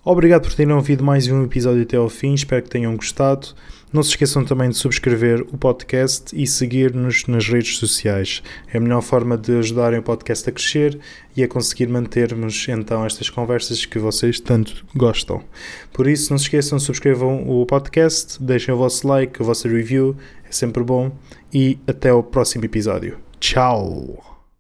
Obrigado 0.06 0.44
por 0.44 0.54
terem 0.54 0.74
ouvido 0.74 1.04
mais 1.04 1.28
um 1.28 1.44
episódio 1.44 1.84
até 1.84 1.98
ao 1.98 2.08
fim, 2.08 2.34
espero 2.34 2.64
que 2.64 2.70
tenham 2.70 2.96
gostado. 2.96 3.50
Não 3.92 4.04
se 4.04 4.10
esqueçam 4.10 4.46
também 4.46 4.70
de 4.70 4.78
subscrever 4.78 5.42
o 5.52 5.58
podcast 5.58 6.36
e 6.40 6.46
seguir-nos 6.46 7.26
nas 7.26 7.48
redes 7.48 7.78
sociais. 7.78 8.44
É 8.72 8.78
a 8.78 8.80
melhor 8.80 9.02
forma 9.02 9.36
de 9.36 9.58
ajudarem 9.58 10.00
o 10.00 10.04
podcast 10.04 10.48
a 10.48 10.54
crescer 10.54 11.00
e 11.36 11.44
a 11.44 11.48
conseguir 11.48 11.88
mantermos 11.88 12.68
então 12.70 13.04
estas 13.04 13.32
conversas 13.32 13.88
que 13.88 13.98
vocês 13.98 14.40
tanto 14.40 14.86
gostam. 14.96 15.44
Por 15.92 16.08
isso, 16.08 16.32
não 16.32 16.38
se 16.38 16.46
esqueçam, 16.46 16.78
subscrevam 16.80 17.50
o 17.50 17.66
podcast, 17.66 18.42
deixem 18.42 18.74
o 18.74 18.78
vosso 18.78 19.08
like, 19.08 19.42
a 19.42 19.46
vossa 19.46 19.68
review, 19.68 20.16
é 20.48 20.52
sempre 20.52 20.84
bom 20.84 21.12
e 21.52 21.80
até 21.88 22.14
o 22.14 22.22
próximo 22.22 22.66
episódio. 22.66 23.18
Tchau! 23.40 24.29